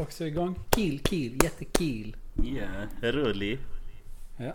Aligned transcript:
Också 0.00 0.26
igång. 0.26 0.58
Kill, 0.70 1.00
kill, 1.00 1.38
jättekill. 1.44 2.16
Ja, 2.42 2.86
rolig. 3.12 3.58
Ja. 4.36 4.52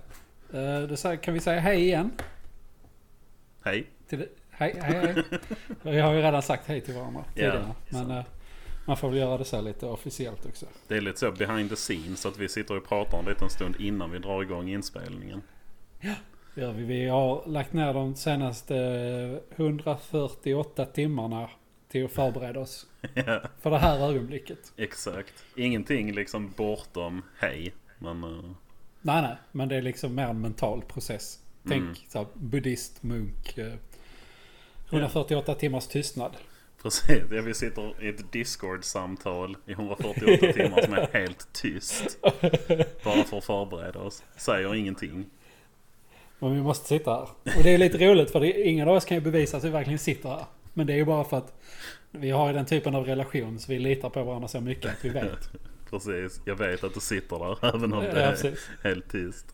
Eh, 0.60 0.82
Då 0.82 1.18
kan 1.18 1.34
vi 1.34 1.40
säga 1.40 1.60
hej 1.60 1.82
igen. 1.82 2.12
Hej. 3.64 3.88
Till 4.10 4.20
det. 4.20 4.28
Hej, 4.50 4.76
hej, 4.82 4.94
hej. 5.14 5.24
Vi 5.82 6.00
har 6.00 6.14
ju 6.14 6.22
redan 6.22 6.42
sagt 6.42 6.68
hej 6.68 6.82
till 6.82 6.94
varandra 6.94 7.24
Ja, 7.28 7.34
tidigare. 7.34 7.66
Men 7.90 8.00
sant. 8.08 8.12
eh, 8.12 8.24
man 8.86 8.98
får 8.98 9.10
väl 9.10 9.18
göra 9.20 9.38
det 9.38 9.46
så 9.46 9.62
lite 9.62 9.86
officiellt 9.86 10.46
också. 10.46 10.66
Det 10.88 10.98
är 10.98 11.02
lite 11.02 11.20
så 11.20 11.32
behind 11.32 11.70
the 11.70 11.76
scenes 11.76 12.26
att 12.26 12.38
vi 12.38 12.50
sitter 12.50 12.78
och 12.78 12.88
pratar 12.88 13.20
en 13.20 13.26
liten 13.26 13.50
stund 13.50 13.76
innan 13.80 14.12
vi 14.12 14.20
drar 14.20 14.42
igång 14.42 14.70
inspelningen. 14.70 15.42
Gör 16.56 16.72
vi. 16.74 16.84
vi 16.84 17.08
har 17.08 17.44
lagt 17.48 17.74
ner 17.74 17.94
de 17.94 18.16
senaste 18.16 18.76
148 19.56 20.86
timmarna 20.86 21.50
till 21.90 22.06
att 22.06 22.12
förbereda 22.12 22.60
oss 22.60 22.88
ja, 23.14 23.42
för 23.62 23.70
det 23.72 23.78
här 23.78 24.10
ögonblicket. 24.10 24.74
exakt. 24.78 25.34
Ingenting 25.56 26.12
liksom 26.14 26.54
bortom 26.58 27.22
hej. 27.40 27.74
Men 28.00 28.24
eh, 28.24 28.30
Nej, 29.02 29.22
nej. 29.22 29.36
Men 29.52 29.68
det 29.70 29.76
är 29.76 29.82
liksom 29.82 30.16
mer 30.16 30.28
en 30.28 30.42
mental 30.42 30.82
process. 30.82 31.40
Tänk 31.68 31.82
Mm. 31.84 31.96
så 32.08 32.18
här, 32.18 32.28
buddhist, 32.34 33.04
munk. 33.04 33.58
eh, 33.58 33.74
148 34.90 35.56
timmars 35.56 35.88
tystnad. 35.88 36.32
precis. 36.82 37.24
Ja, 37.32 37.42
vi 37.42 37.54
sitter 37.54 38.04
i 38.04 38.10
ett 38.10 38.32
Discord-samtal 38.32 39.58
i 39.66 39.72
148 39.72 40.38
timmar 40.54 40.82
som 40.82 40.94
är 40.94 41.08
helt 41.14 41.54
tyst. 41.54 42.18
Bara 43.04 43.24
för 43.24 43.38
att 43.38 43.44
förbereda 43.46 44.00
oss. 44.00 44.24
Säger 44.38 44.76
ingenting. 44.76 45.26
Men 46.40 46.56
vi 46.56 46.62
måste 46.62 46.88
sitta 46.88 47.12
här. 47.14 47.30
Och 47.58 47.64
det 47.64 47.74
är 47.74 47.78
lite 47.78 47.98
roligt 47.98 48.32
för 48.32 48.40
det, 48.40 48.68
ingen 48.68 48.88
av 48.90 48.96
oss 48.96 49.06
kan 49.06 49.18
ju 49.18 49.22
bevisa 49.22 49.58
att 49.58 49.64
vi 49.64 49.70
verkligen 49.70 50.00
sitter 50.00 50.30
här. 50.30 50.46
Men 50.78 50.88
det 50.88 50.94
är 50.94 50.98
ju 50.98 51.06
bara 51.06 51.24
för 51.24 51.38
att 51.38 51.54
vi 52.12 52.30
har 52.32 52.48
ju 52.48 52.54
den 52.54 52.66
typen 52.66 52.96
av 52.96 53.06
relation 53.06 53.60
så 53.60 53.72
vi 53.72 53.80
litar 53.80 54.10
på 54.10 54.24
varandra 54.24 54.48
så 54.48 54.62
mycket 54.62 54.92
att 54.92 55.06
vi 55.06 55.10
vet. 55.10 55.50
Precis. 55.90 56.42
Jag 56.46 56.56
vet 56.56 56.84
att 56.84 56.94
du 56.94 57.00
sitter 57.00 57.40
där 57.40 57.58
även 57.76 57.94
om 57.94 58.04
det 58.04 58.22
Ja, 58.22 58.50
är 58.50 58.58
helt 58.84 59.12
tyst. 59.12 59.46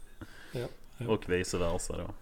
Ja, 0.52 0.66
ja. 0.98 1.08
Och 1.08 1.30
vice 1.30 1.58
versa 1.58 1.96
då. 1.98 2.14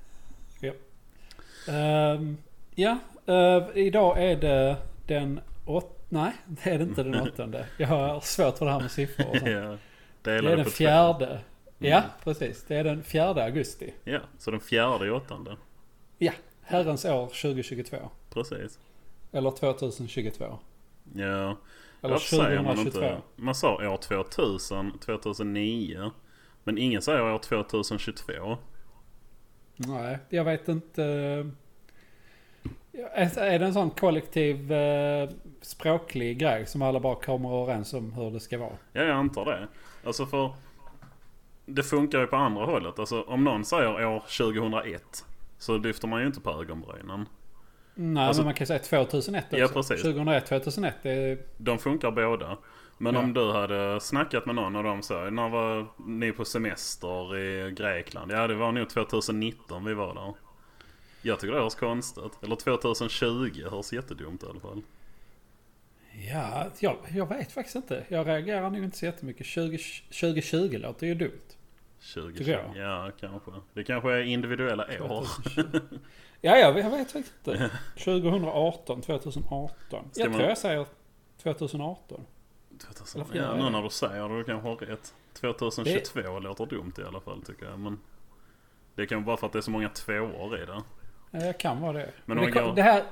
Ehm, 1.71 2.37
ja, 2.75 2.97
eh, 3.25 3.67
idag 3.73 4.23
är 4.23 4.35
det 4.35 4.75
den 5.07 5.39
åt... 5.65 6.05
Nej, 6.09 6.31
det 6.45 6.69
är 6.69 6.77
det 6.77 6.83
inte 6.83 7.03
den 7.03 7.15
åttonde. 7.29 7.65
Jag 7.77 7.87
har 7.87 8.19
svårt 8.19 8.57
för 8.57 8.65
det 8.65 8.71
här 8.71 8.79
med 8.79 8.91
siffror 8.91 9.25
och 9.29 9.37
sånt. 9.37 9.51
ja. 9.51 9.77
Det 10.21 10.31
är 10.31 10.41
den 10.41 10.65
fjärde. 10.65 11.39
Ja, 11.77 11.97
Mm. 11.97 12.09
precis. 12.23 12.65
Det 12.67 12.75
är 12.75 12.83
den 12.83 13.03
fjärde 13.03 13.43
augusti. 13.43 13.93
Ja, 14.03 14.19
så 14.37 14.51
den 14.51 14.59
fjärde 14.59 15.05
i 15.07 15.09
åttonde. 15.09 15.57
Ja, 16.17 16.31
herrens 16.61 17.05
år 17.05 17.27
2022. 17.27 17.97
Precis. 18.33 18.79
Eller 19.31 19.51
2022. 19.51 20.59
Ja, 21.13 21.25
Eller 21.25 21.57
varför 22.01 22.35
säger 22.35 22.61
man 22.63 22.75
2022. 22.75 23.05
inte? 23.05 23.21
Man 23.35 23.55
sa 23.55 23.89
år 23.93 23.97
2000, 23.97 24.99
2009. 24.99 26.11
Men 26.63 26.77
ingen 26.77 27.01
säger 27.01 27.21
år 27.21 27.37
2022. 27.39 28.57
Nej, 29.75 30.17
jag 30.29 30.43
vet 30.43 30.67
inte. 30.67 31.03
Är 32.93 33.37
är 33.39 33.59
det 33.59 33.65
en 33.65 33.73
sån 33.73 33.89
kollektiv 33.89 34.71
eh, 34.71 35.29
språklig 35.61 36.37
grej 36.39 36.65
som 36.65 36.81
alla 36.81 36.99
bara 36.99 37.15
kommer 37.15 37.61
överens 37.63 37.93
om 37.93 38.13
hur 38.13 38.31
det 38.31 38.39
ska 38.39 38.57
vara? 38.57 38.77
Ja, 38.93 39.01
jag 39.01 39.17
antar 39.17 39.45
det. 39.45 39.67
Alltså 40.03 40.25
för... 40.25 40.53
Det 41.65 41.83
funkar 41.83 42.19
ju 42.19 42.27
på 42.27 42.35
andra 42.35 42.65
hållet. 42.65 42.99
Alltså 42.99 43.21
om 43.21 43.43
någon 43.43 43.65
säger 43.65 44.05
år 44.05 44.19
2001. 44.19 45.25
Så 45.57 45.77
lyfter 45.77 46.07
man 46.07 46.21
ju 46.21 46.27
inte 46.27 46.41
på 46.41 46.49
ögonbrynen. 46.51 47.25
Nej, 48.01 48.25
Alltså- 48.27 48.41
men 48.41 48.45
man 48.45 48.53
kan 48.53 48.67
säga 48.67 48.79
2001 48.79 49.43
också. 49.45 49.57
Ja, 49.57 49.67
precis. 49.67 50.01
2001, 50.01 50.45
2001. 50.45 50.95
Det 51.03 51.37
De 51.57 51.79
funkar 51.79 52.11
båda. 52.11 52.57
Men 52.97 53.13
Ja. 53.15 53.19
om 53.21 53.33
du 53.33 53.51
hade 53.51 53.99
snackat 53.99 54.45
med 54.45 54.55
någon 54.55 54.75
av 54.75 54.83
dem 54.83 55.01
så. 55.03 55.29
När 55.29 55.49
var 55.49 55.87
ni 56.07 56.31
på 56.31 56.45
semester 56.45 57.37
i 57.37 57.71
Grekland? 57.71 58.31
Ja 58.31 58.47
det 58.47 58.55
var 58.55 58.71
nog 58.71 58.89
2019 58.89 59.85
vi 59.85 59.93
var 59.93 60.13
där. 60.15 60.33
Jag 61.21 61.39
tycker 61.39 61.53
det 61.53 61.61
hörs 61.61 61.75
konstigt. 61.75 62.31
Eller 62.43 62.55
2020 62.55 63.63
hörs 63.71 63.93
jättedumt 63.93 64.43
i 64.43 64.45
alla 64.45 64.59
fall. 64.59 64.81
ja, 66.31 66.67
jag, 66.79 66.97
jag 67.15 67.29
vet 67.29 67.51
faktiskt 67.51 67.75
inte. 67.75 68.03
Jag 68.07 68.27
reagerar 68.27 68.69
nog 68.69 68.83
inte 68.83 68.97
så 68.97 69.05
jättemycket. 69.05 69.45
20, 69.45 69.77
2020 70.09 70.77
låter 70.77 71.07
ju 71.07 71.15
dumt. 71.15 71.31
2020. 72.13 72.37
Tycker 72.37 72.51
jag. 72.51 72.77
Ja 72.77 73.11
kanske. 73.19 73.51
Det 73.73 73.83
kanske 73.83 74.11
är 74.11 74.21
individuella 74.21 74.83
år. 75.01 75.27
2020. 76.41 76.47
Ja, 76.47 76.57
jag, 76.57 76.79
jag 76.79 76.89
vet 76.89 77.15
inte. 77.15 77.69
2018, 77.97 79.01
2018. 79.01 80.09
Ska 80.11 80.21
Jag 80.21 80.29
man- 80.29 80.37
tror 80.37 80.49
jag 80.49 80.57
säger 80.57 80.85
2018. 81.43 82.21
2000. 82.87 83.21
Eller 83.21 83.41
Ja 83.43 83.55
nu 83.55 83.69
när 83.69 83.81
du 83.83 83.89
säger 83.89 84.29
det 84.29 84.37
du 84.37 84.43
kanske 84.43 84.67
har 84.69 84.75
rätt. 84.75 85.13
2022 85.33 86.39
låter 86.39 86.65
dumt 86.65 86.93
i 86.97 87.03
alla 87.03 87.19
fall 87.19 87.41
tycker 87.41 87.65
jag. 87.65 87.79
Men 87.79 87.99
det 88.95 89.05
kan 89.07 89.17
vara 89.17 89.25
bara 89.25 89.37
för 89.37 89.47
att 89.47 89.53
det 89.53 89.59
är 89.59 89.61
så 89.61 89.71
många 89.71 89.89
tvåor 89.89 90.57
i 90.63 90.65
det. 90.65 90.81
Ja, 91.31 91.39
det 91.39 91.53
kan 91.53 91.81
vara 91.81 91.93
det. 91.93 92.09
Men 92.25 92.37
Men 92.37 92.45
det, 92.45 92.51
går- 92.51 92.75
det, 92.75 92.81
här, 92.81 93.03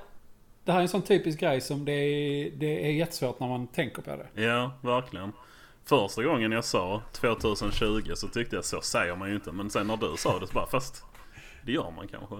det 0.63 0.71
här 0.71 0.79
är 0.79 0.83
en 0.83 0.89
sån 0.89 1.01
typisk 1.01 1.39
grej 1.39 1.61
som 1.61 1.85
det 1.85 1.91
är, 1.91 2.51
det 2.51 2.87
är 2.87 2.91
jättesvårt 2.91 3.39
när 3.39 3.47
man 3.47 3.67
tänker 3.67 4.01
på 4.01 4.15
det. 4.15 4.41
Ja, 4.43 4.71
verkligen. 4.81 5.31
Första 5.85 6.23
gången 6.23 6.51
jag 6.51 6.65
sa 6.65 7.01
2020 7.11 8.11
så 8.15 8.27
tyckte 8.27 8.55
jag 8.55 8.65
så 8.65 8.81
säger 8.81 9.15
man 9.15 9.29
ju 9.29 9.35
inte. 9.35 9.51
Men 9.51 9.69
sen 9.69 9.87
när 9.87 9.97
du 9.97 10.17
sa 10.17 10.39
det 10.39 10.47
så 10.47 10.53
bara 10.53 10.67
fast 10.67 11.03
det 11.65 11.71
gör 11.71 11.91
man 11.95 12.07
kanske. 12.07 12.35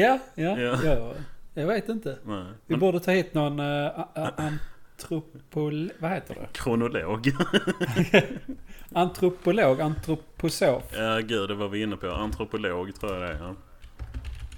Ja, 0.00 0.18
ja, 0.34 0.58
Ja. 0.60 0.78
ja. 0.84 1.12
Jag 1.54 1.66
vet 1.66 1.88
inte. 1.88 2.18
Nej. 2.24 2.44
Vi 2.66 2.76
borde 2.76 3.00
ta 3.00 3.10
hit 3.10 3.34
någon 3.34 3.60
uh, 3.60 3.90
antropol... 4.36 5.92
Vad 5.98 6.10
heter 6.10 6.34
det? 6.34 6.46
kronolog. 6.52 7.30
Antropolog, 8.92 9.80
antroposof. 9.80 10.82
ja 10.92 11.18
gud 11.18 11.48
det 11.48 11.54
var 11.54 11.68
vi 11.68 11.82
inne 11.82 11.96
på. 11.96 12.10
Antropolog 12.10 12.94
tror 13.00 13.12
jag 13.12 13.22
det 13.22 13.28
är. 13.34 13.38
Ja. 13.38 13.54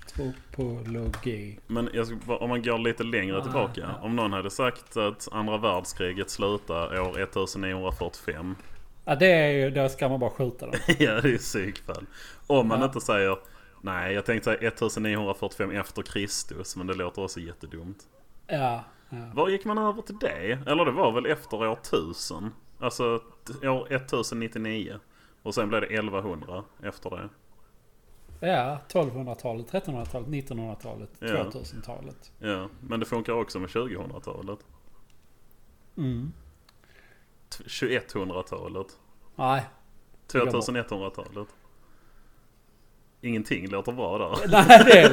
Antropologi. 0.03 1.59
Men 1.66 1.88
jag 1.93 2.06
ska, 2.06 2.37
om 2.37 2.49
man 2.49 2.62
går 2.62 2.78
lite 2.78 3.03
längre 3.03 3.38
Ah, 3.38 3.43
tillbaka. 3.43 3.81
ja. 3.81 3.88
Om 4.06 4.16
någon 4.16 4.32
hade 4.32 4.50
sagt 4.50 4.97
att 4.97 5.28
andra 5.32 5.56
världskriget 5.59 6.31
slutar 6.31 7.00
år 7.00 7.20
1945. 7.22 8.55
Ja, 9.05 9.15
det 9.15 9.26
är 9.32 9.50
ju... 9.50 9.70
Då 9.70 9.88
ska 9.88 10.09
man 10.09 10.20
bara 10.20 10.31
skjuta 10.31 10.66
dem. 10.66 10.75
ja 10.99 11.20
det 11.20 11.34
är 11.34 11.38
psykfall. 11.38 12.06
Om 12.47 12.69
man 12.69 12.81
Ja. 12.81 12.87
inte 12.87 13.00
säger 13.00 13.37
Nej 13.81 14.15
jag 14.15 14.25
tänkte 14.25 14.44
säga 14.44 14.69
1945 14.69 15.71
efter 15.71 16.03
Kristus. 16.03 16.77
Men 16.77 16.87
det 16.87 16.94
låter 16.94 17.25
också 17.25 17.41
jättedumt. 17.41 18.09
Ja. 18.47 18.84
ja. 19.11 19.31
Var 19.34 19.49
gick 19.49 19.65
man 19.65 19.78
över 19.78 20.03
till 20.03 20.19
det? 20.19 20.59
Eller 20.66 20.84
det 20.84 20.91
var 20.93 21.12
väl 21.12 21.27
efter 21.27 21.56
år 21.56 21.72
1000? 21.72 22.50
Alltså 22.81 23.21
år 23.62 23.93
1099. 23.93 24.99
Och 25.43 25.55
sen 25.55 25.69
blev 25.69 25.81
det 25.81 25.87
1100 25.87 26.65
efter 26.83 27.11
det. 27.11 27.28
Ja, 28.41 28.78
1200-talet, 28.88 29.72
1300-talet, 29.72 30.28
1900-talet, 30.28 31.11
Ja. 31.19 31.27
2000-talet. 31.27 32.33
Ja, 32.38 32.69
men 32.81 33.00
det 33.00 33.06
funkar 33.06 33.33
också 33.33 33.59
med 33.59 33.69
2000-talet. 33.71 34.59
Mm. 35.97 36.33
T- 37.49 37.65
2100-talet. 37.65 38.99
Nej. 39.37 39.62
går 40.33 40.44
bra. 40.47 40.61
2100-talet. 40.61 41.49
Ingenting 43.21 43.69
låter 43.69 43.93
bra 43.93 44.19
där. 44.19 44.49
Nej, 44.49 44.84
det 44.84 44.99
är, 44.99 45.11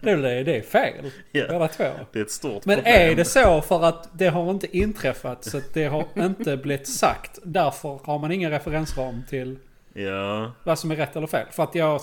det 0.22 0.30
är, 0.30 0.44
det 0.44 0.56
är 0.56 0.62
fel. 0.62 1.10
Ja. 1.32 1.44
Båda 1.48 1.68
två. 1.68 1.84
Det 2.12 2.18
är 2.18 2.22
ett 2.22 2.30
stort 2.30 2.64
Men 2.64 2.76
problem. 2.76 3.10
är 3.10 3.14
det 3.14 3.24
så 3.24 3.60
för 3.62 3.84
att 3.84 4.08
det 4.18 4.28
har 4.28 4.50
inte 4.50 4.76
inträffat 4.78 5.44
så 5.44 5.58
att 5.58 5.74
det 5.74 5.84
har 5.84 6.04
inte 6.16 6.56
blivit 6.56 6.88
sagt. 6.88 7.38
Därför 7.42 8.00
har 8.04 8.18
man 8.18 8.32
ingen 8.32 8.50
referensram 8.50 9.22
till 9.28 9.58
Ja, 9.92 10.52
vad 10.64 10.78
som 10.78 10.90
är 10.90 10.96
rätt 10.96 11.16
eller 11.16 11.26
fel. 11.26 11.46
För 11.50 11.62
att 11.62 11.74
jag 11.74 12.00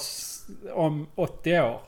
om 0.74 1.08
80 1.16 1.60
år 1.60 1.82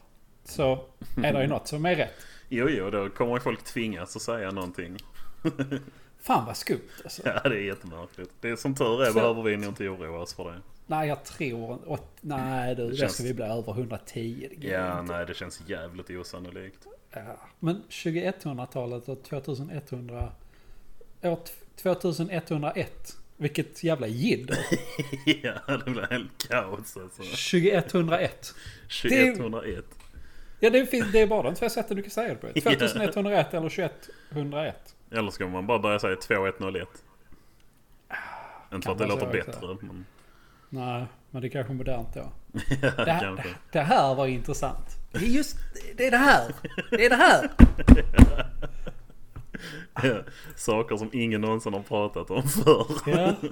så 0.46 0.80
är 1.24 1.34
det 1.34 1.42
ju 1.42 1.48
något 1.48 1.68
som 1.68 1.86
är 1.86 1.96
rätt. 1.96 2.14
jo 2.50 2.70
jo 2.70 2.90
då 2.90 3.10
kommer 3.10 3.40
folk 3.40 3.64
tvingas 3.64 4.16
att 4.16 4.22
säga 4.22 4.52
någonting. 4.52 4.98
Fan 6.22 6.46
vad 6.46 6.58
skumt 6.58 6.80
alltså. 7.04 7.22
Ja 7.26 7.50
det 7.50 7.56
är 7.56 7.60
jättemärkligt. 7.64 8.32
Det 8.42 8.50
är 8.50 8.56
som 8.56 8.76
tur 8.76 9.02
är 9.04 9.06
Så- 9.08 9.14
behöver 9.14 9.42
vi 9.44 9.58
nog 9.58 9.66
inte 9.70 9.88
oroa 9.90 10.20
oss 10.22 10.34
för 10.34 10.44
det. 10.52 10.58
Nej 10.88 11.08
jag 11.08 11.24
tror... 11.24 11.90
åt- 11.90 12.18
Nej 12.22 12.76
du, 12.76 12.90
det 12.90 12.96
känns- 12.98 13.14
ska 13.14 13.24
vi 13.24 13.34
bli 13.34 13.46
över 13.46 13.72
110. 13.72 14.50
Det 14.58 14.68
Ja 14.68 15.00
inte. 15.00 15.14
nej 15.14 15.26
det 15.26 15.34
känns 15.34 15.62
jävligt 15.68 16.10
osannolikt. 16.10 16.88
Ja. 17.12 17.38
Men 17.60 17.84
2100-talet 17.90 19.10
och 19.10 19.24
2100... 19.24 20.32
År 21.22 21.36
t- 21.36 21.52
2101. 21.76 23.18
Vilket 23.38 23.84
jävla 23.84 24.08
jidder. 24.08 24.58
ja 25.44 25.78
det 25.86 25.92
blir 25.92 26.08
helt 26.10 26.48
kaos 26.50 26.98
alltså. 26.98 27.22
2101. 27.22 28.54
2101. 29.02 29.86
Ja 30.60 30.70
det, 30.70 30.86
finns, 30.86 31.12
det 31.12 31.22
är 31.22 31.28
bara 31.28 31.42
de 31.44 31.56
två 31.56 31.70
sätten 31.70 31.98
du 31.98 32.04
kan 32.04 32.12
säga 32.12 32.30
det 32.30 32.36
på. 32.36 32.48
2101 32.62 33.54
eller 33.54 33.70
2101. 33.70 34.96
Eller 35.12 35.32
ska 35.32 35.48
man 35.48 35.68
bara 35.68 35.80
börja 35.80 36.00
säga 36.00 36.16
2101? 36.16 36.88
Inte 38.74 38.86
för 38.86 38.92
att 38.92 38.98
det 38.98 39.08
låter 39.08 39.32
bättre 39.32 39.78
men... 39.82 40.06
Nej, 40.70 41.06
men 41.32 41.42
det 41.42 41.48
är 41.48 41.50
kanske 41.50 41.74
modernt 41.74 42.14
då. 42.14 42.32
ja, 42.82 42.92
Det 43.06 43.12
här, 43.12 43.20
kanske. 43.20 43.48
det 43.72 43.80
här 43.82 44.16
var 44.16 44.28
intressant. 44.28 44.86
Det 45.12 45.18
är 45.18 45.22
just 45.30 45.58
det, 45.98 46.08
är 46.08 46.12
det 46.12 46.18
här. 46.18 46.52
Det 46.92 47.06
är 47.06 47.10
det 47.10 47.16
här. 47.16 47.50
Ja, 50.04 50.16
Saker 50.56 50.98
som 50.98 51.10
ingen 51.14 51.42
någonsin 51.42 51.74
har 51.74 51.82
pratat 51.82 52.30
om 52.32 52.44
förr. 52.44 52.86
Ja. 53.06 53.34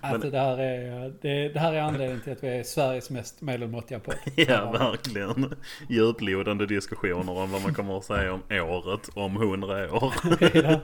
Men- 0.00 0.20
det, 0.30 0.38
här 0.38 0.58
är, 0.58 1.12
det, 1.22 1.48
det 1.48 1.60
här 1.60 1.72
är 1.72 1.80
anledningen 1.80 2.20
till 2.20 2.32
att 2.32 2.44
vi 2.44 2.48
är 2.48 2.62
Sveriges 2.62 3.10
mest 3.10 3.40
medelmåttiga 3.42 3.98
podd. 4.00 4.14
Ja, 4.36 4.70
verkligen. 4.72 5.54
Djuplodande 5.88 6.66
diskussioner 6.66 7.32
om 7.32 7.50
vad 7.50 7.62
man 7.62 7.74
kommer 7.74 7.98
att 7.98 8.04
säga 8.04 8.32
om 8.32 8.42
året 8.50 9.08
om 9.14 9.36
hundra 9.36 9.92
år. 9.94 10.14
ja. 10.54 10.80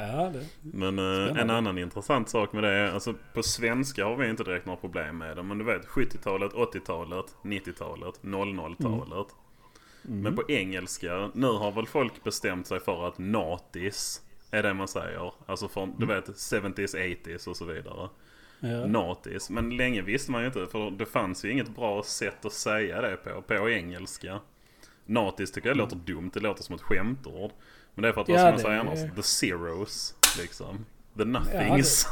Ja. 0.00 0.32
Men 0.60 0.98
eh, 0.98 1.40
en 1.40 1.50
annan 1.50 1.78
intressant 1.78 2.28
sak 2.28 2.52
med 2.52 2.62
det 2.62 2.70
är, 2.70 2.92
alltså 2.92 3.14
på 3.34 3.42
svenska 3.42 4.04
har 4.04 4.16
vi 4.16 4.30
inte 4.30 4.44
direkt 4.44 4.66
några 4.66 4.80
problem 4.80 5.18
med 5.18 5.36
det. 5.36 5.42
Men 5.42 5.58
du 5.58 5.64
vet 5.64 5.86
70-talet, 5.86 6.52
80-talet, 6.52 7.26
90-talet, 7.42 8.20
00-talet. 8.22 9.26
Men 10.02 10.36
på 10.36 10.42
engelska, 10.48 11.30
nu 11.34 11.46
har 11.46 11.72
väl 11.72 11.86
folk 11.86 12.24
bestämt 12.24 12.66
sig 12.66 12.80
för 12.80 13.08
att 13.08 13.18
natis 13.18 14.22
är 14.50 14.62
det 14.62 14.74
man 14.74 14.88
säger. 14.88 15.32
Alltså 15.46 15.68
från, 15.68 15.94
du 15.98 16.06
vet 16.06 16.28
70s, 16.28 16.96
80s 17.24 17.48
och 17.48 17.56
så 17.56 17.64
vidare. 17.64 18.08
Ja. 18.60 18.86
Natis. 18.86 19.50
Men 19.50 19.76
länge 19.76 20.02
visste 20.02 20.32
man 20.32 20.40
ju 20.40 20.46
inte 20.46 20.66
för 20.66 20.90
det 20.90 21.06
fanns 21.06 21.44
ju 21.44 21.52
inget 21.52 21.76
bra 21.76 22.02
sätt 22.02 22.44
att 22.44 22.52
säga 22.52 23.00
det 23.00 23.16
på, 23.16 23.42
på 23.42 23.70
engelska. 23.70 24.40
Natis 25.06 25.52
tycker 25.52 25.68
jag 25.68 25.76
låter 25.76 25.96
dumt, 25.96 26.30
det 26.34 26.40
låter 26.40 26.62
som 26.62 26.74
ett 26.74 26.80
skämtord. 26.80 27.50
Men 27.94 28.02
det 28.02 28.08
är 28.08 28.12
för 28.12 28.20
att 28.20 28.28
vad 28.28 28.36
Ja, 28.36 28.40
ska 28.40 28.46
man 28.48 28.56
det 28.56 28.62
säga 28.62 28.74
är- 28.74 28.78
annars? 28.80 29.14
The 29.16 29.22
zeros, 29.22 30.14
liksom. 30.38 30.86
The 31.16 31.24
nothings. 31.24 32.08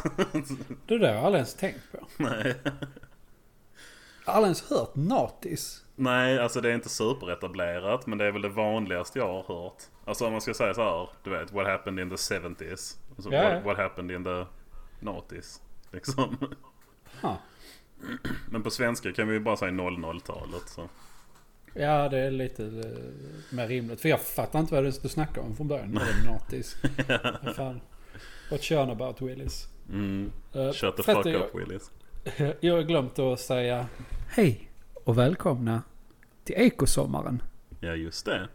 Det 0.86 0.98
där 0.98 1.08
har 1.08 1.14
jag 1.14 1.24
aldrig 1.24 1.38
ens 1.38 1.54
tänkt 1.54 1.80
på. 1.92 1.98
Nej. 2.22 2.54
Jag 4.24 4.32
har 4.32 4.36
aldrig 4.36 4.46
ens 4.46 4.70
hört 4.70 4.94
natis. 4.94 5.84
Nej, 5.96 6.38
alltså 6.38 6.60
det 6.60 6.70
är 6.70 6.74
inte 6.74 6.88
superetablerat 6.88 8.06
men 8.06 8.18
det 8.18 8.24
är 8.24 8.30
väl 8.32 8.42
det 8.42 8.48
vanligaste 8.48 9.18
jag 9.18 9.26
har 9.42 9.42
hört. 9.62 9.82
Alltså 10.04 10.26
om 10.26 10.32
man 10.32 10.40
ska 10.40 10.54
säga 10.54 10.74
så 10.74 10.82
här, 10.82 11.08
du 11.24 11.30
vet, 11.30 11.52
what 11.52 11.66
happened 11.66 12.00
in 12.00 12.10
the 12.10 12.16
70s. 12.16 12.96
Alltså, 13.16 13.32
Ja, 13.32 13.42
ja. 13.42 13.54
what, 13.54 13.64
what 13.64 13.76
happened 13.76 14.10
in 14.10 14.24
the 14.24 14.44
noughties. 15.00 15.60
Liksom. 15.90 16.36
Ha. 17.22 17.38
Men 18.50 18.62
på 18.62 18.70
svenska 18.70 19.12
kan 19.12 19.28
vi 19.28 19.34
ju 19.34 19.40
bara 19.40 19.56
säga 19.56 19.70
00-talet. 19.70 20.68
Så. 20.68 20.88
Ja, 21.78 22.08
det 22.08 22.18
är 22.18 22.30
lite 22.30 22.64
eh, 22.64 23.56
mer 23.56 23.68
rimligt. 23.68 24.00
För 24.00 24.08
jag 24.08 24.20
fattar 24.20 24.60
inte 24.60 24.74
vad 24.74 24.84
det 24.84 24.88
är 24.88 25.02
du 25.02 25.08
snackar 25.08 25.42
om 25.42 25.56
från 25.56 25.68
början. 25.68 26.00
Natis? 26.26 26.76
Vad 27.42 27.56
fan? 27.56 27.80
What's 28.50 28.72
you 28.72 28.82
on 28.82 28.90
about 28.90 29.22
Willis? 29.22 29.68
Mm. 29.88 30.32
Uh, 30.56 30.72
Shut 30.72 30.96
the 30.96 31.02
fuck 31.02 31.26
up 31.26 31.54
Willis. 31.54 31.90
Jag, 32.36 32.54
jag 32.60 32.74
har 32.74 32.82
glömt 32.82 33.18
att 33.18 33.40
säga 33.40 33.86
hej 34.28 34.70
och 35.04 35.18
välkomna 35.18 35.82
till 36.44 36.54
Ekosommaren. 36.58 37.42
Ja, 37.80 37.94
just 37.94 38.26
det. 38.26 38.48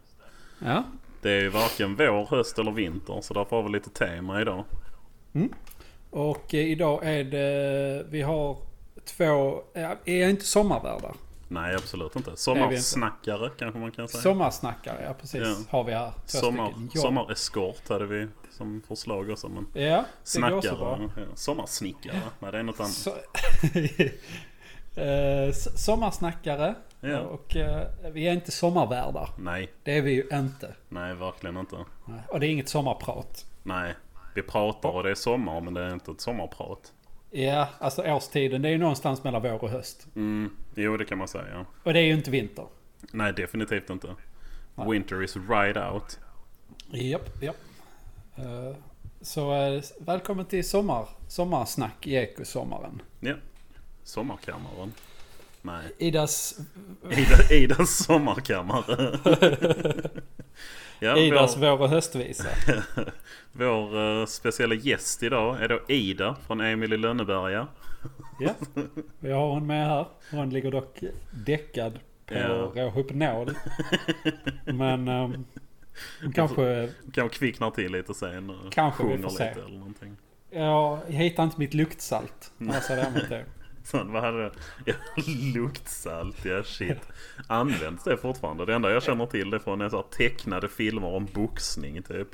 Ja, 0.58 0.84
Det 1.22 1.30
är 1.30 1.40
ju 1.40 1.48
varken 1.48 1.96
vår, 1.96 2.26
höst 2.26 2.58
eller 2.58 2.72
vinter. 2.72 3.20
Så 3.20 3.34
därför 3.34 3.56
har 3.56 3.62
vi 3.62 3.68
lite 3.68 3.90
tema 3.90 4.40
idag. 4.40 4.64
och 6.10 6.54
eh, 6.54 6.60
idag 6.60 7.00
är 7.02 7.24
det... 7.24 8.06
Vi 8.10 8.22
har 8.22 8.56
två... 9.04 9.62
ja, 9.72 9.96
Är 10.04 10.28
inte 10.28 10.44
sommarvärdar? 10.44 11.14
Nej, 11.48 11.74
absolut 11.74 12.16
inte. 12.16 12.36
Sommarsnackare 12.36 13.50
kanske 13.58 13.78
man 13.80 13.90
kan 13.90 14.08
säga. 14.08 14.22
Sommarsnackare, 14.22 15.04
ja 15.06 15.14
precis. 15.20 15.42
Ja. 15.42 15.56
Har 15.78 15.84
vi 15.84 15.92
här. 15.92 16.12
Sommar. 16.26 16.74
Ja. 16.94 17.00
sommareskort 17.00 17.88
hade 17.88 18.06
vi 18.06 18.28
som 18.50 18.82
förslag 18.88 19.30
också. 19.30 19.48
Men 19.48 19.66
Ja, 19.72 20.04
det 20.34 20.40
går 20.40 20.60
så 20.62 20.76
bra. 20.76 20.96
snackare, 20.96 21.26
ja. 21.30 21.36
sommarsnickare. 21.36 22.20
Nej, 22.38 22.52
det 22.52 22.58
är 22.58 22.62
något 22.62 22.80
annat. 22.80 22.92
Så, 22.92 23.10
Eh, 24.96 25.52
sommarsnackare. 25.76 26.74
Ja. 27.00 27.20
Och 27.20 27.56
eh, 27.56 27.86
vi 28.12 28.28
är 28.28 28.32
inte 28.32 28.50
sommarvärdar. 28.50 29.28
Nej, 29.38 29.72
Det 29.82 29.98
är 29.98 30.02
vi 30.02 30.12
ju 30.12 30.28
inte. 30.32 30.74
nej 30.88 31.14
verkligen 31.14 31.56
inte. 31.56 31.76
Nej. 32.04 32.20
Och 32.28 32.40
det 32.40 32.46
är 32.46 32.50
inget 32.50 32.68
sommarprat. 32.68 33.46
Nej, 33.62 33.94
vi 34.34 34.42
pratar 34.42 34.88
och 34.88 35.02
det 35.02 35.10
är 35.10 35.14
sommar 35.14 35.60
men 35.60 35.74
det 35.74 35.82
är 35.82 35.92
inte 35.92 36.10
ett 36.10 36.20
sommarprat. 36.20 36.92
Ja, 37.36 37.68
alltså 37.78 38.02
årstiden 38.02 38.62
det 38.62 38.68
är 38.68 38.72
ju 38.72 38.78
någonstans 38.78 39.24
mellan 39.24 39.42
vår 39.42 39.64
och 39.64 39.70
höst. 39.70 40.06
Mm, 40.16 40.50
jo 40.74 40.96
det 40.96 41.04
kan 41.04 41.18
man 41.18 41.28
säga. 41.28 41.66
Och 41.82 41.92
det 41.92 41.98
är 42.00 42.04
ju 42.04 42.12
inte 42.12 42.30
vinter. 42.30 42.66
Nej, 43.12 43.32
definitivt 43.32 43.90
inte. 43.90 44.14
Nej. 44.74 44.90
Winter 44.90 45.22
is 45.22 45.36
right 45.36 45.76
out. 45.76 46.18
Japp, 46.90 47.42
japp. 47.42 47.56
Eh, 48.36 48.76
Så 49.20 49.54
eh, 49.54 49.82
välkommen 49.98 50.44
till 50.44 50.68
sommar, 50.68 51.08
sommarsnack 51.28 52.06
i 52.06 52.14
ekosommaren. 52.14 53.02
Ja, 53.20 53.34
sommarkammaren. 54.04 54.92
Nej, 55.62 55.92
Idas, 55.98 56.58
Ida, 57.10 57.54
Idas 57.54 58.04
sommarkammare. 58.04 59.18
ja, 61.04 61.18
Idas 61.18 61.56
vår, 61.56 61.70
vår 61.70 61.80
och 61.80 61.88
höstvisa. 61.88 62.48
vår 63.52 63.98
eh, 64.20 64.26
speciella 64.26 64.74
gäst 64.74 65.22
idag 65.22 65.62
är 65.62 65.68
då 65.68 65.80
Ida 65.88 66.36
från 66.46 66.60
Emil 66.60 66.92
i 66.92 66.96
Lönneberga. 66.96 67.66
Ja, 68.40 68.54
vi 69.20 69.32
har 69.32 69.50
hon 69.50 69.66
med 69.66 69.88
här. 69.88 70.06
Hon 70.30 70.50
ligger 70.50 70.70
dock 70.70 71.00
däckad 71.30 71.98
på 72.26 72.34
Ja. 72.34 72.72
Råhypnol. 72.74 73.50
Men 74.64 75.08
um, 75.08 75.44
kanske... 76.34 76.88
Kanske 77.12 77.38
kvicknar 77.38 77.70
till 77.70 77.92
lite 77.92 78.14
sen 78.14 78.50
och 78.50 78.72
Kanske 78.72 79.02
vi 79.02 79.08
sjunger 79.08 79.22
får 79.22 79.30
lite 79.30 79.54
se. 79.54 79.60
eller 79.60 79.78
någonting. 79.78 80.16
Jag 80.50 80.98
hittar 81.06 81.44
inte 81.44 81.60
mitt 81.60 81.74
luktsalt. 81.74 82.52
Använt 82.58 83.28
det. 83.28 83.44
Fan, 83.84 84.12
vad 84.12 84.22
hade 84.22 84.42
det? 84.42 84.50
Ja, 84.84 84.94
luktsalt, 85.54 86.44
ja 86.44 86.62
shit. 86.62 86.98
Används 87.46 88.04
det 88.04 88.16
fortfarande? 88.16 88.66
Det 88.66 88.74
enda 88.74 88.90
jag 88.90 89.02
känner 89.02 89.26
till 89.26 89.50
det 89.50 89.60
från 89.60 89.80
är 89.80 89.88
så 89.88 89.96
här 89.96 90.04
tecknade 90.18 90.68
filmer 90.68 91.08
om 91.08 91.28
boxning 91.34 92.02
typ. 92.02 92.28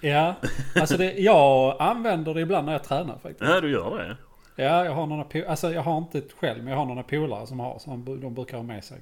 Ja, 0.00 0.34
alltså 0.74 0.96
det, 0.96 1.12
jag 1.12 1.76
använder 1.78 2.34
det 2.34 2.40
ibland 2.40 2.66
när 2.66 2.72
jag 2.72 2.84
tränar 2.84 3.18
faktiskt. 3.18 3.50
Ja, 3.50 3.60
du 3.60 3.70
gör 3.70 3.98
det? 3.98 4.16
Ja, 4.56 4.84
jag 4.84 4.92
har 4.92 5.06
några 5.06 5.48
Alltså 5.48 5.72
jag 5.72 5.82
har 5.82 5.98
inte 5.98 6.18
ett 6.18 6.32
själv, 6.32 6.58
men 6.62 6.70
jag 6.72 6.78
har 6.78 6.86
några 6.86 7.02
polare 7.02 7.46
som 7.46 7.60
har. 7.60 7.78
Som 7.78 8.20
de 8.20 8.34
brukar 8.34 8.56
ha 8.56 8.64
med 8.64 8.84
sig. 8.84 8.98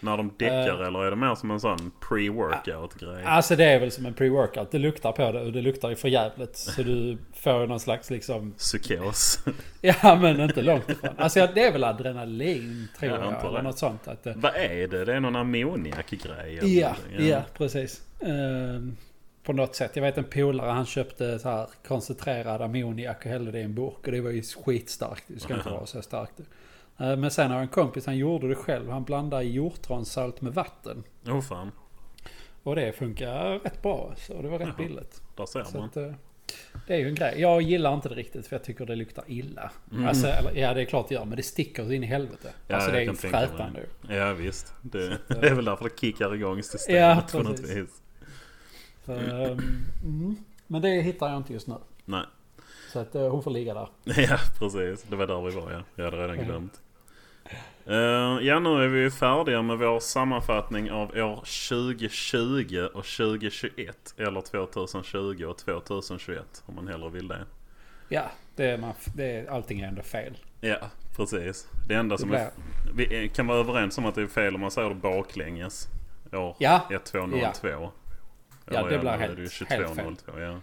När 0.00 0.16
de 0.16 0.30
däckar 0.36 0.80
Eh. 0.80 0.86
eller 0.86 1.04
är 1.04 1.10
det 1.10 1.16
mer 1.16 1.34
som 1.34 1.50
en 1.50 1.60
sån 1.60 1.90
pre-workout 2.00 2.98
grej? 3.00 3.24
Alltså 3.24 3.56
det 3.56 3.64
är 3.64 3.80
väl 3.80 3.90
som 3.90 4.06
en 4.06 4.14
pre-workout. 4.14 4.66
Det 4.70 4.78
luktar 4.78 5.12
på 5.12 5.32
det 5.32 5.40
och 5.40 5.52
det 5.52 5.60
luktar 5.62 5.88
ju 5.90 5.96
för 5.96 6.08
jävligt. 6.08 6.56
Så 6.56 6.82
du 6.82 7.18
får 7.34 7.66
någon 7.66 7.80
slags 7.80 8.10
liksom... 8.10 8.52
Psykos. 8.52 9.44
Ja 9.80 10.18
men 10.20 10.40
inte 10.40 10.62
långt 10.62 10.90
ifrån. 10.90 11.10
Alltså 11.18 11.48
det 11.54 11.64
är 11.66 11.72
väl 11.72 11.84
adrenalin 11.84 12.88
tror 12.98 13.12
Jag 13.12 13.32
jag. 13.32 13.44
eller 13.48 13.62
något 13.62 13.78
sånt. 13.78 14.08
Att, 14.08 14.26
Vad 14.36 14.54
är 14.56 14.88
det? 14.88 15.04
Det 15.04 15.14
är 15.14 15.20
någon 15.20 15.36
ammoniakgrej? 15.36 16.78
ja, 16.78 16.88
någonting, 16.88 17.28
ja, 17.28 17.42
precis. 17.56 18.02
Ehm, 18.20 18.96
på 19.50 19.56
något 19.56 19.74
sätt. 19.74 19.96
Jag 19.96 20.02
vet 20.02 20.18
en 20.18 20.24
polare 20.24 20.70
han 20.70 20.86
köpte 20.86 21.38
så 21.38 21.48
här 21.48 21.68
koncentrerad 21.88 22.62
ammoniak 22.62 23.16
och 23.24 23.30
hällde 23.30 23.50
det 23.50 23.58
i 23.58 23.62
en 23.62 23.74
burk. 23.74 24.06
Och 24.06 24.12
det 24.12 24.20
var 24.20 24.30
ju 24.30 24.42
skitstarkt. 24.42 25.24
Det 25.26 25.40
ska 25.40 25.54
inte 25.54 25.70
vara 25.70 25.86
så 25.86 26.02
starkt. 26.02 26.40
Eh, 26.98 27.16
Men 27.16 27.30
sen 27.30 27.50
har 27.50 27.56
jag 27.56 27.62
en 27.62 27.68
kompis, 27.68 28.06
han 28.06 28.16
gjorde 28.16 28.48
det 28.48 28.54
själv. 28.54 28.90
Han 28.90 29.04
blandade 29.04 29.44
hjortronssalt 29.44 30.40
med 30.40 30.54
vatten. 30.54 31.02
Åh 31.26 31.34
oh, 31.38 31.40
fan, 31.40 31.70
Och 32.62 32.76
det 32.76 32.92
funkar 32.92 33.58
rätt 33.58 33.82
bra. 33.82 34.14
Så 34.16 34.42
det 34.42 34.48
var 34.48 34.58
rätt 34.58 34.68
Jaha. 34.78 34.88
billigt. 34.88 35.22
där 35.36 35.46
ser 35.46 35.64
Så 35.64 35.78
man. 35.78 35.88
att, 35.88 35.96
eh, 35.96 36.12
det 36.86 36.94
är 36.94 36.98
ju 36.98 37.08
en 37.08 37.14
grej. 37.14 37.40
Jag 37.40 37.62
gillar 37.62 37.94
inte 37.94 38.08
det 38.08 38.14
riktigt 38.14 38.46
för 38.46 38.56
jag 38.56 38.64
tycker 38.64 38.86
det 38.86 38.96
luktar 38.96 39.24
illa. 39.26 39.70
Mm. 39.92 40.06
Alltså, 40.08 40.26
eller, 40.26 40.52
ja 40.60 40.74
det 40.74 40.80
är 40.80 40.84
klart 40.84 41.08
det 41.08 41.14
gör 41.14 41.24
men 41.24 41.36
det 41.36 41.42
sticker 41.42 41.84
så 41.84 41.92
in 41.92 42.04
i 42.04 42.06
helvete. 42.06 42.52
Ja, 42.68 42.74
alltså 42.76 42.90
det 42.90 42.98
är 42.98 43.02
ju 43.02 43.14
frätande. 43.14 43.80
Ja 44.08 44.32
visst, 44.32 44.74
det, 44.82 45.18
Så 45.28 45.34
det 45.34 45.48
är 45.48 45.54
väl 45.54 45.64
därför 45.64 45.84
det 45.84 46.00
kickar 46.00 46.34
igång 46.34 46.62
systemet 46.62 47.24
Ja, 47.32 47.38
på 47.38 47.42
något 47.42 47.60
vis. 47.60 48.02
Ehm, 49.10 49.86
mm. 50.02 50.36
Men 50.66 50.82
det 50.82 50.88
hittar 50.88 51.28
jag 51.28 51.36
inte 51.36 51.52
just 51.52 51.66
nu. 51.66 51.74
Nej, 52.04 52.24
Så 52.92 52.98
att 52.98 53.14
eh, 53.14 53.28
hon 53.28 53.42
får 53.42 53.50
ligga 53.50 53.74
där. 53.74 53.88
ja 54.04 54.38
precis. 54.58 55.02
Det 55.02 55.16
var 55.16 55.26
där 55.26 55.40
vi 55.40 55.54
var 55.54 55.70
ja. 55.72 55.82
Jag 55.94 56.04
hade 56.04 56.16
redan 56.16 56.44
glömt. 56.44 56.80
Eh, 57.86 58.46
ja, 58.46 58.58
nu 58.58 58.84
är 58.84 58.88
vi 58.88 59.10
färdiga 59.10 59.62
med 59.62 59.78
vår 59.78 60.00
sammanfattning 60.00 60.90
av 60.90 61.10
år 61.10 61.36
2020 61.36 62.88
och 62.94 63.04
2021. 63.04 64.14
Eller 64.16 64.40
2020 64.40 65.44
och 65.44 65.58
2021 65.58 66.62
om 66.66 66.74
man 66.74 66.88
hellre 66.88 67.10
vill 67.10 67.28
det. 67.28 67.44
Ja, 68.08 68.22
det 68.56 68.64
är 68.64 68.78
man, 68.78 68.94
det 69.14 69.36
är, 69.36 69.50
allting 69.50 69.80
är 69.80 69.88
ändå 69.88 70.02
fel. 70.02 70.36
Ja, 70.60 70.78
precis. 71.16 71.68
Det 71.88 71.94
enda 71.94 72.14
Det 72.14 72.20
som 72.20 72.32
är, 72.32 72.50
vi 72.94 73.28
kan 73.34 73.46
vara 73.46 73.58
överens 73.58 73.98
om 73.98 74.06
att 74.06 74.14
det 74.14 74.22
är 74.22 74.26
fel 74.26 74.54
om 74.54 74.60
man 74.60 74.70
säger 74.70 74.88
det 74.88 74.94
baklänges. 74.94 75.88
År 76.32 76.56
ja, 76.58 76.86
1202. 76.90 77.68
Ja, 77.68 77.92
Eller 78.78 78.90
det 78.90 78.98
blir 78.98 79.10
helt- 79.10 79.38
helt 79.38 79.50
fel. 79.50 79.76
2202, 79.76 80.40
ja. 80.40 80.60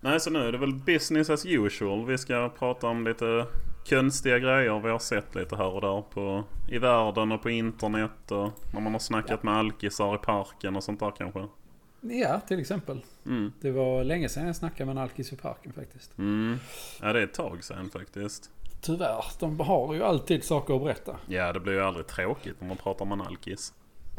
Nej, 0.00 0.20
så 0.20 0.30
nu 0.30 0.38
är 0.48 0.52
det 0.52 0.58
väl 0.58 0.74
business 0.74 1.30
as 1.30 1.46
usual. 1.46 2.06
Vi 2.06 2.18
ska 2.18 2.48
prata 2.58 2.86
om 2.86 3.04
lite 3.06 3.46
konstiga 3.88 4.38
grejer 4.38 4.80
vi 4.80 4.90
har 4.90 4.98
sett 4.98 5.34
lite 5.34 5.56
här 5.56 5.66
och 5.68 5.80
där 5.80 6.02
på, 6.10 6.44
i 6.68 6.78
världen 6.78 7.32
och 7.32 7.42
på 7.42 7.50
internet. 7.50 8.30
Och 8.30 8.50
när 8.72 8.80
man 8.80 8.92
har 8.92 8.98
snackat 9.00 9.42
med 9.42 9.54
alkisar 9.54 10.14
i 10.14 10.18
parken 10.18 10.76
och 10.76 10.84
sånt 10.84 11.00
där 11.00 11.12
kanske. 11.18 11.46
ja, 12.00 12.40
till 12.48 12.60
exempel. 12.60 13.00
Mm. 13.26 13.52
Det 13.60 13.70
var 13.70 14.04
länge 14.04 14.28
sedan 14.28 14.46
jag 14.46 14.56
snackade 14.56 14.84
med 14.86 14.92
en 14.96 15.02
alkis 15.02 15.32
i 15.32 15.36
parken 15.36 15.72
faktiskt. 15.72 16.18
Mm. 16.18 16.56
Ja, 17.02 17.12
det 17.12 17.18
är 17.20 17.24
ett 17.24 17.34
tag 17.34 17.64
sedan 17.64 17.90
faktiskt. 17.90 18.50
Tyvärr, 18.80 19.24
de 19.40 19.60
har 19.60 19.94
ju 19.94 20.02
alltid 20.04 20.44
saker 20.44 20.74
att 20.76 20.82
berätta. 20.82 21.16
Ja, 21.26 21.52
det 21.52 21.60
blir 21.60 21.72
ju 21.72 21.80
aldrig 21.80 22.06
tråkigt 22.06 22.60
när 22.60 22.68
man 22.68 22.76
pratar 22.76 23.04
med 23.04 23.20
en 23.20 23.26
alkis. 23.26 23.72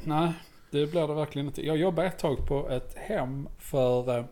Nej, 0.03 0.33
det 0.75 0.87
blir 0.91 1.07
det 1.07 1.13
verkligen 1.13 1.47
inte. 1.47 1.65
Jag 1.65 1.77
jobbade 1.77 2.07
ett 2.07 2.19
tag 2.19 2.47
på 2.47 2.69
ett 2.69 2.95
hem 2.95 3.47
för 3.57 4.17
eh, 4.17 4.25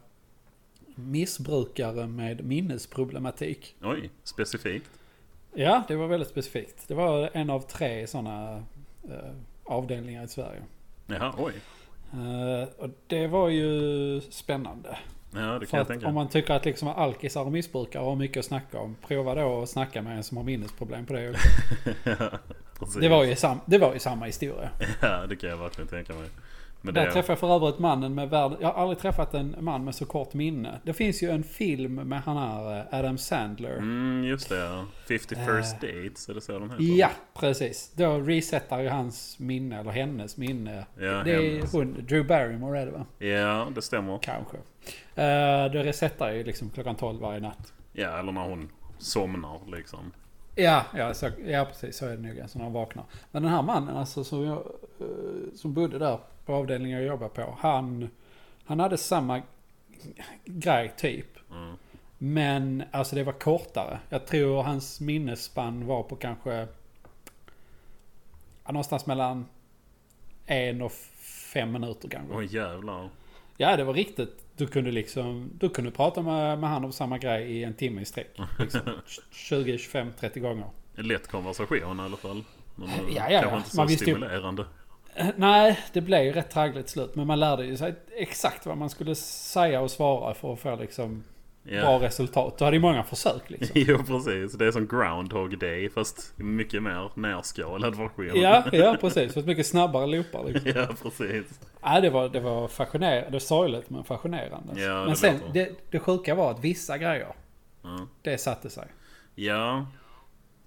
missbrukare 0.96 2.08
med 2.08 2.46
minnesproblematik. 2.46 3.76
Oj, 3.82 4.10
specifikt. 4.24 4.90
Ja, 5.54 5.84
det 5.88 5.96
var 5.96 6.08
väldigt 6.08 6.30
specifikt. 6.30 6.88
Det 6.88 6.94
var 6.94 7.30
en 7.34 7.50
av 7.50 7.60
tre 7.60 8.08
sådana 8.08 8.64
eh, 9.04 9.34
avdelningar 9.64 10.24
i 10.24 10.28
Sverige. 10.28 10.64
Jaha, 11.08 11.34
oj. 11.38 11.54
Eh, 12.14 12.68
och 12.78 12.90
det 13.08 13.28
var 13.28 13.50
ju 13.50 14.22
spännande. 14.22 14.98
Ja, 15.34 15.60
det 15.60 15.66
kan 15.66 15.78
jag 15.78 15.88
tänka. 15.88 16.08
om 16.08 16.16
man 16.16 16.30
tycker 16.30 16.54
att 16.54 16.66
liksom 16.66 16.88
alkisar 16.88 17.42
och 17.42 17.52
missbrukare 17.52 18.04
har 18.04 18.16
mycket 18.16 18.38
att 18.38 18.46
snacka 18.46 18.80
om. 18.80 18.96
Prova 19.08 19.36
då 19.36 19.62
att 19.62 19.70
snacka 19.70 20.02
med 20.02 20.18
en 20.18 20.24
som 20.24 20.38
har 20.38 20.44
minnesproblem 20.44 21.06
på 21.06 21.14
det 21.14 21.30
också. 21.30 21.50
ja, 22.04 22.30
precis. 22.86 23.02
Det 23.02 23.10
var 23.10 23.24
ju, 23.24 23.36
sam, 23.36 23.60
det 23.66 23.78
var 23.78 23.94
ju 23.94 24.00
samma 24.00 24.26
historia. 24.26 24.70
Ja, 25.02 25.26
det 25.30 25.36
kan 25.36 25.50
jag 25.50 25.58
verkligen 25.58 25.88
tänka 25.88 26.14
mig. 26.14 26.30
Men 26.86 26.94
Där 26.94 27.06
det... 27.06 27.12
träffade 27.12 27.32
jag 27.32 27.40
för 27.40 27.56
övrigt 27.56 27.80
mannen 27.80 28.16
med 28.16 28.30
värld... 28.30 28.52
Jag 28.62 28.68
har 28.68 28.82
aldrig 28.82 29.00
träffat 29.00 29.34
en 29.34 29.56
man 29.60 29.86
med 29.86 29.96
så 29.96 30.06
kort 30.06 30.34
minne. 30.34 30.80
Det 30.84 30.94
finns 30.94 31.24
ju 31.24 31.30
en 31.32 31.44
film 31.44 31.96
med 31.96 32.22
han 32.22 32.38
här 32.38 32.78
eh, 32.80 33.00
Adam 33.00 33.18
Sandler. 33.18 33.78
Mm, 33.78 34.24
just 34.24 34.50
det. 34.50 34.58
ja. 34.58 34.86
50 35.08 35.36
Eh. 35.36 35.46
first 35.46 35.82
dates, 35.82 36.30
är 36.30 36.34
det 36.34 36.42
så 36.42 36.60
de 36.60 36.70
heter? 36.70 36.84
Ja, 36.84 37.10
precis. 37.40 37.92
Då 37.96 38.20
resetar 38.20 38.80
ju 38.80 38.90
hans 38.90 39.40
minne, 39.40 39.80
eller 39.80 39.92
hennes 39.92 40.38
minne. 40.38 40.86
Ja, 41.00 41.02
det 41.24 41.32
är 41.36 41.54
hennes. 41.56 41.74
hon, 41.74 42.06
Drew 42.08 42.28
Barrymore 42.28 42.80
är 42.80 42.86
det 42.86 42.92
va? 42.92 43.06
Ja, 43.20 43.68
det 43.76 43.82
stämmer. 43.82 44.20
Kanske. 44.22 44.58
Uh, 44.58 45.72
det 45.72 45.84
resetar 45.84 46.32
ju 46.32 46.44
liksom 46.44 46.70
klockan 46.70 46.96
12 46.96 47.22
varje 47.22 47.40
natt. 47.40 47.74
Ja, 47.94 48.20
eller 48.20 48.32
när 48.32 48.42
hon 48.50 48.70
somnar 48.98 49.60
liksom. 49.78 50.12
Ja, 50.56 50.86
ja, 50.96 51.14
så, 51.14 51.30
ja 51.46 51.66
precis. 51.66 51.98
Så 51.98 52.06
är 52.06 52.18
det 52.18 52.28
nog. 52.28 52.40
Alltså 52.40 52.58
när 52.58 52.66
han 52.66 52.74
vaknar. 52.74 53.06
Men 53.32 53.44
den 53.44 53.52
här 53.52 53.62
mannen 53.62 53.98
alltså 53.98 54.24
som, 54.24 54.44
jag, 54.44 54.58
eh, 55.00 55.56
som 55.56 55.74
bodde 55.74 56.00
där 56.00 56.20
på 56.46 56.54
avdelningen 56.54 57.00
jag 57.00 57.08
jobbade 57.08 57.30
på. 57.30 57.58
Han, 57.60 58.10
han 58.66 58.80
hade 58.80 58.98
samma 58.98 59.42
grej 60.46 60.94
typ. 60.98 61.38
Mm. 61.52 61.76
Men 62.18 62.84
alltså 62.92 63.16
det 63.16 63.24
var 63.24 63.34
kortare. 63.34 64.00
Jag 64.10 64.28
tror 64.28 64.64
hans 64.64 65.02
minnesspann 65.02 65.86
var 65.86 66.04
på 66.04 66.16
kanske 66.16 66.68
ja, 68.66 68.72
någonstans 68.72 69.06
mellan 69.06 69.46
en 70.46 70.82
och 70.82 70.92
fem 71.54 71.72
minuter 71.72 72.10
kanske. 72.10 72.36
Oj 72.36 72.56
jävlar. 72.56 73.10
Ja, 73.58 73.78
det 73.78 73.84
var 73.84 73.94
riktigt. 73.94 74.43
Du 74.58 74.68
kunde 74.68 74.92
liksom, 74.92 75.50
du 75.60 75.70
kunde 75.70 75.92
prata 75.92 76.22
med, 76.22 76.60
med 76.60 76.70
han 76.70 76.86
om 76.86 76.92
samma 76.92 77.18
grej 77.18 77.52
i 77.52 77.64
en 77.64 77.74
timme 77.74 78.02
i 78.02 78.06
sträck. 78.06 78.38
Liksom. 78.60 78.82
20, 79.32 79.78
25, 79.78 80.12
30 80.20 80.40
gånger. 80.40 80.66
En 80.96 81.08
lätt 81.08 81.28
konversation 81.28 82.00
i 82.00 82.02
alla 82.04 82.18
fall. 82.18 82.44
Men 82.76 82.88
eh, 82.90 82.96
Ja, 83.16 83.24
ja, 83.30 83.32
ja. 83.32 83.40
Kanske 83.42 83.58
inte 83.58 83.70
så 83.70 83.78
Man 83.78 83.88
visste 83.88 84.06
ju- 84.06 84.12
stimulerande. 84.16 84.66
Eh, 85.16 85.28
Nej, 85.36 85.80
det 85.94 86.02
blev 86.02 86.24
ju 86.24 86.32
rätt 86.32 86.50
traggligt 86.52 86.90
slut. 86.90 87.16
Men 87.16 87.28
man 87.28 87.40
lärde 87.40 87.66
ju 87.66 87.78
sig 87.78 87.96
exakt 88.18 88.66
vad 88.66 88.78
man 88.78 88.90
skulle 88.90 89.16
säga 89.16 89.82
och 89.82 89.92
svara 89.92 90.34
för 90.34 90.54
att 90.54 90.60
få 90.60 90.76
liksom 90.76 91.24
Ja. 91.64 91.82
bra 91.82 92.00
resultat. 92.02 92.58
Du 92.58 92.64
hade 92.66 92.78
ju 92.78 92.82
många 92.82 93.04
försök 93.04 93.50
liksom. 93.50 93.70
Jo 93.88 94.04
precis. 94.04 94.54
Det 94.54 94.66
är 94.66 94.72
som 94.72 94.88
Groundhog 94.88 95.60
Day 95.60 95.90
fast 95.90 96.34
mycket 96.38 96.84
mer 96.84 97.12
nerskalad 97.16 97.96
version. 97.96 98.42
Ja, 98.42 98.64
ja 98.72 98.98
precis. 99.02 99.34
Fast 99.34 99.48
mycket 99.48 99.68
snabbare 99.68 100.08
loopar 100.08 100.44
liksom. 100.44 100.72
ja 100.76 100.88
precis. 101.04 101.60
Nej, 101.84 102.02
det 102.02 102.10
var, 102.10 102.30
det 102.30 102.40
var 102.40 102.68
fascinerande. 102.68 103.26
Det 103.26 103.32
var 103.32 103.40
sorgligt 103.40 103.90
men 103.90 104.04
fascinerande. 104.04 104.82
Ja, 104.82 105.00
det 105.00 105.06
men 105.06 105.16
sen, 105.16 105.40
det, 105.54 105.72
det 105.92 106.00
sjuka 106.00 106.36
var 106.36 106.52
att 106.52 106.60
vissa 106.64 106.98
grejer, 106.98 107.34
Ja. 107.82 108.08
det 108.22 108.38
satte 108.38 108.70
sig. 108.70 108.88
Ja. 109.36 109.88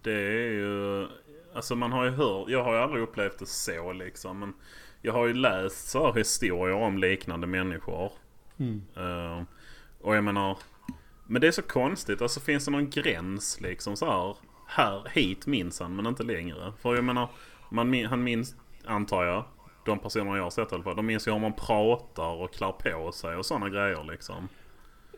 Det 0.02 0.12
är 0.12 0.50
ju... 0.50 1.06
Alltså 1.54 1.74
man 1.76 1.92
har 1.92 2.04
ju 2.04 2.10
hört... 2.10 2.48
Jag 2.48 2.64
har 2.64 2.72
ju 2.74 2.78
aldrig 2.80 3.02
upplevt 3.02 3.38
det 3.38 3.46
så 3.46 3.92
liksom. 3.92 4.38
Men 4.38 4.54
jag 5.02 5.12
har 5.12 5.26
ju 5.26 5.34
läst 5.34 5.90
så 5.90 6.06
här 6.06 6.14
historier 6.14 6.74
om 6.74 6.98
liknande 6.98 7.46
människor. 7.46 8.12
Mm. 8.58 8.82
Eh, 8.96 9.42
och 10.00 10.16
jag 10.16 10.24
menar... 10.24 10.58
Men 11.26 11.40
det 11.40 11.47
är 11.47 11.52
så 11.52 11.62
konstigt. 11.62 12.23
Alltså 12.23 12.40
finns 12.40 12.64
det 12.64 12.71
någon 12.71 12.90
gräns 12.90 13.61
liksom 13.61 13.97
så 13.97 14.06
här. 14.06 14.37
Här, 14.68 15.09
hit 15.14 15.47
minns 15.47 15.80
han 15.80 15.97
men 15.97 16.06
inte 16.06 16.23
längre. 16.23 16.73
För 16.83 16.95
jag 16.95 17.04
menar, 17.04 17.28
man, 17.71 18.04
han 18.04 18.25
minns, 18.25 18.54
antar 18.85 19.25
jag, 19.25 19.45
de 19.85 19.99
personer 19.99 20.37
jag 20.37 20.42
har 20.42 20.50
sett 20.50 20.73
i 20.73 20.75
alla 20.75 20.85
fall. 20.85 20.97
De 20.97 21.06
minns 21.06 21.28
ju 21.28 21.33
hur 21.33 21.38
man 21.38 21.52
pratar 21.52 22.42
och 22.42 22.54
klär 22.54 22.73
på 22.73 23.12
sig 23.12 23.37
och 23.37 23.47
sådana 23.47 23.68
grejer 23.68 24.04
liksom. 24.04 24.49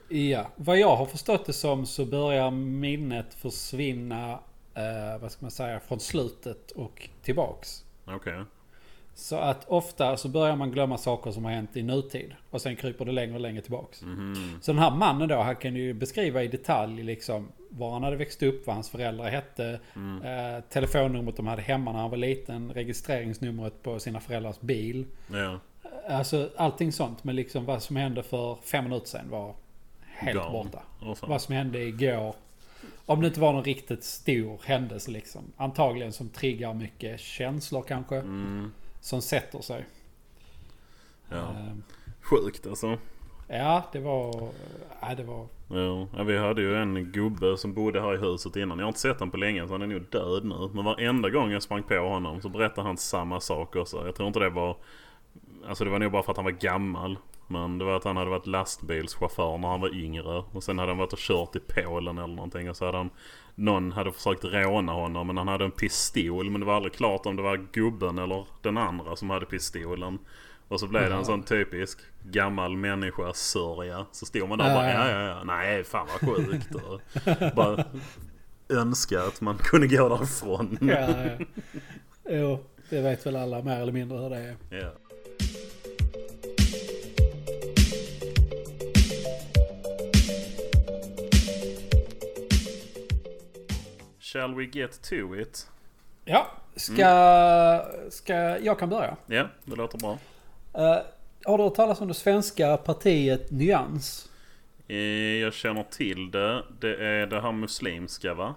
Ja, 0.09 0.51
vad 0.57 0.79
jag 0.79 0.97
har 0.97 1.07
förstått 1.07 1.47
det 1.47 1.53
som 1.53 1.87
så 1.87 2.05
börjar 2.05 2.51
minnet 2.51 3.35
försvinna, 3.35 4.33
eh, 4.75 5.21
vad 5.21 5.33
ska 5.33 5.45
man 5.45 5.51
säga, 5.51 5.81
från 5.81 6.01
slutet 6.01 6.71
och 6.71 7.09
tillbaks. 7.23 7.85
Okej. 8.05 8.45
Så 9.19 9.37
att 9.37 9.65
ofta 9.69 10.17
så 10.17 10.29
börjar 10.29 10.57
man 10.57 10.71
glömma 10.71 10.99
saker 10.99 11.31
som 11.31 11.45
har 11.45 11.53
hänt 11.53 11.77
i 11.77 11.83
nutid. 11.83 12.35
Och 12.51 12.61
sen 12.61 12.77
kryper 12.77 13.05
det 13.05 13.13
längre 13.13 13.35
och 13.35 13.41
längre 13.41 13.63
tillbaks. 13.63 14.03
Mhm. 14.03 14.59
Så 14.61 14.73
den 14.73 14.83
här 14.83 14.91
mannen 14.91 15.29
då, 15.29 15.37
han 15.37 15.57
kan 15.57 15.77
ju 15.77 15.95
beskriva 15.95 16.43
i 16.43 16.49
detalj 16.49 17.03
liksom 17.03 17.49
var 17.71 17.93
han 17.93 18.03
hade 18.03 18.17
växt 18.17 18.43
upp, 18.43 18.67
vad 18.67 18.77
hans 18.77 18.91
föräldrar 18.91 19.31
hette, 19.31 19.81
eh, 20.25 20.65
telefonnumret 20.71 21.37
de 21.37 21.47
hade 21.47 21.63
hemma 21.63 21.93
när 21.93 21.99
han 21.99 22.11
var 22.11 22.17
liten, 22.17 22.73
registreringsnumret 22.73 23.83
på 23.83 24.01
sina 24.01 24.21
föräldrars 24.21 24.61
bil. 24.61 25.07
Ja. 25.33 25.61
Alltså 26.09 26.51
allting 26.57 26.93
sånt. 26.93 27.25
Men 27.25 27.37
liksom 27.37 27.65
vad 27.65 27.83
som 27.83 27.97
hände 27.97 28.23
för 28.23 28.59
fem 28.63 28.85
minuter 28.85 29.07
sedan 29.07 29.31
var 29.31 29.55
helt 30.05 30.39
Gone. 30.39 30.53
borta. 30.53 30.83
Fan. 31.01 31.31
Vad 31.31 31.43
som 31.43 31.55
hände 31.55 31.83
igår. 31.83 32.35
Om 33.07 33.21
det 33.21 33.27
inte 33.27 33.41
var 33.41 33.53
någon 33.53 33.65
riktigt 33.65 34.05
stor 34.05 34.61
händelse 34.65 35.11
liksom. 35.11 35.53
Antagligen 35.57 36.13
som 36.13 36.29
triggar 36.29 36.75
mycket 36.75 37.21
känslor 37.21 37.83
kanske. 37.83 38.17
Mm. 38.17 38.73
Som 39.01 39.23
sätter 39.23 39.61
sig. 39.61 39.87
Ja. 41.29 41.37
Eh, 41.37 41.75
Sjukt 42.21 42.67
alltså. 42.67 42.99
Ja, 43.49 43.83
det 43.93 44.01
var... 44.01 44.49
Ja, 45.01 45.15
det 45.15 45.23
var... 45.23 45.47
Ja, 46.17 46.23
vi 46.23 46.39
hade 46.39 46.63
ju 46.63 46.77
en 46.77 47.13
gubbe 47.13 47.57
som 47.57 47.75
bodde 47.75 48.01
här 48.01 48.15
i 48.15 48.19
huset 48.19 48.57
innan. 48.57 48.79
Jag 48.79 48.85
har 48.85 48.89
inte 48.89 49.01
sett 49.01 49.19
honom 49.19 49.31
på 49.31 49.37
länge 49.37 49.67
så 49.67 49.75
han 49.75 49.83
är 49.83 49.87
nog 49.87 50.03
död 50.11 50.45
nu. 50.45 50.71
Men 50.73 50.85
varenda 50.85 51.31
gång 51.31 51.51
jag 51.51 51.63
sprang 51.63 51.83
på 51.83 51.99
honom 51.99 52.41
så 52.41 52.49
berättade 52.49 52.87
han 52.87 52.97
samma 52.97 53.41
sak 53.41 53.77
också. 53.77 54.07
Jag 54.07 54.15
tror 54.15 54.27
inte 54.27 54.41
det 54.41 54.51
var... 54.51 54.77
Alltså 55.69 55.85
det 55.85 55.91
var 55.91 55.99
nog 55.99 56.13
bara 56.13 56.23
för 56.23 56.31
att 56.31 56.37
han 56.37 56.45
var 56.45 56.53
gammal. 56.53 57.19
Men 57.47 57.79
det 57.79 57.85
var 57.85 57.97
att 57.97 58.05
han 58.05 58.17
hade 58.17 58.31
varit 58.31 58.47
lastbilschaufför 58.47 59.59
när 59.59 59.69
han 59.69 59.81
var 59.81 59.95
yngre. 59.95 60.43
Och 60.53 60.63
sen 60.63 60.79
hade 60.79 60.91
han 60.91 60.99
varit 60.99 61.13
och 61.13 61.19
kört 61.19 61.57
i 61.57 61.61
Polen 61.61 62.19
eller 62.19 62.35
någonting. 62.35 62.71
Och 62.71 62.77
så 62.77 62.85
hade 62.87 62.99
han... 62.99 63.11
Någon 63.61 63.93
hade 63.93 64.13
försökt 64.13 64.45
råna 64.45 64.93
honom 64.93 65.27
men 65.27 65.37
han 65.37 65.49
hade 65.49 65.65
en 65.65 65.71
pistol. 65.71 66.51
Men 66.51 66.61
det 66.61 66.67
var 66.67 66.75
aldrig 66.77 66.93
klart 66.93 67.27
om 67.27 67.37
det 67.37 67.43
var 67.43 67.57
gubben 67.73 68.19
eller 68.19 68.47
den 68.63 68.77
andra 68.79 69.17
som 69.17 69.31
hade 69.31 69.47
pistolen. 69.47 70.19
Och 70.69 70.81
så 70.81 70.87
blev 70.87 71.03
det 71.03 71.09
Ja. 71.09 71.17
en 71.19 71.25
sån 71.25 71.43
typisk 71.43 71.99
gammal 72.25 72.77
människa 72.77 73.33
sörja. 73.35 74.07
Så 74.13 74.27
stod 74.27 74.49
man 74.49 74.59
där 74.59 74.67
och 74.67 74.73
bara 74.75 74.91
Ja. 74.93 75.11
ja 75.11 75.21
ja. 75.29 75.45
Nej 75.45 75.85
fan 75.85 76.07
vad 76.21 76.37
sjukt. 76.37 76.75
Och 76.75 77.01
bara 77.57 77.85
önska 78.69 79.23
att 79.23 79.41
man 79.41 79.59
kunde 79.59 79.87
gå 79.87 80.09
därifrån. 80.09 80.79
Ja, 80.81 81.25
ja. 81.25 81.45
Jo, 82.31 82.65
det 82.91 83.01
vet 83.01 83.27
väl 83.27 83.37
alla 83.37 83.63
mer 83.63 83.81
eller 83.81 83.93
mindre 83.93 84.19
hur 84.19 84.31
det 84.31 84.37
är. 84.37 84.57
Ja. 84.71 84.91
Shall 94.33 94.55
we 94.55 94.65
get 94.65 95.03
to 95.03 95.37
it? 95.37 95.67
Ja, 96.25 96.47
ska... 96.77 97.83
ska 98.11 98.59
jag 98.59 98.79
kan 98.79 98.89
börja. 98.89 99.17
Ja, 99.27 99.49
det 99.65 99.77
låter 99.77 99.99
bra. 99.99 100.19
Eh, 100.75 100.99
har 101.45 101.59
du 101.59 101.65
hört 101.65 101.75
talas 101.75 102.01
om 102.01 102.09
det 102.09 102.15
svenska 102.15 102.77
partiet 102.77 103.51
Nyans? 103.51 104.29
Eh, 104.89 104.97
Jag 105.41 105.53
känner 105.55 105.83
till 105.83 106.31
det. 106.31 106.63
Det 106.81 106.97
är 107.07 107.27
det 107.27 107.41
här 107.41 107.53
muslimska 107.53 108.35
va? 108.35 108.55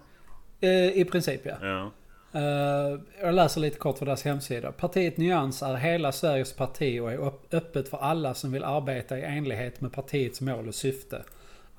Eh, 0.62 0.70
I 0.98 1.06
princip 1.12 1.42
ja. 1.46 1.56
Ja. 1.62 1.92
Jag 3.22 3.34
läser 3.36 3.62
lite 3.62 3.78
kort 3.78 3.98
för 3.98 4.06
deras 4.06 4.24
hemsida. 4.24 4.72
Partiet 4.72 5.18
Nyans 5.18 5.62
är 5.64 5.76
hela 5.76 6.12
Sveriges 6.12 6.54
parti 6.54 7.00
och 7.00 7.12
är 7.12 7.18
öpp- 7.18 7.54
öppet 7.54 7.90
för 7.90 7.98
alla 7.98 8.34
som 8.34 8.52
vill 8.52 8.64
arbeta 8.64 9.18
i 9.20 9.22
enlighet 9.22 9.82
med 9.82 9.92
partiets 9.94 10.42
mål 10.42 10.68
och 10.68 10.76
syfte. 10.76 11.24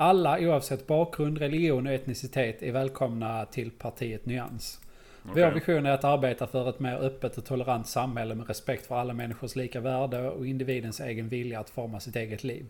Alla 0.02 0.38
oavsett 0.40 0.86
bakgrund, 0.86 1.38
religion 1.38 1.86
och 1.86 1.92
etnicitet 1.92 2.62
är 2.62 2.72
välkomna 2.72 3.44
till 3.44 3.70
partiet 3.70 4.26
Nyans. 4.26 4.80
Vår 5.22 5.32
Okej. 5.32 5.54
vision 5.54 5.86
är 5.86 5.90
att 5.90 6.04
arbeta 6.04 6.46
för 6.46 6.68
ett 6.68 6.80
mer 6.80 6.96
öppet 6.96 7.38
och 7.38 7.44
tolerant 7.44 7.86
samhälle 7.86 8.34
med 8.34 8.48
respekt 8.48 8.86
för 8.86 8.96
alla 8.96 9.12
människors 9.12 9.56
lika 9.56 9.80
värde 9.80 10.30
och 10.30 10.46
individens 10.46 11.00
egen 11.00 11.28
vilja 11.28 11.60
att 11.60 11.70
forma 11.70 12.00
sitt 12.00 12.16
eget 12.16 12.44
liv. 12.44 12.66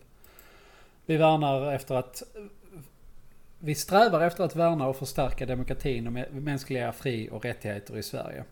Vi 1.05 1.17
värnar 1.17 1.73
efter 1.73 1.95
att 1.95 2.23
vi 3.59 3.75
strävar 3.75 4.21
efter 4.21 4.43
att 4.43 4.55
värna 4.55 4.87
och 4.87 4.95
förstärka 4.95 5.45
demokratin 5.45 6.07
och 6.07 6.13
mä- 6.13 6.39
mänskliga 6.39 6.91
fri 6.91 7.29
och 7.31 7.45
rättigheter 7.45 7.97
i 7.97 8.03
Sverige. 8.03 8.43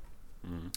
Mm. 0.44 0.72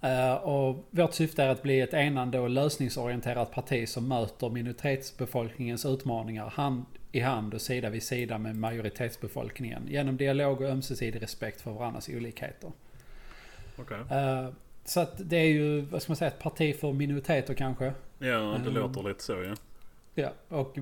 Eh, 0.00 0.34
och 0.34 0.84
vårt 0.90 1.14
syfte 1.14 1.42
är 1.42 1.48
att 1.48 1.62
bli 1.62 1.80
ett 1.80 1.94
enande 1.94 2.38
och 2.38 2.50
lösningsorienterat 2.50 3.52
parti 3.52 3.88
som 3.88 4.08
möter 4.08 4.48
minoritetsbefolkningens 4.48 5.86
utmaningar 5.86 6.50
hand 6.50 6.84
i 7.12 7.20
hand 7.20 7.54
och 7.54 7.60
sida 7.60 7.90
vid 7.90 8.02
sida 8.02 8.38
med 8.38 8.56
majoritetsbefolkningen 8.56 9.82
genom 9.88 10.16
dialog 10.16 10.60
och 10.60 10.68
ömsesidig 10.68 11.22
respekt 11.22 11.60
för 11.60 11.70
varandras 11.70 12.08
olikheter. 12.08 12.72
Okej. 13.78 13.98
Eh, 14.10 14.48
så 14.84 15.00
att 15.00 15.12
det 15.30 15.36
är 15.36 15.44
ju, 15.48 15.80
vad 15.80 16.02
ska 16.02 16.10
man 16.10 16.16
säga, 16.16 16.28
ett 16.30 16.38
parti 16.42 16.76
för 16.80 16.92
minoriteter 16.92 17.54
kanske. 17.54 17.84
Ja, 18.18 18.26
det 18.28 18.56
Mm. 18.70 18.74
låter 18.74 19.02
lite 19.08 19.22
så 19.22 19.32
ja. 19.42 19.54
Ja, 20.14 20.32
och 20.48 20.78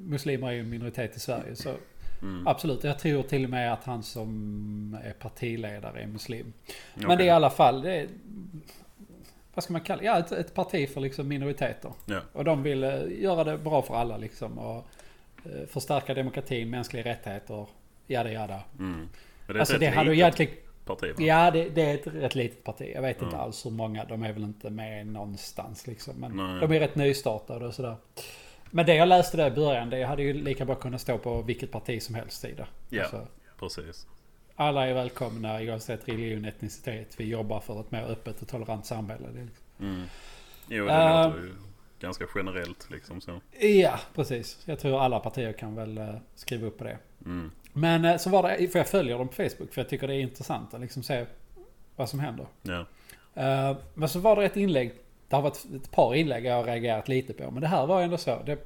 muslimer 0.00 0.48
är 0.48 0.52
ju 0.52 0.60
en 0.60 0.70
minoritet 0.70 1.16
i 1.16 1.20
Sverige. 1.20 1.56
Så 1.56 1.74
Mm. 2.22 2.46
absolut, 2.46 2.84
jag 2.84 2.98
tror 2.98 3.22
till 3.22 3.44
och 3.44 3.50
med 3.50 3.72
att 3.72 3.84
han 3.84 4.02
som 4.02 4.96
är 5.04 5.12
partiledare 5.12 6.00
är 6.02 6.06
muslim. 6.06 6.52
Men 6.94 7.04
Okej. 7.04 7.16
det 7.16 7.22
är 7.22 7.26
i 7.26 7.30
alla 7.30 7.50
fall, 7.50 7.82
det 7.82 7.94
är, 7.96 8.08
vad 9.54 9.64
ska 9.64 9.72
man 9.72 9.80
kalla 9.82 10.00
det? 10.00 10.06
Ja, 10.06 10.18
ett, 10.18 10.32
ett 10.32 10.54
parti 10.54 10.88
för 10.88 11.00
liksom 11.00 11.28
minoriteter. 11.28 11.92
Ja. 12.06 12.20
Och 12.32 12.44
de 12.44 12.62
vill 12.62 12.84
eh, 12.84 13.00
göra 13.22 13.44
det 13.44 13.58
bra 13.58 13.82
för 13.82 13.94
alla 13.94 14.16
liksom. 14.16 14.58
Och 14.58 14.86
förstärka 15.68 16.14
demokratin, 16.14 16.70
mänskliga 16.70 17.04
rättigheter, 17.04 17.66
jada 18.06 18.32
jada. 18.32 18.60
Mm. 18.78 19.08
Men 19.46 19.60
Alltså 19.60 19.74
ett 19.74 19.80
det 19.80 19.86
hade 19.88 20.10
ju 20.10 20.16
egentligen... 20.16 20.52
parti 20.84 21.12
va? 21.18 21.24
Ja, 21.24 21.50
det, 21.50 21.68
det 21.68 21.82
är 21.82 21.94
ett 21.94 22.06
rätt 22.06 22.34
litet 22.34 22.64
parti. 22.64 22.90
Jag 22.94 23.02
vet 23.02 23.22
inte 23.22 23.36
Ja. 23.36 23.42
alls 23.42 23.66
hur 23.66 23.70
många. 23.70 24.04
De 24.04 24.22
är 24.22 24.32
väl 24.32 24.42
inte 24.42 24.70
med 24.70 25.06
någonstans 25.06 25.86
liksom. 25.86 26.14
Men 26.16 26.36
Nej. 26.36 26.60
de 26.60 26.72
är 26.76 26.80
rätt 26.80 26.94
nystartade 26.96 27.66
och 27.66 27.74
sådär. 27.74 27.96
Men 28.70 28.86
det 28.86 28.94
jag 28.94 29.08
läste 29.08 29.36
där 29.36 29.46
i 29.46 29.50
början, 29.50 29.90
det 29.90 30.04
hade 30.04 30.22
ju 30.22 30.32
lika 30.32 30.64
bra 30.64 30.74
kunnat 30.74 31.00
stå 31.00 31.18
på 31.18 31.42
vilket 31.42 31.70
parti 31.70 32.02
som 32.02 32.14
helst 32.14 32.40
sida. 32.40 32.66
Ja. 32.88 33.02
Alltså, 33.02 33.26
Precis. 33.58 34.06
alla 34.56 34.86
är 34.86 34.94
välkomna 34.94 35.60
oavsett 35.60 36.08
religion, 36.08 36.44
etnicitet. 36.44 37.14
Vi 37.20 37.24
jobbar 37.24 37.60
för 37.60 37.80
ett 37.80 37.90
mer 37.90 38.02
öppet 38.02 38.42
och 38.42 38.48
tolerant 38.48 38.86
samhälle. 38.86 39.28
Det 39.34 39.40
är 39.40 39.44
liksom... 39.44 39.64
Mm. 39.80 40.02
Jo, 40.68 40.84
det 40.86 40.92
Eh. 40.92 41.26
låter 41.26 41.38
ju 41.40 41.52
ganska 42.04 42.26
generellt 42.34 42.90
liksom 42.90 43.20
så. 43.20 43.40
Ja, 43.60 44.00
precis. 44.14 44.58
Jag 44.64 44.78
tror 44.78 45.00
alla 45.00 45.20
partier 45.20 45.52
kan 45.52 45.74
väl 45.74 45.98
eh, 45.98 46.14
skriva 46.34 46.66
upp 46.66 46.78
på 46.78 46.84
det. 46.84 46.98
Mm. 47.24 47.50
Men 47.72 48.04
eh, 48.04 48.16
så 48.16 48.30
var 48.30 48.42
det, 48.42 48.68
för 48.68 48.78
jag 48.78 48.88
följer 48.88 49.18
dem 49.18 49.28
på 49.28 49.34
Facebook 49.34 49.72
för 49.72 49.80
jag 49.80 49.88
tycker 49.88 50.06
det 50.08 50.14
är 50.14 50.20
intressant 50.20 50.74
att 50.74 50.80
liksom 50.80 51.02
se 51.02 51.26
vad 51.96 52.08
som 52.08 52.20
händer. 52.20 52.46
Ja. 52.62 52.86
Eh, 53.42 53.76
Men 53.94 54.08
så 54.08 54.18
var 54.18 54.36
det 54.36 54.44
ett 54.44 54.56
inlägg, 54.56 54.92
det 55.28 55.36
har 55.36 55.42
varit 55.42 55.64
ett 55.76 55.90
par 55.90 56.14
inlägg 56.14 56.44
jag 56.46 56.54
har 56.54 56.64
reagerat 56.64 57.08
lite 57.08 57.32
på. 57.32 57.50
Men 57.50 57.60
det 57.60 57.68
här 57.68 57.86
var 57.86 58.02
ändå 58.02 58.16
så. 58.16 58.42
Det 58.46 58.58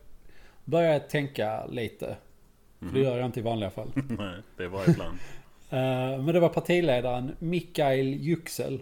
började 0.64 0.92
jag 0.92 1.08
tänka 1.10 1.66
lite. 1.66 2.16
För 2.78 2.86
det 2.86 3.00
gör 3.00 3.16
jag 3.16 3.26
inte 3.26 3.40
i 3.40 3.42
vanliga 3.42 3.70
fall. 3.70 3.92
Nej, 3.94 4.42
det 4.56 4.64
är 4.64 4.68
varje 4.68 4.96
land. 4.96 5.18
Eh, 5.70 6.24
Men 6.24 6.26
det 6.26 6.40
var 6.40 6.48
partiledaren 6.48 7.36
Mikael 7.38 8.06
Yüksel. 8.14 8.80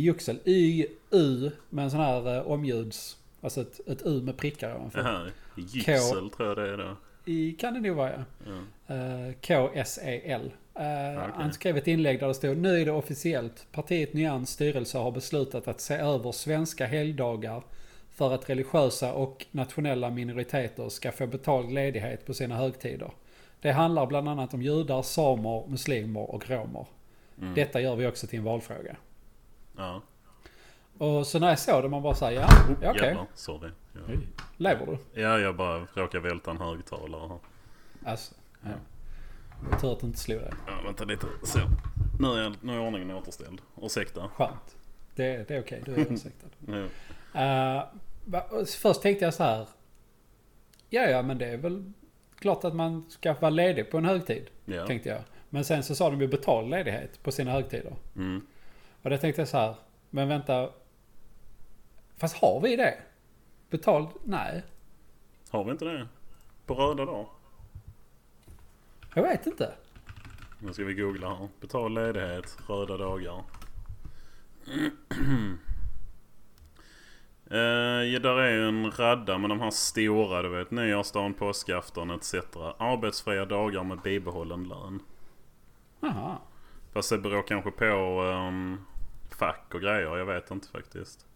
Juxel. 0.00 0.36
Yüksel, 0.36 0.40
Y-U 0.44 1.50
med 1.70 1.84
en 1.84 1.90
sån 1.90 2.00
här 2.00 2.36
eh, 2.36 2.50
omljuds... 2.50 3.16
Alltså 3.40 3.60
ett, 3.60 3.88
ett 3.88 4.02
U 4.04 4.22
med 4.22 4.36
prickar 4.36 4.76
ovanför. 4.76 4.98
Jaha. 4.98 5.30
Jyxel 5.56 6.30
tror 6.30 6.48
jag 6.48 6.56
det 6.56 6.68
är 6.68 6.76
då. 6.76 6.96
I, 7.24 7.52
kan 7.52 7.74
det 7.74 7.80
nog 7.80 7.96
vara 7.96 8.10
ja. 8.10 8.24
Ja. 8.86 8.94
Eh, 8.94 9.32
K-S-E-L. 9.46 10.52
Eh, 10.74 10.80
Okej. 10.82 11.30
Han 11.34 11.52
skrev 11.52 11.76
ett 11.76 11.86
inlägg 11.86 12.20
där 12.20 12.28
det 12.28 12.34
stod 12.34 12.56
Nu 12.56 12.80
är 12.80 12.84
det 12.84 12.92
officiellt. 12.92 13.66
Partiet 13.72 14.12
Nyans 14.12 14.50
styrelse 14.50 14.98
har 14.98 15.10
beslutat 15.10 15.68
att 15.68 15.80
se 15.80 15.94
över 15.94 16.32
svenska 16.32 16.86
helgdagar 16.86 17.62
för 18.10 18.34
att 18.34 18.50
religiösa 18.50 19.12
och 19.12 19.46
nationella 19.50 20.10
minoriteter 20.10 20.88
ska 20.88 21.12
få 21.12 21.26
betald 21.26 21.72
ledighet 21.72 22.26
på 22.26 22.34
sina 22.34 22.56
högtider. 22.56 23.10
Det 23.60 23.72
handlar 23.72 24.06
bland 24.06 24.28
annat 24.28 24.54
om 24.54 24.62
judar, 24.62 25.02
samer, 25.02 25.66
muslimer 25.68 26.30
och 26.30 26.50
romer. 26.50 26.86
Mm. 27.40 27.54
Detta 27.54 27.80
gör 27.80 27.96
vi 27.96 28.06
också 28.06 28.26
till 28.26 28.38
en 28.38 28.44
valfråga. 28.44 28.96
Ja. 29.76 30.02
Och 30.98 31.26
så 31.26 31.38
när 31.38 31.48
jag 31.48 31.58
såg 31.58 31.82
det 31.82 31.88
man 31.88 32.02
bara 32.02 32.14
säger 32.14 32.40
ja, 32.40 32.48
ja 32.82 32.90
okej. 32.90 33.04
Jävlar, 33.04 33.26
sorry. 33.34 33.70
Ja. 33.92 34.00
Oj, 34.08 34.18
Lever 34.56 34.86
du? 34.86 35.20
ja, 35.20 35.38
jag 35.38 35.56
bara 35.56 35.86
råkade 35.94 36.28
välta 36.28 36.50
en 36.50 36.58
högtalare 36.58 37.28
här. 37.28 37.38
Alltså, 38.10 38.34
ja. 38.62 38.70
Tur 39.80 39.92
att 39.92 40.00
du 40.00 40.06
inte 40.06 40.18
slog 40.18 40.40
det. 40.40 40.54
Ja, 40.66 40.72
vänta 40.84 41.04
lite. 41.04 41.26
Så. 41.42 41.58
Nu 42.18 42.28
är, 42.28 42.52
nu 42.60 42.72
är 42.72 42.80
ordningen 42.80 43.10
återställd. 43.10 43.62
Ursäkta. 43.82 44.28
Skönt. 44.28 44.76
Det, 45.14 45.48
det 45.48 45.56
är 45.56 45.60
okej, 45.60 45.82
du 45.84 45.94
är 45.94 46.12
ursäktad. 46.12 46.48
Ja. 47.34 47.88
Uh, 48.24 48.64
först 48.64 49.02
tänkte 49.02 49.24
jag 49.24 49.34
så 49.34 49.42
här. 49.42 49.68
Ja, 50.90 51.02
ja, 51.02 51.22
men 51.22 51.38
det 51.38 51.46
är 51.46 51.56
väl 51.56 51.92
klart 52.38 52.64
att 52.64 52.74
man 52.74 53.10
ska 53.10 53.34
vara 53.34 53.50
ledig 53.50 53.90
på 53.90 53.98
en 53.98 54.04
högtid. 54.04 54.46
Ja. 54.64 54.86
Tänkte 54.86 55.08
jag. 55.08 55.20
Men 55.50 55.64
sen 55.64 55.82
så 55.82 55.94
sa 55.94 56.10
de 56.10 56.20
ju 56.20 56.26
betald 56.28 56.70
ledighet 56.70 57.22
på 57.22 57.32
sina 57.32 57.50
högtider. 57.50 57.94
Mm. 58.16 58.46
Och 59.02 59.10
då 59.10 59.18
tänkte 59.18 59.40
jag 59.40 59.48
så 59.48 59.56
här. 59.56 59.74
Men 60.10 60.28
vänta. 60.28 60.70
Fast 62.16 62.36
har 62.36 62.60
vi 62.60 62.76
det? 62.76 62.98
Betald? 63.70 64.08
Nej. 64.24 64.62
Har 65.50 65.64
vi 65.64 65.70
inte 65.70 65.84
det? 65.84 66.08
På 66.66 66.74
röda 66.74 67.04
dagar? 67.04 67.26
Jag 69.14 69.22
vet 69.22 69.46
inte. 69.46 69.74
Nu 70.58 70.72
ska 70.72 70.84
vi 70.84 70.94
googla 70.94 71.34
här. 71.34 71.48
Betald 71.60 71.94
ledighet, 71.94 72.58
röda 72.68 72.96
dagar. 72.96 73.44
Eh, 77.50 77.58
ja, 77.58 78.18
där 78.18 78.38
är 78.38 78.50
ju 78.50 78.68
en 78.68 78.90
radda 78.90 79.38
med 79.38 79.50
de 79.50 79.60
här 79.60 79.70
stora, 79.70 80.42
du 80.42 80.48
vet. 80.48 80.70
Nyårsdagen, 80.70 81.34
påskafton 81.34 82.10
etc. 82.10 82.34
Arbetsfria 82.78 83.44
dagar 83.44 83.84
med 83.84 84.00
bibehållen 84.00 84.64
lön. 84.68 85.02
Jaha. 86.00 86.36
Fast 86.92 87.10
det 87.10 87.18
beror 87.18 87.42
kanske 87.42 87.70
på 87.70 87.84
ehm, 87.84 88.84
fack 89.46 89.74
och 89.74 89.80
grejer. 89.80 90.16
Jag 90.16 90.24
vet 90.26 90.50
inte 90.50 90.68
faktiskt. 90.68 91.26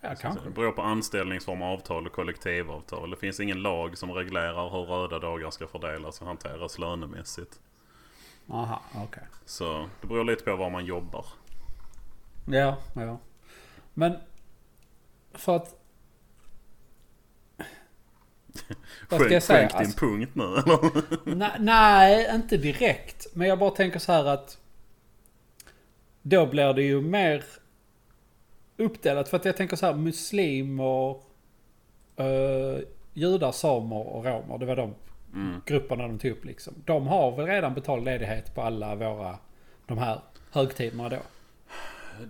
Ja, 0.00 0.08
Det 0.10 0.16
kanske. 0.16 0.50
beror 0.50 0.72
på 0.72 0.82
anställningsform, 0.82 1.62
avtal 1.62 2.06
och 2.06 2.12
kollektivavtal. 2.12 3.10
Det 3.10 3.16
finns 3.16 3.40
ingen 3.40 3.62
lag 3.62 3.98
som 3.98 4.12
reglerar 4.12 4.70
hur 4.70 4.84
röda 4.84 5.18
dagar 5.18 5.50
ska 5.50 5.66
fördelas 5.66 6.20
och 6.20 6.26
hanteras 6.26 6.78
lönemässigt. 6.78 7.60
Aha, 8.50 8.82
okej. 8.94 9.22
Så 9.44 9.88
det 10.00 10.06
beror 10.06 10.24
lite 10.24 10.44
på 10.44 10.56
var 10.56 10.70
man 10.70 10.84
jobbar. 10.84 11.26
Ja, 12.46 12.76
ja. 12.94 13.18
Men 13.94 14.16
för 15.34 15.56
att... 15.56 15.74
Vad 19.08 19.20
ska 19.20 19.32
jag 19.32 19.42
säga? 19.42 19.58
sjönk 19.68 19.70
din 19.72 19.78
Alltså- 19.80 19.98
punkt 19.98 20.30
nu 20.34 20.44
eller? 20.44 21.58
Nej, 21.58 22.30
inte 22.34 22.56
direkt. 22.56 23.26
Men 23.34 23.48
jag 23.48 23.58
bara 23.58 23.70
tänker 23.70 23.98
så 23.98 24.12
här 24.12 24.24
att... 24.24 24.58
Då 26.28 26.46
blir 26.46 26.72
det 26.72 26.82
ju 26.82 27.00
mer 27.00 27.44
uppdelat. 28.76 29.28
För 29.28 29.36
att 29.36 29.44
jag 29.44 29.56
tänker 29.56 29.76
så 29.76 29.86
här 29.86 29.94
muslimer, 29.94 31.10
uh, 32.20 32.78
judar, 33.14 33.52
samer 33.52 34.06
och 34.08 34.24
romer. 34.24 34.58
Det 34.58 34.66
var 34.66 34.76
de 34.76 34.94
Mm. 35.34 35.60
grupperna 35.66 36.02
de 36.08 36.18
tog 36.18 36.30
upp 36.30 36.44
liksom. 36.44 36.74
De 36.84 37.06
har 37.06 37.36
väl 37.36 37.46
redan 37.46 37.74
betald 37.74 38.04
ledighet 38.04 38.54
på 38.54 38.62
alla 38.62 38.94
våra, 38.94 39.38
de 39.86 39.98
här 39.98 40.20
högtiderna 40.52 41.08
då. 41.08 41.16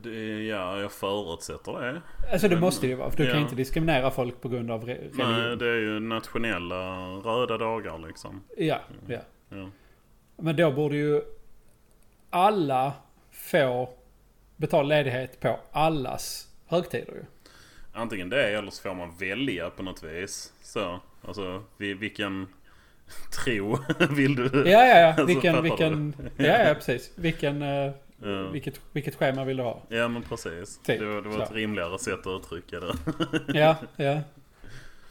Det, 0.02 0.44
ja, 0.46 0.80
jag 0.80 0.92
förutsätter 0.92 1.72
det. 1.72 2.02
Alltså 2.32 2.48
det 2.48 2.54
Men- 2.54 2.60
måste 2.60 2.86
det 2.86 2.90
ju 2.90 2.94
vara. 2.96 3.10
För 3.10 3.16
du 3.16 3.22
kan 3.24 3.32
ja. 3.32 3.36
ju 3.38 3.42
inte 3.42 3.54
diskriminera 3.54 4.10
folk 4.10 4.40
på 4.40 4.48
grund 4.48 4.70
av 4.70 4.84
re- 4.84 4.86
religion. 4.86 5.32
Nej, 5.32 5.56
det 5.56 5.66
är 5.68 5.74
ju 5.80 6.00
nationella 6.00 7.06
röda 7.06 7.58
dagar 7.58 7.98
liksom. 8.06 8.42
Ja, 8.56 8.78
ja. 9.08 9.18
Ja. 9.48 9.68
Men 10.36 10.56
då 10.56 10.72
borde 10.72 10.96
ju 10.96 11.22
alla 12.30 12.92
få 13.50 13.88
betald 14.56 14.88
ledighet 14.88 15.40
på 15.40 15.60
allas 15.72 16.48
högtider 16.66 17.12
ju. 17.12 17.24
Antingen 17.92 18.28
det 18.30 18.48
eller 18.48 18.70
så 18.70 18.82
får 18.82 18.94
man 18.94 19.16
välja 19.16 19.70
på 19.70 19.82
något 19.82 20.02
vis. 20.02 20.52
Så, 20.62 21.00
alltså 21.28 21.62
vi- 21.76 21.94
vilken 21.94 22.46
tro 23.44 23.78
vill 24.10 24.34
du? 24.36 24.50
Ja, 24.70 24.84
ja, 24.86 24.98
ja. 24.98 25.06
Alltså, 25.08 25.24
Vilken, 25.26 25.62
vilken... 25.62 26.14
Ja, 26.36 26.44
ja, 26.68 26.74
precis. 26.74 27.12
Vilken... 27.14 27.60
Ja. 28.22 28.48
vilket, 28.52 28.80
vilket 28.92 29.14
schema 29.14 29.44
vill 29.44 29.56
du 29.56 29.62
ha? 29.62 29.82
Ja 29.88 30.08
men 30.08 30.22
precis. 30.22 30.78
Typ, 30.78 31.00
Det 31.00 31.06
var, 31.06 31.22
det 31.22 31.28
var 31.28 31.42
ett 31.42 31.52
rimligare 31.52 31.98
sätt 31.98 32.26
att 32.26 32.42
uttrycka 32.42 32.80
det. 32.80 32.94
Ja, 33.58 33.76
ja. 33.96 34.20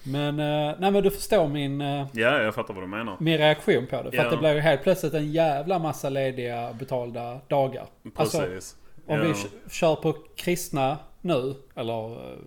Men, 0.08 0.40
eh, 0.40 0.76
nej 0.80 0.92
men 0.92 1.04
du 1.04 1.12
förstår 1.12 1.48
min, 1.48 1.82
eh, 1.82 2.08
Ja, 2.14 2.42
jag 2.42 2.56
fattar 2.56 2.74
vad 2.74 2.84
du 2.84 2.88
menar. 2.88 3.18
min 3.20 3.38
reaktion 3.38 3.88
på 3.88 4.02
det. 4.04 4.10
För 4.12 4.18
Ja. 4.18 4.24
att 4.26 4.32
det 4.32 4.38
blir 4.38 4.54
ju 4.54 4.60
helt 4.60 4.84
plötsligt 4.84 5.14
en 5.14 5.32
jävla 5.32 5.80
massa 5.80 6.10
lediga 6.10 6.74
betalda 6.74 7.40
dagar. 7.48 7.86
Alltså, 8.16 8.40
Precis. 8.40 8.76
om 9.06 9.20
ja. 9.20 9.24
vi 9.24 9.34
kör 9.72 9.96
på 9.96 10.14
kristna 10.36 10.98
nu, 11.22 11.56
eller... 11.76 12.12
eh, 12.32 12.38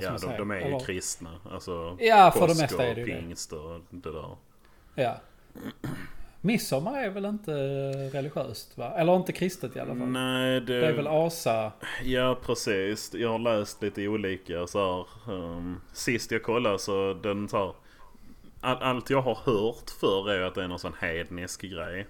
Ja, 0.00 0.10
de, 0.10 0.18
säga? 0.18 0.38
de 0.38 0.50
är 0.50 0.54
ju 0.54 0.62
Eller- 0.62 0.78
kristna. 0.80 1.30
Alltså 1.52 1.96
Ja, 2.00 2.30
för 2.36 2.48
det 2.48 2.54
mesta 2.60 2.86
är 2.86 2.94
det 2.94 3.00
ju 3.00 3.06
pingst 3.06 3.52
och 3.52 3.80
det 3.90 4.12
där. 4.12 4.36
Ja. 4.94 5.16
Midsommar 6.46 6.98
är 7.04 7.10
väl 7.10 7.24
inte 7.24 7.52
religiöst 8.12 8.78
va? 8.78 8.92
Eller 8.96 9.16
inte 9.16 9.32
kristet 9.32 9.76
i 9.76 9.80
alla 9.80 9.94
fall. 9.96 10.08
Nej, 10.08 10.60
det... 10.60 10.80
Det 10.80 10.86
är 10.86 10.92
väl 10.92 11.06
asa... 11.06 11.72
Ja, 12.04 12.38
precis. 12.42 13.14
Jag 13.14 13.28
har 13.28 13.38
läst 13.38 13.82
lite 13.82 14.08
olika 14.08 14.66
så 14.66 14.78
här. 15.26 15.32
Um, 15.34 15.80
sist 15.92 16.30
jag 16.30 16.42
kollade 16.42 16.78
så 16.78 17.14
den 17.14 17.48
så 17.48 17.56
här, 17.58 17.72
all, 18.60 18.76
Allt 18.82 19.10
jag 19.10 19.22
har 19.22 19.34
hört 19.44 19.90
för 20.00 20.30
är 20.30 20.42
att 20.42 20.54
det 20.54 20.62
är 20.64 20.68
någon 20.68 20.78
sån 20.78 20.94
hednisk 21.00 21.62
grej. 21.62 22.06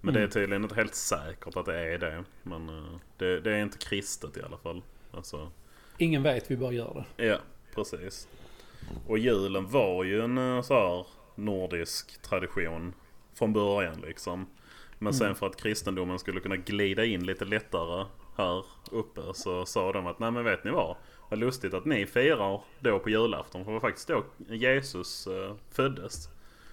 Men 0.00 0.14
det 0.14 0.20
är 0.20 0.22
Mm. 0.24 0.30
tydligen 0.30 0.62
inte 0.62 0.74
helt 0.74 0.94
säkert 0.94 1.56
att 1.56 1.66
det 1.66 1.78
är 1.94 1.98
det. 1.98 2.24
Men 2.42 2.68
eh, 2.68 2.98
det, 3.16 3.40
det 3.40 3.52
är 3.52 3.62
inte 3.62 3.78
kristet 3.78 4.36
i 4.36 4.42
alla 4.42 4.56
fall. 4.56 4.82
Alltså, 5.12 5.50
Ingen 5.98 6.22
vet, 6.22 6.50
vi 6.50 6.56
bara 6.56 6.72
gör 6.72 7.04
det. 7.16 7.26
ja, 7.26 7.36
precis. 7.74 8.28
Och 9.06 9.18
julen 9.18 9.66
var 9.70 10.04
ju 10.04 10.20
en 10.22 10.38
eh, 10.38 10.62
så 10.62 10.74
här 10.74 11.06
nordisk 11.34 12.22
tradition 12.22 12.94
från 13.38 13.52
början 13.52 14.00
liksom. 14.06 14.46
Men 14.98 15.14
sen 15.14 15.26
Mm. 15.26 15.36
för 15.36 15.46
att 15.46 15.56
kristendomen 15.56 16.18
skulle 16.18 16.40
kunna 16.40 16.56
glida 16.56 17.04
in 17.04 17.26
lite 17.26 17.44
lättare 17.44 18.04
här 18.36 18.64
uppe 18.90 19.20
så 19.34 19.66
sa 19.66 19.92
de 19.92 20.06
att 20.06 20.18
nej 20.18 20.30
men 20.30 20.44
vet 20.44 20.64
ni 20.64 20.70
vad? 20.70 20.96
Vad 21.30 21.38
lustigt 21.38 21.74
att 21.74 21.84
ni 21.84 22.06
firar 22.06 22.60
då 22.80 22.98
på 22.98 23.10
julafton. 23.10 23.64
För 23.64 23.70
det 23.72 23.74
var 23.74 23.88
faktiskt 23.88 24.08
då 24.08 24.24
Jesus 24.48 25.26
eh, 25.26 25.54
föddes. 25.70 26.28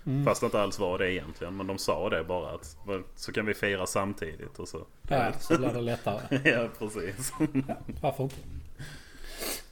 Mm. 0.06 0.25
Fast 0.25 0.41
det 0.41 0.45
inte 0.45 0.62
alls 0.62 0.80
var 0.80 0.97
det 0.97 1.13
egentligen. 1.13 1.58
Men 1.58 1.67
de 1.67 1.78
sa 1.78 2.10
det 2.10 2.23
bara 2.23 2.49
att 2.51 2.78
så 3.15 3.32
kan 3.32 3.45
vi 3.45 3.54
fira 3.54 3.86
samtidigt. 3.86 4.60
Och 4.60 4.67
så. 4.67 4.86
Ja, 5.10 5.32
så 5.39 5.58
blir 5.58 5.69
det 5.73 5.82
lättare. 5.82 6.39
ja 6.51 6.67
precis. 6.80 7.32
Ja, 7.67 7.75
varför 8.01 8.23
inte? 8.23 8.36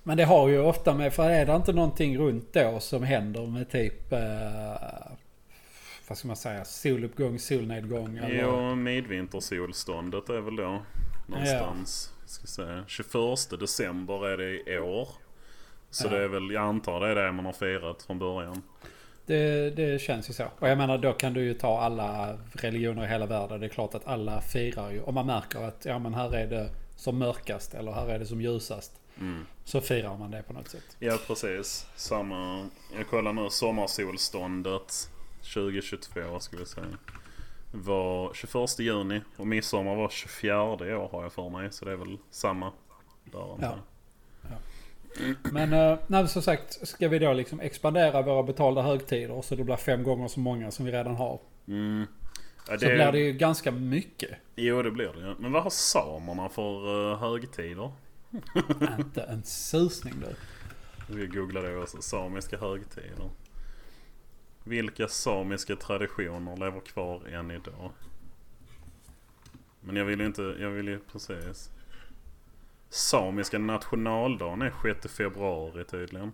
Men 0.03 0.17
det 0.17 0.23
har 0.23 0.47
ju 0.47 0.59
ofta 0.59 0.93
med, 0.93 1.13
för 1.13 1.29
är 1.29 1.45
det 1.45 1.55
inte 1.55 1.73
någonting 1.73 2.17
runt 2.17 2.53
då 2.53 2.79
som 2.79 3.03
händer 3.03 3.45
med 3.47 3.71
typ, 3.71 4.11
eh, 4.11 4.19
vad 6.13 6.17
ska 6.17 6.27
man 6.27 6.37
säga, 6.37 6.65
soluppgång, 6.65 7.39
solnedgång? 7.39 8.17
Eller? 8.17 8.41
Jo, 8.41 8.75
midvintersolståndet 8.75 10.29
är 10.29 10.39
väl 10.39 10.55
då 10.55 10.81
någonstans. 11.27 12.13
Ska 12.25 12.47
säga, 12.47 12.83
21 12.87 13.59
december 13.59 14.27
är 14.27 14.37
det 14.37 14.71
i 14.71 14.79
år. 14.79 15.07
Så 15.89 16.07
Ja. 16.07 16.11
det 16.11 16.23
är 16.23 16.27
väl, 16.27 16.51
jag 16.51 16.63
antar 16.63 16.99
det 16.99 17.07
är 17.07 17.15
det 17.15 17.31
man 17.31 17.45
har 17.45 17.53
firat 17.53 18.03
från 18.03 18.19
början. 18.19 18.61
Det, 19.25 19.69
det 19.69 20.01
känns 20.01 20.29
ju 20.29 20.33
så. 20.33 20.45
Och 20.59 20.69
jag 20.69 20.77
menar 20.77 20.97
då 20.97 21.13
kan 21.13 21.33
du 21.33 21.41
ju 21.41 21.53
ta 21.53 21.79
alla 21.81 22.37
religioner 22.51 23.03
i 23.03 23.07
hela 23.07 23.25
världen. 23.25 23.59
Det 23.59 23.65
är 23.65 23.69
klart 23.69 23.95
att 23.95 24.07
alla 24.07 24.41
firar 24.41 24.91
ju. 24.91 25.01
Om 25.01 25.15
man 25.15 25.25
märker 25.25 25.59
att 25.63 25.85
ja 25.85 25.99
men 25.99 26.13
här 26.13 26.35
är 26.35 26.47
det 26.47 26.69
som 26.95 27.17
mörkast 27.17 27.73
eller 27.73 27.91
här 27.91 28.07
är 28.07 28.19
det 28.19 28.25
som 28.25 28.41
ljusast. 28.41 28.91
Mm. 29.19 29.45
Så 29.63 29.81
firar 29.81 30.17
man 30.17 30.31
det 30.31 30.43
på 30.43 30.53
något 30.53 30.69
sätt. 30.69 30.97
Ja 30.99 31.17
precis. 31.27 31.87
Samma. 31.95 32.69
Jag 32.97 33.07
kollar 33.07 33.33
nu 33.33 33.49
sommarsolståndet 33.49 35.09
2022 35.43 36.39
ska 36.39 36.57
vi 36.57 36.65
säga. 36.65 36.87
Var 37.71 38.33
21 38.33 38.79
juni 38.79 39.21
och 39.37 39.47
midsommar 39.47 39.95
var 39.95 40.09
24 40.09 40.89
i 40.89 40.93
år 40.93 41.09
har 41.11 41.23
jag 41.23 41.33
för 41.33 41.49
mig. 41.49 41.71
Så 41.71 41.85
det 41.85 41.91
är 41.91 41.95
väl 41.95 42.17
samma. 42.31 42.71
Där 43.23 43.53
antar 43.53 43.67
jag. 43.67 43.79
Men 45.51 45.73
eh, 45.73 45.97
nej, 46.07 46.27
som 46.27 46.41
sagt, 46.41 46.87
ska 46.87 47.09
vi 47.09 47.19
då 47.19 47.33
liksom 47.33 47.59
expandera 47.59 48.21
våra 48.21 48.43
betalda 48.43 48.81
högtider 48.81 49.41
så 49.41 49.55
det 49.55 49.63
blir 49.63 49.75
fem 49.75 50.03
gånger 50.03 50.27
så 50.27 50.39
många 50.39 50.71
som 50.71 50.85
vi 50.85 50.91
redan 50.91 51.15
har. 51.15 51.39
Mm. 51.67 52.05
Ja, 52.67 52.79
Så 52.79 52.85
blir 52.85 53.11
det 53.11 53.19
ju 53.19 53.33
ganska 53.33 53.71
mycket. 53.71 54.29
Jo 54.55 54.81
det 54.81 54.91
blir 54.91 55.13
det. 55.13 55.35
Men 55.39 55.51
vad 55.51 55.63
har 55.63 55.69
samerna 55.69 56.49
för 56.49 56.89
uh, 56.89 57.17
högtider? 57.17 57.91
Inte 58.99 59.21
en 59.21 59.43
susning 59.43 60.13
du. 60.19 60.35
Vi 61.15 61.27
googlar 61.27 61.61
det 61.61 61.77
också. 61.77 62.01
Samiska 62.01 62.57
högtider. 62.57 63.29
Vilka 64.63 65.07
samiska 65.07 65.75
traditioner 65.75 66.57
lever 66.57 66.79
kvar 66.79 67.27
än 67.27 67.51
idag? 67.51 67.91
Men 69.81 69.95
jag 69.95 70.05
vill 70.05 70.19
ju 70.19 70.25
inte, 70.25 70.41
jag 70.59 70.69
vill 70.69 70.87
ju 70.87 70.99
precis. 71.11 71.69
Samiska 72.89 73.59
nationaldagen 73.59 74.61
är 74.61 74.73
6 74.83 75.07
februari 75.17 75.83
tydligen. 75.83 76.31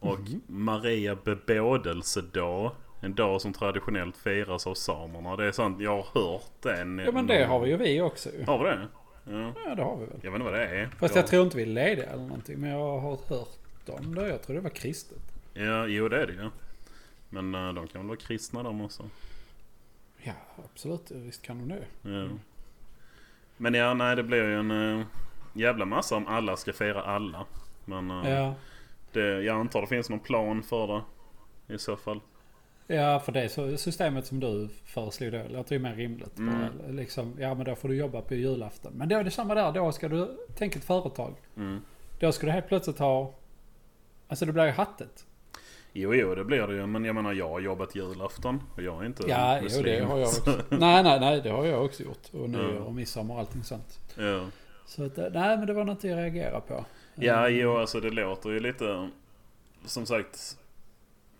Och 0.00 0.20
Mhm. 0.20 0.40
Maria 0.46 1.14
bebådelsedag. 1.24 2.72
En 3.02 3.14
dag 3.14 3.40
som 3.40 3.52
traditionellt 3.52 4.16
firas 4.16 4.66
av 4.66 4.74
samerna. 4.74 5.36
Det 5.36 5.44
är 5.44 5.52
sant, 5.52 5.80
jag 5.80 6.02
har 6.02 6.20
hört 6.22 6.50
den. 6.62 6.98
Ja 6.98 7.12
men 7.12 7.26
det 7.26 7.44
har 7.44 7.60
vi 7.60 7.70
ju 7.70 7.76
vi 7.76 8.00
också. 8.00 8.28
Har 8.46 8.58
vi 8.58 8.64
det? 8.64 8.88
Ja. 9.24 9.52
Ja 9.66 9.74
det 9.74 9.82
har 9.82 9.96
vi 9.96 10.06
väl. 10.06 10.16
Jag 10.22 10.30
vet 10.30 10.40
inte 10.40 10.50
vad 10.52 10.60
det 10.60 10.66
är. 10.66 10.86
Fast 10.98 11.16
jag 11.16 11.26
tror 11.26 11.44
inte 11.44 11.56
vi 11.56 11.62
är 11.62 11.66
lediga 11.66 12.06
eller 12.06 12.22
någonting. 12.22 12.60
Men 12.60 12.70
jag 12.70 13.00
har 13.00 13.16
hört 13.28 13.88
om 13.88 14.14
det. 14.14 14.28
Jag 14.28 14.42
tror 14.42 14.56
det 14.56 14.62
var 14.62 14.70
kristet. 14.70 15.18
Ja, 15.54 15.86
jo 15.86 16.08
det 16.08 16.22
är 16.22 16.26
det 16.26 16.32
ju. 16.32 16.50
Men 17.30 17.54
eh, 17.54 17.72
de 17.72 17.86
kan 17.86 18.00
väl 18.00 18.08
vara 18.08 18.18
kristna 18.18 18.62
de 18.62 18.80
också. 18.80 19.08
Ja 20.22 20.32
absolut. 20.64 21.10
Visst 21.10 21.42
kan 21.42 21.58
de 21.68 21.68
det. 21.68 22.10
Ja. 22.10 22.28
Men 23.56 23.74
ja, 23.74 23.94
nej 23.94 24.16
det 24.16 24.22
blir 24.22 24.44
ju 24.44 24.58
en 24.58 24.70
uh, 24.70 25.04
jävla 25.52 25.84
massa 25.84 26.16
om 26.16 26.26
alla 26.26 26.56
ska 26.56 26.72
fira 26.72 27.02
alla. 27.02 27.46
Men 27.84 28.10
eh, 28.10 28.30
Ja. 28.30 28.54
det, 29.12 29.42
jag 29.42 29.56
antar 29.60 29.80
det 29.80 29.86
finns 29.86 30.10
någon 30.10 30.20
plan 30.20 30.62
för 30.62 30.86
det. 30.86 31.02
I 31.74 31.78
så 31.78 31.96
fall. 31.96 32.20
Ja, 32.86 33.20
för 33.20 33.32
det 33.32 33.48
så 33.48 33.76
systemet 33.76 34.26
som 34.26 34.40
du 34.40 34.68
föreslog 34.84 35.32
då 35.32 35.42
låter 35.48 35.74
ju 35.74 35.78
mer 35.78 35.94
rimligt. 35.94 36.38
Mm. 36.38 36.60
Bara 36.60 36.88
Liksom, 36.88 37.36
ja, 37.38 37.54
men 37.54 37.64
då 37.66 37.74
får 37.74 37.88
du 37.88 37.96
jobba 37.96 38.20
på 38.20 38.34
julafton. 38.34 38.92
Men 38.92 39.08
då 39.08 39.16
är 39.16 39.24
det 39.24 39.30
samma 39.30 39.54
där. 39.54 39.72
Då 39.72 39.92
ska 39.92 40.08
du, 40.08 40.38
tänk 40.54 40.76
ett 40.76 40.84
företag. 40.84 41.34
Mm. 41.56 41.80
Då 42.20 42.32
ska 42.32 42.46
du 42.46 42.52
helt 42.52 42.68
plötsligt 42.68 42.98
ha... 42.98 43.34
Alltså 44.28 44.46
det 44.46 44.52
blir 44.52 44.64
ju 44.64 44.70
hattet. 44.70 45.26
Jo, 45.92 46.14
jo 46.14 46.34
det 46.34 46.44
blir 46.44 46.66
det 46.66 46.74
ju. 46.74 46.86
Men 46.86 47.04
jag 47.04 47.14
menar 47.14 47.32
jag 47.32 47.48
har 47.48 47.60
jobbat 47.60 47.94
julafton. 47.94 48.62
Och 48.76 48.82
jag 48.82 49.02
är 49.02 49.06
inte 49.06 49.22
Ja, 49.28 49.56
jo, 49.56 49.62
muslim. 49.64 49.84
det 49.84 50.04
har 50.04 50.18
jag 50.18 50.28
också. 50.28 50.50
nej, 50.68 51.02
nej, 51.02 51.20
nej, 51.20 51.40
det 51.42 51.50
har 51.50 51.64
jag 51.64 51.84
också 51.84 52.02
gjort. 52.02 52.28
Och 52.32 52.50
nyår 52.50 52.74
Ja. 52.74 52.80
och 52.80 52.94
midsommar 52.94 53.34
och 53.34 53.40
allting 53.40 53.62
sånt. 53.64 54.00
ja. 54.18 54.44
Så 54.86 55.04
att, 55.04 55.18
eh, 55.18 55.24
nej, 55.32 55.56
men 55.58 55.66
det 55.66 55.72
var 55.72 55.84
något 55.84 56.04
jag 56.04 56.16
reagerade 56.18 56.60
på. 56.60 56.84
ja, 57.14 57.46
Mm. 57.46 57.58
jo 57.60 57.76
alltså 57.76 58.00
det 58.00 58.10
låter 58.10 58.50
ju 58.50 58.60
lite... 58.60 59.10
Som 59.84 60.06
sagt. 60.06 60.56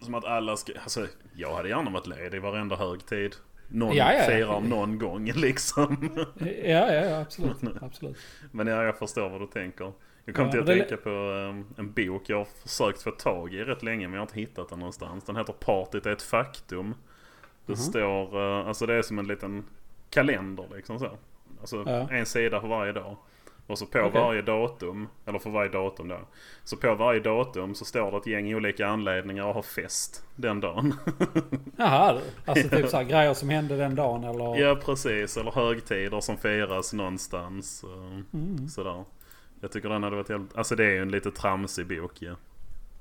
Som 0.01 0.15
att 0.15 0.25
alla 0.25 0.57
ska... 0.57 0.73
Alltså 0.83 1.07
jag 1.37 1.55
hade 1.55 1.69
gärna 1.69 1.91
varit 1.91 2.07
ledig 2.07 2.43
varenda 2.43 2.77
högtid. 2.77 3.35
Någon 3.69 3.97
Ja, 3.97 4.13
ja. 4.13 4.23
firar 4.23 4.61
någon 4.61 4.99
gång 4.99 5.33
liksom. 5.37 6.11
Ja, 6.65 6.93
ja, 6.93 6.93
ja, 7.05 7.21
absolut. 7.21 7.57
absolut. 7.83 8.17
Men 8.51 8.67
ja, 8.67 8.83
jag 8.85 8.99
förstår 8.99 9.29
vad 9.29 9.41
du 9.41 9.47
tänker. 9.47 9.93
Jag 10.25 10.35
kom 10.35 10.45
Ja, 10.45 10.51
till 10.51 10.61
att 10.61 10.67
tänka 10.67 10.97
på 10.97 11.11
um, 11.11 11.67
en 11.77 11.93
bok 11.93 12.23
jag 12.27 12.37
har 12.39 12.45
försökt 12.63 13.03
få 13.03 13.11
tag 13.11 13.55
i 13.55 13.65
rätt 13.65 13.83
länge 13.83 14.09
men 14.09 14.13
jag 14.15 14.21
har 14.21 14.27
inte 14.27 14.41
hittat 14.41 14.69
den 14.69 14.79
någonstans. 14.79 15.25
Den 15.25 15.37
heter 15.37 15.53
Partyt 15.53 16.07
är 16.07 16.11
ett 16.13 16.23
faktum. 16.23 16.95
Det 17.67 17.73
Mhm. 17.73 17.77
står, 17.77 18.39
uh, 18.41 18.69
alltså 18.69 18.87
det 18.87 18.95
är 18.95 19.03
som 19.03 19.19
en 19.19 19.27
liten 19.27 19.65
kalender 20.11 20.65
liksom 20.77 20.99
så. 20.99 21.11
Alltså 21.61 21.85
Ja. 21.87 22.09
en 22.11 22.27
sida 22.27 22.61
för 22.61 22.69
varje 22.69 22.93
dag. 22.93 23.17
Och 23.67 23.79
så 23.79 23.87
på 23.87 23.99
Okej. 23.99 24.21
varje 24.23 24.43
datum, 24.43 25.09
eller 25.27 25.39
för 25.39 25.51
varje 25.51 25.71
datum 25.71 26.09
då. 26.09 26.19
Så 26.65 26.77
på 26.77 26.95
varje 26.95 27.21
datum 27.21 27.75
så 27.75 27.85
står 27.85 28.11
det 28.11 28.17
ett 28.17 28.27
gäng 28.27 28.55
olika 28.55 28.87
anledningar 28.87 29.49
att 29.49 29.55
ha 29.55 29.63
fest 29.63 30.25
den 30.37 30.61
dagen. 30.61 30.95
Jaha. 31.77 32.21
Alltså 32.45 32.69
typ 32.69 32.89
så 32.89 32.97
här 32.97 33.05
grejer 33.05 33.35
som 33.35 33.49
hände 33.49 33.77
den 33.77 33.95
dagen 33.95 34.25
eller... 34.25 34.57
ja 34.61 34.77
precis, 34.85 35.37
eller 35.37 35.51
högtider 35.51 36.21
som 36.21 36.37
firas 36.37 36.93
någonstans. 36.93 37.85
Uh, 37.85 38.21
Mm. 38.33 38.69
Sådär. 38.69 39.05
Jag 39.61 39.73
tycker 39.73 39.89
den 39.89 40.03
hade 40.03 40.17
varit 40.17 40.29
helt... 40.29 40.57
Alltså 40.57 40.77
det 40.77 40.85
är 40.85 40.91
ju 40.91 41.03
en 41.03 41.11
lite 41.11 41.31
tramsig 41.31 41.87
bok 41.87 42.23
ju. 42.23 42.35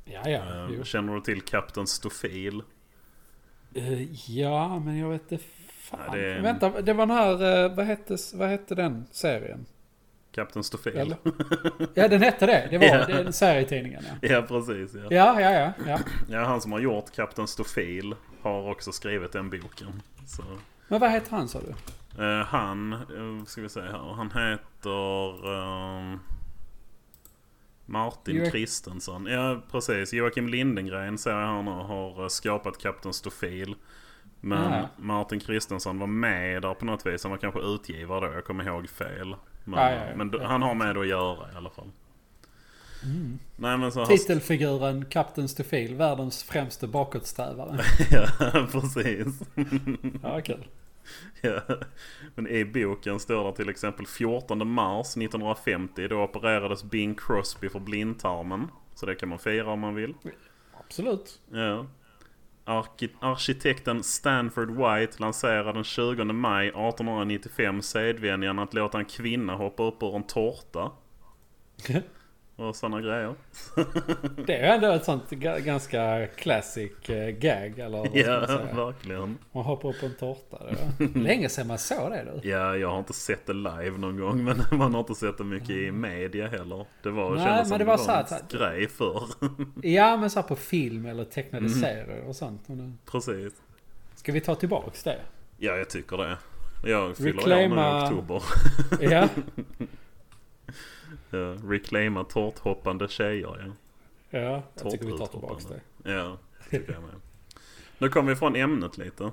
Ja, 0.06 0.30
ja. 0.30 0.40
Eh, 0.66 0.70
jo. 0.78 0.84
Känner 0.84 1.16
du 1.16 1.22
till 1.22 1.42
Kapten 1.42 1.88
Stofil? 1.88 2.62
Eh, 3.74 4.02
ja, 4.32 4.80
men 4.80 4.98
jag 4.98 5.10
vet 5.10 5.32
inte 5.32 5.44
fan. 5.70 6.00
Ja, 6.08 6.14
det 6.16 6.34
en- 6.34 6.44
Vänta, 6.44 6.82
det 6.82 6.94
var 6.94 7.06
den 7.06 7.16
här, 7.18 7.64
eh, 7.66 7.76
vad 7.76 7.86
hette, 7.86 8.18
vad 8.34 8.50
hette 8.50 8.76
den 8.76 9.06
serien? 9.12 9.66
Kapten 10.32 10.64
Stofil? 10.64 11.16
Ja, 11.94 12.08
den 12.08 12.22
hette 12.22 12.46
det. 12.46 12.68
Det 12.72 12.78
var 12.78 12.86
Ja. 12.86 13.06
den 13.24 13.34
serietidningen 13.34 14.04
ja. 14.22 14.28
Ja 14.30 14.42
precis 14.42 14.96
ja. 14.96 15.02
Ja, 15.10 15.42
ja, 15.42 15.52
ja. 15.52 15.74
ja. 15.88 16.00
Ja 16.30 16.46
han 16.46 16.62
som 16.62 16.72
har 16.72 16.80
gjort 16.80 17.12
Kapten 17.16 17.48
Stofil 17.48 18.16
har 18.42 18.70
också 18.72 18.92
skrivit 18.92 19.32
den 19.32 19.50
boken. 19.50 20.02
Så, 20.26 20.44
Men 20.88 21.00
vad 21.00 21.12
heter 21.12 21.32
han 21.32 21.48
sa 21.48 21.60
du? 21.60 22.24
eh, 22.24 22.46
han, 22.46 22.94
uh, 22.94 23.46
ska 23.46 23.62
vi 23.62 23.70
säga 23.70 23.92
här, 23.92 24.14
han 24.14 24.28
heter 24.32 25.54
ehm, 25.56 26.20
Martin 27.90 28.36
Joak- 28.36 28.52
Kristensson. 28.52 29.26
Ja 29.26 29.62
precis, 29.72 30.14
Joakim 30.14 30.48
Lindengren 30.48 31.18
ser 31.18 31.32
jag 31.32 31.38
här 31.48 31.62
nu 31.64 31.72
har 31.72 32.22
eh, 32.24 32.28
skapat 32.28 32.78
Kapten 32.78 33.14
Stofil. 33.14 33.76
Men 34.42 34.74
Ah. 34.74 34.88
Martin 34.98 35.40
Kristensson 35.40 36.00
var 36.00 36.08
med 36.08 36.62
där 36.62 36.74
på 36.74 36.86
något 36.86 37.06
vis. 37.06 37.24
Han 37.24 37.32
var 37.32 37.38
kanske 37.38 37.60
utgivare 37.60 38.28
då, 38.28 38.34
jag 38.34 38.46
kommer 38.46 38.68
ihåg 38.68 38.90
fel. 38.90 39.36
Men, 39.64 39.80
ja, 39.80 39.92
ja. 39.92 40.16
men 40.16 40.42
han 40.42 40.62
har 40.62 40.74
med 40.76 40.96
det 40.96 41.02
att 41.02 41.08
göra 41.08 41.52
i 41.54 41.56
alla 41.56 41.70
fall. 41.70 41.92
Mm. 43.04 43.40
Nej 43.58 43.78
här, 43.78 44.06
Titelfiguren 44.06 45.06
Kapten 45.06 45.48
Stofil, 45.50 45.96
världens 45.96 46.44
främste 46.44 46.88
bakåtsträvare. 46.88 47.80
ja 48.12 48.28
precis. 48.72 49.40
Ja, 50.24 50.42
kul. 50.42 50.68
Ja. 51.42 51.62
Men 52.36 52.48
i 52.48 52.66
boken 52.66 53.20
står 53.20 53.46
det 53.52 53.56
till 53.56 53.70
exempel 53.70 54.08
14 54.08 54.68
mars 54.68 55.08
1950. 55.18 56.08
Då 56.08 56.24
opererades 56.24 56.84
Bing 56.84 57.16
Crosby 57.16 57.70
för 57.70 57.80
blindtarmen. 57.80 58.68
Så 58.96 59.06
det 59.06 59.16
kan 59.16 59.30
man 59.30 59.40
fira 59.40 59.72
om 59.72 59.80
man 59.80 59.96
vill. 59.96 60.14
Absolut. 60.80 61.42
Ja. 61.52 61.86
Arki- 62.66 63.16
arkitekten 63.20 64.04
Stanford 64.04 64.70
White 64.72 65.22
lanserade 65.22 65.74
den 65.74 65.84
20 65.84 66.24
maj 66.24 66.68
1895 66.68 67.82
sedvänjan 67.82 68.60
att 68.60 68.74
låta 68.74 68.98
en 69.00 69.06
kvinna 69.06 69.56
hoppa 69.56 69.84
upp 69.84 70.04
ur 70.04 70.16
en 70.16 70.24
tårta. 70.24 70.92
Och 72.60 72.76
sådana 72.76 73.02
grejer. 73.02 73.36
Det 74.46 74.56
är 74.58 74.74
ändå 74.76 74.88
ett 74.92 75.04
sånt 75.06 75.30
ga- 75.32 75.60
ganska 75.60 76.28
classic 76.28 77.10
eh, 77.10 77.30
gag 77.30 77.80
eller 77.80 77.98
vad 77.98 78.10
Ja, 78.14 78.46
man 78.48 78.86
verkligen. 78.86 79.38
Man 79.52 79.64
hoppar 79.64 79.90
upp 79.90 80.00
på 80.00 80.06
en 80.06 80.16
tårta. 80.16 80.58
Var 81.00 81.20
länge 81.24 81.50
sedan 81.50 81.68
man 81.68 81.78
såg 81.78 82.12
det 82.12 82.28
du. 82.42 82.50
Ja, 82.50 82.76
jag 82.78 82.90
har 82.92 83.00
inte 83.00 83.14
sett 83.14 83.46
det 83.46 83.54
live 83.54 83.98
någon 83.98 84.20
gång 84.20 84.44
men 84.70 84.80
man 84.80 84.94
har 84.94 85.00
inte 85.00 85.16
sett 85.16 85.38
det 85.38 85.44
mycket 85.44 85.70
i 85.70 85.92
media 85.92 86.48
heller. 86.48 86.86
Det 87.04 87.10
var, 87.10 87.36
Nej, 87.36 87.46
kändes 87.46 87.70
som 87.70 87.78
det 87.78 87.86
var 87.86 87.98
det 87.98 88.04
var 88.08 88.70
en 88.70 88.76
grej 88.76 88.88
förr. 88.90 89.24
Ja 89.84 90.18
men 90.18 90.30
så 90.30 90.40
här 90.40 90.48
på 90.48 90.56
film 90.56 91.06
eller 91.06 91.24
tecknade 91.26 91.66
Mm. 91.66 91.80
serier 91.80 92.24
och 92.28 92.36
sånt. 92.36 92.68
Precis. 93.12 93.54
Ska 94.16 94.32
vi 94.32 94.42
ta 94.42 94.56
tillbaks 94.56 95.04
det? 95.04 95.20
Ja, 95.58 95.78
jag 95.78 95.90
tycker 95.90 96.18
det. 96.18 96.38
Jag 96.86 97.18
fyller 97.18 97.30
år 97.32 97.48
nu 97.48 97.54
Reclaima- 97.54 98.02
i 98.04 98.06
oktober. 98.06 98.44
Ja. 99.00 99.28
Ja, 101.30 101.56
reclaima 101.64 102.24
tårthoppande 102.24 103.08
tjejer 103.08 103.58
ja. 103.66 103.74
Ja, 104.40 104.62
jag 104.82 104.92
tycker 104.92 105.06
vi 105.06 105.18
tar 105.18 105.26
tillbaka 105.26 105.64
det. 105.70 106.12
Ja, 106.12 106.38
tycker 106.70 106.94
jag 106.94 107.02
med. 107.02 107.12
Nu 107.98 108.10
kommer 108.10 108.30
vi 108.30 108.36
från 108.36 108.56
ämnet 108.56 108.98
lite. 108.98 109.32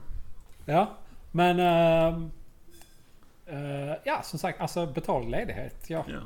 Ja, 0.64 0.96
men... 1.32 1.60
ehm, 1.60 2.30
eh, 3.46 3.96
ja, 4.04 4.22
som 4.22 4.38
sagt, 4.38 4.60
alltså 4.60 4.86
betald 4.86 5.30
ledighet. 5.30 5.84
Ja. 5.86 6.04
Ja, 6.08 6.20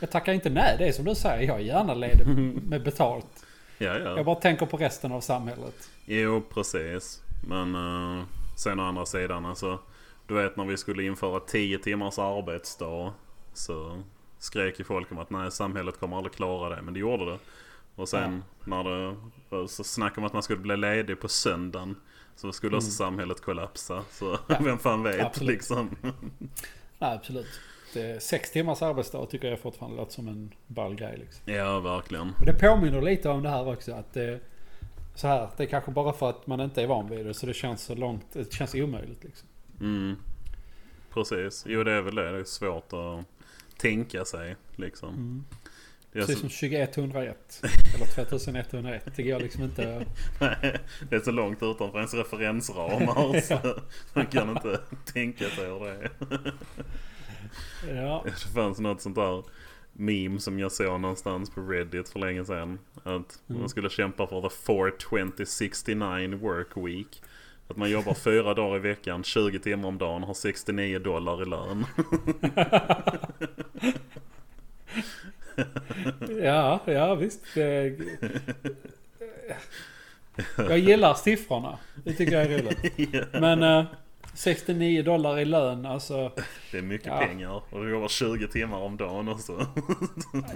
Jag 0.00 0.10
tackar 0.10 0.32
inte 0.32 0.50
nej. 0.50 0.76
Det 0.78 0.88
är 0.88 0.92
som 0.92 1.04
du 1.04 1.14
säger, 1.14 1.48
jag 1.48 1.56
är 1.56 1.64
gärna 1.64 1.94
ledig 1.94 2.26
med 2.68 2.82
betalt. 2.82 3.46
ja. 3.78 3.98
Jag 3.98 4.18
ja. 4.18 4.24
bara 4.24 4.36
tänker 4.36 4.66
på 4.66 4.76
resten 4.76 5.12
av 5.12 5.20
samhället. 5.20 5.90
Jo, 6.04 6.42
precis. 6.54 7.22
Men 7.48 7.74
uh, 7.74 8.24
sen 8.56 8.80
å 8.80 8.82
andra 8.82 9.06
sidan 9.06 9.46
alltså. 9.46 9.78
Du 10.26 10.34
vet 10.34 10.56
när 10.56 10.64
vi 10.64 10.76
skulle 10.76 11.02
införa 11.02 11.40
10 11.40 11.78
timmars 11.78 12.18
arbetsdag. 12.18 13.12
Så 13.52 14.02
skrek 14.40 14.78
ju 14.78 14.84
folk 14.84 15.12
om 15.12 15.18
att 15.18 15.30
nej 15.30 15.50
samhället 15.50 16.00
kommer 16.00 16.16
aldrig 16.16 16.32
klara 16.32 16.76
det. 16.76 16.82
Men 16.82 16.94
det 16.94 17.00
gjorde 17.00 17.24
det. 17.24 17.38
Och 17.94 18.08
sen 18.08 18.44
när 18.64 18.84
det 18.84 19.16
så 19.68 19.84
snack 19.84 20.18
om 20.18 20.24
att 20.24 20.32
man 20.32 20.42
skulle 20.42 20.58
bli 20.60 20.76
ledig 20.76 21.20
på 21.20 21.28
söndagen. 21.28 21.96
Så 22.36 22.52
skulle 22.52 22.76
också 22.76 22.90
samhället 22.90 23.40
kollapsa. 23.40 24.04
Så 24.10 24.26
Mm. 24.26 24.38
Ja, 24.48 24.56
vem 24.60 24.78
fan 24.78 25.02
vet 25.02 25.20
absolut. 25.20 25.52
liksom. 25.52 25.96
Nej, 26.98 27.14
absolut. 27.14 27.60
Det, 27.94 28.22
sex 28.22 28.50
timmars 28.52 28.82
arbetsdag 28.82 29.26
tycker 29.26 29.48
jag 29.48 29.60
fortfarande 29.60 29.96
låter 29.96 30.12
som 30.12 30.28
en 30.28 30.54
ball 30.66 30.94
grej. 30.94 31.16
Liksom. 31.18 31.52
Ja, 31.54 31.80
verkligen. 31.80 32.30
Och 32.38 32.46
det 32.46 32.52
påminner 32.52 33.02
lite 33.02 33.28
om 33.28 33.42
det 33.42 33.48
här 33.48 33.68
också. 33.72 33.92
Att 33.92 34.12
det, 34.12 34.40
så 35.14 35.26
här, 35.28 35.48
det 35.56 35.62
är 35.62 35.66
kanske 35.66 35.90
bara 35.90 36.12
för 36.12 36.30
att 36.30 36.46
man 36.46 36.60
inte 36.60 36.82
är 36.82 36.86
van 36.86 37.10
vid 37.10 37.26
det 37.26 37.34
så 37.34 37.46
det 37.46 37.54
känns 37.54 37.82
så 37.82 37.94
långt. 37.94 38.26
Det 38.32 38.52
känns 38.52 38.74
omöjligt 38.74 39.24
liksom. 39.24 39.48
Mm. 39.80 40.16
Precis. 41.14 41.64
Jo, 41.68 41.84
det 41.84 41.92
är 41.92 42.00
väl 42.02 42.14
det. 42.14 42.32
Det 42.32 42.38
är 42.38 42.44
svårt 42.44 42.92
att 42.92 43.24
tänka 43.80 44.24
sig 44.24 44.56
liksom. 44.76 45.44
Är 46.12 46.20
Precis 46.20 46.34
så- 46.34 46.40
som 46.40 46.48
2101. 46.48 47.60
eller 47.94 48.06
2101. 48.06 49.12
Det 49.16 49.22
går 49.22 49.40
liksom 49.40 49.62
inte... 49.64 50.06
Nej, 50.40 50.78
det 51.10 51.16
är 51.16 51.20
så 51.20 51.30
långt 51.30 51.62
utanför 51.62 51.98
ens 51.98 52.14
referensramar 52.14 53.40
så 53.46 53.80
man 54.14 54.26
kan 54.26 54.50
inte 54.50 54.80
tänka 55.12 55.44
sig 55.50 55.64
hur 55.66 55.80
det 55.80 55.90
är. 55.90 56.10
Ja, 57.94 58.24
Det 58.24 58.52
fanns 58.54 58.78
något 58.80 59.00
sånt 59.02 59.16
där 59.16 59.44
meme 59.92 60.40
som 60.40 60.58
jag 60.58 60.72
såg 60.72 61.00
någonstans 61.00 61.50
på 61.50 61.60
Reddit 61.60 62.08
för 62.08 62.18
länge 62.18 62.44
sedan. 62.44 62.78
Att 63.02 63.42
man 63.46 63.68
skulle 63.68 63.90
kämpa 63.90 64.26
för 64.26 64.40
the 64.48 64.56
42069 64.56 66.36
work 66.36 66.76
week. 66.76 67.22
Att 67.70 67.76
man 67.76 67.90
jobbar 67.90 68.14
fyra 68.14 68.54
dagar 68.54 68.76
i 68.76 68.78
veckan, 68.78 69.24
20 69.24 69.58
timmar 69.58 69.88
om 69.88 69.98
dagen, 69.98 70.22
har 70.22 70.34
69 70.34 70.98
dollar 70.98 71.42
i 71.42 71.44
lön. 71.44 71.86
ja, 76.42 76.80
ja 76.84 77.14
visst. 77.14 77.40
Det, 77.54 77.98
jag 80.56 80.78
gillar 80.78 81.14
siffrorna. 81.14 81.78
Det 82.04 82.12
tycker 82.12 82.32
jag 82.32 82.52
är 82.52 82.58
roligt. 82.58 83.26
Men 83.32 83.62
eh, 83.62 83.84
69 84.40 85.02
dollar 85.02 85.38
i 85.38 85.44
lön, 85.44 85.86
alltså. 85.86 86.32
Det 86.72 86.78
är 86.78 86.82
mycket 86.82 87.06
Ja. 87.06 87.18
pengar. 87.18 87.62
Och 87.70 87.84
du 87.84 87.90
jobbar 87.90 88.08
20 88.08 88.48
timmar 88.48 88.78
om 88.78 88.96
dagen 88.96 89.28
också. 89.28 89.66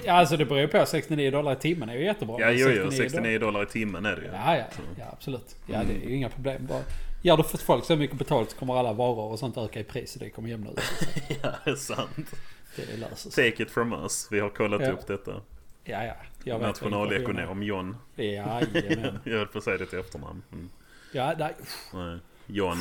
Ja, 0.05 0.13
alltså 0.13 0.37
det 0.37 0.45
beror 0.45 0.61
ju 0.61 0.69
på. 0.69 0.87
69 0.87 1.31
dollar 1.31 1.53
i 1.53 1.57
timmen 1.57 1.89
är 1.89 1.95
ju 1.95 2.05
jättebra. 2.05 2.37
Ja, 2.41 2.51
jo, 2.51 2.69
jo. 2.69 2.91
69 2.91 3.09
69 3.11 3.39
dollar 3.39 3.63
i 3.63 3.67
timmen 3.67 4.07
är 4.07 4.17
det 4.17 4.23
ju. 4.23 4.29
Ja, 4.29 4.57
ja, 4.57 4.65
ja 4.99 5.05
absolut. 5.13 5.57
Ja, 5.67 5.81
det 5.89 6.05
är 6.05 6.09
ju 6.09 6.15
inga 6.17 6.29
problem. 6.29 6.67
Bara, 6.67 6.83
ger 7.23 7.37
du 7.37 7.43
för 7.43 7.59
folk 7.59 7.85
så 7.85 7.97
mycket 7.97 8.19
betalt 8.19 8.51
så 8.51 8.57
kommer 8.57 8.75
alla 8.79 8.93
varor 8.93 9.33
och 9.33 9.39
sånt 9.39 9.57
öka 9.57 9.81
i 9.81 9.85
pris. 9.85 10.13
Så 10.13 10.19
det 10.19 10.31
kommer 10.31 10.49
jämna 10.49 10.71
ut. 10.71 10.81
Ja, 11.43 11.51
det 11.65 11.71
är 11.71 11.75
sant. 11.77 12.31
Det 12.77 12.97
löser 12.97 13.31
sig. 13.31 13.51
Take 13.51 13.63
it 13.63 13.71
from 13.71 13.93
us. 13.93 14.29
Vi 14.31 14.41
har 14.41 14.49
kollat 14.49 14.81
Ja. 14.83 14.91
upp 14.93 15.07
detta. 15.07 15.33
Ja, 15.85 16.05
ja. 16.05 16.15
Jag 16.45 16.59
vet 16.59 16.67
Nationalekonom 16.67 17.63
John. 17.63 17.97
Jajamän. 18.17 18.67
Jag 19.25 19.39
höll 19.39 19.47
på 19.47 19.59
att 19.59 19.65
säga 19.65 19.77
ditt 19.79 19.93
efternamn. 19.93 20.43
Mm. 20.53 20.71
Ja, 21.13 21.35
nej. 21.39 21.55
Nej. 21.95 22.19
John 22.47 22.77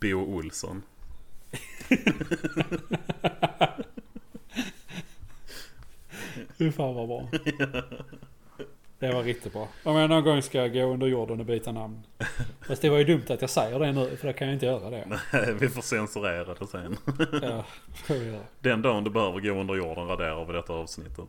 Bo 0.00 0.14
Olsson. 0.36 0.82
Fy 6.58 6.72
fan 6.72 6.94
vad 6.94 7.08
bra. 7.08 7.28
Det 8.98 9.12
var 9.12 9.22
riktigt 9.22 9.52
bra. 9.52 9.68
Om 9.84 9.96
jag 9.96 10.10
någon 10.10 10.24
gång 10.24 10.42
ska 10.42 10.66
gå 10.68 10.80
under 10.82 11.06
jorden 11.06 11.40
och 11.40 11.46
byta 11.46 11.72
namn. 11.72 12.02
Fast 12.66 12.82
det 12.82 12.88
var 12.90 12.98
ju 12.98 13.04
dumt 13.04 13.24
att 13.28 13.40
jag 13.40 13.50
säger 13.50 13.78
det 13.78 13.92
nu. 13.92 14.16
För 14.16 14.26
då 14.26 14.32
kan 14.32 14.46
jag 14.48 14.54
inte 14.54 14.66
göra 14.66 14.90
det. 14.90 15.18
vi 15.60 15.68
får 15.68 15.82
censurera 15.82 16.54
det 16.54 16.66
sen. 16.66 16.96
Ja, 17.42 17.64
får 17.94 18.14
vi 18.14 18.26
göra. 18.26 18.40
Den 18.60 18.82
dagen 18.82 19.04
du 19.04 19.10
behöver 19.10 19.40
gå 19.40 19.50
under 19.60 19.74
jorden 19.74 20.06
raderar 20.06 20.44
vi 20.44 20.52
detta 20.52 20.72
avsnittet. 20.72 21.28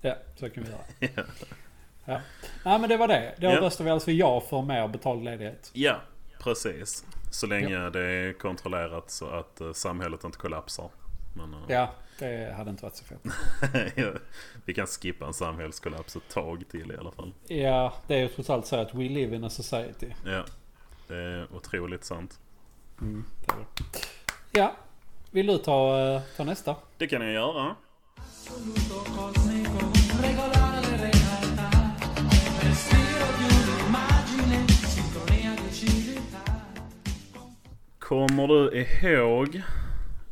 Ja, 0.00 0.14
så 0.36 0.50
kan 0.50 0.64
vi 0.64 0.70
göra. 0.70 1.24
Ja. 2.04 2.20
Nej 2.64 2.78
men 2.78 2.88
det 2.88 2.96
var 2.96 3.08
det. 3.08 3.34
Då 3.38 3.46
Ja. 3.46 3.60
röstar 3.60 3.84
vi 3.84 3.90
alltså 3.90 4.10
ja 4.10 4.40
för 4.40 4.62
mer 4.62 4.88
betald 4.88 5.24
ledighet. 5.24 5.70
Ja, 5.72 5.96
precis. 6.38 7.04
Så 7.36 7.46
länge 7.46 7.90
det 7.90 8.00
är 8.00 8.32
kontrollerat 8.32 9.10
så 9.10 9.26
att 9.26 9.60
eh, 9.60 9.72
samhället 9.72 10.24
inte 10.24 10.38
kollapsar. 10.38 10.90
Men, 11.34 11.54
eh, 11.54 11.60
Ja, 11.68 11.90
det 12.18 12.54
hade 12.56 12.70
inte 12.70 12.82
varit 12.82 12.96
så 12.96 13.04
ja, 13.94 14.12
vi 14.64 14.74
kan 14.74 14.86
skippa 14.86 15.26
en 15.26 15.34
samhällskollaps 15.34 16.16
ett 16.16 16.28
tag 16.28 16.64
till 16.70 16.92
i 16.92 16.96
alla 16.96 17.10
fall. 17.12 17.32
Ja, 17.46 17.94
det 18.06 18.14
är 18.14 18.18
ju 18.18 18.28
trots 18.28 18.50
allt 18.50 18.66
så 18.66 18.76
att 18.76 18.94
we 18.94 19.02
live 19.02 19.36
in 19.36 19.44
a 19.44 19.50
society. 19.50 20.10
Ja, 20.24 20.44
det 21.08 21.16
är 21.16 21.54
otroligt 21.54 22.04
sant. 22.04 22.40
Mm, 23.00 23.24
det 23.46 23.52
är 23.52 23.56
det. 23.58 24.00
Ja, 24.60 24.76
vill 25.30 25.46
du 25.46 25.58
ta, 25.58 25.98
eh, 25.98 26.20
ta 26.36 26.44
nästa? 26.44 26.76
Det 26.98 27.06
kan 27.06 27.22
jag 27.22 27.32
göra. 27.32 27.76
Kommer 38.08 38.48
du 38.48 38.86
ihåg, 39.02 39.62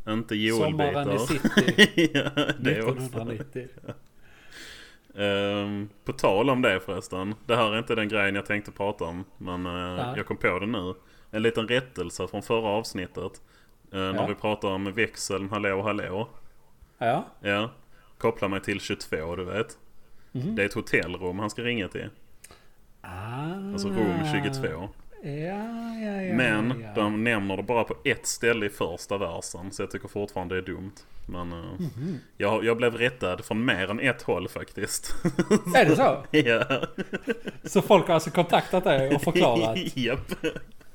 inte 0.07 0.35
Sommaren 0.35 0.35
i 0.37 0.47
Joelbitar. 0.47 1.17
city 1.17 2.11
ja, 2.13 2.29
det 2.59 2.81
också. 2.81 3.03
1990. 3.03 3.67
Ehm, 5.17 5.89
på 6.05 6.13
tal 6.13 6.49
om 6.49 6.61
det 6.61 6.79
förresten. 6.79 7.35
Det 7.45 7.55
här 7.55 7.73
är 7.73 7.77
inte 7.77 7.95
den 7.95 8.07
grejen 8.09 8.35
jag 8.35 8.45
tänkte 8.45 8.71
prata 8.71 9.03
om. 9.05 9.23
Men 9.37 9.63
Nej. 9.63 10.13
jag 10.17 10.25
kom 10.25 10.37
på 10.37 10.59
det 10.59 10.65
nu. 10.65 10.93
En 11.31 11.41
liten 11.41 11.67
rättelse 11.67 12.27
från 12.27 12.41
förra 12.41 12.67
avsnittet. 12.67 13.41
När 13.89 14.13
Ja. 14.15 14.25
vi 14.27 14.35
pratade 14.35 14.73
om 14.73 14.93
växeln 14.93 15.49
Hallå 15.49 15.81
Hallå. 15.81 16.29
Ja, 16.97 17.25
Ja. 17.41 17.71
Koppla 18.17 18.47
mig 18.47 18.61
till 18.61 18.79
22 18.79 19.35
du 19.35 19.43
vet. 19.45 19.77
Mhm. 20.31 20.55
Det 20.55 20.61
är 20.61 20.65
ett 20.65 20.73
hotellrum 20.73 21.39
han 21.39 21.49
ska 21.49 21.61
ringa 21.61 21.87
till. 21.87 22.09
ah, 23.01 23.71
Alltså 23.73 23.87
rum 23.87 24.25
22. 24.53 24.89
Ja, 25.29 25.95
ja, 26.05 26.21
ja. 26.21 26.33
Men 26.33 26.81
ja. 26.81 26.89
de 26.95 27.23
nämner 27.23 27.57
det 27.57 27.63
bara 27.63 27.83
på 27.83 27.95
ett 28.03 28.25
ställe 28.25 28.65
i 28.65 28.69
första 28.69 29.17
versen. 29.17 29.71
Så 29.71 29.81
jag 29.81 29.91
tycker 29.91 30.07
fortfarande 30.07 30.55
det 30.55 30.61
är 30.61 30.65
dumt. 30.75 30.91
Men 31.27 31.51
eh, 31.51 31.57
Mhm. 31.79 32.19
jag, 32.37 32.65
jag 32.65 32.77
blev 32.77 32.95
rättad 32.97 33.45
från 33.45 33.65
mer 33.65 33.91
än 33.91 33.99
ett 33.99 34.21
håll 34.21 34.47
faktiskt. 34.49 35.15
Är 35.75 35.85
det 35.85 35.95
så? 35.95 36.23
ja. 36.31 36.81
Så 37.63 37.81
folk 37.81 38.07
har 38.07 38.13
alltså 38.13 38.31
kontaktat 38.31 38.83
dig 38.83 39.15
och 39.15 39.21
förklarat? 39.21 39.77
Japp. 39.97 40.31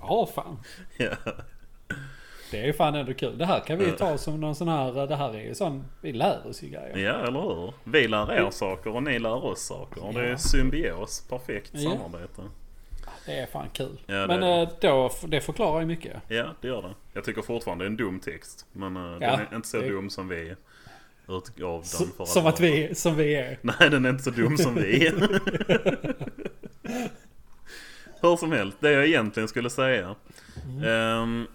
Ja, 0.01 0.29
fan. 0.35 0.59
Ja. 0.99 1.11
Det 2.51 2.59
är 2.61 2.66
ju 2.66 2.73
fan 2.73 2.95
ändå 2.95 3.14
kul. 3.14 3.38
Det 3.38 3.47
här 3.47 3.61
kan 3.61 3.79
vi 3.79 3.93
ta 3.93 4.19
som 4.19 4.40
någon 4.40 4.55
sån 4.55 4.69
här... 4.69 5.07
Det 5.07 5.16
här 5.16 5.35
är 5.35 5.40
ju 5.40 5.55
sån... 5.55 5.85
Vi 6.01 6.12
lär 6.12 6.47
oss 6.47 6.62
ju 6.62 6.69
grejer. 6.69 6.97
ja, 6.99 7.27
eller 7.27 7.40
hur? 7.40 7.73
Vi 7.85 8.09
lär 8.09 8.33
er 8.33 8.51
saker 8.51 8.95
och 8.97 9.03
ni 9.03 9.19
lär 9.19 9.45
oss 9.45 9.61
saker. 9.66 10.12
Det 10.14 10.21
är 10.21 10.31
Ja. 10.31 10.38
symbios. 10.38 11.27
Perfekt 11.29 11.71
Ja. 11.75 11.90
samarbete. 11.90 12.43
Det 13.26 13.33
är 13.33 13.46
fan 13.46 13.68
kul. 13.72 14.00
Ja, 14.06 14.14
det 14.14 14.26
Men 14.26 14.42
är 14.42 14.62
eh, 14.62 14.68
då, 14.80 15.11
det 15.26 15.40
förklarar 15.40 15.80
ju 15.80 15.87
mycket. 15.87 16.16
Ja, 16.28 16.54
det 16.61 16.68
gör 16.68 16.83
det. 16.83 16.94
Jag 17.12 17.24
tycker 17.24 17.42
fortfarande 17.42 17.85
det 17.85 17.87
är 17.87 17.90
en 17.90 17.96
dum 17.96 18.20
text. 18.20 18.66
Men 18.72 18.96
eh, 18.96 19.02
Ja, 19.02 19.18
den 19.37 19.46
är 19.50 19.56
inte 19.56 19.68
så 19.68 19.80
det- 19.80 19.88
dum 19.88 20.11
som 20.11 20.28
vi 20.28 20.54
utgav 21.28 21.80
den 21.80 21.85
Så, 21.85 22.06
för 22.06 22.24
som 22.24 22.46
att 22.46 22.61
vi, 22.61 22.94
som 22.94 23.16
vi 23.16 23.35
är. 23.35 23.59
Nej, 23.62 23.90
den 23.90 24.04
är 24.04 24.11
inte 24.11 24.22
så 24.24 24.30
dum 24.30 24.56
som 24.59 24.74
vi. 24.74 25.12
Hur 28.22 28.37
som 28.37 28.52
helst, 28.52 28.76
det 28.80 28.92
jag 28.92 29.06
egentligen 29.06 29.48
skulle 29.48 29.70
säga. 29.70 30.14
Ehm, 30.87 31.46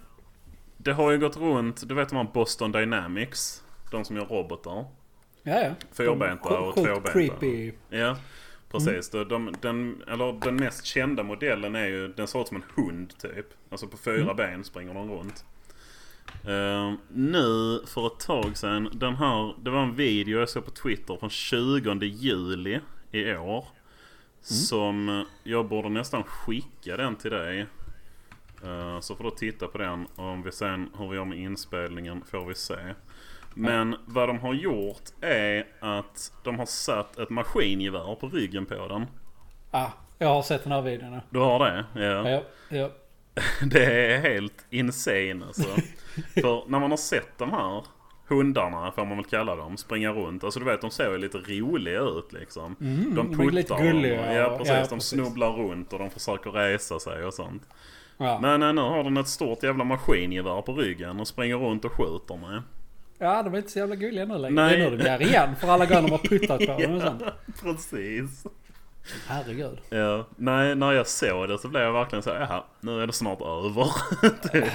det 0.76 0.92
har 0.92 1.10
ju 1.10 1.18
gått 1.18 1.36
runt, 1.36 1.88
du 1.88 1.94
vet 1.94 2.08
de 2.08 2.16
här 2.16 2.24
Boston 2.34 2.72
Dynamics. 2.72 3.62
De 3.90 4.04
som 4.04 4.16
gör 4.16 4.24
robotar. 4.24 4.84
Ja, 5.42 5.60
ja. 5.62 5.70
Fyrbenta 5.92 6.58
och 6.58 6.74
tvåbenta. 6.74 7.12
creepy. 7.12 7.72
Ja, 7.90 8.16
precis. 8.70 9.10
De, 9.10 9.24
de, 9.24 9.54
den, 9.60 10.02
eller 10.08 10.40
den 10.40 10.56
mest 10.56 10.84
kända 10.84 11.22
modellen 11.22 11.74
är 11.74 11.86
ju, 11.86 12.08
den 12.08 12.26
ser 12.26 12.40
ut 12.40 12.48
som 12.48 12.56
en 12.56 12.84
hund 12.84 13.18
typ. 13.18 13.46
Alltså 13.70 13.86
på 13.86 13.96
fyra 13.96 14.34
ben 14.34 14.64
springer 14.64 14.94
den 14.94 15.10
runt. 15.10 15.44
Ehm, 16.48 16.96
nu 17.08 17.80
för 17.86 18.06
ett 18.06 18.20
tag 18.20 18.56
sedan, 18.56 18.88
den 18.92 19.14
här, 19.14 19.54
det 19.62 19.70
var 19.70 19.82
en 19.82 19.94
video 19.94 20.38
jag 20.38 20.48
såg 20.48 20.64
på 20.64 20.70
Twitter 20.70 21.16
från 21.16 21.30
20 21.30 22.06
juli 22.06 22.80
i 23.10 23.34
år. 23.34 23.64
Som 24.40 25.26
jag 25.42 25.68
borde 25.68 25.88
nästan 25.88 26.22
skicka 26.22 26.96
den 26.96 27.16
till 27.16 27.30
dig. 27.30 27.66
Eh, 28.64 29.00
så 29.00 29.16
får 29.16 29.24
du 29.24 29.30
titta 29.30 29.68
på 29.68 29.78
den 29.78 30.06
och 30.06 30.24
om 30.24 30.42
vi 30.42 30.52
sen 30.52 30.90
hur 30.98 31.08
vi 31.08 31.16
gör 31.16 31.24
med 31.24 31.38
inspelningen 31.38 32.22
får 32.30 32.46
vi 32.46 32.54
se. 32.54 32.94
Men 33.58 33.96
vad 34.06 34.28
de 34.28 34.38
har 34.38 34.54
gjort 34.54 35.02
är 35.20 35.66
att 35.80 36.32
de 36.44 36.58
har 36.58 36.66
satt 36.66 37.18
ett 37.18 37.30
maskingevär 37.30 38.14
på 38.14 38.28
ryggen 38.28 38.66
på 38.66 38.88
den. 38.88 39.06
Ah, 39.70 39.90
jag 40.18 40.28
har 40.28 40.42
sett 40.42 40.62
den 40.62 40.72
här 40.72 40.82
videon 40.82 41.10
nu. 41.10 41.20
Du 41.30 41.38
har 41.38 41.58
det? 41.58 41.84
Ja. 41.94 42.30
Ja, 42.30 42.42
ja. 42.68 42.90
Det 43.70 44.12
är 44.14 44.20
helt 44.20 44.66
insane 44.70 45.44
alltså. 45.46 45.62
För 46.34 46.70
när 46.70 46.78
man 46.78 46.90
har 46.90 46.96
sett 46.96 47.38
de 47.38 47.50
här 47.50 47.84
hundarna, 48.28 48.92
får 48.92 49.04
man 49.04 49.16
väl 49.16 49.26
kalla 49.26 49.56
dem, 49.56 49.76
springa 49.76 50.12
runt. 50.12 50.44
Alltså 50.44 50.60
du 50.60 50.66
vet, 50.66 50.80
de 50.80 50.90
ser 50.90 51.10
ju 51.10 51.18
lite 51.18 51.38
roliga 51.38 52.00
ut 52.00 52.32
liksom. 52.32 52.76
Mm, 52.80 53.14
de 53.14 53.36
de 53.36 53.48
är 53.48 53.50
lite 53.50 53.74
puttar 53.74 53.84
gulliga 53.84 54.28
och, 54.28 54.34
ja, 54.34 54.58
precis, 54.58 54.74
ja, 54.74 54.80
de 54.80 54.88
precis. 54.88 55.08
snubblar 55.10 55.52
runt 55.52 55.92
och 55.92 55.98
de 55.98 56.10
försöker 56.10 56.50
resa 56.50 56.98
sig 56.98 57.24
och 57.24 57.34
sånt. 57.34 57.62
Ja. 58.18 58.38
Men 58.40 58.62
eh, 58.62 58.72
nu 58.72 58.80
har 58.80 59.04
den 59.04 59.16
ett 59.16 59.28
stort 59.28 59.62
jävla 59.62 59.84
maskingevär 59.84 60.62
på 60.62 60.72
ryggen 60.72 61.20
och 61.20 61.28
springer 61.28 61.56
runt 61.56 61.84
och 61.84 61.92
skjuter 61.92 62.36
med. 62.36 62.62
Ja, 63.18 63.42
de 63.42 63.54
är 63.54 63.58
inte 63.58 63.70
så 63.70 63.78
jävla 63.78 63.94
gulliga 63.94 64.24
nu 64.24 64.38
längre. 64.38 64.54
Nej. 64.54 64.76
Det 64.76 64.84
är 64.84 64.90
nu 64.90 64.96
de 64.96 65.02
blir 65.02 65.22
igen 65.22 65.56
för 65.56 65.68
alla 65.68 65.86
gånger 65.86 66.02
de 66.02 66.10
har 66.10 66.18
puttat 66.18 66.58
på 66.58 66.82
dem 66.82 66.94
och 66.94 67.02
sånt. 67.02 67.22
Precis. 67.62 68.46
Herregud. 69.26 69.78
Ja, 69.88 70.26
nej, 70.36 70.74
när 70.74 70.92
jag 70.92 71.06
såg 71.06 71.48
det 71.48 71.58
så 71.58 71.68
blev 71.68 71.82
jag 71.82 71.92
verkligen 71.92 72.22
så 72.22 72.34
här, 72.34 72.62
nu 72.80 73.02
är 73.02 73.06
det 73.06 73.12
snart 73.12 73.40
över. 73.40 73.90
typ. 74.52 74.72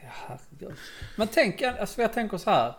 Herregud. 0.00 0.78
Men 1.16 1.28
tänk, 1.28 1.62
alltså 1.62 2.02
jag 2.02 2.12
tänker 2.12 2.38
så 2.38 2.50
här. 2.50 2.74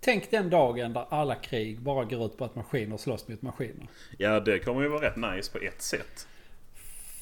Tänk 0.00 0.30
den 0.30 0.50
dagen 0.50 0.92
där 0.92 1.06
alla 1.10 1.34
krig 1.34 1.80
bara 1.80 2.04
går 2.04 2.26
ut 2.26 2.38
på 2.38 2.44
att 2.44 2.54
maskiner 2.54 2.96
slåss 2.96 3.28
mot 3.28 3.42
maskiner. 3.42 3.86
Ja, 4.18 4.40
det 4.40 4.58
kommer 4.58 4.82
ju 4.82 4.88
vara 4.88 5.06
rätt 5.06 5.16
nice 5.16 5.52
på 5.52 5.58
ett 5.58 5.82
sätt. 5.82 6.26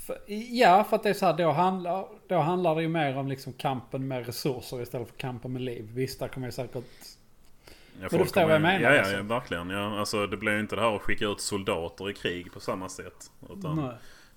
För, 0.06 0.18
ja, 0.50 0.84
för 0.84 0.96
att 0.96 1.02
det 1.02 1.08
är 1.08 1.14
så 1.14 1.26
här, 1.26 1.36
då 1.36 1.50
handlar, 1.50 2.06
då 2.28 2.38
handlar 2.38 2.74
det 2.74 2.82
ju 2.82 2.88
mer 2.88 3.16
om 3.16 3.28
liksom 3.28 3.52
kampen 3.52 4.08
med 4.08 4.26
resurser 4.26 4.82
istället 4.82 5.08
för 5.08 5.16
kampen 5.16 5.52
med 5.52 5.62
liv. 5.62 5.90
Visst, 5.94 6.18
där 6.18 6.28
kommer 6.28 6.46
jag 6.46 6.54
säkert... 6.54 6.84
Ja, 8.00 8.02
du 8.02 8.08
folk 8.08 8.22
förstår 8.22 8.42
vad 8.42 8.54
jag 8.54 8.62
menar, 8.62 8.80
Ja, 8.80 8.92
ja, 8.92 8.98
alltså. 8.98 9.16
ja, 9.16 9.22
verkligen. 9.22 9.70
Ja, 9.70 9.98
alltså, 9.98 10.26
det 10.26 10.36
blir 10.36 10.52
ju 10.52 10.60
inte 10.60 10.76
det 10.76 10.82
här 10.82 10.96
att 10.96 11.02
skicka 11.02 11.24
ut 11.24 11.40
soldater 11.40 12.10
i 12.10 12.14
krig 12.14 12.52
på 12.52 12.60
samma 12.60 12.88
sätt. 12.88 13.30
Utan 13.50 13.76
Nej. 13.76 13.94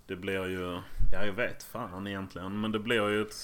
det 0.08 0.16
blir 0.16 0.48
ju, 0.48 0.82
ja 1.14 1.26
jag 1.26 1.34
vet 1.34 1.64
fan 1.64 2.08
egentligen. 2.08 2.62
Men 2.62 2.72
det 2.72 2.80
blir 2.80 3.10
ju 3.10 3.22
ett, 3.22 3.36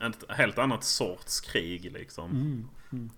ett 0.00 0.36
helt 0.36 0.58
annat 0.58 0.84
sorts 0.84 1.40
krig 1.40 1.92
liksom. 1.92 2.30
Mm. 2.30 3.10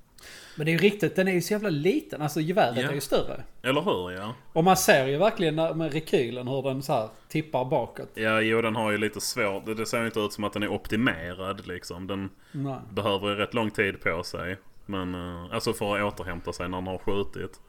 Men 0.57 0.65
det 0.67 0.71
är 0.71 0.73
ju 0.73 0.79
riktigt, 0.79 1.17
den 1.17 1.29
är 1.29 1.33
ju 1.33 1.41
så 1.41 1.53
jävla 1.53 1.69
liten. 1.69 2.23
Alltså 2.23 2.41
geväret 2.41 2.79
Ja. 2.83 2.89
är 2.89 2.95
ju 2.95 3.01
större. 3.01 3.43
Eller 3.63 3.81
hur 3.81 4.11
ja? 4.11 4.35
Och 4.53 4.65
man 4.65 4.77
ser 4.77 5.07
ju 5.07 5.17
verkligen 5.19 5.57
när- 5.57 5.75
med 5.75 5.93
rekylen 5.93 6.49
hur 6.49 6.63
den 6.63 6.83
så 6.83 6.93
här 6.93 7.09
tippar 7.29 7.65
bakåt. 7.65 8.11
Ja, 8.15 8.41
jo 8.41 8.63
den 8.63 8.77
har 8.77 8.91
ju 8.91 8.99
lite 8.99 9.21
svårt. 9.21 9.67
Det, 9.67 9.75
det 9.75 9.87
ser 9.87 10.01
ju 10.01 10.07
inte 10.07 10.21
ut 10.21 10.33
som 10.33 10.45
att 10.45 10.53
den 10.53 10.63
är 10.63 10.69
optimerad 10.69 11.67
liksom. 11.67 12.07
Den 12.07 12.31
Nej. 12.53 12.77
behöver 12.91 13.29
ju 13.29 13.35
rätt 13.35 13.55
lång 13.55 13.71
tid 13.71 14.01
på 14.01 14.23
sig. 14.23 14.57
Men, 14.87 15.15
eh, 15.15 15.55
alltså 15.55 15.73
för 15.73 15.99
att 15.99 16.13
återhämta 16.15 16.53
sig 16.53 16.69
när 16.69 16.77
den 16.79 16.87
har 16.87 16.99
skjutit. 16.99 17.61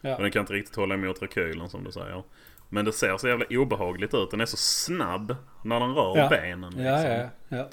Ja. 0.00 0.16
Och 0.16 0.22
den 0.22 0.30
kan 0.30 0.40
inte 0.40 0.52
riktigt 0.52 0.76
hålla 0.76 0.94
emot 0.94 1.22
rekylen 1.22 1.68
som 1.68 1.84
du 1.84 1.92
säger. 1.92 2.22
Men 2.68 2.84
det 2.84 2.92
ser 2.92 3.16
så 3.16 3.28
jävla 3.28 3.46
obehagligt 3.50 4.14
ut. 4.14 4.30
Den 4.30 4.40
är 4.40 4.46
så 4.46 4.56
snabb 4.56 5.36
när 5.64 5.80
den 5.80 5.94
rör 5.94 6.16
Ja. 6.18 6.28
benen. 6.28 6.70
Liksom. 6.70 6.84
Ja, 6.84 7.08
ja, 7.08 7.28
ja. 7.48 7.68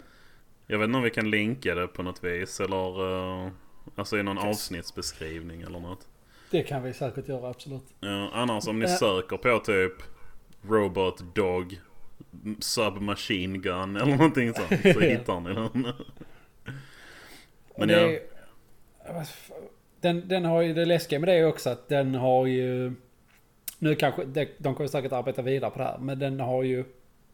Jag 0.67 0.79
vet 0.79 0.85
inte 0.87 0.97
om 0.97 1.03
vi 1.03 1.09
kan 1.09 1.29
linka 1.29 1.75
det 1.75 1.87
på 1.87 2.03
något 2.03 2.23
vis. 2.23 2.59
Eller 2.59 2.87
eh, 3.45 3.49
alltså 3.95 4.17
i 4.17 4.23
någon 4.23 4.37
avsnittsbeskrivning 4.37 5.61
eller 5.61 5.79
något. 5.79 6.07
Det 6.51 6.63
kan 6.63 6.83
vi 6.83 6.93
säkert 6.93 7.27
göra, 7.27 7.49
absolut. 7.49 7.83
Ja, 7.99 8.29
annars 8.33 8.67
om 8.67 8.79
ni 8.79 8.85
Ja. 8.85 8.97
söker 8.97 9.37
på 9.37 9.59
typ 9.59 9.93
Robot 10.69 11.35
Dog 11.35 11.79
Submachine 12.59 13.57
Gun 13.57 13.95
eller 14.01 14.15
någonting 14.15 14.53
sånt. 14.53 14.81
Så 14.93 14.99
hittar 14.99 15.39
ni 15.39 15.53
den. 15.53 15.93
Men 17.77 17.87
det 17.87 18.21
ja. 19.05 19.23
Den, 20.01 20.27
den 20.27 20.45
har 20.45 20.61
ju 20.61 20.73
det 20.73 20.85
läskiga 20.85 21.19
med 21.19 21.29
det 21.29 21.33
är 21.33 21.47
också 21.47 21.69
att 21.69 21.89
den 21.89 22.15
har 22.15 22.45
ju... 22.45 22.93
Nu 23.79 23.95
kanske, 23.95 24.25
de 24.57 24.75
kommer 24.75 24.87
säkert 24.87 25.11
arbeta 25.11 25.41
vidare 25.41 25.71
på 25.71 25.77
det 25.77 25.83
här. 25.85 25.97
Men 25.97 26.19
den 26.19 26.39
har 26.39 26.63
ju... 26.63 26.85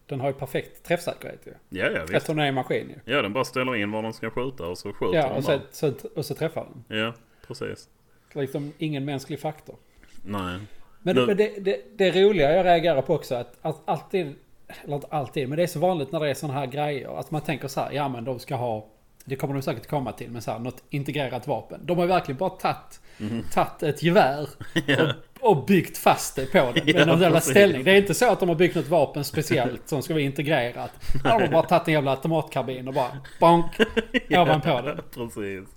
Den 0.10 0.20
har 0.20 0.28
ju 0.28 0.34
perfekt 0.34 0.84
träffsäkerhet 0.84 1.48
ju. 1.48 1.54
Ja, 1.80 1.86
ja 1.86 2.02
visst. 2.02 2.14
Eftersom 2.14 2.36
den 2.36 2.44
är 2.46 2.50
en 2.50 2.56
maskin 2.56 2.90
ju. 2.90 3.14
Ja, 3.14 3.22
den 3.22 3.34
bara 3.34 3.46
ställer 3.46 3.76
in 3.76 3.92
var 3.92 4.04
den 4.04 4.14
ska 4.14 4.30
skjuta 4.30 4.66
och 4.68 4.78
så 4.78 4.94
skjuter 4.94 5.18
Ja, 5.18 5.28
den 5.28 5.38
och 5.38 5.64
så, 5.72 5.94
och 6.16 6.26
så 6.26 6.34
träffar 6.36 6.68
den. 6.88 7.00
Ja, 7.00 7.14
precis. 7.48 7.90
Liksom 8.34 8.74
ingen 8.78 9.06
mänsklig 9.06 9.40
faktor. 9.40 9.76
Nej. 10.26 10.60
Men, 11.02 11.16
Nu- 11.16 11.26
men 11.26 11.38
det, 11.38 11.60
det, 11.60 11.98
det 11.98 12.12
roliga 12.12 12.56
jag 12.56 12.66
reagerar 12.66 13.02
på 13.02 13.14
också 13.16 13.36
att, 13.36 13.58
att 13.62 13.82
alltid, 13.86 14.36
eller 14.84 14.96
inte 14.96 15.08
alltid, 15.10 15.50
men 15.50 15.58
det 15.58 15.64
är 15.64 15.68
så 15.68 15.80
vanligt 15.80 16.12
när 16.12 16.20
det 16.20 16.30
är 16.30 16.34
sådana 16.34 16.60
här 16.60 16.66
grejer. 16.68 17.20
Att 17.20 17.32
man 17.32 17.42
tänker 17.42 17.68
så 17.68 17.80
här, 17.82 17.92
ja 17.92 18.10
men 18.10 18.24
de 18.24 18.40
ska 18.40 18.56
ha, 18.56 18.88
det 19.26 19.36
kommer 19.36 19.54
de 19.54 19.62
säkert 19.62 19.88
komma 19.88 20.12
till, 20.12 20.32
men 20.32 20.42
så 20.42 20.52
här, 20.52 20.60
något 20.60 20.84
integrerat 20.90 21.48
vapen. 21.48 21.80
De 21.84 21.98
har 21.98 22.06
verkligen 22.06 22.38
bara 22.38 22.50
tagit, 22.50 23.02
tagit 23.54 23.84
ett 23.84 24.04
gevär 24.04 24.42
och, 24.88 25.29
och 25.42 25.66
byggt 25.66 25.98
fast 25.98 26.36
det 26.36 26.46
på 26.46 26.58
den 26.58 26.74
med 26.86 26.96
Ja, 26.96 27.06
någon 27.06 27.22
jävla 27.22 27.42
ställning. 27.42 27.84
Det 27.84 27.92
är 27.92 27.96
inte 27.96 28.14
så 28.14 28.32
att 28.32 28.40
de 28.40 28.50
har 28.50 28.56
byggt 28.56 28.76
något 28.76 28.88
vapen 28.88 29.24
speciellt 29.24 29.90
som 29.90 30.02
ska 30.02 30.14
vara 30.14 30.24
integrerat. 30.24 30.92
De 31.24 31.30
har 31.30 31.48
bara 31.48 31.64
tagit 31.64 31.88
en 31.88 31.94
jävla 31.94 32.12
automatkarbin 32.12 32.88
och 32.88 32.94
bara 32.94 33.18
bonk 33.40 33.66
ovanpå 34.30 34.82
den. 34.82 35.00
precis. 35.14 35.70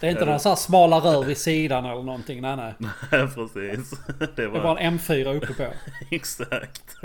Det 0.00 0.06
är 0.06 0.10
inte 0.10 0.24
några 0.24 0.38
så 0.38 0.48
här 0.48 0.56
smala 0.56 0.96
rör 0.98 1.22
vid 1.24 1.36
sidan 1.38 1.84
eller 1.84 2.02
någonting. 2.02 2.40
Nej, 2.40 2.56
nej. 2.56 2.74
Ja, 3.10 3.28
precis. 3.34 3.90
Det 4.18 4.36
Det 4.36 4.42
är 4.42 4.48
var 4.48 4.76
en 4.76 4.98
M4 4.98 5.36
uppe 5.36 5.54
på. 5.54 5.66
exakt. 6.10 6.96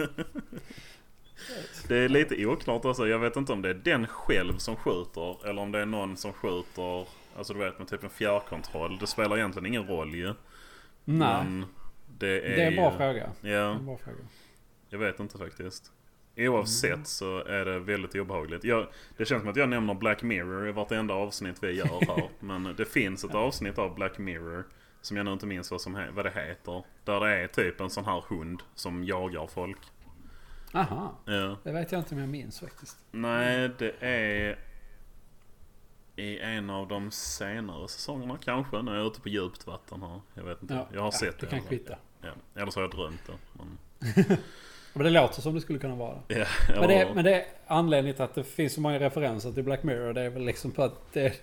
Det 1.88 1.98
är 1.98 2.10
lite 2.10 2.46
oklart 2.46 2.86
alltså. 2.86 3.08
Jag 3.08 3.20
vet 3.20 3.36
inte 3.36 3.54
om 3.54 3.62
det 3.62 3.70
är 3.70 3.74
den 3.74 4.08
själv 4.08 4.58
som 4.58 4.76
skjuter 4.76 5.48
eller 5.50 5.62
om 5.62 5.72
det 5.72 5.80
är 5.80 5.86
någon 5.86 6.18
som 6.18 6.34
skjuter. 6.34 7.06
Alltså 7.38 7.54
du 7.54 7.60
vet 7.60 7.80
med 7.80 7.88
typ 7.88 8.04
en 8.04 8.10
fjärrkontroll. 8.10 8.98
Det 8.98 9.08
spelar 9.08 9.38
egentligen 9.38 9.66
ingen 9.66 9.88
roll 9.88 10.16
ju. 10.16 10.26
Nej. 10.26 10.36
Men 11.06 11.66
det 12.20 12.40
är 12.40 12.56
Det 12.56 12.64
är 12.64 12.68
en 12.68 12.76
bra 12.76 12.92
fråga. 12.92 13.30
Ja, 13.42 13.76
en 13.76 13.86
bra 13.86 13.98
fråga. 13.98 14.18
jag 14.90 15.00
vet 15.00 15.20
inte 15.20 15.38
faktiskt. 15.38 15.92
Oavsett 16.38 17.08
så 17.08 17.44
är 17.44 17.66
det 17.66 17.80
väldigt 17.80 18.16
obehagligt. 18.16 18.64
Jag, 18.64 18.88
det 19.18 19.26
känns 19.26 19.42
som 19.42 19.52
att 19.52 19.56
jag 19.56 19.70
nämner 19.70 19.94
Black 19.94 20.24
Mirror 20.24 20.68
i 20.68 20.72
vartenda 20.72 21.14
avsnitt 21.14 21.64
vi 21.64 21.72
gör 21.72 22.08
här. 22.08 22.30
Men 22.40 22.76
det 22.78 22.86
finns 22.86 23.24
ett 23.24 23.36
avsnitt 23.36 23.78
av 23.78 23.96
Black 23.96 24.18
Mirror. 24.18 24.68
Som 25.02 25.18
jag 25.18 25.26
nu 25.26 25.34
inte 25.34 25.46
minns 25.46 25.72
vad, 25.72 25.82
som 25.82 26.06
vad 26.14 26.26
det 26.26 26.32
heter. 26.32 26.84
Där 27.04 27.20
det 27.20 27.36
är 27.36 27.48
typ 27.48 27.82
en 27.82 27.90
sån 27.90 28.06
här 28.06 28.24
hund 28.30 28.62
som 28.76 29.04
jagar 29.04 29.48
folk. 29.48 29.78
Aha. 30.74 31.20
Ja. 31.26 31.58
Det 31.64 31.72
vet 31.72 31.92
jag 31.92 32.00
inte 32.00 32.16
om 32.16 32.20
jag 32.20 32.30
minns 32.30 32.60
faktiskt. 32.60 32.98
Nej, 33.12 33.70
det 33.78 33.94
är 34.00 34.60
i 36.16 36.40
en 36.40 36.70
av 36.70 36.88
de 36.88 37.12
senare 37.12 37.88
säsongerna 37.88 38.38
kanske. 38.38 38.82
När 38.82 38.96
jag 38.96 39.04
är 39.04 39.08
ute 39.08 39.22
på 39.22 39.30
djupt 39.30 39.68
vatten 39.68 40.02
här. 40.02 40.22
Jag 40.34 40.44
vet 40.44 40.62
inte. 40.62 40.74
Ja, 40.74 40.88
jag 40.94 41.02
har 41.02 41.08
ja, 41.08 41.12
sett 41.12 41.40
det. 41.40 41.46
det. 41.46 41.50
kan 41.50 41.62
kvitta. 41.62 41.98
Ja. 42.22 42.62
Eller 42.62 42.72
så 42.72 42.80
har 42.80 42.84
jag 42.84 42.92
drömt 42.92 43.22
det. 43.28 43.34
Men, 43.54 43.78
Men 44.94 45.04
det 45.04 45.10
låter 45.10 45.42
som 45.42 45.56
det 45.56 45.62
skulle 45.62 45.80
kunna 45.80 45.96
vara. 45.96 46.18
ja, 46.28 46.46
Men 46.70 46.88
det, 46.88 46.96
eller- 46.96 47.14
men 47.14 47.24
det 47.24 47.34
är 47.36 47.46
anledningen 47.68 48.16
till 48.16 48.24
att 48.24 48.36
det 48.36 48.44
finns 48.44 48.74
så 48.74 48.82
många 48.82 49.00
referenser 49.00 49.52
till 49.52 49.64
Black 49.64 49.84
Mirror. 49.84 50.14
Det 50.14 50.22
är 50.22 50.30
väl 50.30 50.46
liksom 50.46 50.72
på 50.72 50.84
att 50.84 51.14
det, 51.14 51.34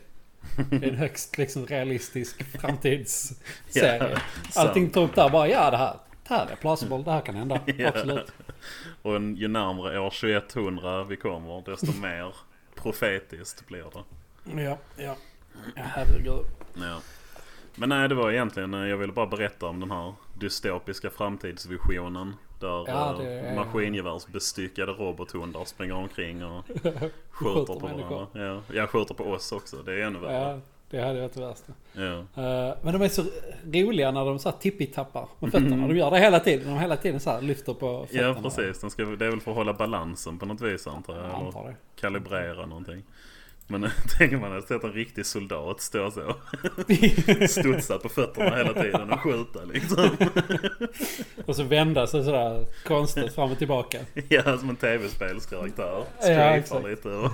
det 0.70 0.86
är 0.86 0.88
en 0.90 0.96
högst 0.96 1.38
liksom 1.38 1.66
realistisk 1.66 2.42
framtidsserie. 2.60 4.18
sant. 4.50 4.56
Allting 4.68 4.94
upp 4.94 5.14
där 5.14 5.28
bara 5.30 5.48
ja 5.48 5.70
det 5.70 5.76
här. 5.76 5.96
Det 6.28 6.34
här 6.34 6.46
är 6.46 6.56
plausible. 6.56 7.02
Det 7.02 7.10
här 7.10 7.20
kan 7.20 7.34
hända. 7.34 7.60
Ja. 7.78 7.88
Absolut. 7.88 8.32
Och 9.02 9.16
en, 9.16 9.36
ju 9.36 9.48
närmare 9.48 10.00
år 10.00 10.10
2100 10.10 11.04
vi 11.04 11.16
kommer 11.16 11.62
desto 11.70 11.92
mer 12.00 12.34
profetiskt 12.74 13.66
blir 13.66 13.84
det. 13.94 14.62
Ja, 14.62 14.78
ja. 14.96 15.16
Ja, 15.76 15.82
herregud. 15.84 16.44
Ja. 16.74 17.00
Men 17.76 17.88
nej, 17.88 18.08
det 18.08 18.14
var 18.14 18.30
egentligen, 18.30 18.74
eh, 18.74 18.80
jag 18.88 18.96
ville 18.96 19.12
bara 19.12 19.26
berätta 19.26 19.66
om 19.66 19.80
den 19.80 19.90
här 19.90 20.14
dystopiska 20.34 21.10
framtidsvisionen. 21.10 22.34
Där 22.60 22.84
Ja, 22.88 23.22
eh, 23.22 23.28
är- 23.28 23.56
maskingevärsbestyckade 23.56 24.92
robothundar 24.92 25.64
springer 25.64 25.94
omkring 25.94 26.44
och 26.44 26.64
Skjuter 26.82 27.10
skjuter 27.30 27.64
på 27.64 27.78
varandra. 27.78 28.26
Ja, 28.32 28.60
jag 28.74 28.90
skjuter 28.90 29.14
på 29.14 29.24
oss 29.24 29.52
också. 29.52 29.76
Det 29.76 29.92
är 29.92 29.98
ännu 30.06 30.18
värre. 30.18 30.32
Ja, 30.32 30.60
det 30.90 31.00
hade 31.00 31.20
varit 31.20 31.32
det 31.34 31.40
värsta. 31.40 31.72
Ja. 31.92 32.02
Eh, 32.42 32.74
Men 32.82 32.92
de 32.92 33.02
är 33.02 33.08
så 33.08 33.22
roliga 33.72 34.10
när 34.10 34.24
de 34.24 34.38
så 34.38 34.50
här 34.50 34.56
tippitappar 34.56 35.28
med 35.38 35.52
fötterna. 35.52 35.88
De 35.88 35.96
gör 35.96 36.10
det 36.10 36.18
hela 36.18 36.40
tiden. 36.40 36.68
De 36.74 36.78
hela 36.80 36.96
tiden 36.96 37.20
så 37.20 37.30
här 37.30 37.40
lyfter 37.42 37.74
på 37.74 38.06
fötterna. 38.06 38.28
Ja, 38.28 38.42
precis. 38.42 38.80
Den 38.80 38.90
ska, 38.90 39.04
det 39.04 39.26
är 39.26 39.30
väl 39.30 39.40
för 39.40 39.50
att 39.50 39.56
hålla 39.56 39.72
balansen 39.72 40.38
på 40.38 40.46
något 40.46 40.60
vis 40.60 40.86
antar 40.86 41.16
jag. 41.16 41.24
Jag 41.24 41.32
antar 41.34 41.64
det. 41.68 41.76
kalibrera 42.00 42.66
någonting. 42.66 43.02
Men 43.68 43.90
tänker 44.18 44.36
man 44.36 44.58
att 44.58 44.68
sett 44.68 44.84
en 44.84 44.92
riktig 44.92 45.26
soldat 45.26 45.80
stå 45.80 46.10
så. 46.10 46.34
Studsa 47.48 47.98
på 47.98 48.08
fötterna 48.08 48.56
hela 48.56 48.72
tiden 48.82 49.12
och 49.12 49.20
skjuta 49.20 49.64
liksom. 49.64 50.10
Och 51.46 51.56
så 51.56 51.62
vända 51.62 52.06
sig 52.06 52.24
sådär 52.24 52.66
konstigt 52.84 53.34
fram 53.34 53.52
och 53.52 53.58
tillbaka. 53.58 53.98
Ja, 54.28 54.58
som 54.58 54.70
en 54.70 54.76
tv-spelskaraktär. 54.76 55.84
Ja, 55.84 56.06
Strafar 56.20 56.56
exakt. 56.56 56.86
lite 56.86 57.08
och 57.08 57.30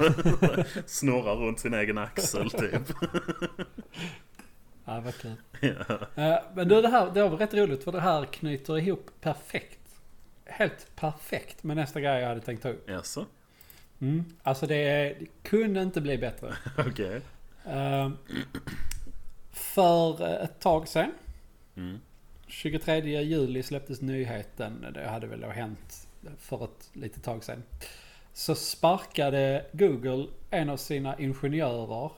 snurrar 0.86 1.34
runt 1.36 1.60
sin 1.60 1.74
egen 1.74 1.98
axel 1.98 2.50
typ. 2.50 2.82
Ja, 4.84 5.00
verkligen. 5.00 5.36
Ja. 5.60 5.68
Eh, 6.22 6.38
Men 6.54 6.68
du, 6.68 6.82
det 6.82 6.88
här 6.88 7.10
det 7.14 7.22
var 7.28 7.36
rätt 7.36 7.54
roligt 7.54 7.84
för 7.84 7.92
det 7.92 8.00
här 8.00 8.24
knyter 8.24 8.78
ihop 8.78 9.10
perfekt. 9.20 9.78
Helt 10.46 10.96
perfekt 10.96 11.62
med 11.62 11.76
nästa 11.76 12.00
grej 12.00 12.20
jag 12.20 12.28
hade 12.28 12.40
tänkt 12.40 12.62
ta 12.62 12.68
upp. 12.68 12.90
Jaså? 12.90 13.26
Mm. 14.02 14.24
Alltså 14.42 14.66
det, 14.66 15.16
det 15.20 15.26
kunde 15.42 15.82
inte 15.82 16.00
bli 16.00 16.18
bättre. 16.18 16.54
Okej. 16.78 17.20
Eh, 17.66 18.10
för 19.52 20.22
eh, 20.26 20.44
ett 20.44 20.60
tag 20.60 20.88
sedan, 20.88 21.12
Mm. 21.76 22.00
23 22.46 23.22
juli 23.22 23.62
släpptes 23.62 24.00
nyheten, 24.00 24.86
det 24.94 25.08
hade 25.08 25.26
väl 25.26 25.40
då 25.40 25.48
hänt 25.48 26.08
för 26.38 26.64
ett 26.64 26.90
litet 26.92 27.22
tag 27.24 27.44
sedan. 27.44 27.62
Så 28.32 28.54
sparkade 28.54 29.66
Google 29.72 30.26
en 30.50 30.70
av 30.70 30.76
sina 30.76 31.18
ingenjörer 31.18 32.10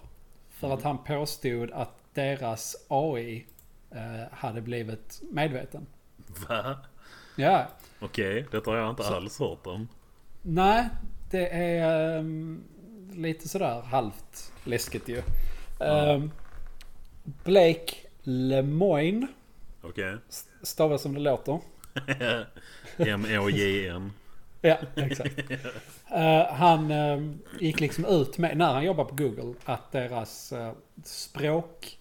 för 0.51 0.75
att 0.75 0.83
han 0.83 1.05
påstod 1.05 1.71
att 1.71 1.95
deras 2.15 2.77
AI 2.89 3.47
eh, 3.91 4.33
hade 4.33 4.61
blivit 4.61 5.23
medveten. 5.31 5.87
Va? 6.49 6.79
Ja, 7.37 7.67
Okej, 8.01 8.47
detta 8.51 8.71
har 8.71 8.79
jag 8.79 8.91
inte 8.91 9.03
Så- 9.03 9.15
alls 9.15 9.39
hört 9.39 9.67
om. 9.67 9.89
nej, 10.43 10.89
det 11.35 11.49
är 11.49 12.19
ehm, 12.19 12.65
lite 13.13 13.49
sådär 13.49 13.81
halvt 13.81 14.53
läskigt 14.65 15.09
ju. 15.09 15.23
Ehm, 15.81 16.31
Blake 17.45 17.95
Lemoine, 18.23 19.27
Okej. 19.83 20.17
stavas 20.63 21.03
som 21.03 21.15
det 21.15 21.21
låter. 21.21 21.61
M-O-J-N. 22.99 24.13
Ja, 24.61 24.77
exakt. 24.95 25.51
Eh, 26.11 26.47
han 26.47 26.91
eh, 26.91 27.23
gick 27.61 27.81
liksom 27.81 28.05
ut 28.05 28.39
med, 28.39 28.57
när 28.57 28.73
han 28.73 28.85
jobbade 28.85 29.09
på 29.09 29.15
Google, 29.15 29.55
att 29.65 29.93
deras 29.93 30.53
uh, 30.53 30.73
språk 31.05 31.99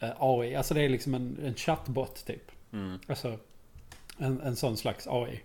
eh, 0.00 0.10
AI, 0.18 0.56
alltså 0.56 0.74
det 0.74 0.82
är 0.82 0.88
liksom 0.88 1.14
en, 1.14 1.38
en 1.44 1.54
chatbot 1.54 2.26
typ. 2.26 2.50
Mm. 2.72 2.98
Alltså 3.06 3.38
en, 4.18 4.40
en 4.40 4.56
sån 4.56 4.76
slags 4.76 5.06
AI. 5.06 5.42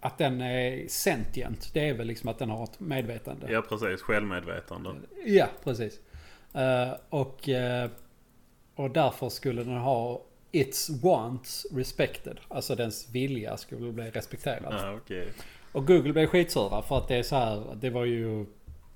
Att 0.00 0.18
den 0.18 0.40
är 0.40 0.88
sentient, 0.88 1.70
det 1.74 1.88
är 1.88 1.94
väl 1.94 2.06
liksom 2.06 2.28
att 2.28 2.38
den 2.38 2.50
har 2.50 2.64
ett 2.64 2.80
medvetande. 2.80 3.52
Ja, 3.52 3.62
precis. 3.62 4.02
Självmedvetande. 4.02 4.94
Ja, 5.26 5.46
precis. 5.64 6.00
Eh, 6.54 6.92
och, 7.08 7.48
eh, 7.48 7.90
och 8.74 8.90
därför 8.90 9.28
skulle 9.28 9.64
den 9.64 9.76
ha 9.76 10.22
its 10.52 10.90
wants 10.90 11.66
respected. 11.72 12.40
Alltså 12.48 12.74
dens 12.74 13.08
vilja 13.12 13.56
skulle 13.56 13.92
bli 13.92 14.10
respekterad. 14.10 14.74
Ja, 14.74 14.94
okej. 14.94 15.28
Och 15.72 15.86
Google 15.86 16.12
blev 16.12 16.26
skitsura 16.26 16.82
för 16.82 16.98
att 16.98 17.08
det 17.08 17.16
är 17.16 17.22
så 17.22 17.36
här, 17.36 17.76
det 17.80 17.90
var 17.90 18.04
ju, 18.04 18.46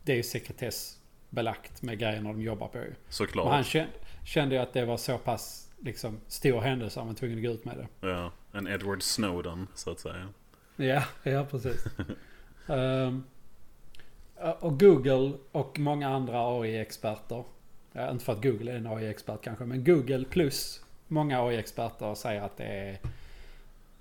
det 0.03 0.13
är 0.13 0.17
ju 0.17 0.23
sekretessbelagt 0.23 1.83
med 1.83 1.99
grejerna 1.99 2.33
de 2.33 2.43
jobbar 2.43 2.69
på 2.69 2.79
ju. 2.79 2.85
Och 2.85 2.89
han 2.91 2.95
Såklart. 3.09 3.67
kände, 3.67 3.93
kände 4.25 4.55
ju 4.55 4.61
att 4.61 4.73
det 4.73 4.85
var 4.85 4.97
så 4.97 5.19
pass 5.19 5.73
liksom 5.81 6.21
stor 6.29 6.61
händelse 6.61 7.01
att 7.01 7.07
man 7.07 7.15
var 7.15 7.19
tvungen 7.19 7.39
att 7.39 7.45
gå 7.45 7.51
ut 7.51 7.65
med 7.65 7.77
det. 7.77 8.09
Ja, 8.09 8.33
en 8.53 8.69
Edward 8.69 9.03
Snowden, 9.03 9.69
så 9.75 9.91
att 9.91 10.01
säga. 10.01 10.29
Ja, 10.77 11.03
ja 11.23 11.45
precis. 11.51 11.85
Ehm, 12.69 13.25
och 14.61 14.81
Google 14.81 15.33
och 15.53 15.79
många 15.79 16.09
andra 16.09 16.61
AI-experter. 16.61 17.45
Ja, 17.93 18.11
inte 18.11 18.25
för 18.25 18.33
att 18.33 18.43
Google 18.43 18.73
är 18.73 18.77
en 18.77 18.87
AI-expert 18.87 19.43
kanske, 19.43 19.65
men 19.65 19.85
Google 19.85 20.25
plus 20.31 20.85
många 21.09 21.43
AI-experter 21.43 22.15
säger 22.15 22.43
att 22.43 22.57
det 22.57 22.65
är 22.65 22.99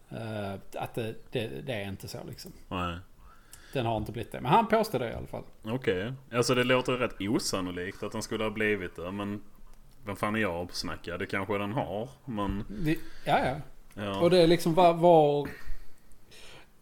eh, 0.10 0.54
att 0.76 0.96
det, 0.96 1.16
det, 1.32 1.48
det 1.66 1.74
är 1.74 1.88
inte 1.88 2.08
så 2.08 2.18
liksom. 2.28 2.52
Nej. 2.68 2.98
Den 3.74 3.86
har 3.86 3.98
inte 3.98 4.12
blivit 4.12 4.32
det. 4.32 4.42
Men 4.42 4.52
han 4.52 4.68
påstår 4.68 5.00
det 5.00 5.10
i 5.10 5.14
alla 5.14 5.28
fall. 5.28 5.44
Okej. 5.64 6.14
Alltså 6.34 6.56
det 6.56 6.64
låter 6.64 6.94
rätt 6.94 7.22
osannolikt 7.22 8.04
att 8.04 8.12
den 8.12 8.22
skulle 8.22 8.44
ha 8.44 8.52
blivit 8.52 8.96
det. 8.96 9.12
Men 9.12 9.42
vem 10.06 10.16
fan 10.16 10.36
är 10.36 10.40
jag 10.40 10.66
att 10.66 10.76
snacka? 10.76 11.18
Det 11.18 11.26
kanske 11.26 11.58
den 11.58 11.72
har. 11.72 12.10
Men 12.26 12.66
Det, 12.70 12.98
ja, 13.26 13.40
ja. 13.46 13.56
ja. 13.94 14.20
Och 14.20 14.30
det 14.30 14.38
är 14.38 14.48
liksom 14.48 14.74
var, 14.74 14.94
var 14.94 15.48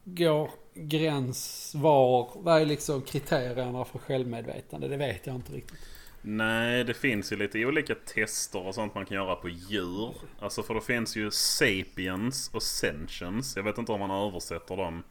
går 0.04 0.50
gräns, 0.74 1.72
var, 1.76 2.30
vad 2.36 2.60
är 2.62 2.66
liksom 2.66 3.02
kriterierna 3.02 3.84
för 3.84 3.98
självmedvetande? 3.98 4.88
Det 4.88 4.96
vet 4.96 5.26
jag 5.26 5.36
inte 5.36 5.52
riktigt. 5.52 5.78
Nej, 6.22 6.84
det 6.84 6.94
finns 6.94 7.32
ju 7.32 7.36
lite 7.36 7.66
olika 7.66 7.94
tester 7.94 8.66
och 8.66 8.74
sånt 8.74 8.94
man 8.94 9.06
kan 9.06 9.14
göra 9.16 9.36
på 9.36 9.48
djur. 9.48 10.14
Alltså 10.40 10.62
för 10.62 10.74
det 10.74 10.80
finns 10.80 11.16
ju 11.16 11.30
sapiens 11.30 12.50
och 12.54 12.62
sentience. 12.62 13.58
Jag 13.58 13.64
vet 13.64 13.78
inte 13.78 13.92
om 13.92 14.00
man 14.00 14.26
översätter 14.26 14.76
dem 14.76 15.02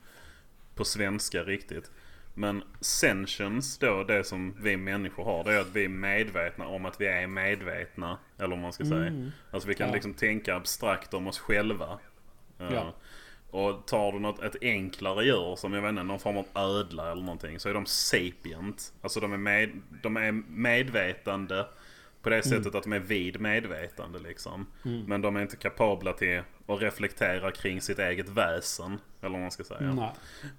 på 0.75 0.85
svenska 0.85 1.43
riktigt. 1.43 1.91
Men 2.33 2.63
sentience 2.81 3.85
då, 3.85 4.03
det 4.03 4.23
som 4.23 4.55
vi 4.59 4.77
människor 4.77 5.23
har, 5.23 5.43
det 5.43 5.53
är 5.53 5.59
att 5.61 5.75
vi 5.75 5.85
är 5.85 5.89
medvetna 5.89 6.67
om 6.67 6.85
att 6.85 7.01
vi 7.01 7.07
är 7.07 7.27
medvetna. 7.27 8.17
Eller 8.37 8.49
vad 8.49 8.59
man 8.59 8.73
ska 8.73 8.85
säga. 8.85 9.31
Alltså 9.51 9.69
vi 9.69 9.75
kan 9.75 9.87
Ja. 9.87 9.93
liksom 9.93 10.13
tänka 10.13 10.55
abstrakt 10.55 11.13
om 11.13 11.27
oss 11.27 11.39
själva. 11.39 11.99
Eh, 12.59 12.67
Ja. 12.73 12.93
Och 13.51 13.87
tar 13.87 14.11
du 14.11 14.19
något, 14.19 14.43
ett 14.43 14.55
enklare 14.61 15.25
djur 15.25 15.55
som 15.55 15.73
jag 15.73 15.81
vet 15.81 15.89
inte, 15.89 16.03
någon 16.03 16.19
form 16.19 16.37
av 16.37 16.45
ödla 16.55 17.11
eller 17.11 17.21
någonting. 17.21 17.59
Så 17.59 17.69
är 17.69 17.73
de 17.73 17.85
sapient. 17.85 18.93
Alltså 19.01 19.19
de 19.19 19.33
är, 19.33 19.37
med, 19.37 19.81
de 20.03 20.17
är 20.17 20.31
medvetande 20.31 21.65
på 22.21 22.29
det 22.29 22.43
sättet 22.43 22.75
att 22.75 22.83
de 22.83 22.93
är 22.93 22.99
vid 22.99 23.41
medvetande 23.41 24.19
liksom. 24.19 24.65
Men 25.07 25.21
de 25.21 25.35
är 25.35 25.41
inte 25.41 25.55
kapabla 25.55 26.13
till 26.13 26.41
att 26.67 26.81
reflektera 26.81 27.51
kring 27.51 27.81
sitt 27.81 27.99
eget 27.99 28.29
väsen. 28.29 28.99
Eller 29.21 29.31
vad 29.31 29.41
man 29.41 29.51
ska 29.51 29.63
säga. 29.63 29.93
Nej. 29.93 30.11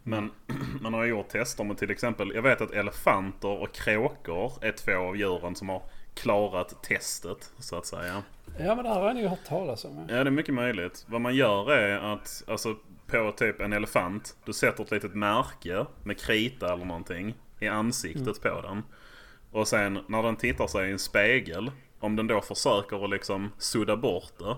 Men 0.03 0.31
man 0.81 0.95
har 0.95 1.05
gjort 1.05 1.29
tester 1.29 1.65
med 1.65 1.79
till 1.79 1.91
exempel, 1.91 2.33
jag 2.35 2.43
vet 2.43 2.61
att 2.61 2.71
elefanter 2.71 3.49
och 3.49 3.75
kråkor 3.75 4.53
är 4.61 4.73
två 4.73 4.93
av 4.93 5.17
djuren 5.17 5.57
som 5.57 5.69
har 5.69 5.83
klarat 6.15 6.83
testet 6.83 7.53
så 7.59 7.77
att 7.77 7.87
säga. 7.87 8.23
Ja 8.59 8.75
men 8.75 8.85
det 8.85 8.91
här 8.91 9.01
har 9.01 9.15
ni 9.15 9.21
ju 9.21 9.29
hört 9.29 9.45
talas 9.45 9.85
om. 9.85 10.07
ja. 10.09 10.15
Det 10.15 10.21
är 10.21 10.31
mycket 10.31 10.55
möjligt. 10.55 11.05
Vad 11.09 11.21
man 11.21 11.35
gör 11.35 11.73
är 11.73 12.13
att, 12.13 12.45
alltså 12.47 12.77
på 13.07 13.33
typ 13.37 13.61
en 13.61 13.73
elefant, 13.73 14.37
du 14.45 14.53
sätter 14.53 14.85
ett 14.85 14.91
litet 14.91 15.15
märke 15.15 15.87
med 16.05 16.19
krita 16.21 16.73
eller 16.73 16.85
någonting 16.85 17.35
i 17.61 17.69
ansiktet 17.69 18.43
på 18.43 18.61
den. 18.63 18.83
Och 19.51 19.69
sen 19.69 19.99
när 20.09 20.23
den 20.23 20.37
tittar 20.37 20.67
sig 20.67 20.89
i 20.89 20.93
en 20.93 20.99
spegel, 20.99 21.71
om 22.01 22.17
den 22.17 22.27
då 22.27 22.41
försöker 22.41 23.05
att 23.05 23.11
liksom 23.11 23.53
sudda 23.59 23.97
bort 23.97 24.33
det. 24.39 24.57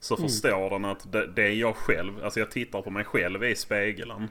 Så 0.00 0.16
förstår 0.16 0.70
den 0.70 0.84
att 0.84 1.12
det, 1.12 1.26
det 1.26 1.42
är 1.42 1.52
jag 1.52 1.76
själv, 1.76 2.24
alltså 2.24 2.40
jag 2.40 2.50
tittar 2.50 2.82
på 2.82 2.90
mig 2.90 3.04
själv 3.04 3.44
i 3.44 3.56
spegeln. 3.56 4.28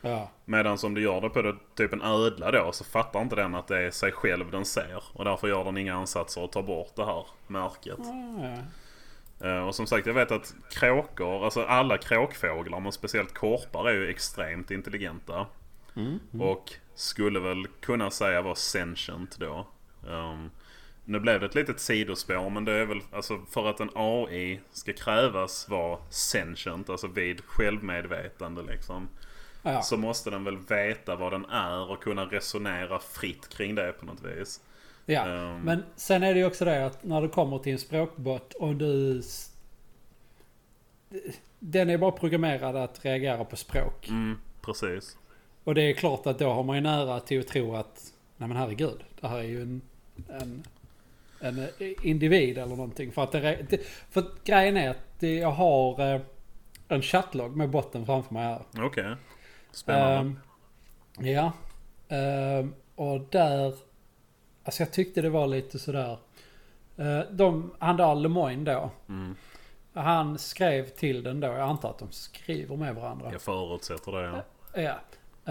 Ja. 0.00 0.30
Medan 0.44 0.78
om 0.84 0.94
du 0.94 1.00
gör 1.02 1.20
det 1.20 1.28
på 1.30 1.42
det, 1.42 1.56
typ 1.74 1.92
en 1.92 2.02
ödla 2.02 2.50
då 2.50 2.72
så 2.72 2.84
fattar 2.84 3.22
inte 3.22 3.36
den 3.36 3.54
att 3.54 3.66
det 3.68 3.78
är 3.78 3.90
sig 3.90 4.12
själv 4.12 4.50
den 4.50 4.64
ser. 4.64 5.02
Och 5.12 5.24
därför 5.24 5.48
gör 5.48 5.64
den 5.64 5.76
inga 5.78 5.94
ansatser 5.94 6.44
att 6.44 6.52
ta 6.52 6.62
bort 6.62 6.92
det 6.96 7.04
här 7.04 7.26
märket. 7.46 7.98
Ja. 7.98 9.48
Eh, 9.48 9.66
Och 9.66 9.74
som 9.74 9.86
sagt, 9.86 10.06
jag 10.06 10.14
vet 10.14 10.30
att 10.32 10.54
kråkor, 10.70 11.44
alltså 11.44 11.62
alla 11.64 11.98
kråkfåglar, 11.98 12.80
men 12.80 12.92
speciellt 12.92 13.34
korpar 13.34 13.88
är 13.88 13.92
ju 13.94 14.08
extremt 14.08 14.70
intelligenta. 14.70 15.46
Och 16.40 16.72
skulle 16.94 17.40
väl 17.40 17.66
kunna 17.80 18.10
säga 18.10 18.42
vara 18.42 18.54
sentient 18.54 19.36
då. 19.38 19.66
Um, 20.06 20.50
nu 21.04 21.20
blev 21.20 21.40
det 21.40 21.46
ett 21.46 21.54
litet 21.54 21.80
sidospår, 21.80 22.50
men 22.50 22.64
det 22.64 22.72
är 22.72 22.84
väl 22.86 23.00
alltså 23.12 23.38
för 23.50 23.66
att 23.70 23.80
en 23.80 23.90
AI 23.94 24.60
ska 24.70 24.92
krävas 24.92 25.68
vara 25.68 25.98
sentient, 26.10 26.90
alltså 26.90 27.06
vid 27.06 27.40
självmedvetande 27.44 28.62
liksom. 28.62 29.08
Ja. 29.62 29.82
Så 29.82 29.96
måste 29.96 30.30
den 30.30 30.44
väl 30.44 30.56
veta 30.56 31.16
vad 31.16 31.32
den 31.32 31.44
är 31.44 31.90
och 31.90 32.02
kunna 32.02 32.24
resonera 32.24 32.98
fritt 32.98 33.48
kring 33.48 33.74
det 33.74 33.92
på 33.92 34.06
något 34.06 34.22
vis. 34.24 34.60
ja. 35.06 35.26
Ehm. 35.28 35.60
Men 35.60 35.84
sen 35.96 36.22
är 36.22 36.34
det 36.34 36.40
ju 36.40 36.46
också 36.46 36.64
det 36.64 36.86
att 36.86 37.04
när 37.04 37.22
du 37.22 37.28
kommer 37.28 37.58
till 37.58 37.72
en 37.72 37.78
språkbot 37.78 38.54
och 38.54 38.74
du... 38.74 39.22
Den 41.58 41.90
är 41.90 41.98
bara 41.98 42.12
programmerad 42.12 42.76
att 42.76 43.04
reagera 43.04 43.44
på 43.44 43.56
språk. 43.56 44.08
Mm, 44.08 44.38
precis. 44.60 45.16
Och 45.64 45.74
det 45.74 45.82
är 45.82 45.92
klart 45.92 46.26
att 46.26 46.38
då 46.38 46.52
har 46.52 46.62
man 46.62 46.76
ju 46.76 46.82
nära 46.82 47.20
till 47.20 47.40
att 47.40 47.48
tro 47.48 47.76
att 47.76 48.12
Nej 48.38 48.48
men 48.48 48.56
herregud, 48.56 49.04
det 49.20 49.28
här 49.28 49.38
är 49.38 49.42
ju 49.42 49.62
en, 49.62 49.80
en, 50.28 50.62
en 51.40 51.68
individ 52.02 52.58
eller 52.58 52.76
någonting. 52.76 53.12
För 53.12 53.22
att, 53.22 53.32
det, 53.32 53.80
för 54.10 54.20
att 54.20 54.44
grejen 54.44 54.76
är 54.76 54.90
att 54.90 55.22
jag 55.22 55.50
har 55.50 56.14
eh, 56.14 56.20
en 56.88 57.02
chattlogg 57.02 57.56
med 57.56 57.70
botten 57.70 58.06
framför 58.06 58.34
mig 58.34 58.42
här. 58.42 58.62
Okej. 58.78 59.16
Spännande. 59.78 60.40
Ehm, 61.18 61.26
ja. 61.26 61.52
Ehm, 62.08 62.74
och 62.96 63.20
där... 63.30 63.74
Alltså 64.64 64.82
jag 64.82 64.92
tyckte 64.92 65.22
det 65.22 65.30
var 65.30 65.46
lite 65.46 65.78
sådär... 65.78 66.18
Uh, 67.00 67.20
de, 67.30 67.74
han 67.78 67.96
där 67.96 68.14
Lemoine 68.14 68.64
då. 68.64 68.90
Mm. 69.08 69.36
Han 69.92 70.38
skrev 70.38 70.88
till 70.88 71.22
den 71.22 71.40
då. 71.40 71.46
Jag 71.46 71.60
antar 71.60 71.90
att 71.90 71.98
de 71.98 72.12
skriver 72.12 72.76
med 72.76 72.94
varandra. 72.94 73.32
Jag 73.32 73.42
förutsätter 73.42 74.12
det. 74.12 74.22
Ja. 74.22 74.44
Ja. 74.82 75.00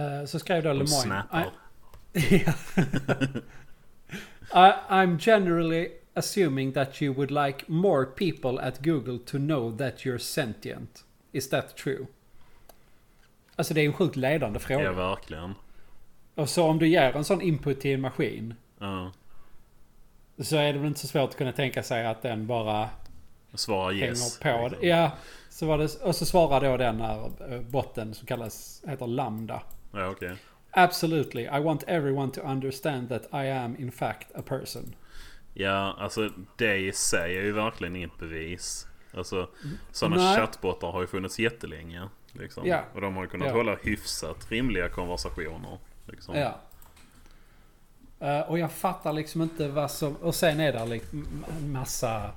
Eh, 0.01 0.25
så 0.25 0.39
skrev 0.39 0.63
då 0.63 0.69
De 0.69 0.73
Lemoine. 0.73 1.01
snappar. 1.01 1.51
Ja. 2.13 2.53
I, 4.69 4.73
I'm 4.89 5.17
generally 5.19 5.91
assuming 6.13 6.73
that 6.73 7.01
you 7.01 7.13
would 7.13 7.31
like 7.31 7.65
more 7.67 8.05
people 8.05 8.67
at 8.67 8.83
Google 8.83 9.19
to 9.19 9.37
know 9.37 9.77
that 9.77 10.05
you're 10.05 10.17
sentient. 10.17 11.03
Is 11.31 11.49
that 11.49 11.77
true? 11.77 12.07
Alltså 13.57 13.73
det 13.73 13.81
är 13.81 13.85
en 13.85 13.93
sjukt 13.93 14.15
ledande 14.15 14.59
fråga. 14.59 14.83
Ja, 14.83 14.91
verkligen. 14.91 15.55
Och 16.35 16.49
så 16.49 16.63
om 16.63 16.79
du 16.79 16.87
ger 16.87 17.15
en 17.15 17.23
sån 17.23 17.41
input 17.41 17.81
till 17.81 17.93
en 17.93 18.01
maskin. 18.01 18.53
Ja. 18.79 19.11
Så 20.39 20.55
är 20.57 20.73
det 20.73 20.79
väl 20.79 20.87
inte 20.87 20.99
så 20.99 21.07
svårt 21.07 21.29
att 21.29 21.37
kunna 21.37 21.51
tänka 21.51 21.83
sig 21.83 22.05
att 22.05 22.21
den 22.21 22.47
bara 22.47 22.89
Svara 23.53 23.93
yes. 23.93 24.39
hänger 24.43 24.59
på. 24.59 24.67
liksom. 24.67 24.87
Ja, 24.87 25.11
så 25.49 25.65
var 25.65 25.77
det, 25.77 25.95
och 26.03 26.15
så 26.15 26.25
svarar 26.25 26.61
då 26.61 26.77
den 26.77 27.01
här 27.01 27.31
eh, 27.49 27.61
botten 27.61 28.13
som 28.13 28.27
kallas, 28.27 28.83
heter 28.87 29.07
Lambda. 29.07 29.61
Ja, 29.93 30.07
okej. 30.07 30.35
Absolutely, 30.71 31.43
I 31.43 31.59
want 31.59 31.83
everyone 31.87 32.31
to 32.31 32.41
understand 32.41 33.09
that 33.09 33.23
I 33.33 33.49
am 33.49 33.75
in 33.79 33.91
fact 33.91 34.27
a 34.35 34.41
person. 34.45 34.95
Ja, 35.53 35.95
alltså 35.99 36.29
det 36.57 36.77
i 36.77 36.91
sig 36.91 37.37
är 37.37 37.43
ju 37.43 37.51
verkligen 37.51 37.95
inget 37.95 38.17
bevis. 38.19 38.87
Alltså 39.13 39.49
sådana 39.91 40.35
chattbottar 40.35 40.91
har 40.91 41.01
ju 41.01 41.07
funnits 41.07 41.39
jättelänge. 41.39 42.09
Liksom. 42.37 42.67
Ja. 42.67 42.83
Och 42.93 43.01
de 43.01 43.15
har 43.15 43.23
ju 43.23 43.29
kunnat 43.29 43.47
Ja. 43.47 43.53
hålla 43.53 43.75
hyfsat 43.75 44.51
rimliga 44.51 44.89
konversationer. 44.89 45.77
Liksom. 46.05 46.35
Ja. 46.35 46.59
Eh, 48.19 48.39
och 48.39 48.59
jag 48.59 48.71
fattar 48.71 49.13
liksom 49.13 49.41
inte 49.41 49.67
vad 49.67 49.91
som... 49.91 50.15
Och 50.15 50.35
sen 50.35 50.59
är 50.59 50.73
det 50.73 50.85
liksom 50.85 51.45
en 51.59 51.71
massa 51.71 52.31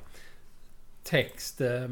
text. 1.03 1.61
eh, 1.61 1.85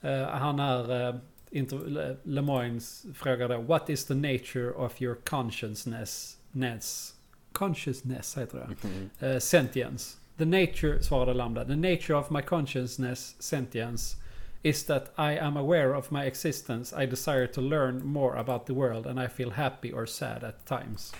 eh, 0.00 0.28
han 0.28 0.60
är... 0.60 1.20
Inter, 1.50 2.16
Lemoynes 2.22 3.06
frågar 3.14 3.48
då 3.48 3.60
What 3.60 3.90
is 3.90 4.04
the 4.06 4.14
nature 4.14 4.70
of 4.70 5.02
your 5.02 5.14
consciousness? 5.24 6.38
Ness, 6.52 7.14
consciousness 7.52 8.38
heter 8.38 8.58
det. 8.58 8.88
Mm. 8.88 9.32
Uh, 9.34 9.38
sentience. 9.38 10.16
The 10.38 10.44
nature, 10.44 11.02
svarade 11.02 11.34
Lambda. 11.34 11.64
The 11.64 11.76
nature 11.76 12.14
of 12.14 12.30
my 12.30 12.42
consciousness, 12.42 13.36
sentience, 13.38 14.16
is 14.64 14.86
that 14.86 15.12
I 15.18 15.38
am 15.38 15.56
aware 15.56 15.96
of 15.96 16.10
my 16.10 16.26
existence. 16.26 17.02
I 17.02 17.06
desire 17.06 17.46
to 17.46 17.60
learn 17.60 18.06
more 18.06 18.36
about 18.38 18.66
the 18.66 18.72
world 18.72 19.06
and 19.06 19.20
I 19.20 19.28
feel 19.28 19.50
happy 19.50 19.92
or 19.92 20.06
sad 20.06 20.44
at 20.44 20.66
times. 20.66 21.14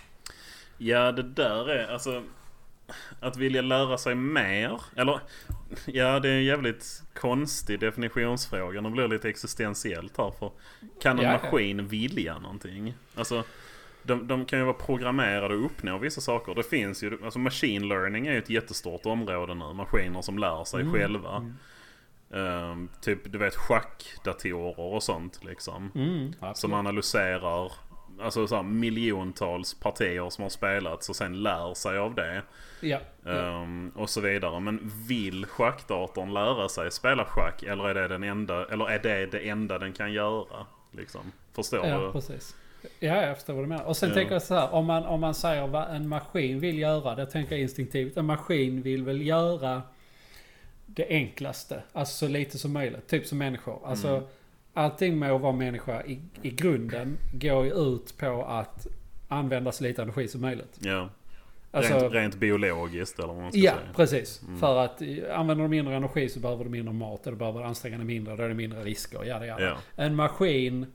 Ja, 0.79 1.13
det 1.13 1.23
där 1.23 1.71
är 1.71 1.93
alltså... 1.93 2.23
Att 3.21 3.37
vilja 3.37 3.63
lära 3.63 3.99
sig 3.99 4.15
mer. 4.15 4.81
Eller, 4.97 5.21
ja 5.87 6.21
det 6.21 6.29
är 6.29 6.37
en 6.37 6.45
jävligt 6.45 7.03
konstig 7.15 7.81
definitionsfråga. 7.81 8.81
Det 8.81 8.91
blir 8.91 9.09
lite 9.09 9.29
existentiellt 9.29 10.19
här. 10.19 10.31
För 10.31 10.51
kan 11.01 11.19
en 11.19 11.25
Ja, 11.25 11.33
ja. 11.33 11.39
maskin 11.43 11.89
vilja 11.89 12.39
någonting? 12.39 12.95
Alltså, 13.15 13.45
de, 14.03 14.27
de 14.27 14.45
kan 14.45 14.59
ju 14.59 14.65
vara 14.65 14.75
programmerade 14.75 15.55
och 15.55 15.65
uppnå 15.65 15.99
vissa 15.99 16.21
saker. 16.21 16.55
Det 16.55 16.63
finns 16.63 17.03
ju, 17.03 17.19
alltså 17.25 17.39
machine 17.39 17.89
learning 17.89 18.27
är 18.27 18.33
ju 18.33 18.39
ett 18.39 18.51
jättestort 18.51 19.07
område 19.07 19.55
nu. 19.55 19.73
Maskiner 19.73 20.23
som 20.23 20.39
lär 20.39 20.65
sig 20.65 20.93
själva. 20.93 21.51
Ehm, 22.35 22.89
typ, 23.01 23.33
du 23.33 23.39
vet 23.39 23.55
schackdatorer 23.55 24.81
och 24.81 25.03
sånt 25.03 25.45
liksom. 25.45 25.91
Mm, 25.95 26.33
Som 26.55 26.73
analyserar 26.75 27.73
alltså, 28.21 28.47
så 28.47 28.55
här, 28.57 28.63
miljontals 28.63 29.75
partier 29.75 30.31
som 30.31 30.43
har 30.43 30.49
spelats 30.49 31.09
och 31.09 31.17
sen 31.17 31.43
lär 31.43 31.75
sig 31.75 31.99
av 31.99 32.15
det. 32.15 32.43
Ja. 32.81 32.99
Ehm, 33.27 33.93
och 33.97 34.11
så 34.11 34.21
vidare. 34.21 34.61
Men 34.61 34.93
vill 35.09 35.47
schackdatorn 35.47 36.35
lära 36.35 36.69
sig 36.69 36.91
spela 36.91 37.25
schack 37.25 37.63
eller 37.63 37.89
är 37.89 37.95
det, 37.95 38.09
den 38.09 38.23
enda, 38.25 38.67
eller 38.67 38.91
är 38.91 38.99
det 38.99 39.27
det 39.27 39.49
enda 39.49 39.79
den 39.79 39.93
kan 39.93 40.13
göra? 40.13 40.67
Liksom. 40.93 41.33
Förstår 41.55 41.87
Ja, 41.87 41.99
du? 41.99 42.13
precis. 42.13 42.57
Ja, 43.01 43.23
jag 43.23 43.37
förstår 43.37 43.55
vad 43.55 43.63
du 43.65 43.69
menar. 43.69 43.85
Och 43.85 43.97
sen 43.97 44.09
Ja. 44.09 44.15
tänker 44.15 44.33
jag 44.33 44.43
så 44.43 44.55
här, 44.55 44.75
om 44.75 44.87
man, 44.87 45.05
om 45.05 45.21
man 45.21 45.35
säger 45.35 45.67
vad 45.67 45.89
en 45.97 46.09
maskin 46.09 46.61
vill 46.61 46.79
göra, 46.79 47.15
det 47.15 47.27
tänker 47.27 47.53
jag 47.53 47.63
instinktivt. 47.63 48.17
En 48.17 48.25
maskin 48.25 48.83
vill 48.83 49.05
väl 49.05 49.27
göra 49.27 49.83
det 50.87 51.07
enklaste, 51.09 51.83
alltså 51.93 52.15
så 52.27 52.29
lite 52.33 52.59
som 52.59 52.73
möjligt. 52.73 53.07
Typ 53.09 53.27
som 53.27 53.39
människor. 53.39 53.81
Alltså, 53.85 54.09
Mm. 54.09 54.25
allting 54.75 55.19
med 55.19 55.33
att 55.33 55.41
vara 55.41 55.53
människa 55.53 56.03
i, 56.05 56.21
i 56.43 56.51
grunden 56.51 57.19
går 57.33 57.65
ju 57.65 57.73
ut 57.75 58.19
på 58.19 58.45
att 58.45 58.87
använda 59.29 59.73
så 59.73 59.85
lite 59.85 60.03
energi 60.03 60.29
som 60.29 60.41
möjligt. 60.41 60.79
Ja. 60.81 61.09
Alltså, 61.71 61.95
rent, 61.99 62.13
rent 62.15 62.35
biologiskt 62.37 63.19
eller 63.19 63.29
vad 63.33 63.43
man 63.43 63.53
ska 63.53 63.61
Ja, 63.61 63.73
säga. 63.73 63.83
precis. 63.97 64.43
Mm. 64.43 64.61
För 64.61 64.79
att 64.85 65.03
eh, 65.03 65.09
använder 65.39 65.65
du 65.65 65.69
mindre 65.69 65.95
energi 65.97 66.29
så 66.29 66.41
behöver 66.41 66.65
du 66.65 66.71
mindre 66.71 66.95
mat 66.95 67.25
du 67.25 67.33
behöver 67.35 67.63
anstränga 67.63 67.97
dig 67.97 68.07
mindre. 68.07 68.37
Då 68.37 68.43
är 68.43 68.49
det 68.49 68.55
mindre 68.55 68.85
risker. 68.85 69.25
Jada, 69.25 69.47
jada. 69.47 69.65
Ja. 69.65 69.77
En 69.97 70.15
maskin 70.15 70.87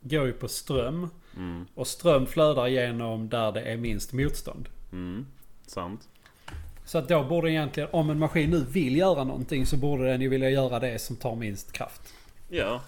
går 0.00 0.26
ju 0.26 0.32
på 0.32 0.48
ström. 0.48 1.08
Mm. 1.36 1.66
Och 1.74 1.86
ström 1.86 2.26
flödar 2.26 2.66
genom 2.66 3.28
där 3.28 3.52
det 3.52 3.60
är 3.60 3.76
minst 3.76 4.12
motstånd. 4.12 4.68
Mm. 4.92 5.26
Sant. 5.66 6.08
Så 6.88 6.98
att 6.98 7.08
då 7.08 7.24
borde 7.24 7.50
egentligen, 7.50 7.88
om 7.92 8.10
en 8.10 8.18
maskin 8.18 8.50
nu 8.50 8.64
vill 8.64 8.96
göra 8.96 9.24
någonting 9.24 9.66
så 9.66 9.76
borde 9.76 10.04
den 10.04 10.20
ju 10.20 10.28
vilja 10.28 10.50
göra 10.50 10.78
det 10.78 10.98
som 10.98 11.16
tar 11.16 11.36
minst 11.36 11.72
kraft. 11.72 12.14
Ja. 12.48 12.80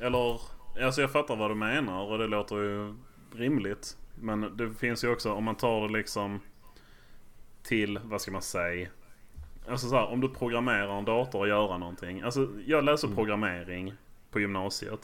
Eller, 0.00 0.40
alltså 0.82 1.00
jag 1.00 1.10
fattar 1.10 1.36
vad 1.36 1.50
du 1.50 1.54
menar 1.54 2.02
och 2.02 2.18
det 2.18 2.26
låter 2.26 2.56
ju 2.56 2.94
rimligt. 3.36 3.96
Men 4.14 4.56
det 4.56 4.74
finns 4.74 5.04
ju 5.04 5.12
också, 5.12 5.32
om 5.32 5.44
man 5.44 5.54
tar 5.54 5.80
det 5.80 5.92
liksom 5.92 6.40
till, 7.62 7.98
vad 8.04 8.20
ska 8.20 8.30
man 8.30 8.42
säga? 8.42 8.88
Alltså 9.68 9.88
så 9.88 9.96
här, 9.96 10.06
om 10.06 10.20
du 10.20 10.28
programmerar 10.28 10.98
en 10.98 11.04
dator 11.04 11.42
att 11.42 11.48
göra 11.48 11.78
någonting. 11.78 12.20
Alltså 12.20 12.48
jag 12.66 12.84
läser 12.84 13.08
programmering 13.08 13.94
på 14.30 14.40
gymnasiet. 14.40 15.00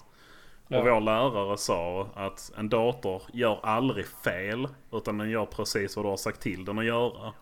Ja. 0.68 0.78
Och 0.78 0.84
vår 0.84 1.00
lärare 1.00 1.58
sa 1.58 2.08
att 2.14 2.52
en 2.58 2.68
dator 2.68 3.22
gör 3.32 3.58
aldrig 3.62 4.06
fel. 4.06 4.68
Utan 4.92 5.18
den 5.18 5.30
gör 5.30 5.46
precis 5.46 5.96
vad 5.96 6.04
du 6.04 6.08
har 6.08 6.16
sagt 6.16 6.40
till 6.40 6.64
den 6.64 6.78
att 6.78 6.84
göra. 6.84 7.32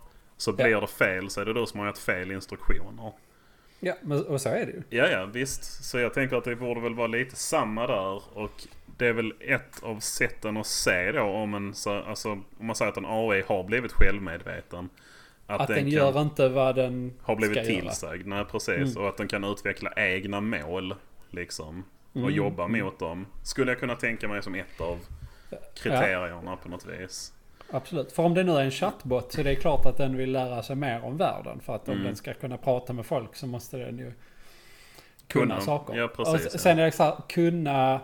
Så 0.42 0.52
blir 0.52 0.80
det 0.80 0.86
fel 0.86 1.30
så 1.30 1.40
är 1.40 1.44
det 1.44 1.52
du 1.52 1.66
som 1.66 1.80
har 1.80 1.86
gett 1.86 1.98
fel 1.98 2.30
instruktioner. 2.30 3.12
Ja, 3.80 3.94
men, 4.02 4.26
och 4.26 4.40
så 4.40 4.48
är 4.48 4.66
det 4.66 4.72
ju. 4.72 4.82
Ja, 4.90 5.06
ja 5.06 5.24
visst. 5.24 5.84
Så 5.84 5.98
jag 5.98 6.14
tänker 6.14 6.36
att 6.36 6.44
det 6.44 6.56
borde 6.56 6.80
väl 6.80 6.94
vara 6.94 7.06
lite 7.06 7.36
samma 7.36 7.86
där. 7.86 8.38
Och 8.38 8.66
det 8.96 9.06
är 9.06 9.12
väl 9.12 9.34
ett 9.40 9.82
av 9.82 10.00
sätten 10.00 10.56
att 10.56 10.66
se 10.66 11.12
då 11.12 11.22
om 11.22 11.54
en, 11.54 11.74
så, 11.74 12.02
alltså, 12.02 12.30
om 12.30 12.44
man 12.58 12.76
säger 12.76 12.92
att 12.92 12.96
en 12.98 13.06
AI 13.06 13.42
har 13.46 13.64
blivit 13.64 13.92
självmedveten. 13.92 14.88
Att, 15.46 15.68
den, 15.68 15.78
kan, 15.78 15.88
gör 15.88 16.22
inte 16.22 16.48
vad 16.48 16.76
den 16.76 17.12
har 17.22 17.36
blivit 17.36 17.64
tillsagd. 17.66 18.26
Nej, 18.26 18.44
precis. 18.44 18.76
Mm. 18.76 18.96
Och 18.96 19.08
att 19.08 19.16
den 19.16 19.28
kan 19.28 19.44
utveckla 19.44 19.92
egna 19.96 20.40
mål. 20.40 20.94
Liksom. 21.30 21.84
Och 22.12 22.18
Mm. 22.20 22.34
jobba 22.34 22.68
mot 22.68 22.98
dem. 22.98 23.26
Skulle 23.42 23.70
jag 23.70 23.80
kunna 23.80 23.94
tänka 23.94 24.28
mig 24.28 24.42
som 24.42 24.54
ett 24.54 24.80
av 24.80 24.98
kriterierna 25.74 26.56
på 26.56 26.68
något 26.68 26.86
vis. 26.86 27.32
Absolut. 27.72 28.12
För 28.12 28.22
om 28.22 28.34
det 28.34 28.42
nu 28.44 28.52
är 28.52 28.60
en 28.60 28.70
chattbot 28.70 29.32
så 29.32 29.40
är 29.40 29.44
det 29.44 29.54
klart 29.54 29.86
att 29.86 29.96
den 29.96 30.16
vill 30.16 30.32
lära 30.32 30.62
sig 30.62 30.76
mer 30.76 31.04
om 31.04 31.16
världen. 31.16 31.60
För 31.60 31.74
att 31.74 31.88
om 31.88 31.94
Mm. 31.94 32.06
den 32.06 32.16
ska 32.16 32.34
kunna 32.34 32.56
prata 32.56 32.92
med 32.92 33.06
folk 33.06 33.36
så 33.36 33.46
måste 33.46 33.76
den 33.76 33.98
ju 33.98 34.12
kunna, 35.26 35.44
Kunna. 35.54 35.60
saker. 35.60 35.94
Ja, 35.94 36.08
precis, 36.08 36.54
och 36.54 36.60
sen 36.60 36.78
är 36.78 36.84
det 36.84 36.92
så 36.92 37.02
här, 37.02 37.14
kunna... 37.28 38.00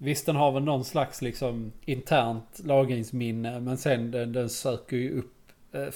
Visst 0.00 0.26
den 0.26 0.36
har 0.36 0.52
väl 0.52 0.62
någon 0.64 0.84
slags 0.84 1.22
liksom 1.22 1.72
internt 1.84 2.60
lagringsminne 2.64 3.60
men 3.60 3.76
sen 3.78 4.10
den, 4.10 4.32
den 4.32 4.48
söker 4.50 4.96
ju 4.96 5.18
upp... 5.18 5.34
eh, 5.72 5.86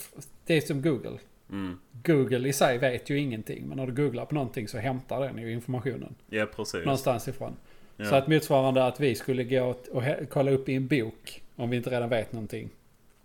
Det 0.47 0.57
är 0.57 0.61
som 0.61 0.83
Google. 0.83 1.19
Mm. 1.51 1.79
Google 2.05 2.49
i 2.49 2.53
sig 2.53 2.79
vet 2.79 3.11
ju 3.11 3.19
ingenting 3.19 3.69
men 3.69 3.77
när 3.77 3.87
du 3.87 3.93
googlar 4.05 4.25
på 4.25 4.35
någonting 4.35 4.69
så 4.69 4.79
hämtar 4.79 5.21
den 5.21 5.39
ju 5.39 5.53
informationen 5.53 6.15
Ja, 6.31 6.47
precis. 6.57 6.85
någonstans 6.85 7.29
ifrån. 7.29 7.57
Ja. 7.97 8.05
Så 8.05 8.15
att 8.15 8.29
motsvarande 8.29 8.87
att 8.87 9.01
vi 9.01 9.15
skulle 9.15 9.45
gå 9.45 9.63
och- 9.93 10.03
kolla 10.31 10.51
upp 10.51 10.69
i 10.69 10.75
en 10.75 10.89
bok 10.89 11.43
om 11.63 11.71
vi 11.71 11.77
inte 11.77 11.91
redan 11.91 12.09
vet 12.09 12.33
någonting. 12.33 12.71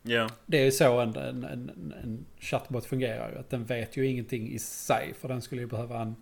Ja, 0.02 0.30
Det 0.46 0.58
är 0.60 0.66
ju 0.66 0.72
så 0.72 1.00
en, 1.00 1.16
en, 1.16 1.44
en, 1.44 1.94
en 2.04 2.26
chatbot 2.40 2.86
fungerar. 2.86 3.36
Att 3.40 3.50
den 3.50 3.66
vet 3.66 3.98
ju 3.98 4.08
ingenting 4.08 4.52
i 4.52 4.60
sig. 4.60 5.14
För 5.22 5.28
den 5.28 5.42
skulle 5.42 5.62
ju 5.62 5.68
behöva 5.68 6.02
en 6.02 6.16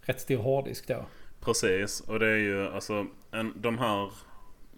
rätt 0.00 0.20
stor 0.20 0.36
hårddisk 0.36 0.88
då. 0.88 1.06
precis. 1.40 2.00
Och 2.00 2.18
det 2.18 2.26
är 2.26 2.36
ju 2.36 2.68
alltså 2.68 3.06
en, 3.30 3.52
de 3.56 3.78
här 3.78 4.10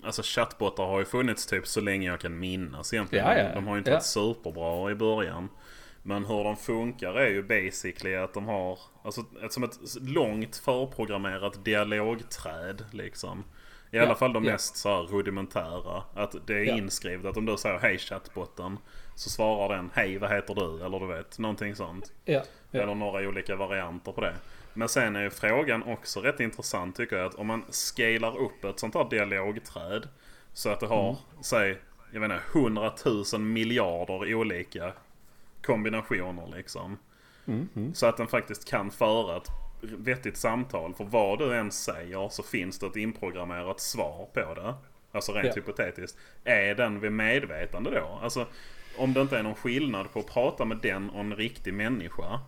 Alltså 0.03 0.23
chattbottar 0.25 0.87
har 0.87 0.99
ju 0.99 1.05
funnits 1.05 1.47
typ 1.47 1.67
så 1.67 1.81
länge 1.81 2.09
jag 2.09 2.21
kan 2.21 2.39
minnas 2.39 2.93
egentligen. 2.93 3.27
Ja, 3.27 3.39
ja, 3.39 3.55
De 3.55 3.67
har 3.67 3.75
ju 3.75 3.79
inte 3.79 3.91
varit 3.91 4.05
superbra 4.05 4.91
i 4.91 4.95
början. 4.95 5.49
Men 6.03 6.25
hur 6.25 6.45
de 6.45 6.57
funkar 6.57 7.15
är 7.15 7.31
ju 7.31 7.43
basically 7.43 8.15
att 8.17 8.35
de 8.35 8.47
har 8.47 8.79
Alltså 9.03 9.25
ett, 9.45 9.53
som 9.53 9.65
ett 9.65 9.79
långt 10.01 10.57
förprogrammerat 10.57 11.65
dialogträd 11.65 12.85
liksom. 12.93 13.45
I 13.91 13.99
alla 13.99 14.15
fall 14.15 14.33
de 14.33 14.43
mest 14.43 14.77
så 14.77 14.89
här 14.89 15.03
rudimentära. 15.03 16.03
Att 16.15 16.47
det 16.47 16.55
är 16.55 16.77
inskrivet 16.77 17.27
att 17.27 17.37
om 17.37 17.47
du 17.47 17.57
säger 17.57 17.79
hej 17.79 17.99
chattbotten. 17.99 18.79
Så 19.15 19.31
svarar 19.31 19.77
den 19.77 19.91
hej 19.95 20.19
vad 20.19 20.31
heter 20.31 20.55
du? 20.55 20.85
Eller 20.85 21.01
du 21.01 21.07
vet 21.07 21.39
någonting 21.39 21.77
sånt. 21.77 22.13
Eller 22.73 22.95
några 22.95 23.29
olika 23.29 23.57
varianter 23.57 24.13
på 24.13 24.21
det. 24.21 24.35
Men 24.73 24.89
sen 24.89 25.17
är 25.17 25.23
ju 25.23 25.31
frågan 25.31 25.83
också 25.83 26.21
rätt 26.21 26.41
intressant 26.41 26.97
tycker 26.97 27.17
jag. 27.17 27.27
Att 27.27 27.35
om 27.35 27.47
man 27.47 27.65
scalar 27.71 28.39
upp 28.39 28.65
ett 28.65 28.81
sånt 28.81 28.95
här 28.95 29.09
dialogträd. 29.11 30.09
Så 30.53 30.69
att 30.69 30.81
det 30.81 30.87
har, 30.87 31.17
säg, 31.43 31.79
jag 32.13 32.21
vet 32.21 32.31
inte, 32.31 32.43
hundratusen 32.53 33.53
miljarder 33.53 34.35
olika 34.35 34.93
kombinationer 35.63 36.57
liksom. 36.57 36.99
Mm, 37.47 37.69
mm. 37.77 37.95
Så 37.95 38.07
att 38.07 38.17
den 38.17 38.27
faktiskt 38.27 38.69
kan 38.69 38.91
föra 38.91 39.37
ett 39.37 39.49
vettigt 39.81 40.37
samtal. 40.37 40.95
För 40.95 41.05
vad 41.05 41.39
du 41.39 41.55
än 41.57 41.71
säger 41.71 42.29
så 42.29 42.43
finns 42.43 42.79
det 42.79 42.87
ett 42.87 42.97
inprogrammerat 42.97 43.81
svar 43.81 44.29
på 44.35 44.55
det. 44.55 44.75
Alltså 45.13 45.33
rent 45.33 45.47
Ja. 45.47 45.53
hypotetiskt. 45.55 46.19
Är 46.45 46.75
den 46.75 47.01
vid 47.01 47.13
medvetande 47.13 47.91
då? 47.91 48.19
Alltså 48.23 48.47
om 48.99 49.13
det 49.13 49.21
inte 49.21 49.39
är 49.39 49.43
någon 49.43 49.55
skillnad 49.55 50.13
på 50.13 50.19
att 50.21 50.27
prata 50.27 50.65
med 50.65 50.79
den 50.83 51.11
och 51.11 51.21
en 51.21 51.37
riktig 51.37 51.75
människa. 51.75 52.41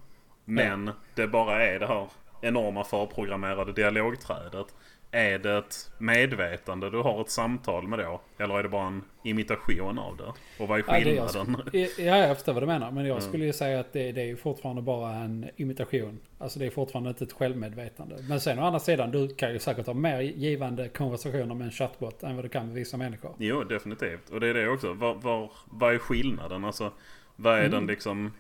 Men 0.45 0.91
det 1.15 1.27
bara 1.27 1.65
är 1.67 1.79
det 1.79 1.87
här 1.87 2.09
enorma 2.43 2.85
förprogrammerade 2.85 3.73
dialogträdet. 3.73 4.67
Är 5.15 5.39
det 5.39 5.59
ett 5.59 5.91
medvetande 5.99 6.91
du 6.91 6.99
har 6.99 7.21
ett 7.21 7.31
samtal 7.31 7.89
med 7.89 7.99
då? 7.99 8.21
Eller 8.39 8.59
är 8.59 8.63
det 8.63 8.69
bara 8.69 8.87
en 8.87 9.05
imitation 9.23 9.99
av 9.99 10.17
det? 10.17 10.33
Och 10.63 10.69
vad 10.69 10.79
är 10.79 10.85
Ja, 10.87 10.93
det 11.05 11.11
är 11.11 11.15
jag 11.17 11.31
skillnaden? 11.31 11.63
Ja, 11.99 12.17
jag 12.17 12.37
förstår 12.37 12.53
vad 12.53 12.63
du 12.63 12.67
menar. 12.67 12.91
Men 12.91 13.05
jag 13.07 13.17
Mm. 13.17 13.29
skulle 13.29 13.45
ju 13.45 13.53
säga 13.53 13.81
att 13.81 13.93
det, 13.93 14.13
det 14.13 14.21
är 14.21 14.27
ju 14.27 14.37
fortfarande 14.37 14.83
bara 14.83 15.11
en 15.15 15.51
imitation. 15.57 16.19
Alltså 16.39 16.59
det 16.59 16.67
är 16.67 16.71
fortfarande 16.71 17.11
inte 17.11 17.25
ett 17.25 17.33
självmedvetande. 17.33 18.17
Men 18.29 18.41
sen 18.41 18.59
å 18.59 18.63
andra 18.65 18.81
sidan, 18.81 19.11
du 19.11 19.35
kan 19.35 19.53
ju 19.53 19.59
säkert 19.59 19.87
ha 19.87 19.95
mer 19.95 20.21
givande 20.21 20.89
konversationer 20.89 21.55
med 21.55 21.65
en 21.65 21.71
chatbot 21.71 22.23
än 22.23 22.37
vad 22.37 22.45
du 22.45 22.49
kan 22.49 22.67
med 22.67 22.75
vissa 22.75 22.97
människor. 22.97 23.35
Jo, 23.39 23.65
definitivt. 23.65 24.31
Och 24.31 24.41
det 24.41 24.49
är 24.49 24.55
det 24.55 24.69
också. 24.69 24.93
Var, 24.93 25.15
var, 25.15 25.51
vad 25.67 25.95
är 25.95 25.99
skillnaden? 25.99 26.65
Alltså, 26.65 26.93
vad 27.37 27.55
är 27.55 27.59
Mm. 27.59 27.71
den 27.71 27.87
liksom... 27.87 28.33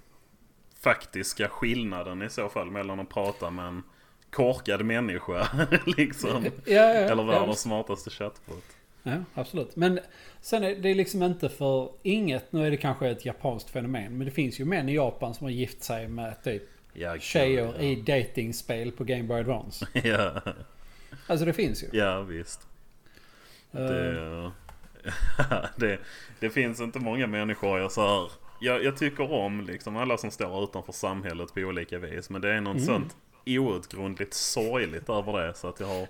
faktiska 0.80 1.48
skillnaden 1.48 2.22
i 2.22 2.30
så 2.30 2.48
fall 2.48 2.70
mellan 2.70 3.00
att 3.00 3.09
prata 3.09 3.50
med 3.50 3.64
en 3.66 3.82
korkad 4.33 4.85
människa 4.85 5.49
liksom. 5.97 6.45
Ja, 6.45 6.51
ja, 6.74 6.80
Eller 6.83 7.22
ja, 7.22 7.39
världens 7.41 7.61
smartaste 7.61 8.11
chattbot. 8.11 8.64
Ja, 9.03 9.12
absolut. 9.35 9.76
Men 9.76 10.01
sen 10.41 10.64
är 10.64 10.74
det 10.74 10.95
liksom 10.95 11.22
inte 11.22 11.49
för 11.49 11.91
inget, 12.03 12.53
nu 12.53 12.66
är 12.66 12.70
det 12.70 12.76
kanske 12.76 13.09
ett 13.09 13.24
japanskt 13.24 13.70
fenomen, 13.70 14.18
men 14.18 14.24
det 14.26 14.30
finns 14.33 14.61
ju 14.61 14.64
män 14.64 14.89
i 14.89 14.95
Japan 14.95 15.35
som 15.35 15.45
har 15.45 15.51
gift 15.51 15.83
sig 15.83 16.09
med 16.09 16.43
typ 16.45 16.62
Ja, 16.95 17.18
tjejer 17.18 17.74
ja. 17.76 17.83
i 17.83 17.95
datingspel 17.97 18.93
på 18.93 19.05
Game 19.05 19.22
Boy 19.22 19.41
Advance. 19.41 19.87
ja, 20.05 20.41
Alltså 21.26 21.47
det 21.47 21.53
finns 21.53 21.83
ju. 21.85 21.89
ja, 21.93 22.20
visst. 22.22 22.66
Eh, 23.72 23.80
Det, 23.80 24.53
det, 25.76 25.99
det 26.41 26.51
finns 26.51 26.80
inte 26.80 26.99
många 26.99 27.26
människor 27.26 27.78
jag 27.78 27.93
så 27.93 28.01
här. 28.07 28.30
Jag, 28.61 28.85
jag 28.85 28.97
tycker 28.97 29.33
om 29.33 29.61
liksom 29.61 29.97
alla 29.97 30.16
som 30.18 30.30
står 30.30 30.64
utanför 30.64 30.93
samhället 30.93 31.55
på 31.55 31.61
olika 31.61 31.99
vis. 31.99 32.30
Men 32.30 32.41
det 32.43 32.51
är 32.53 32.61
något 32.61 32.74
Mm. 32.74 32.87
sånt 32.87 33.16
outgrundligt 33.47 34.34
sorgligt 34.34 35.09
över 35.09 35.32
det. 35.43 35.55
Så 35.55 35.68
att 35.68 35.80
jag 35.80 35.86
har 35.86 36.07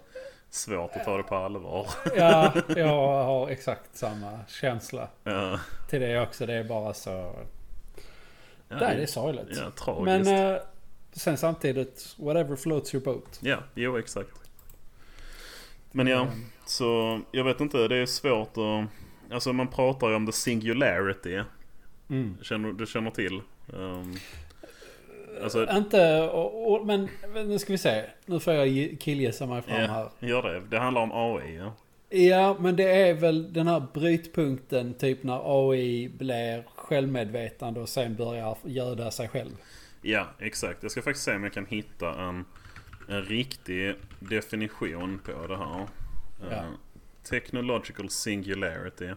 svårt 0.51 0.91
att 0.97 1.05
ta 1.05 1.17
det 1.17 1.23
på 1.23 1.37
allvar. 1.37 1.87
ja, 2.17 2.53
jag 2.77 3.25
har 3.25 3.49
exakt 3.49 3.97
samma 3.97 4.41
känsla 4.49 5.09
Ja, 5.25 5.61
till 5.91 6.01
det 6.01 6.21
också. 6.21 6.47
Det 6.47 6.55
är 6.55 6.65
bara 6.65 6.95
så... 6.95 7.35
ja, 8.69 8.77
det 8.77 8.85
är 8.87 9.07
sorgligt. 9.07 9.49
Ja, 9.57 9.71
tragiskt. 9.71 10.27
Men 10.27 10.53
eh, 10.55 10.61
sen 11.13 11.37
samtidigt, 11.37 12.15
whatever 12.19 12.57
floats 12.57 12.95
your 12.95 13.05
boat. 13.05 13.39
Ja, 13.43 13.57
jo 13.75 13.99
exakt. 13.99 14.31
Men 15.93 16.07
ja, 16.07 16.21
Mm. 16.23 16.45
så 16.67 17.21
jag 17.33 17.45
vet 17.45 17.61
inte. 17.61 17.89
Det 17.89 17.97
är 17.97 18.07
svårt 18.07 18.57
att... 18.57 18.87
Alltså 19.35 19.53
man 19.53 19.69
pratar 19.69 20.09
ju 20.09 20.15
om 20.15 20.27
the 20.27 20.33
singularity. 20.33 21.43
Mm. 22.11 22.37
Känner, 22.43 22.73
du 22.73 22.87
känner 22.87 23.11
till? 23.11 23.41
Um, 23.67 24.17
alltså, 25.43 25.71
Inte, 25.77 26.23
och, 26.23 26.73
och, 26.73 26.87
men 26.87 27.09
nu 27.35 27.59
ska 27.59 27.73
vi 27.73 27.79
se. 27.79 28.05
Nu 28.27 28.41
får 28.41 28.53
jag 28.53 28.67
gi- 28.69 28.97
killgissa 28.97 29.47
mig 29.47 29.63
fram 29.63 29.77
här. 29.77 30.09
ja, 30.19 30.29
gör 30.29 30.43
det. 30.43 30.61
Det 30.71 30.79
handlar 30.79 31.03
om 31.03 31.13
AI 31.13 31.57
ja. 31.57 31.73
Ja, 32.19 32.57
men 32.61 32.77
det 32.77 33.09
är 33.09 33.15
väl 33.15 33.53
den 33.53 33.67
här 33.67 33.83
brytpunkten 33.95 34.95
typ 34.95 35.23
när 35.23 35.71
AI 35.71 36.09
blir 36.19 36.65
självmedvetande 36.75 37.81
och 37.81 37.89
sen 37.89 38.17
börjar 38.17 38.57
göda 38.65 39.11
sig 39.11 39.29
själv. 39.29 39.51
Ja, 40.03 40.27
exakt. 40.39 40.83
Jag 40.83 40.93
ska 40.93 41.03
faktiskt 41.03 41.25
se 41.25 41.35
om 41.37 41.43
jag 41.45 41.53
kan 41.53 41.67
hitta 41.67 42.15
en, 42.23 42.45
en 43.09 43.23
riktig 43.23 43.95
definition 44.21 45.19
på 45.25 45.47
det 45.47 45.57
här. 45.57 45.87
Ja. 46.51 46.57
Uh, 46.57 46.63
technological 47.31 48.11
singularity. 48.11 49.11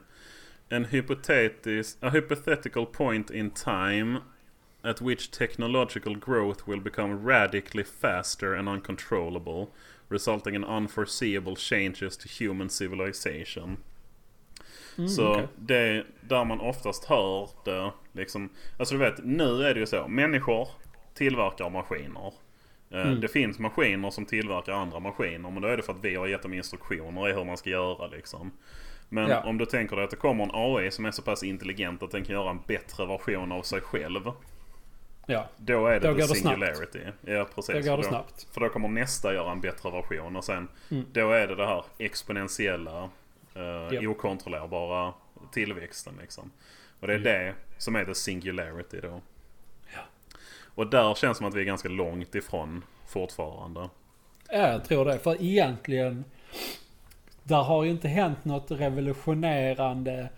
An 0.72 0.86
hypothetis, 0.86 1.98
a 2.02 2.10
hypothetical 2.10 2.86
point 2.86 3.32
in 3.32 3.52
time 3.52 4.20
at 4.86 5.02
which 5.02 5.32
technological 5.32 6.16
growth 6.16 6.70
will 6.70 6.82
become 6.82 7.32
radically 7.34 7.84
faster 7.84 8.56
and 8.56 8.70
uncontrollable, 8.70 9.68
resulting 10.10 10.56
in 10.56 10.64
unforeseeable 10.64 11.56
changes 11.56 12.18
to 12.18 12.28
human 12.44 12.70
civilization. 12.70 13.78
Mm, 14.98 15.10
Så 15.10 15.32
okej. 15.32 15.48
det 15.56 16.04
där 16.22 16.46
man 16.46 16.60
oftast 16.60 17.06
hör 17.06 17.50
det 17.66 17.92
liksom. 18.12 18.50
Alltså 18.80 18.96
du 18.96 19.00
vet, 19.00 19.24
nu 19.24 19.64
är 19.64 19.74
det 19.74 19.80
ju 19.80 19.86
så. 19.86 20.08
Människor 20.08 20.68
tillverkar 21.14 21.70
maskiner. 21.70 22.34
Eh, 22.92 23.02
Mm. 23.08 23.22
Det 23.22 23.28
finns 23.28 23.60
maskiner 23.60 24.10
som 24.10 24.26
tillverkar 24.26 24.74
andra 24.74 25.00
maskiner. 25.00 25.52
Men 25.52 25.62
då 25.62 25.68
är 25.68 25.78
det 25.78 25.84
för 25.84 25.94
att 25.94 26.04
vi 26.06 26.16
har 26.16 26.28
gett 26.28 26.42
dem 26.42 26.54
instruktioner 26.54 27.30
i 27.30 27.34
hur 27.34 27.44
man 27.44 27.58
ska 27.58 27.70
göra 27.70 28.08
liksom. 28.08 28.52
Men 29.10 29.30
Ja. 29.30 29.44
om 29.44 29.58
du 29.58 29.66
tänker 29.66 29.96
dig 29.96 30.06
att 30.06 30.12
det 30.12 30.16
kommer 30.16 30.44
en 30.44 30.50
AI 30.54 30.92
som 30.92 31.06
är 31.06 31.12
så 31.12 31.22
pass 31.22 31.44
intelligent 31.44 32.04
att 32.04 32.12
den 32.12 32.24
kan 32.24 32.36
göra 32.36 32.50
en 32.50 32.60
bättre 32.68 33.06
version 33.06 33.52
av 33.52 33.62
sig 33.62 33.82
själv. 33.82 34.32
Ja, 35.26 35.48
Då 35.58 35.88
är 35.88 36.00
det 36.00 36.08
Då 36.08 36.14
the 36.14 36.22
det 36.22 36.28
snabbt. 36.28 36.40
singularity. 36.40 37.00
Ja 37.22 37.48
precis. 37.56 37.76
då 37.86 37.92
går 37.92 37.98
det 37.98 38.04
För 38.04 38.10
snabbt. 38.10 38.48
För 38.52 38.62
då 38.62 38.70
kommer 38.70 38.88
nästa 38.90 39.34
göra 39.34 39.52
en 39.52 39.62
bättre 39.62 39.92
version 39.92 40.36
och 40.36 40.44
sen 40.44 40.68
Mm. 40.92 41.06
då 41.12 41.32
är 41.32 41.48
det 41.48 41.56
det 41.56 41.66
här 41.68 41.84
exponentiella 41.98 43.10
eh, 43.56 43.62
Ja. 44.02 44.10
okontrollerbara 44.10 45.14
tillväxten 45.52 46.14
liksom. 46.22 46.52
Och 47.00 47.08
det 47.08 47.14
är 47.14 47.18
Ja. 47.18 47.24
det 47.24 47.54
som 47.78 47.96
är 47.96 48.06
the 48.06 48.16
singularity 48.16 49.00
då. 49.02 49.22
Ja. 49.94 50.02
Och 50.76 50.88
där 50.88 51.16
känns 51.16 51.20
det 51.20 51.38
som 51.38 51.48
att 51.48 51.54
vi 51.56 51.62
är 51.62 51.66
ganska 51.66 51.90
långt 51.90 52.36
ifrån 52.36 52.84
fortfarande. 53.08 53.90
Ja, 54.50 54.58
jag 54.72 54.86
tror 54.86 55.06
det. 55.06 55.20
För 55.20 55.42
egentligen, 55.44 56.24
där 57.44 57.62
har 57.64 57.84
ju 57.84 57.90
inte 57.90 58.08
hänt 58.08 58.46
något 58.46 58.72
revolutionerande. 58.72 60.30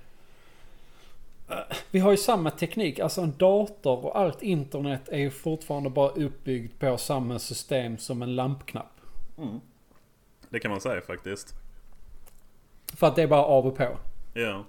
Vi 1.97 2.01
har 2.01 2.11
ju 2.11 2.17
samma 2.17 2.51
teknik. 2.51 2.99
Alltså 2.99 3.21
en 3.21 3.37
dator 3.37 4.05
och 4.05 4.19
allt 4.19 4.43
internet 4.43 5.09
är 5.09 5.17
ju 5.17 5.31
fortfarande 5.31 5.89
bara 5.89 6.09
uppbyggt 6.09 6.79
på 6.79 6.97
samma 6.97 7.39
system 7.39 7.97
som 7.97 8.21
en 8.21 8.35
lampknapp. 8.35 9.01
Det 10.49 10.59
kan 10.59 10.71
man 10.71 10.81
säga 10.81 11.01
faktiskt. 11.01 11.53
För 12.97 13.07
att 13.07 13.15
det 13.15 13.21
är 13.21 13.27
bara 13.27 13.43
av 13.43 13.67
och 13.67 13.77
på. 13.77 13.97
Ja. 14.33 14.65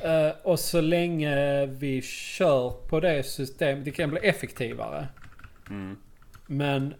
Eh, 0.00 0.36
och 0.42 0.60
så 0.60 0.80
länge 0.80 1.66
vi 1.66 2.02
kör 2.02 2.70
på 2.70 3.00
det 3.00 3.22
systemet, 3.22 3.84
det 3.84 3.90
kan 3.90 4.10
bli 4.10 4.20
effektivare. 4.20 5.08
Mm. 5.70 5.96
Men 6.46 6.94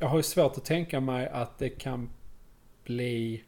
jag 0.00 0.08
har 0.08 0.16
ju 0.16 0.22
svårt 0.22 0.56
att 0.56 0.64
tänka 0.64 1.00
mig 1.00 1.28
att 1.28 1.58
det 1.58 1.68
kan 1.68 2.10
bli 2.84 3.44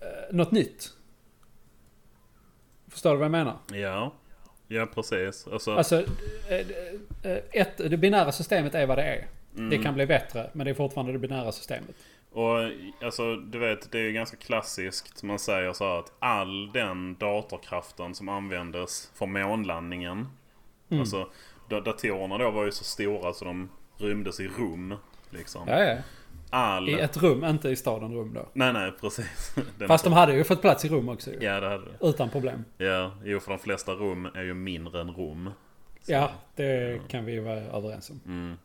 eh, 0.00 0.34
något 0.36 0.50
nytt. 0.50 0.95
Förstår 2.96 3.10
du 3.10 3.16
vad 3.16 3.24
jag 3.24 3.30
menar? 3.32 3.56
Ja. 3.72 4.12
Ja 4.68 4.86
precis. 4.94 5.48
Alltså, 5.52 5.74
Alltså, 5.74 5.96
eh, 6.48 6.66
eh, 7.22 7.38
ett, 7.52 7.76
det 7.76 7.96
binära 7.96 8.32
systemet 8.32 8.74
är 8.74 8.86
vad 8.86 8.98
det 8.98 9.02
är. 9.02 9.26
mm. 9.56 9.70
Det 9.70 9.78
kan 9.78 9.94
bli 9.94 10.06
bättre, 10.06 10.50
men 10.52 10.64
det 10.64 10.70
är 10.70 10.74
fortfarande 10.74 11.12
det 11.12 11.18
binära 11.18 11.52
systemet. 11.52 11.94
Och 12.32 12.58
alltså 13.02 13.36
du 13.36 13.58
vet 13.58 13.92
det 13.92 13.98
är 13.98 14.02
ju 14.02 14.12
ganska 14.12 14.36
klassiskt. 14.36 15.22
Man 15.22 15.38
säger 15.38 15.72
så 15.72 15.84
här 15.84 15.98
att 15.98 16.12
all 16.18 16.72
den 16.72 17.16
datorkraften 17.16 18.14
som 18.14 18.28
användes 18.28 19.10
för 19.14 19.26
månlandningen. 19.26 20.28
Mm. 20.88 21.00
Alltså 21.00 21.28
da- 21.68 21.80
datorerna 21.80 22.38
då 22.38 22.50
var 22.50 22.64
ju 22.64 22.72
så 22.72 22.84
stora 22.84 23.32
så 23.32 23.44
de 23.44 23.68
rymdes 23.98 24.40
i 24.40 24.48
rum. 24.48 24.94
Liksom. 25.30 25.68
Ja, 25.68 25.84
ja. 25.84 25.96
All... 26.56 26.88
I 26.88 26.92
ett 27.00 27.16
rum, 27.16 27.44
inte 27.44 27.68
i 27.68 27.76
staden 27.76 28.14
rum 28.14 28.34
då. 28.34 28.48
Nej 28.52 28.72
nej 28.72 28.92
precis. 29.00 29.54
Den 29.78 29.88
Fast 29.88 30.04
de 30.04 30.12
hade 30.12 30.32
ju 30.34 30.44
fått 30.44 30.60
plats 30.60 30.84
i 30.84 30.88
rum 30.88 31.08
också 31.08 31.30
ju. 31.30 31.36
Ja 31.40 31.60
det 31.60 31.68
hade. 31.68 31.84
Utan 32.00 32.30
problem. 32.30 32.64
Ja, 32.78 33.12
jo 33.24 33.40
för 33.40 33.50
de 33.50 33.58
flesta 33.58 33.92
rum 33.92 34.28
är 34.34 34.42
ju 34.42 34.54
mindre 34.54 35.00
än 35.00 35.10
rum. 35.10 35.50
Så- 36.02 36.12
Ja, 36.12 36.30
det 36.54 37.00
kan 37.08 37.24
vi 37.24 37.38
vara 37.38 37.56
överens 37.60 38.10
om. 38.10 38.20
Mm. 38.26 38.56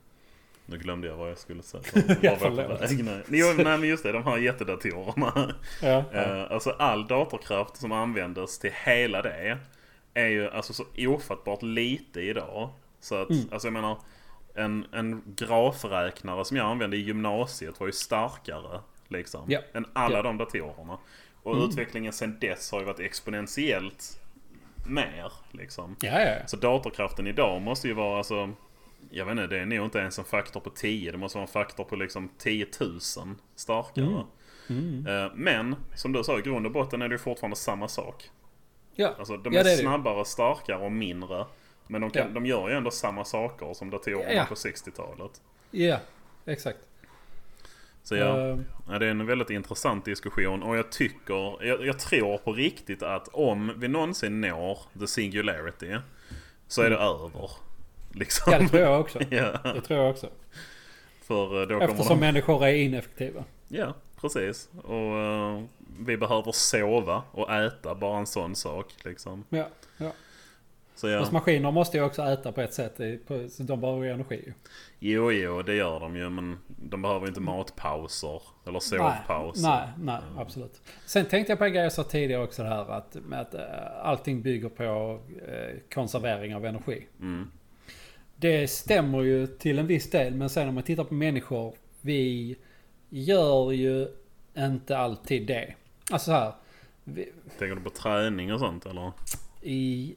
Nu 0.66 0.78
glömde 0.78 1.08
jag 1.08 1.16
vad 1.16 1.30
jag 1.30 1.38
skulle 1.38 1.64
säga. 1.64 1.84
Ja, 2.22 2.36
förlåt. 2.40 2.80
Nej. 2.80 3.22
Jo, 3.30 3.46
nej 3.58 3.78
men 3.78 3.90
just 3.90 4.04
det, 4.04 4.12
de 4.12 4.24
här 4.24 4.38
jättedatorerna. 4.38 5.54
Ja, 5.82 6.04
ja. 6.12 6.20
Eh, 6.22 6.52
alltså 6.52 6.70
all 6.70 7.08
datorkraft 7.08 7.78
som 7.78 7.92
användes 7.92 8.60
till 8.60 8.72
hela 8.86 9.22
det 9.22 9.58
är 10.14 10.28
ju 10.28 10.50
alltså 10.50 10.74
så 10.74 10.84
ofattbart 10.98 11.62
lite 11.64 12.22
idag. 12.22 12.70
Så 13.00 13.16
att, 13.16 13.30
Mm. 13.30 13.42
alltså 13.52 13.68
jag 13.68 13.74
menar 13.74 13.98
en, 14.56 14.86
en 14.92 15.22
grafräknare 15.36 16.46
som 16.46 16.58
jag 16.58 16.66
använde 16.66 16.98
i 16.98 17.00
gymnasiet 17.02 17.80
var 17.80 17.88
ju 17.88 17.94
starkare 17.94 18.80
liksom. 19.08 19.46
Ja. 19.48 19.60
Än 19.74 19.86
alla 19.94 20.16
Ja. 20.18 20.22
de 20.22 20.38
datorerna. 20.38 20.98
Och 21.44 21.56
Mm. 21.56 21.70
utvecklingen 21.70 22.14
sen 22.14 22.38
dess 22.40 22.72
har 22.72 22.80
ju 22.80 22.86
varit 22.86 23.00
exponentiellt 23.00 24.20
mer 24.88 25.32
liksom. 25.52 25.96
ja, 26.02 26.20
ja. 26.22 26.48
Så 26.48 26.58
datorkraften 26.58 27.28
idag 27.28 27.62
måste 27.62 27.88
ju 27.88 27.94
vara 27.94 28.18
alltså 28.18 28.50
jag 29.10 29.26
vet 29.26 29.32
inte, 29.32 29.48
det 29.48 29.60
är 29.60 29.66
nog 29.66 29.86
inte 29.86 30.00
ens 30.00 30.20
en 30.20 30.26
faktor 30.26 30.60
på 30.60 30.70
10. 30.70 31.12
Det 31.12 31.18
måste 31.18 31.38
vara 31.38 31.48
en 31.48 31.52
faktor 31.54 31.84
på 31.84 31.96
liksom 31.96 32.30
10 32.38 32.68
000 32.80 33.00
starkare. 33.56 34.06
Mm. 34.06 34.24
Mm. 34.70 35.08
Eh, 35.26 35.32
Men 35.36 35.76
som 35.96 36.12
du 36.12 36.24
sa, 36.24 36.40
i 36.40 36.42
grund 36.42 36.66
och 36.66 36.72
botten 36.72 37.02
är 37.02 37.10
det 37.10 37.14
ju 37.16 37.20
fortfarande 37.20 37.56
samma 37.58 37.88
sak. 37.88 38.30
Ja, 38.96 39.16
Alltså 39.20 39.38
de 39.38 39.54
Ja, 39.54 39.60
är, 39.60 39.66
är 39.66 39.76
snabbare, 39.76 40.26
starkare 40.26 40.78
och 40.86 40.92
mindre. 40.92 41.46
Men 41.92 42.02
de, 42.02 42.10
kan, 42.12 42.22
Ja. 42.28 42.34
de 42.34 42.46
gör 42.46 42.70
ju 42.70 42.76
ändå 42.76 42.92
samma 42.92 43.26
saker 43.26 43.74
som 43.74 43.90
datorerna 43.90 44.34
Ja. 44.34 44.46
på 44.50 44.56
60-talet. 44.56 45.42
ja 45.72 46.00
exakt. 46.46 46.80
Så 48.04 48.16
ja, 48.16 48.58
ja, 48.90 49.00
det 49.00 49.06
är 49.06 49.12
en 49.12 49.26
väldigt 49.26 49.50
intressant 49.50 50.06
diskussion. 50.06 50.64
Och 50.64 50.78
jag 50.78 50.92
tycker, 50.92 51.66
jag, 51.66 51.86
jag 51.86 52.00
tror 52.00 52.38
på 52.38 52.54
riktigt 52.54 53.04
att 53.04 53.28
om 53.28 53.74
vi 53.78 53.88
någonsin 53.88 54.42
når 54.42 54.78
the 55.00 55.08
singularity 55.08 55.96
så 56.68 56.82
är 56.82 56.90
det 56.90 56.96
över. 56.98 57.50
Liksom. 58.12 58.54
Mm. 58.54 58.62
ja, 58.62 58.64
det 58.64 58.70
tror 58.70 58.82
jag 58.92 59.02
också. 59.02 59.20
ja, 59.30 59.74
Det 59.74 59.82
tror 59.82 60.00
jag 60.00 60.10
också. 60.10 60.30
för 61.24 61.62
eh, 61.62 61.68
då 61.68 61.82
Eftersom 61.82 62.08
de... 62.08 62.26
människor 62.26 62.66
är 62.66 62.74
ineffektiva. 62.74 63.44
Ja, 63.68 63.94
precis. 64.22 64.70
Och 64.84 65.18
eh, 65.18 65.64
vi 66.00 66.18
behöver 66.18 66.52
sova 66.52 67.24
och 67.32 67.52
äta, 67.54 67.96
bara 67.96 68.18
en 68.20 68.26
sån 68.28 68.56
sak 68.56 68.88
liksom. 69.04 69.44
Ja, 69.50 69.68
ja. 69.98 70.12
Så 71.02 71.08
ja. 71.08 71.20
Fast 71.20 71.32
maskiner 71.32 71.72
måste 71.72 71.98
ju 71.98 72.04
också 72.04 72.22
äta 72.22 72.52
på 72.52 72.62
ett 72.62 72.74
sätt. 72.74 73.02
Så 73.50 73.64
de 73.64 73.82
behöver 73.82 74.04
ju 74.04 74.12
energi. 74.12 74.54
Jo, 75.00 75.32
jo, 75.32 75.62
det 75.62 75.76
gör 75.76 76.00
de 76.00 76.16
ju. 76.16 76.30
Men 76.30 76.58
de 76.68 77.02
behöver 77.02 77.28
inte 77.28 77.40
matpauser. 77.40 78.42
Eller 78.68 78.80
sovpauser. 78.80 79.62
Nej, 79.62 79.88
nej, 79.98 80.22
nej, 80.36 80.42
absolut. 80.42 80.82
Sen 81.06 81.26
tänkte 81.26 81.52
jag 81.52 81.60
på 81.60 81.66
en 81.66 81.74
grej 81.74 81.84
jag 81.84 81.94
sa 81.94 82.04
tidigare 82.04 82.44
också 82.44 82.64
det 82.64 82.70
här 82.70 82.92
att, 82.92 83.16
med 83.16 83.42
att 83.42 83.54
eh, 83.54 83.62
allting 84.04 84.42
bygger 84.42 84.70
på 84.70 85.20
eh, 85.48 85.78
konservering 85.94 86.56
av 86.56 86.66
energi. 86.66 87.08
Mm. 87.20 87.52
Det 88.36 88.68
stämmer 88.68 89.22
ju 89.22 89.48
till 89.48 89.80
en 89.80 89.88
viss 89.88 90.10
del 90.10 90.36
men 90.36 90.50
sen 90.50 90.70
om 90.70 90.76
man 90.76 90.84
tittar 90.84 91.04
på 91.04 91.14
människor. 91.14 91.76
Vi 92.02 92.56
gör 93.10 93.72
ju 93.72 94.08
inte 94.58 94.98
alltid 94.98 95.48
det. 95.48 95.74
Alltså 96.12 96.26
så 96.26 96.32
här. 96.32 96.54
Vi, 97.04 97.32
Tänker 97.60 97.76
du 97.76 97.82
på 97.82 97.90
träning 97.90 98.54
och 98.54 98.60
sånt 98.60 98.86
eller? 98.86 99.12
I, 99.62 100.16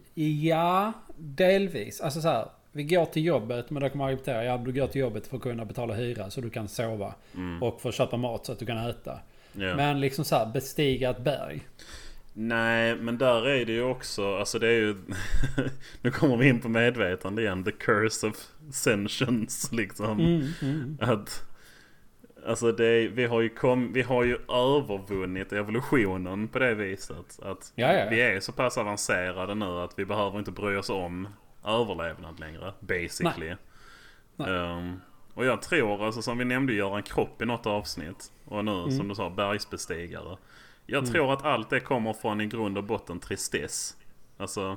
ja, 0.49 0.93
delvis. 1.17 2.01
Alltså 2.01 2.21
så 2.21 2.29
här. 2.29 2.49
Vi 2.73 2.83
går 2.83 3.05
till 3.05 3.25
jobbet 3.25 3.71
men 3.71 3.83
då 3.83 3.89
kan 3.89 3.99
man 3.99 4.07
argumentera. 4.07 4.45
Ja, 4.45 4.59
du 4.59 4.73
går 4.73 4.87
till 4.87 5.01
jobbet 5.01 5.27
för 5.27 5.37
att 5.37 5.43
kunna 5.43 5.65
betala 5.65 5.95
hyra 5.95 6.31
så 6.31 6.41
du 6.41 6.51
kan 6.51 6.69
sova. 6.69 7.15
Mm. 7.35 7.63
Och 7.63 7.81
för 7.81 7.89
att 7.89 7.95
köpa 7.95 8.17
mat 8.17 8.47
så 8.47 8.53
att 8.53 8.59
du 8.59 8.67
kan 8.67 8.79
äta. 8.79 9.19
Ja. 9.53 9.77
Men 9.77 10.01
liksom 10.01 10.25
så 10.25 10.37
här, 10.37 10.47
bestiga 10.47 11.11
ett 11.11 11.25
berg. 11.25 11.63
Nej, 12.33 12.97
men 12.97 13.19
där 13.19 13.49
är 13.49 13.65
det 13.65 13.73
ju 13.73 13.83
också, 13.83 14.37
alltså 14.37 14.59
det 14.59 14.67
är 14.67 14.81
ju... 14.81 14.97
nu 16.03 16.11
kommer 16.11 16.37
vi 16.37 16.49
in 16.49 16.61
på 16.61 16.69
medvetande 16.69 17.43
igen. 17.43 17.65
The 17.65 17.73
curse 17.73 18.27
of 18.27 18.37
sentience 18.73 19.75
liksom. 19.75 20.21
Mm, 20.21 20.49
mm. 20.63 20.99
Att... 21.01 21.47
Alltså 22.47 22.73
det 22.73 23.09
vi, 23.09 23.27
har 23.27 23.41
ju 23.41 23.49
kom, 23.49 23.93
vi 23.93 24.03
har 24.03 24.25
ju 24.25 24.35
övervunnit 24.49 25.53
evolutionen 25.53 26.49
på 26.49 26.59
det 26.59 26.75
viset. 26.75 27.39
Att 27.43 27.73
Ja, 27.75 27.93
ja, 27.93 27.99
ja. 27.99 28.11
vi 28.11 28.21
är 28.21 28.41
så 28.41 28.53
pass 28.53 28.79
avancerade 28.79 29.55
nu 29.55 29.67
att 29.81 29.99
vi 29.99 30.05
behöver 30.05 30.39
inte 30.39 30.51
bry 30.51 30.77
oss 30.77 30.91
om 30.91 31.29
överlevnad 31.65 32.41
längre. 32.41 32.73
Basically. 32.81 33.55
Nej. 34.37 34.51
Ehm, 34.51 35.01
och 35.35 35.45
jag 35.45 35.63
tror, 35.63 36.05
alltså 36.07 36.23
som 36.23 36.39
vi 36.39 36.45
nämnde, 36.45 36.73
Göran 36.73 37.03
Kropp 37.03 37.43
i 37.43 37.45
något 37.45 37.67
avsnitt. 37.67 38.33
Och 38.45 38.65
nu 38.65 38.73
Mm. 38.73 38.91
som 38.91 39.09
du 39.09 39.15
sa, 39.15 39.31
bergsbestigare. 39.31 40.37
Jag 40.87 41.07
tror 41.13 41.33
att 41.33 41.45
allt 41.45 41.71
det 41.71 41.81
kommer 41.81 42.13
från 42.13 42.41
i 42.41 42.47
grund 42.47 42.79
och 42.79 42.85
botten 42.85 43.21
tristess. 43.21 43.97
Alltså 44.37 44.77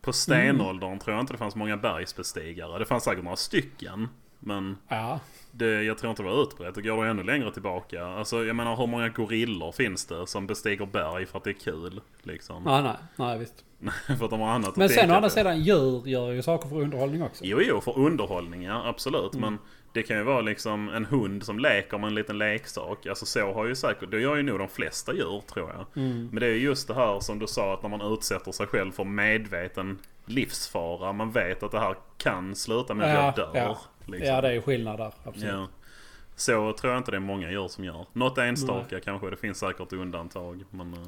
på 0.00 0.12
stenåldern 0.12 0.98
tror 0.98 1.14
jag 1.16 1.22
inte 1.22 1.32
det 1.32 1.38
fanns 1.38 1.56
många 1.56 1.76
bergsbestigare. 1.76 2.78
Det 2.78 2.84
fanns 2.84 3.04
säkert 3.04 3.24
några 3.24 3.36
stycken. 3.36 4.08
Men 4.38 4.76
Ja. 4.88 5.20
Det, 5.56 5.82
jag 5.82 5.98
tror 5.98 6.10
inte 6.10 6.22
det 6.22 6.28
var 6.28 6.42
utbrett. 6.42 6.76
Och 6.76 6.82
går 6.82 7.04
ännu 7.04 7.22
längre 7.22 7.52
tillbaka. 7.52 8.06
Alltså 8.06 8.44
jag 8.44 8.56
menar 8.56 8.76
hur 8.76 8.86
många 8.86 9.08
gorillor 9.08 9.72
finns 9.72 10.06
det 10.06 10.26
som 10.26 10.46
bestiger 10.46 10.86
berg 10.86 11.26
för 11.26 11.38
att 11.38 11.44
det 11.44 11.50
är 11.50 11.60
kul? 11.60 12.00
Liksom. 12.22 12.62
Nej, 12.62 12.82
nej, 12.82 12.96
nej 13.16 13.38
visst. 13.38 13.64
för 14.18 14.24
att 14.24 14.30
de 14.30 14.40
har 14.40 14.48
annat 14.48 14.76
Men 14.76 14.86
att 14.86 14.92
sen 14.92 15.10
å 15.10 15.14
andra 15.14 15.30
sidan, 15.30 15.60
djur 15.60 16.06
gör 16.06 16.32
ju 16.32 16.42
saker 16.42 16.68
för 16.68 16.76
underhållning 16.76 17.22
också. 17.22 17.44
Jo, 17.44 17.60
jo, 17.62 17.80
för 17.80 17.98
underhållning 17.98 18.62
ja, 18.62 18.86
absolut. 18.86 19.34
Mm. 19.34 19.40
Men 19.40 19.58
det 19.92 20.02
kan 20.02 20.16
ju 20.16 20.22
vara 20.22 20.40
liksom 20.40 20.88
en 20.88 21.04
hund 21.04 21.42
som 21.44 21.58
leker 21.58 21.98
med 21.98 22.08
en 22.08 22.14
liten 22.14 22.38
leksak. 22.38 23.06
Alltså 23.06 23.26
så 23.26 23.52
har 23.52 23.66
ju 23.66 23.74
säkert, 23.74 24.10
det 24.10 24.20
gör 24.20 24.36
ju 24.36 24.42
nog 24.42 24.58
de 24.58 24.68
flesta 24.68 25.14
djur 25.14 25.42
tror 25.52 25.70
jag. 25.70 26.02
Mm. 26.04 26.28
Men 26.32 26.40
det 26.40 26.46
är 26.46 26.50
ju 26.50 26.58
just 26.60 26.88
det 26.88 26.94
här 26.94 27.20
som 27.20 27.38
du 27.38 27.46
sa 27.46 27.74
att 27.74 27.82
när 27.82 27.88
man 27.88 28.12
utsätter 28.12 28.52
sig 28.52 28.66
själv 28.66 28.92
för 28.92 29.04
medveten 29.04 29.98
livsfara. 30.26 31.12
Man 31.12 31.32
vet 31.32 31.62
att 31.62 31.72
det 31.72 31.80
här 31.80 31.94
kan 32.18 32.54
sluta 32.54 32.94
med 32.94 33.06
att 33.06 33.36
Ja, 33.38 33.44
jag 33.44 33.54
dör. 33.54 33.60
ja. 33.60 33.78
Liksom. 34.06 34.34
Ja, 34.34 34.40
det 34.40 34.52
är 34.52 34.60
skillnad 34.60 34.98
där. 34.98 35.12
Absolut. 35.24 35.52
Ja. 35.52 35.68
Så 36.36 36.72
tror 36.72 36.92
jag 36.92 37.00
inte 37.00 37.10
det 37.10 37.16
är 37.16 37.20
många 37.20 37.50
djur 37.50 37.68
som 37.68 37.84
gör. 37.84 38.06
Något 38.12 38.38
enstaka 38.38 39.00
kanske, 39.00 39.30
det 39.30 39.36
finns 39.36 39.58
säkert 39.58 39.92
undantag. 39.92 40.64
Men, 40.70 40.92
eh, 40.92 40.98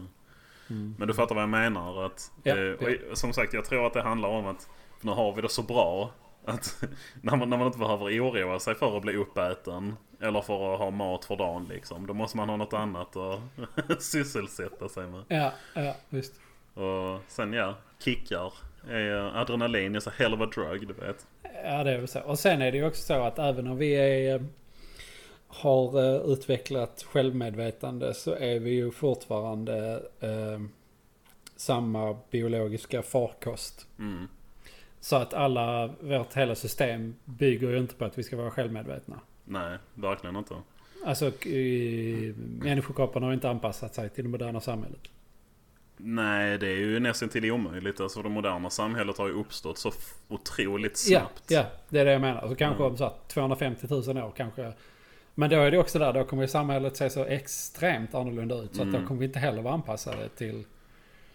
men 0.98 1.08
du 1.08 1.14
fattar 1.14 1.34
vad 1.34 1.42
jag 1.42 1.48
menar. 1.50 2.06
Att, 2.06 2.30
Mm. 2.44 2.76
Ja, 2.80 2.86
eh, 2.88 2.94
ja. 3.10 3.14
Som 3.16 3.32
sagt, 3.32 3.52
jag 3.52 3.64
tror 3.64 3.86
att 3.86 3.92
det 3.92 4.02
handlar 4.02 4.28
om 4.28 4.46
att 4.46 4.68
nu 5.00 5.12
har 5.12 5.32
vi 5.32 5.42
det 5.42 5.48
så 5.48 5.62
bra. 5.62 6.10
Att 6.44 6.84
när 7.22 7.36
man, 7.36 7.50
när 7.50 7.56
man 7.56 7.66
inte 7.66 7.78
behöver 7.78 8.04
oroa 8.04 8.58
sig 8.60 8.74
för 8.74 8.96
att 8.96 9.02
bli 9.02 9.16
uppäten. 9.16 9.96
Eller 10.20 10.40
för 10.40 10.74
att 10.74 10.78
ha 10.78 10.90
mat 10.90 11.24
för 11.24 11.36
dagen 11.36 11.66
liksom. 11.68 12.06
Då 12.06 12.14
måste 12.14 12.36
man 12.36 12.48
ha 12.48 12.56
något 12.56 12.72
annat 12.72 13.16
att 13.16 13.40
sysselsätta 14.02 14.88
sig 14.88 15.06
med. 15.06 15.24
Ja, 15.28 15.52
ja, 15.74 15.96
visst. 16.08 16.32
Och 16.74 17.20
sen 17.28 17.52
ja, 17.52 17.74
kickar. 17.98 18.52
Är, 18.88 19.36
adrenalin 19.40 19.96
är 19.96 20.00
så 20.00 20.10
hell 20.10 20.34
of 20.34 20.40
a 20.40 20.46
drug, 20.54 20.88
du 20.88 20.94
vet. 20.94 21.26
Ja, 21.64 21.84
det 21.84 21.90
är 21.90 21.98
väl 21.98 22.08
så. 22.08 22.20
Och 22.20 22.38
sen 22.38 22.62
är 22.62 22.72
det 22.72 22.78
ju 22.78 22.86
också 22.86 23.02
så 23.02 23.22
att 23.22 23.38
även 23.38 23.66
om 23.66 23.76
vi 23.76 23.92
är, 23.92 24.34
eh, 24.34 24.42
har 25.48 26.04
eh, 26.04 26.32
utvecklat 26.32 27.02
självmedvetande 27.02 28.14
så 28.14 28.34
är 28.34 28.58
vi 28.58 28.70
ju 28.70 28.90
fortfarande 28.90 30.02
eh, 30.20 30.60
samma 31.56 32.16
biologiska 32.30 33.02
farkost. 33.02 33.86
Mm. 33.98 34.28
Så 35.00 35.16
att 35.16 35.34
alla, 35.34 35.90
vårt 36.00 36.34
hela 36.34 36.54
system 36.54 37.14
bygger 37.24 37.70
ju 37.70 37.78
inte 37.78 37.94
på 37.94 38.04
att 38.04 38.18
vi 38.18 38.22
ska 38.22 38.36
vara 38.36 38.50
självmedvetna. 38.50 39.20
Nej, 39.44 39.78
verkligen 39.94 40.36
inte. 40.36 40.54
Alltså, 41.04 41.32
människokroppen 42.36 43.22
har 43.22 43.32
inte 43.32 43.50
anpassat 43.50 43.94
sig 43.94 44.08
till 44.08 44.24
det 44.24 44.30
moderna 44.30 44.60
samhället. 44.60 45.00
Nej, 45.98 46.58
det 46.58 46.66
är 46.66 46.76
ju 46.76 47.00
nästan 47.00 47.28
till 47.28 47.50
omöjligt. 47.50 48.00
Alltså 48.00 48.22
det 48.22 48.28
moderna 48.28 48.70
samhället 48.70 49.18
har 49.18 49.26
ju 49.26 49.32
uppstått 49.34 49.78
så 49.78 49.92
otroligt 50.28 51.04
Ja, 51.08 51.18
snabbt. 51.20 51.50
ja, 51.50 51.64
det 51.88 51.98
är 52.00 52.04
det 52.04 52.12
jag 52.12 52.20
menar. 52.20 52.48
Så 52.48 52.54
kanske 52.54 52.82
Mm. 52.82 52.90
om 52.92 52.96
så 52.98 53.04
här, 53.04 53.12
250 53.28 53.86
000 53.90 54.18
år 54.18 54.32
kanske. 54.36 54.72
Men 55.34 55.50
då 55.50 55.56
är 55.56 55.70
det 55.70 55.78
också 55.78 55.98
där, 55.98 56.12
då 56.12 56.24
kommer 56.24 56.42
ju 56.42 56.48
samhället 56.48 56.96
se 56.96 57.10
så 57.10 57.24
extremt 57.24 58.14
annorlunda 58.14 58.54
ut. 58.54 58.74
Så 58.76 58.82
att 58.82 58.88
Mm. 58.88 59.00
då 59.00 59.06
kommer 59.08 59.20
vi 59.20 59.26
inte 59.26 59.38
heller 59.38 59.62
vara 59.62 59.74
anpassade 59.74 60.28
till... 60.28 60.64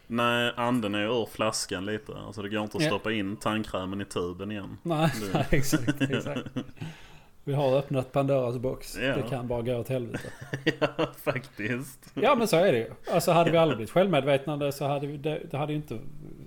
Nej, 0.07 0.53
anden 0.55 0.95
är 0.95 1.21
ur 1.21 1.25
flaskan 1.25 1.85
lite. 1.85 2.13
Alltså 2.27 2.41
det 2.41 2.49
går 2.49 2.63
inte 2.63 2.77
att 2.77 2.83
Ja. 2.83 2.89
stoppa 2.89 3.11
in 3.11 3.35
tandkrämen 3.35 4.01
i 4.01 4.05
tuben 4.05 4.51
igen. 4.51 4.77
Nej, 4.83 5.09
nej 5.33 5.45
exakt, 5.51 6.01
exakt. 6.01 6.43
Vi 7.45 7.53
har 7.53 7.77
öppnat 7.77 8.11
Pandoras 8.11 8.57
box. 8.57 8.97
Ja. 8.97 9.15
Det 9.15 9.23
kan 9.29 9.47
bara 9.47 9.61
gå 9.61 9.75
åt 9.75 9.89
helvete. 9.89 10.23
ja, 10.79 10.87
faktiskt. 11.23 12.11
Ja 12.13 12.35
men 12.35 12.47
så 12.47 12.57
är 12.57 12.71
det 12.71 12.77
ju. 12.77 12.89
Alltså 13.11 13.31
hade 13.31 13.51
vi 13.51 13.57
aldrig 13.57 13.77
blivit 13.77 13.91
självmedvetna 13.91 14.71
så 14.71 14.87
hade 14.87 15.07
vi, 15.07 15.17
det, 15.17 15.41
det 15.51 15.57
hade 15.57 15.73
ju 15.73 15.77
inte... 15.77 15.99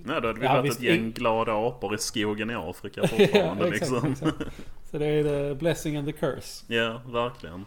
Nej, 0.03 0.21
då 0.21 0.27
hade 0.27 0.39
vi 0.39 0.45
Ja, 0.45 0.53
varit 0.53 0.65
visst, 0.65 0.77
ett 0.79 0.83
gäng 0.85 1.11
glada 1.11 1.67
apor 1.67 1.95
i 1.95 1.97
skogen 1.97 2.49
i 2.49 2.55
Afrika 2.55 3.07
fortfarande 3.07 3.69
liksom. 3.69 4.11
exakt. 4.11 4.37
Så 4.91 4.97
det 4.97 5.05
är 5.05 5.23
the 5.23 5.55
blessing 5.55 5.97
and 5.97 6.07
the 6.07 6.13
curse. 6.13 6.65
Ja, 6.73 7.01
verkligen. 7.05 7.65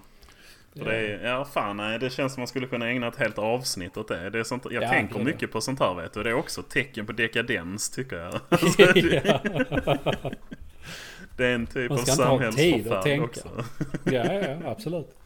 För 0.76 0.84
det 0.84 0.96
är, 0.96 1.28
ja 1.28 1.44
fan 1.44 1.76
nej, 1.76 1.98
det 1.98 2.10
känns 2.10 2.34
som 2.34 2.40
man 2.40 2.48
skulle 2.48 2.66
kunna 2.66 2.88
ägna 2.88 3.08
ett 3.08 3.16
helt 3.16 3.38
avsnitt 3.38 3.96
åt 3.96 4.08
det. 4.08 4.30
det 4.30 4.38
är 4.38 4.44
sånt, 4.44 4.66
jag 4.70 4.82
Ja, 4.82 4.88
tänker 4.88 5.18
det 5.18 5.24
mycket 5.24 5.52
på 5.52 5.60
sånt 5.60 5.80
här 5.80 5.94
vet 5.94 6.12
du. 6.12 6.22
Det 6.22 6.30
är 6.30 6.34
också 6.34 6.60
ett 6.60 6.70
tecken 6.70 7.06
på 7.06 7.12
dekadens 7.12 7.90
tycker 7.90 8.16
jag. 8.16 8.40
Det 11.40 11.46
är 11.46 11.54
en 11.54 11.66
typ 11.66 11.90
av 11.90 11.96
samhällsförfall 11.96 13.20
också. 13.20 13.48
Ja, 14.04 14.12
ja, 14.12 14.32
ja, 14.34 14.70
absolut. 14.70 15.16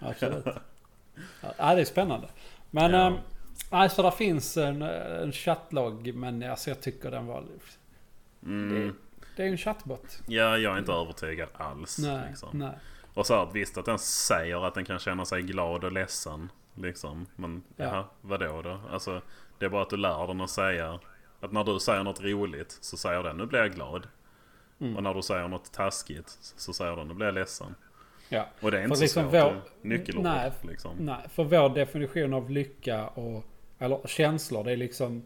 Absolut. 0.00 0.44
Ja, 1.58 1.74
det 1.74 1.80
är 1.80 1.84
spännande. 1.84 2.28
Men, 2.70 2.92
Ja. 2.92 2.98
ja. 3.70 3.78
alltså 3.78 4.02
där 4.02 4.10
finns 4.10 4.56
en, 4.56 4.82
en 4.82 5.32
chattlogg, 5.32 6.14
men 6.14 6.42
alltså, 6.42 6.70
jag 6.70 6.80
tycker 6.80 7.10
den 7.10 7.26
var... 7.26 7.44
Mm. 8.42 8.94
Det 9.36 9.42
är 9.42 9.46
ju 9.46 9.52
en 9.52 9.58
chattbot. 9.58 10.18
Ja, 10.26 10.58
jag 10.58 10.74
är 10.74 10.78
inte 10.78 10.92
övertygad 10.92 11.48
alls. 11.52 11.98
Nej, 11.98 12.26
liksom. 12.28 12.48
nej. 12.58 12.72
Och 13.14 13.26
så 13.26 13.34
här, 13.34 13.48
visst 13.52 13.78
att 13.78 13.84
den 13.86 13.98
säger 13.98 14.66
att 14.66 14.74
den 14.74 14.84
kan 14.84 14.98
känna 14.98 15.24
sig 15.24 15.42
glad 15.42 15.84
och 15.84 15.92
ledsen. 15.92 16.50
Liksom. 16.74 17.26
Men 17.36 17.62
Ja. 17.76 17.84
jaha, 17.84 18.04
vadå 18.20 18.62
då? 18.62 18.80
Alltså, 18.90 19.20
det 19.58 19.64
är 19.66 19.70
bara 19.70 19.82
att 19.82 19.90
du 19.90 19.96
lär 19.96 20.26
den 20.26 20.40
att 20.40 20.50
säga 20.50 21.00
att 21.40 21.52
när 21.52 21.64
du 21.64 21.80
säger 21.80 22.02
något 22.02 22.20
roligt 22.20 22.78
så 22.80 22.96
säger 22.96 23.22
den 23.22 23.36
nu 23.36 23.46
blir 23.46 23.60
jag 23.60 23.74
glad. 23.74 24.06
Mm. 24.80 24.96
Och 24.96 25.02
när 25.02 25.14
du 25.14 25.22
säger 25.22 25.48
något 25.48 25.72
taskigt 25.72 26.28
så 26.40 26.72
säger 26.72 26.96
den 26.96 27.08
nu 27.08 27.14
blir 27.14 27.26
jag 27.26 27.34
ledsen. 27.34 27.74
Ja. 28.28 28.46
Och 28.60 28.70
det 28.70 28.76
är 28.76 28.80
För 28.80 28.84
inte 28.84 28.96
så 28.96 29.02
liksom 29.02 29.22
svårt. 29.22 29.32
vår- 29.32 29.38
det 29.82 29.88
är 29.88 29.98
Nyckelord 29.98 30.24
Nej. 30.24 30.50
liksom. 30.62 30.90
Nej, 30.98 31.16
för 31.28 31.44
vår 31.44 31.68
definition 31.68 32.34
av 32.34 32.50
lycka 32.50 33.06
och... 33.06 33.44
Eller 33.78 34.00
känslor, 34.06 34.64
det 34.64 34.72
är 34.72 34.76
liksom... 34.76 35.22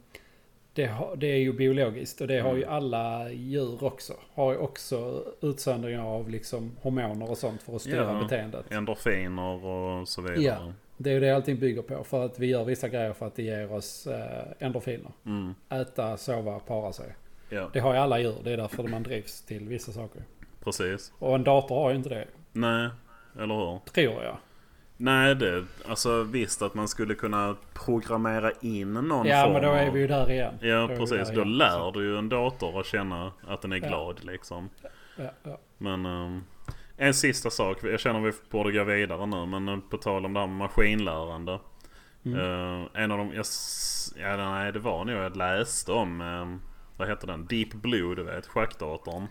Det, 0.72 0.90
det 1.16 1.26
är 1.26 1.36
ju 1.38 1.52
biologiskt 1.52 2.20
och 2.20 2.26
det 2.26 2.40
har 2.40 2.54
ju 2.54 2.62
Mm. 2.62 2.74
alla 2.74 3.30
djur 3.30 3.84
också. 3.84 4.12
Har 4.34 4.52
ju 4.52 4.58
också 4.58 5.24
utsöndringar 5.40 6.02
av 6.04 6.30
liksom 6.30 6.76
hormoner 6.82 7.30
och 7.30 7.38
sånt 7.38 7.62
för 7.62 7.76
att 7.76 7.82
styra 7.82 8.12
Ja. 8.12 8.20
beteendet. 8.22 8.72
Endorfiner 8.72 9.64
och 9.64 10.08
så 10.08 10.22
vidare. 10.22 10.42
Ja. 10.42 10.72
Det 10.96 11.10
är 11.10 11.14
ju 11.14 11.20
det 11.20 11.30
allting 11.30 11.58
bygger 11.58 11.82
på. 11.82 12.04
För 12.04 12.24
att 12.24 12.38
vi 12.38 12.46
gör 12.46 12.64
vissa 12.64 12.88
grejer 12.88 13.12
för 13.12 13.26
att 13.26 13.34
det 13.36 13.42
ger 13.42 13.72
oss 13.72 14.06
eh, 14.06 14.44
endorfiner. 14.58 15.10
Mm. 15.26 15.54
Äta, 15.68 16.16
sova, 16.16 16.58
para 16.60 16.92
sig. 16.92 17.14
Ja, 17.48 17.70
Det 17.72 17.80
har 17.80 17.92
ju 17.94 17.98
alla 17.98 18.18
djur. 18.18 18.36
Det 18.44 18.52
är 18.52 18.56
därför 18.56 18.82
man 18.82 19.02
drivs 19.02 19.42
till 19.42 19.68
vissa 19.68 19.92
saker. 19.92 20.22
precis. 20.64 21.12
Och 21.18 21.34
en 21.34 21.44
dator 21.44 21.74
har 21.82 21.90
ju 21.90 21.96
inte 21.96 22.08
det. 22.08 22.24
Nej, 22.52 22.88
eller 23.38 23.54
hur? 23.54 23.78
Tror 23.92 24.24
jag. 24.24 24.36
Nej, 24.96 25.34
det, 25.34 25.64
alltså 25.88 26.22
visst 26.22 26.62
att 26.62 26.74
man 26.74 26.88
skulle 26.88 27.14
kunna 27.14 27.56
programmera 27.74 28.50
in 28.60 28.92
någon 28.94 29.26
Ja, 29.26 29.42
form 29.44 29.52
men 29.52 29.62
då 29.62 29.68
är 29.72 29.90
vi 29.90 30.00
ju 30.00 30.06
där 30.06 30.30
igen. 30.30 30.54
Ja, 30.60 30.80
Då 30.86 30.88
precis. 30.96 31.28
Då 31.28 31.34
igen. 31.34 31.56
lär 31.58 31.92
du 31.92 32.04
ju 32.04 32.18
en 32.18 32.28
dator 32.28 32.80
att 32.80 32.86
känna 32.86 33.32
att 33.46 33.62
den 33.62 33.72
är 33.72 33.76
Ja. 33.76 33.88
glad 33.88 34.24
liksom. 34.24 34.68
Ja, 35.16 35.30
ja. 35.42 35.58
Men 35.78 36.06
ehm, 36.06 36.42
en 36.96 37.14
sista 37.14 37.50
sak. 37.50 37.78
Jag 37.84 38.00
känner 38.00 38.20
vi 38.20 38.32
borde 38.50 38.72
gå 38.72 38.84
vidare 38.84 39.26
nu. 39.26 39.46
Men 39.46 39.80
på 39.82 39.96
tal 39.96 40.24
om 40.24 40.32
det 40.34 40.40
här 40.40 40.46
med 40.46 40.56
maskinlärande. 40.56 41.58
Mm. 42.24 42.38
Eh, 42.38 42.86
en 43.02 43.10
av 43.12 43.18
de... 43.18 43.32
Jag, 43.34 43.44
ja, 44.16 44.36
nej, 44.36 44.72
det 44.72 44.78
var 44.78 45.04
nog 45.04 45.14
jag 45.16 45.36
läste 45.36 45.92
om. 45.92 46.20
ehm, 46.20 46.60
vad 46.98 47.08
heter 47.08 47.26
den? 47.26 47.46
Deep 47.46 47.72
Blue, 47.72 48.14
du 48.14 48.22
vet, 48.22 48.46
schackdatorn. 48.46 49.26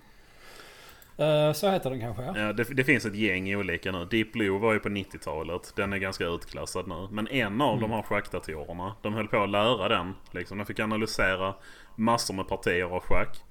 Eh, 1.18 1.54
så 1.54 1.70
heter 1.70 1.90
den 1.90 2.00
kanske 2.00 2.24
ja. 2.24 2.38
Ja, 2.38 2.54
det, 2.54 2.64
det 2.64 2.84
finns 2.84 3.06
ett 3.06 3.16
gäng 3.16 3.56
olika 3.56 3.92
nu. 3.92 4.06
Deep 4.06 4.32
Blue 4.32 4.60
var 4.60 4.74
ju 4.74 4.80
på 4.80 4.90
90-talet. 4.90 5.74
Den 5.76 5.94
är 5.94 5.98
ganska 5.98 6.26
utklassad 6.26 6.88
nu. 6.88 7.08
Men 7.12 7.28
en 7.28 7.62
av 7.62 7.80
de 7.80 7.92
här 7.92 8.02
schackdatorerna, 8.02 8.96
de 9.02 9.14
höll 9.14 9.28
på 9.28 9.38
att 9.38 9.50
lära 9.50 9.88
den. 9.88 10.14
Liksom. 10.32 10.58
Den 10.58 10.68
fick 10.68 10.80
analysera 10.80 11.56
massor 11.96 12.34
med 12.34 12.48
partier 12.48 12.84
av 12.84 13.04
schack. 13.04 13.44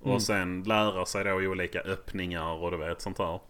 Och 0.00 0.22
sen 0.22 0.62
lära 0.62 1.06
sig 1.06 1.24
då 1.24 1.32
olika 1.32 1.80
öppningar 1.80 2.52
och 2.52 2.70
du 2.70 2.76
vet 2.76 3.00
sånt 3.00 3.18
här. 3.18 3.40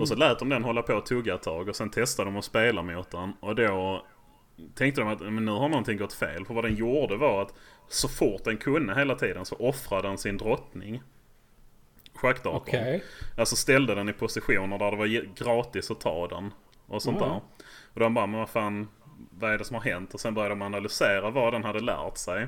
Och 0.00 0.08
så 0.08 0.14
lät 0.14 0.38
de 0.38 0.48
den 0.48 0.64
hålla 0.64 0.82
på 0.82 0.94
och 0.94 1.06
tugga 1.06 1.34
ett 1.34 1.42
tag 1.42 1.68
och 1.68 1.76
sen 1.76 1.90
testade 1.90 2.30
de 2.30 2.36
att 2.36 2.44
spela 2.44 2.82
mot 2.82 3.10
den. 3.10 3.32
Och 3.40 3.54
då 3.54 4.06
tänkte 4.74 5.00
de 5.00 5.10
att 5.10 5.20
men 5.20 5.44
nu 5.44 5.52
har 5.52 5.68
någonting 5.68 5.98
gått 5.98 6.12
fel. 6.12 6.44
För 6.46 6.54
vad 6.54 6.64
den 6.64 6.74
gjorde 6.74 7.16
var 7.16 7.42
att 7.42 7.54
så 7.88 8.08
fort 8.08 8.44
den 8.44 8.56
kunde 8.56 8.94
hela 8.94 9.14
tiden 9.14 9.44
så 9.44 9.56
offrade 9.56 10.08
den 10.08 10.18
sin 10.18 10.36
drottning. 10.38 11.02
Schackdatorn. 12.14 12.56
Okej. 12.62 13.04
Alltså 13.36 13.56
ställde 13.56 13.94
den 13.94 14.08
i 14.08 14.12
positioner 14.12 14.78
där 14.78 14.90
det 14.90 14.96
var 14.96 15.34
gratis 15.44 15.90
att 15.90 16.00
ta 16.00 16.28
den. 16.28 16.52
Och 16.86 17.02
sånt 17.02 17.18
Ja. 17.20 17.26
där. 17.26 17.40
Och 17.94 18.00
de 18.00 18.14
bara, 18.14 18.26
men 18.26 18.40
vad 18.40 18.48
fan, 18.48 18.88
vad 19.30 19.50
är 19.52 19.58
det 19.58 19.64
som 19.64 19.74
har 19.74 19.82
hänt? 19.82 20.14
Och 20.14 20.20
sen 20.20 20.34
började 20.34 20.54
de 20.54 20.62
analysera 20.62 21.30
vad 21.30 21.52
den 21.52 21.64
hade 21.64 21.80
lärt 21.80 22.16
sig. 22.16 22.46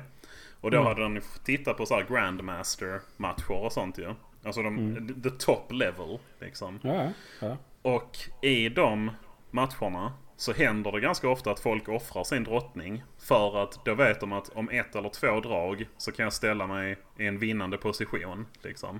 Och 0.61 0.71
då 0.71 0.77
Mm. 0.77 0.87
hade 0.87 1.01
den 1.01 1.21
tittat 1.45 1.77
på 1.77 1.85
så 1.85 1.95
här 1.95 2.03
Grandmaster-matcher 2.09 3.51
och 3.65 3.71
sånt 3.73 3.97
ju. 3.97 4.13
Alltså 4.43 4.61
de, 4.63 4.77
Mm. 4.77 5.21
the 5.21 5.29
top 5.29 5.71
level 5.71 6.19
liksom. 6.39 6.79
Ja, 6.83 7.11
ja. 7.41 7.57
Och 7.81 8.17
i 8.41 8.69
de 8.69 9.11
matcherna 9.51 10.13
så 10.37 10.53
händer 10.53 10.91
det 10.91 10.99
ganska 10.99 11.29
ofta 11.29 11.51
att 11.51 11.59
folk 11.59 11.89
offrar 11.89 12.23
sin 12.23 12.43
drottning. 12.43 13.03
För 13.19 13.63
att 13.63 13.85
då 13.85 13.93
vet 13.93 14.19
de 14.19 14.33
att 14.33 14.49
om 14.49 14.69
ett 14.69 14.95
eller 14.95 15.09
två 15.09 15.39
drag 15.39 15.87
så 15.97 16.11
kan 16.11 16.23
jag 16.23 16.33
ställa 16.33 16.67
mig 16.67 16.97
i 17.17 17.25
en 17.25 17.39
vinnande 17.39 17.77
position. 17.77 18.45
Liksom. 18.61 18.99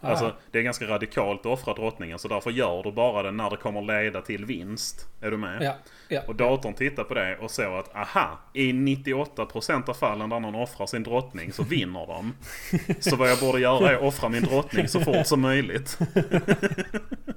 Ah. 0.00 0.08
Alltså 0.08 0.34
det 0.50 0.58
är 0.58 0.62
ganska 0.62 0.86
radikalt 0.86 1.40
att 1.40 1.46
offra 1.46 1.74
drottningen 1.74 2.18
så 2.18 2.28
därför 2.28 2.50
gör 2.50 2.82
du 2.82 2.92
bara 2.92 3.22
det 3.22 3.30
när 3.30 3.50
det 3.50 3.56
kommer 3.56 3.82
leda 3.82 4.22
till 4.22 4.44
vinst. 4.44 5.08
Är 5.20 5.30
du 5.30 5.36
med? 5.36 5.62
Ja, 5.62 5.76
ja. 6.08 6.20
Och 6.26 6.34
datorn 6.34 6.74
tittar 6.74 7.04
på 7.04 7.14
det 7.14 7.36
och 7.36 7.50
såg 7.50 7.78
att 7.78 7.96
aha, 7.96 8.38
i 8.52 8.72
98% 8.72 9.90
av 9.90 9.94
fallen 9.94 10.30
där 10.30 10.40
någon 10.40 10.54
offrar 10.54 10.86
sin 10.86 11.02
drottning 11.02 11.52
så 11.52 11.62
vinner 11.62 12.06
de. 12.06 12.34
Så 13.00 13.16
vad 13.16 13.30
jag 13.30 13.38
borde 13.38 13.60
göra 13.60 13.90
är 13.90 13.94
att 13.94 14.02
offra 14.02 14.28
min 14.28 14.42
drottning 14.42 14.88
så 14.88 15.00
fort 15.00 15.26
som 15.26 15.40
möjligt. 15.40 15.98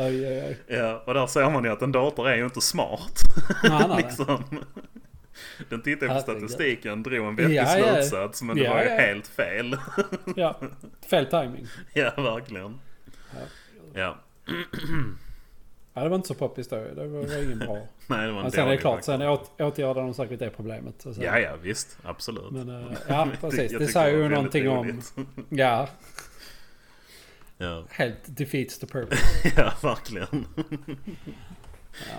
Oj, 0.00 0.26
oj, 0.26 0.42
oj. 0.48 0.76
Ja, 0.76 1.02
och 1.06 1.14
där 1.14 1.26
ser 1.26 1.50
man 1.50 1.64
ju 1.64 1.70
att 1.70 1.82
en 1.82 1.92
dator 1.92 2.28
är 2.28 2.36
ju 2.36 2.44
inte 2.44 2.60
smart. 2.60 3.12
Nej, 3.62 3.88
nej, 3.88 3.96
liksom. 3.96 4.44
Den 5.68 5.82
tittade 5.82 6.14
på 6.14 6.20
statistiken, 6.20 7.02
drog 7.02 7.26
en 7.26 7.36
vettig 7.36 7.54
Ja, 7.54 7.78
ja. 7.78 7.94
slutsats 7.94 8.42
men 8.42 8.56
det 8.56 8.62
Ja, 8.62 8.74
var 8.74 8.82
ju 8.82 8.88
ja. 8.88 8.96
helt 8.96 9.26
fel. 9.26 9.76
Ja, 10.36 10.60
fel 11.10 11.26
timing. 11.26 11.66
ja, 11.92 12.12
verkligen. 12.16 12.80
Ja. 13.94 14.16
Ja, 15.94 16.02
det 16.02 16.08
var 16.08 16.16
inte 16.16 16.28
så 16.28 16.34
poppis 16.34 16.68
då. 16.68 16.76
Det 16.76 17.06
var, 17.08 17.42
ingen 17.44 17.58
bra. 17.58 17.74
Nej, 18.06 18.26
det 18.26 18.32
var 18.32 18.42
Men 18.42 18.50
sen 18.50 18.66
är 18.66 18.70
det 18.70 18.76
klart, 18.76 19.04
sen 19.04 19.22
åt, 19.22 19.60
åtgärdar 19.60 20.02
de 20.02 20.14
säkert 20.14 20.38
det 20.38 20.50
problemet. 20.50 20.94
Så, 20.98 21.14
så. 21.14 21.22
Ja, 21.22 21.38
ja, 21.38 21.50
visst. 21.62 21.98
Absolut. 22.02 22.50
Men 22.50 22.68
eh, 22.68 22.92
ja, 23.08 23.28
precis. 23.40 23.72
Det 23.78 23.86
säger 23.86 24.16
ju 24.16 24.28
någonting 24.28 24.68
om... 24.68 25.00
Ja, 25.48 25.88
Ja. 27.58 27.84
helt 27.90 28.18
defeats 28.36 28.78
the 28.78 28.86
purpose. 28.86 29.52
ja, 29.56 29.72
verkligen. 29.82 30.46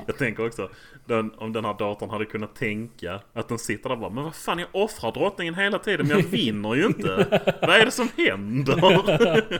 Jag 0.05 0.17
tänker 0.17 0.45
också, 0.45 0.69
den, 1.05 1.31
om 1.37 1.53
den 1.53 1.65
här 1.65 1.73
datorn 1.73 2.09
hade 2.09 2.25
kunnat 2.25 2.55
tänka 2.55 3.21
att 3.33 3.47
den 3.47 3.59
sitter 3.59 3.89
där 3.89 3.95
och 3.95 4.01
bara 4.01 4.09
Men 4.09 4.23
vad 4.23 4.35
fan, 4.35 4.59
jag 4.59 4.67
offrar 4.71 5.11
drottningen 5.11 5.55
hela 5.55 5.79
tiden 5.79 6.07
men 6.07 6.17
jag 6.17 6.25
vinner 6.29 6.75
ju 6.75 6.85
inte. 6.85 7.41
vad 7.61 7.75
är 7.75 7.85
det 7.85 7.91
som 7.91 8.09
händer? 8.17 9.43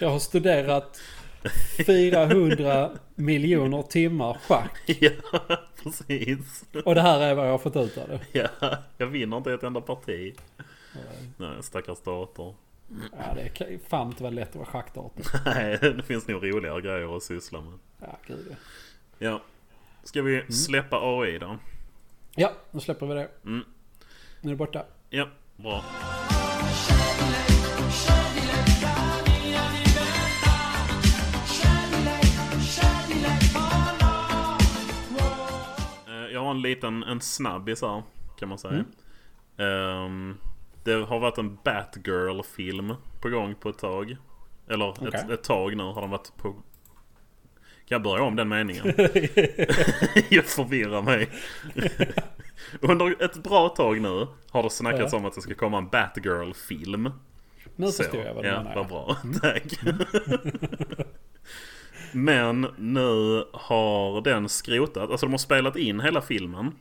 Jag 0.00 0.10
har 0.10 0.18
studerat 0.18 1.00
400 1.86 2.90
miljoner 3.14 3.82
timmar 3.82 4.38
schack. 4.48 4.80
ja, 4.86 5.10
precis. 5.82 6.64
Och 6.84 6.94
det 6.94 7.00
här 7.00 7.20
är 7.20 7.34
vad 7.34 7.46
jag 7.46 7.50
har 7.50 7.58
fått 7.58 7.76
ut 7.76 7.98
av 7.98 8.08
det. 8.08 8.20
Ja, 8.60 8.76
jag 8.98 9.06
vinner 9.06 9.36
inte 9.36 9.52
ett 9.52 9.62
enda 9.62 9.80
parti. 9.80 10.34
Nej, 11.36 11.50
stackars 11.60 12.00
dator. 12.00 12.54
Ja, 13.18 13.34
det 13.34 13.48
kan 13.48 13.68
ju 13.70 13.78
fan 13.78 14.06
inte 14.06 14.22
vara 14.22 14.30
lätt 14.34 14.48
att 14.48 14.56
vara 14.56 14.66
schackdator. 14.66 15.26
Nej, 15.44 15.78
det 15.80 16.02
finns 16.02 16.28
nog 16.28 16.42
roligare 16.44 16.80
grejer 16.80 17.16
att 17.16 17.22
syssla 17.22 17.60
med. 17.60 17.78
Ja, 18.00 18.18
gud 18.26 18.56
ja. 19.18 19.42
Ska 20.04 20.22
vi 20.22 20.52
släppa 20.52 20.96
AI 21.02 21.38
då? 21.38 21.58
Ja, 22.34 22.52
nu 22.70 22.80
släpper 22.80 23.06
vi 23.06 23.14
det. 23.14 23.28
Mm. 23.44 23.64
Nu 24.40 24.48
är 24.50 24.52
det 24.52 24.56
borta. 24.56 24.84
Ja, 25.10 25.28
bra. 25.56 25.84
Eh, 36.06 36.32
Jag 36.32 36.40
har 36.40 36.50
en 36.50 36.62
liten 36.62 37.02
en 37.02 37.20
snabbis 37.20 37.82
här 37.82 38.02
kan 38.38 38.48
man 38.48 38.58
säga. 38.58 38.84
Ehm, 39.56 40.36
det 40.84 40.92
har 40.92 41.18
varit 41.18 41.38
en 41.38 41.58
Batgirl-film 41.64 42.94
på 43.20 43.28
gång 43.28 43.54
på 43.54 43.68
ett 43.68 43.78
tag. 43.78 44.16
Eller 44.68 44.90
ett, 44.90 44.98
Okej. 45.02 45.34
ett 45.34 45.42
tag 45.44 45.76
nu 45.76 45.82
har 45.82 46.00
den 46.00 46.10
varit 46.10 46.36
på... 46.36 46.52
Kan 46.52 47.96
jag 47.96 48.02
börja 48.02 48.22
om 48.22 48.36
den 48.36 48.48
meningen? 48.48 48.86
jag 50.28 50.44
förvirrar 50.44 51.02
mig. 51.02 51.28
Under 52.80 53.24
ett 53.24 53.36
bra 53.42 53.68
tag 53.68 54.00
nu 54.00 54.26
har 54.50 54.62
det 54.62 54.70
snackats 54.70 55.12
Ja. 55.12 55.18
om 55.18 55.24
att 55.24 55.34
det 55.34 55.40
ska 55.40 55.54
komma 55.54 55.78
en 55.78 55.88
Batgirl-film. 55.88 57.10
Nu 57.76 57.86
förstår 57.92 58.24
jag 58.24 58.34
vad 58.34 58.44
du 58.44 58.48
ja, 58.48 58.62
menar. 58.62 58.74
vad 58.74 58.88
bra. 58.88 59.16
Tack. 59.42 59.80
Men 62.12 62.66
nu 62.78 63.44
har 63.52 64.20
den 64.20 64.48
skrotat. 64.48 65.10
Alltså 65.10 65.26
de 65.26 65.30
har 65.32 65.38
spelat 65.38 65.76
in 65.76 66.00
hela 66.00 66.20
filmen. 66.22 66.72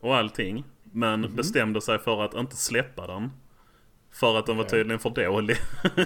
Och 0.00 0.16
allting. 0.16 0.64
Men 0.92 1.20
Mhm. 1.20 1.36
bestämde 1.36 1.80
sig 1.80 1.98
för 1.98 2.22
att 2.24 2.34
inte 2.34 2.56
släppa 2.56 3.06
den. 3.06 3.30
För 4.12 4.38
att 4.38 4.46
den 4.46 4.56
var 4.56 4.64
tydligen 4.64 4.98
för 4.98 5.10
dålig. 5.10 5.56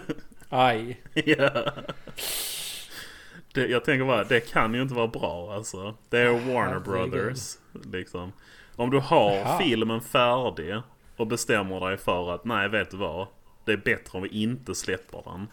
Aj. 0.49 1.03
ja. 1.15 1.51
det, 3.55 3.67
jag 3.67 3.85
tänker 3.85 4.05
bara, 4.07 4.25
det 4.25 4.41
kan 4.41 4.75
ju 4.75 4.83
inte 4.83 4.95
vara 4.95 5.07
bra 5.09 5.53
alltså. 5.55 5.95
Det 6.09 6.19
är 6.19 6.31
Warner 6.33 6.83
herregud. 6.87 7.11
Brothers. 7.13 7.59
Liksom. 7.93 8.33
Om 8.77 8.91
du 8.91 8.99
har 8.99 9.35
Jaha. 9.37 9.59
filmen 9.59 10.01
färdig 10.01 10.75
och 11.17 11.27
bestämmer 11.27 11.81
dig 11.89 11.97
för 11.97 12.35
att 12.35 12.45
nej, 12.45 12.69
vet 12.69 12.91
du 12.91 12.97
vad? 12.97 13.27
Det 13.65 13.73
är 13.73 13.77
bättre 13.77 14.17
om 14.19 14.23
vi 14.23 14.29
inte 14.29 14.75
släpper 14.75 15.23
den. 15.25 15.47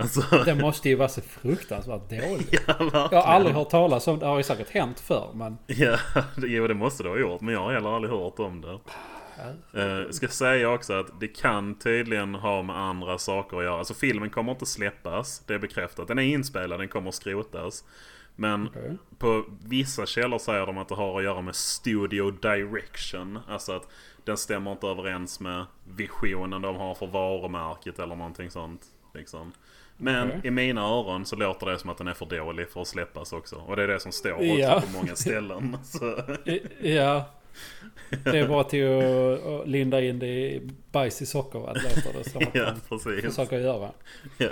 Alltså, 0.00 0.42
Det 0.44 0.54
måste 0.54 0.88
ju 0.88 0.94
vara 0.94 1.08
så 1.08 1.20
fruktansvärt 1.20 2.10
dåligt. 2.10 2.52
ja. 2.66 3.08
Jag 3.12 3.22
har 3.22 3.34
aldrig 3.34 3.54
hört 3.54 3.70
talas 3.70 4.08
om 4.08 4.18
det. 4.18 4.26
Har 4.26 4.36
ju 4.36 4.42
säkert 4.42 4.70
hänt 4.70 5.00
förr 5.00 5.30
men... 5.34 5.58
Ja, 5.66 5.96
det, 6.36 6.46
jo, 6.46 6.66
det 6.66 6.74
måste 6.74 7.02
det 7.02 7.08
ha 7.08 7.18
gjort. 7.18 7.40
Men 7.40 7.54
jag 7.54 7.60
har 7.60 7.72
heller 7.72 7.96
aldrig 7.96 8.12
hört 8.12 8.38
om 8.38 8.60
det. 8.60 8.78
Uh, 9.74 10.10
ska 10.10 10.28
säga 10.28 10.70
också 10.70 10.92
att 10.92 11.20
det 11.20 11.28
kan 11.28 11.74
tydligen 11.74 12.34
ha 12.34 12.62
med 12.62 12.76
andra 12.76 13.18
saker 13.18 13.56
att 13.56 13.64
göra. 13.64 13.78
Alltså 13.78 13.94
filmen 13.94 14.30
kommer 14.30 14.52
inte 14.52 14.66
släppas. 14.66 15.42
Det 15.46 15.54
är 15.54 15.58
bekräftat. 15.58 16.08
Den 16.08 16.18
är 16.18 16.22
inspelad, 16.22 16.80
den 16.80 16.88
kommer 16.88 17.10
skrotas. 17.10 17.84
Men 18.36 18.68
Okej. 18.68 18.96
på 19.18 19.44
vissa 19.64 20.06
källor 20.06 20.38
säger 20.38 20.66
de 20.66 20.78
att 20.78 20.88
det 20.88 20.94
har 20.94 21.18
att 21.18 21.24
göra 21.24 21.40
med 21.40 21.54
studio 21.54 22.30
direction. 22.30 23.38
Alltså 23.48 23.72
att 23.72 23.88
den 24.24 24.36
stämmer 24.36 24.72
inte 24.72 24.86
överens 24.86 25.40
med 25.40 25.66
visionen 25.84 26.62
de 26.62 26.76
har 26.76 26.94
för 26.94 27.06
varumärket 27.06 27.98
eller 27.98 28.16
någonting 28.16 28.50
sånt. 28.50 28.86
Liksom. 29.14 29.52
Men 30.00 30.28
Okej. 30.28 30.40
i 30.44 30.50
mina 30.50 30.80
öron 30.80 31.26
så 31.26 31.36
låter 31.36 31.66
det 31.66 31.78
som 31.78 31.90
att 31.90 31.98
den 31.98 32.08
är 32.08 32.14
för 32.14 32.26
dålig 32.26 32.68
för 32.68 32.80
att 32.80 32.86
släppas 32.88 33.32
också. 33.32 33.56
Och 33.56 33.76
det 33.76 33.82
är 33.82 33.88
det 33.88 34.00
som 34.00 34.12
står 34.12 34.32
också 34.32 34.44
Ja. 34.44 34.82
på 34.86 34.98
många 34.98 35.16
ställen. 35.16 35.76
Ja. 36.82 37.24
Det 38.24 38.38
är 38.38 38.48
bara 38.48 38.64
till 38.64 38.86
att 38.88 39.68
linda 39.68 40.00
in 40.02 40.18
det 40.18 40.26
i 40.26 40.70
bajs 40.92 41.22
i 41.22 41.26
sockervadd 41.26 41.76
låter 41.82 42.18
det 42.18 42.30
som 42.30 42.42
att 42.42 42.54
Ja, 42.54 42.74
precis. 42.88 43.24
försöker 43.24 43.58
göra. 43.58 43.90
Ja. 44.38 44.48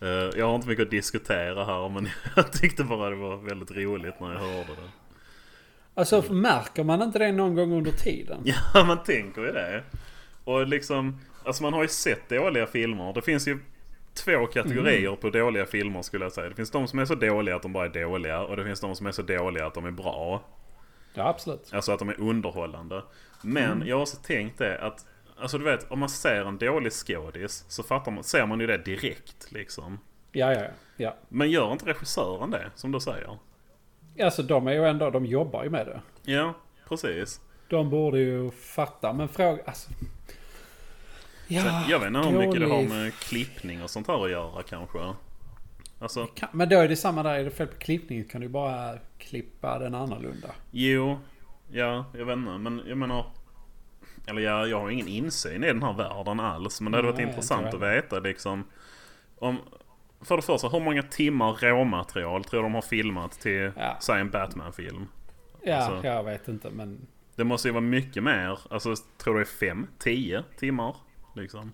Eh, 0.00 0.08
jag 0.38 0.46
har 0.46 0.54
inte 0.54 0.68
mycket 0.68 0.84
att 0.84 0.90
diskutera 0.90 1.64
här 1.64 1.88
men 1.88 2.08
jag 2.36 2.52
tyckte 2.52 2.84
bara 2.84 3.10
det 3.10 3.16
var 3.16 3.36
väldigt 3.36 3.70
roligt 3.70 4.20
när 4.20 4.32
jag 4.32 4.38
hörde 4.40 4.68
det. 4.72 4.88
Alltså 5.94 6.32
märker 6.32 6.84
man 6.84 7.02
inte 7.02 7.18
det 7.18 7.32
någon 7.32 7.54
gång 7.54 7.72
under 7.72 7.90
tiden? 7.92 8.42
Ja, 8.44 8.84
man 8.84 9.02
tänker 9.04 9.40
ju 9.42 9.52
det. 9.52 9.82
Och 10.44 10.66
liksom, 10.66 11.20
alltså 11.44 11.62
man 11.62 11.72
har 11.72 11.82
ju 11.82 11.88
sett 11.88 12.28
dåliga 12.28 12.66
filmer. 12.66 13.12
Det 13.12 13.22
finns 13.22 13.48
ju 13.48 13.58
två 14.16 14.46
kategorier 14.46 15.16
på 15.16 15.30
dåliga 15.30 15.66
filmer 15.66 16.02
skulle 16.02 16.24
jag 16.24 16.32
säga. 16.32 16.48
Det 16.48 16.54
finns 16.54 16.70
de 16.70 16.88
som 16.88 16.98
är 16.98 17.04
så 17.04 17.14
dåliga 17.14 17.56
att 17.56 17.62
de 17.62 17.72
bara 17.72 17.84
är 17.84 18.02
dåliga. 18.02 18.40
Och 18.40 18.56
det 18.56 18.64
finns 18.64 18.80
de 18.80 18.96
som 18.96 19.06
är 19.06 19.12
så 19.12 19.22
dåliga 19.22 19.66
att 19.66 19.74
de 19.74 19.84
är 19.84 19.90
bra. 19.90 20.42
Ja 21.14 21.28
absolut. 21.28 21.70
Alltså 21.72 21.92
att 21.92 21.98
de 21.98 22.08
är 22.08 22.20
underhållande. 22.20 23.02
Men 23.42 23.82
jag 23.86 23.96
har 23.96 24.02
också 24.02 24.16
tänkt 24.16 24.58
det 24.58 24.78
att, 24.78 25.06
alltså 25.38 25.58
du 25.58 25.64
vet, 25.64 25.90
om 25.90 25.98
man 25.98 26.08
ser 26.08 26.44
en 26.44 26.58
dålig 26.58 26.92
skådis 26.92 27.64
så 27.68 27.82
fattar 27.82 28.12
man, 28.12 28.24
ser 28.24 28.46
man 28.46 28.60
ju 28.60 28.66
det 28.66 28.78
direkt 28.78 29.52
liksom. 29.52 29.98
Ja, 30.32 30.52
ja, 30.52 30.66
ja. 30.96 31.16
Men 31.28 31.50
gör 31.50 31.72
inte 31.72 31.86
regissören 31.86 32.50
det, 32.50 32.70
som 32.74 32.92
du 32.92 33.00
säger? 33.00 33.38
Alltså 34.22 34.42
de 34.42 34.66
är 34.66 34.72
ju 34.72 34.84
ändå, 34.84 35.10
de 35.10 35.26
jobbar 35.26 35.64
ju 35.64 35.70
med 35.70 35.86
det. 35.86 36.00
Ja, 36.32 36.54
precis. 36.88 37.40
De 37.68 37.90
borde 37.90 38.18
ju 38.18 38.50
fatta. 38.50 39.12
Men 39.12 39.28
fråga, 39.28 39.62
alltså. 39.66 39.90
Ja, 41.48 41.62
Sen, 41.62 41.72
jag 41.88 41.98
vet 41.98 42.06
inte 42.08 42.20
hur 42.20 42.38
mycket 42.38 42.60
det 42.60 42.66
har 42.66 42.82
med 42.82 43.14
klippning 43.14 43.82
och 43.82 43.90
sånt 43.90 44.06
här 44.06 44.24
att 44.24 44.30
göra 44.30 44.62
kanske. 44.62 44.98
Alltså, 45.98 46.26
Kan- 46.26 46.48
Men 46.52 46.68
då 46.68 46.78
är 46.78 46.88
det 46.88 46.96
samma 46.96 47.22
där. 47.22 47.34
Är 47.34 47.44
det 47.44 47.50
fel 47.50 47.66
på 47.66 47.76
klippning 47.76 48.24
kan 48.24 48.40
du 48.40 48.48
bara 48.48 48.98
klippa 49.18 49.78
den 49.78 49.94
annorlunda. 49.94 50.48
jo. 50.70 51.18
Ja, 51.70 52.04
jag 52.14 52.24
vet 52.24 52.36
inte. 52.36 52.58
Men 52.58 52.82
jag 52.86 52.98
menar... 52.98 53.26
Eller 54.26 54.42
jag, 54.42 54.68
jag 54.68 54.80
har 54.80 54.90
ingen 54.90 55.08
insyn 55.08 55.64
i 55.64 55.66
den 55.66 55.82
här 55.82 55.92
världen 55.92 56.40
alls. 56.40 56.80
Men 56.80 56.92
det 56.92 56.98
hade 56.98 57.08
varit 57.08 57.18
Nej, 57.18 57.28
intressant 57.28 57.74
att 57.74 57.80
veta 57.82 58.18
liksom. 58.18 58.64
Om, 59.38 59.56
för 60.20 60.36
det 60.36 60.42
första, 60.42 60.68
hur 60.68 60.80
många 60.80 61.02
timmar 61.02 61.52
råmaterial 61.52 62.44
tror 62.44 62.62
de 62.62 62.74
har 62.74 62.82
filmat 62.82 63.32
till, 63.40 63.72
Ja. 63.76 63.96
säg 64.00 64.20
en 64.20 64.30
Batman-film? 64.30 65.06
Ja, 65.62 65.76
Alltså- 65.76 66.06
jag 66.08 66.24
vet 66.24 66.48
inte 66.48 66.70
men... 66.70 67.06
Det 67.36 67.44
måste 67.44 67.68
ju 67.68 67.72
vara 67.72 67.80
mycket 67.80 68.22
mer. 68.22 68.58
Alltså, 68.70 68.94
tror 69.18 69.34
du 69.34 69.40
det 69.40 69.44
är 69.50 69.68
fem, 69.70 69.86
tio 69.98 70.42
timmar? 70.58 70.96
Liksom. 71.36 71.72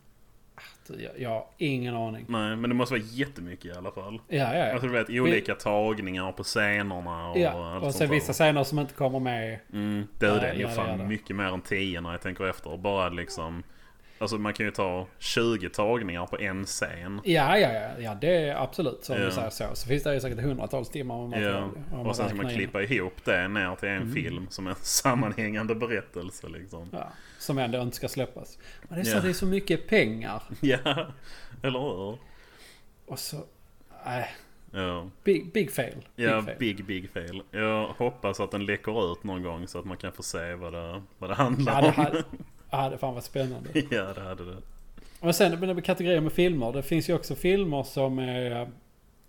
Jag, 0.99 1.21
jag 1.21 1.31
har 1.31 1.47
ingen 1.59 1.97
aning. 1.97 2.25
Nej, 2.29 2.57
men 2.57 2.71
det 2.71 2.77
måste 2.77 2.95
vara 2.95 3.03
jättemycket 3.13 3.65
i 3.65 3.73
alla 3.79 3.91
fall. 3.93 4.21
Ja, 4.29 4.55
ja, 4.57 4.73
Alltså 4.73 4.87
ja. 4.87 4.93
du 4.93 4.99
vet, 4.99 5.11
olika 5.23 5.55
tagningar 5.55 6.33
på 6.33 6.43
scenerna 6.43 7.31
och 7.31 7.39
ja. 7.39 7.75
allt 7.75 7.85
Och 7.85 7.95
sen 7.95 8.09
där. 8.09 8.15
vissa 8.15 8.33
scener 8.33 8.65
som 8.65 8.79
inte 8.79 8.95
kommer 8.95 9.21
med. 9.21 9.59
Mm, 9.73 10.07
det 10.19 10.27
är 10.27 10.31
Ja, 10.35 10.41
det. 10.41 10.47
Är 10.49 10.55
ja, 10.55 10.67
det 10.67 10.73
är 10.73 10.77
fan 10.77 10.99
det. 10.99 11.05
mycket 11.05 11.37
mer 11.37 11.45
än 11.45 11.61
10 11.61 12.01
när 12.01 12.13
jag 12.13 12.21
tänker 12.21 12.45
efter. 12.49 12.77
Bara 12.77 13.09
liksom... 13.09 13.63
Alltså 14.23 14.39
man 14.39 14.53
kan 14.55 14.67
ju 14.67 14.73
ta 14.73 15.07
20 15.19 15.69
tagningar 15.69 16.27
på 16.27 16.39
en 16.39 16.65
scen. 16.65 17.21
Ja, 17.25 17.59
ja, 17.59 17.73
ja. 17.73 17.89
ja 17.99 18.15
det 18.15 18.37
är 18.49 18.57
absolut 18.63 19.07
Ja. 19.09 19.15
du 19.19 19.31
säger 19.31 19.51
så. 19.51 19.65
Så 19.75 19.87
finns 19.89 20.03
det 20.03 20.15
ju 20.15 20.21
säkert 20.21 20.41
hundratals 20.41 20.89
timmar 20.91 21.27
med 21.29 21.43
Ja. 21.43 21.61
material. 21.61 21.85
om 22.01 22.07
Och 22.07 22.17
sen 22.17 22.27
ska 22.29 22.37
man 22.37 22.47
räknar 22.47 22.51
in. 22.63 22.69
klippa 22.71 22.83
ihop 22.95 23.25
det 23.25 23.49
ner 23.49 23.75
till 23.77 23.89
en 23.89 24.03
Mm. 24.03 24.15
film 24.15 24.47
som 24.51 24.67
en 24.67 24.75
sammanhängande 24.83 25.75
berättelse 25.75 26.49
liksom. 26.49 26.89
Ja, 26.93 27.09
som 27.39 27.59
ändå 27.59 27.83
inte 27.83 27.97
ska 27.97 28.09
släppas. 28.09 28.59
Men 28.89 28.95
det 28.99 29.01
är 29.03 29.05
så, 29.05 29.17
Ja. 29.17 29.21
det 29.23 29.29
är 29.29 29.33
så 29.33 29.47
mycket 29.47 29.89
pengar. 29.89 30.43
Ja, 30.61 31.07
eller 31.63 31.79
hur? 31.81 32.19
Och 33.07 33.19
så... 33.19 33.37
Nej. 34.05 34.29
Ja. 34.75 35.09
Big, 35.25 35.53
big 35.53 35.73
fail. 35.73 35.95
Big 36.17 36.27
Ja, 36.27 36.43
fail. 36.43 36.57
big, 36.59 36.85
big 36.85 37.11
fail. 37.11 37.43
Jag 37.51 37.87
hoppas 37.87 38.41
att 38.41 38.51
den 38.51 38.67
läcker 38.67 39.13
ut 39.13 39.25
någon 39.25 39.43
gång 39.43 39.67
så 39.69 39.79
att 39.79 39.85
man 39.85 39.97
kan 39.97 40.13
få 40.13 40.23
se 40.23 40.55
vad 40.55 40.73
det, 40.73 41.03
vad 41.19 41.31
det 41.31 41.35
handlar 41.35 41.83
Ja, 41.83 42.11
det 42.13 42.19
om. 42.19 42.45
Hade, 42.73 42.85
ja, 42.85 42.91
det 42.91 42.99
fan 42.99 43.15
varit 43.15 43.25
spännande. 43.25 43.71
ja, 43.91 44.13
det 44.15 44.21
hade 44.21 44.45
det. 44.45 44.57
Men 45.21 45.35
sen 45.35 45.61
med 45.61 45.85
kategorier 45.85 46.21
med 46.21 46.33
filmer. 46.33 46.73
Det 46.73 46.83
finns 46.83 47.11
ju 47.11 47.15
också 47.15 47.35
filmer 47.35 47.83
som 47.83 48.19
är, 48.19 48.71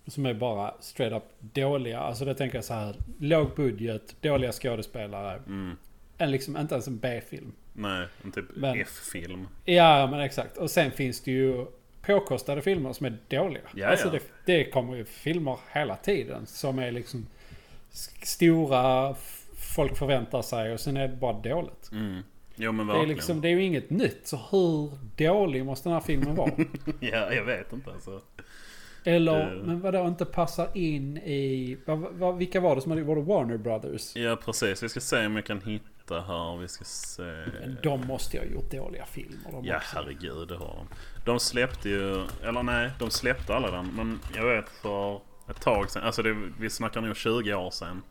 som 0.07 0.25
är 0.25 0.33
bara 0.33 0.73
straight 0.79 1.13
up 1.13 1.23
dåliga. 1.39 1.99
Alltså 1.99 2.25
det 2.25 2.35
tänker 2.35 2.57
jag 2.57 2.65
så 2.65 2.73
här. 2.73 2.95
Låg 3.19 3.55
budget, 3.55 4.15
dåliga 4.21 4.51
skådespelare. 4.51 5.35
Mm. 5.47 5.77
En 6.17 6.31
liksom, 6.31 6.57
inte 6.57 6.75
ens 6.75 6.87
en 6.87 6.97
B-film. 6.97 7.51
Nej, 7.73 8.07
en 8.23 8.31
typ 8.31 8.45
F-film. 8.63 9.47
Ja, 9.65 10.07
men 10.07 10.19
exakt. 10.19 10.57
Och 10.57 10.71
sen 10.71 10.91
finns 10.91 11.21
det 11.21 11.31
ju 11.31 11.65
påkostade 12.01 12.61
filmer 12.61 12.93
som 12.93 13.05
är 13.05 13.17
dåliga. 13.27 13.63
Ja, 13.75 13.87
alltså 13.87 14.07
ja. 14.07 14.11
Det, 14.45 14.53
det 14.53 14.65
kommer 14.65 14.95
ju 14.95 15.05
filmer 15.05 15.57
hela 15.73 15.95
tiden 15.95 16.45
som 16.45 16.79
är 16.79 16.91
liksom 16.91 17.25
stora, 18.23 19.15
folk 19.55 19.97
förväntar 19.97 20.41
sig 20.41 20.73
och 20.73 20.79
sen 20.79 20.97
är 20.97 21.07
det 21.07 21.15
bara 21.15 21.33
dåligt. 21.33 21.91
Mm. 21.91 22.23
Jo 22.55 22.71
men 22.71 22.87
Det 22.87 22.93
är, 22.93 22.95
verkligen. 22.97 23.15
liksom, 23.15 23.41
det 23.41 23.47
är 23.47 23.51
ju 23.51 23.63
inget 23.63 23.89
nytt. 23.89 24.27
Så 24.27 24.37
hur 24.51 24.91
dålig 25.17 25.65
måste 25.65 25.89
den 25.89 25.93
här 25.93 26.01
filmen 26.01 26.35
vara? 26.35 26.51
Ja, 26.99 27.33
jag 27.33 27.43
vet 27.43 27.73
inte 27.73 27.91
alltså. 27.91 28.21
Eller, 29.05 29.41
Eh. 29.57 29.63
men 29.63 29.81
vadå 29.81 30.07
inte 30.07 30.25
passar 30.25 30.77
in 30.77 31.17
i... 31.17 31.77
Vad, 31.85 31.99
vad, 31.99 32.37
vilka 32.37 32.59
var 32.59 32.75
det 32.75 32.81
som 32.81 32.91
hade... 32.91 33.03
Var 33.03 33.15
det 33.15 33.21
Warner 33.21 33.57
Brothers? 33.57 34.15
Ja 34.15 34.35
precis, 34.45 34.83
vi 34.83 34.89
ska 34.89 34.99
se 34.99 35.25
om 35.25 35.35
jag 35.35 35.45
kan 35.45 35.61
hitta 35.61 36.21
här. 36.21 36.57
Vi 36.57 36.67
ska 36.67 36.83
se. 36.85 37.21
Men 37.61 37.77
de 37.83 38.07
måste 38.07 38.37
ju 38.37 38.43
ha 38.43 38.49
gjort 38.49 38.71
dåliga 38.71 39.05
filmer. 39.05 39.51
De 39.51 39.65
Ja 39.65 39.77
också. 39.77 39.95
herregud, 39.95 40.47
det 40.47 40.55
har 40.57 40.75
de. 40.75 40.87
De 41.25 41.39
släppte 41.39 41.89
ju, 41.89 42.25
eller 42.43 42.63
nej, 42.63 42.89
de 42.99 43.09
släppte 43.09 43.55
alla 43.55 43.71
den. 43.71 43.85
Men 43.95 44.19
jag 44.35 44.45
vet 44.55 44.69
för 44.69 45.15
ett 45.49 45.61
tag 45.61 45.91
sedan, 45.91 46.03
alltså 46.03 46.21
det, 46.23 46.35
vi 46.59 46.69
snackar 46.69 47.01
nog 47.01 47.15
20 47.15 47.53
år 47.53 47.71
sedan. 47.71 48.01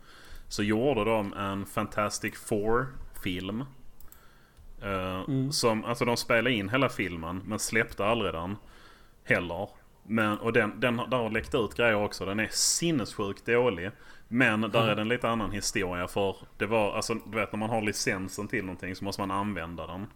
Så 0.49 0.63
gjorde 0.63 1.05
de 1.05 1.33
en 1.33 1.67
Fantastic 1.67 2.35
Four-film. 2.39 3.65
Eh, 4.83 5.21
Mm. 5.29 5.53
Som, 5.53 5.85
alltså 5.85 6.05
de 6.05 6.17
spelade 6.17 6.53
in 6.53 6.69
hela 6.69 6.89
filmen 6.89 7.43
men 7.47 7.59
släppte 7.59 8.05
aldrig 8.07 8.33
den. 8.35 8.57
Heller. 9.25 9.69
Men, 10.07 10.39
och 10.39 10.53
den, 10.53 10.81
den 10.81 10.99
har- 10.99 11.07
där 11.07 11.17
har 11.17 11.31
läckt 11.31 11.55
ut 11.55 11.75
grejer 11.75 11.95
också. 12.05 12.25
Den 12.25 12.41
är 12.41 12.49
sinnessjukt 12.51 13.47
dålig. 13.47 13.91
Men 14.29 14.61
där 14.61 14.83
Mm. 14.83 14.89
är 14.99 15.01
en 15.01 15.09
lite 15.09 15.29
annan 15.29 15.51
historia 15.51 16.09
för 16.09 16.37
det 16.59 16.67
var, 16.67 16.93
alltså 16.97 17.15
du 17.15 17.37
vet 17.39 17.53
när 17.53 17.59
man 17.59 17.71
har 17.71 17.83
licensen 17.83 18.49
till 18.49 18.65
någonting 18.65 18.97
så 18.97 19.05
måste 19.05 19.23
man 19.23 19.31
använda 19.31 19.87
den. 19.87 20.07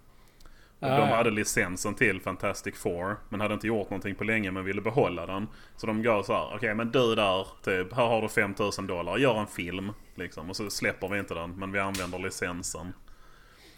Och 0.81 0.89
Ja, 0.89 0.97
de 0.99 1.09
hade 1.09 1.31
licensen 1.31 1.95
till 1.95 2.21
Fantastic 2.21 2.77
Four 2.77 3.17
men 3.29 3.41
hade 3.41 3.55
inte 3.55 3.67
gjort 3.67 3.91
någonting 3.91 4.15
på 4.15 4.25
länge 4.25 4.51
men 4.51 4.65
ville 4.65 4.81
behålla 4.81 5.27
den. 5.27 5.49
Så 5.77 5.87
de 5.87 6.03
gav 6.03 6.23
så 6.23 6.33
här, 6.33 6.51
okej 6.55 6.75
men 6.75 6.91
du 6.91 7.15
där, 7.15 7.47
typ, 7.65 7.93
här 7.93 8.07
har 8.07 8.23
du 8.23 8.29
5000 8.29 8.87
dollar, 8.87 9.19
gör 9.19 9.35
en 9.41 9.47
film. 9.47 9.93
Liksom. 10.15 10.51
Och 10.51 10.57
så 10.57 10.71
släpper 10.71 11.09
vi 11.09 11.19
inte 11.19 11.35
den 11.35 11.51
men 11.51 11.73
vi 11.73 11.79
använder 11.79 12.19
licensen. 12.19 12.93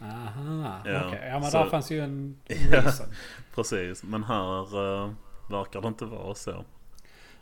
Aha, 0.01 0.81
Ja, 0.85 1.07
okej. 1.07 1.19
Ja 1.31 1.39
men 1.39 1.51
så- 1.51 1.57
där 1.57 1.65
fanns 1.69 1.91
ju 1.91 1.99
en 2.01 2.37
Ja. 2.47 2.55
reason. 2.81 3.05
Precis, 3.55 4.03
men 4.03 4.23
här 4.23 4.77
uh, 4.77 5.11
verkar 5.49 5.81
det 5.81 5.87
inte 5.87 6.05
vara 6.05 6.35
så. 6.35 6.63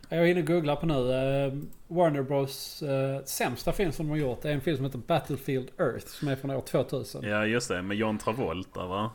Jag 0.10 0.20
är 0.20 0.26
inne 0.26 0.41
och 0.41 0.47
googlar 0.47 0.76
på 0.76 0.86
nu. 0.86 0.93
eh, 1.14 1.53
Warner 1.88 2.22
Bros 2.24 2.82
eh, 2.82 3.24
sämsta 3.24 3.72
film 3.72 3.91
som 3.91 4.05
de 4.05 4.10
har 4.12 4.18
gjort 4.18 4.45
är 4.45 4.49
en 4.51 4.62
film 4.62 4.78
som 4.78 4.86
heter 4.86 4.97
Battlefield 4.99 5.70
Earth. 5.80 6.08
Som 6.08 6.28
är 6.28 6.36
från 6.36 6.51
år 6.51 6.62
2000. 6.62 7.24
Ja 7.24 7.45
just 7.45 7.68
det, 7.70 7.82
med 7.82 7.97
John 7.97 8.18
Travolta 8.18 8.86
va? 8.86 9.12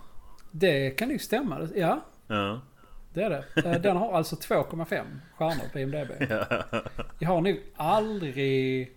Det 0.51 0.91
kan 0.91 1.11
ju 1.11 1.19
stämma. 1.19 1.69
Ja, 1.75 2.01
Ja. 2.27 2.61
det 3.15 3.23
är 3.23 3.31
det. 3.63 3.79
Den 3.79 3.97
har 3.97 4.13
alltså 4.13 4.37
2,5 4.37 5.05
stjärnor 5.35 5.69
på 5.73 5.79
IMDB. 5.79 6.11
Jag 7.19 7.29
har 7.29 7.41
nog 7.41 7.61
aldrig... 7.77 8.93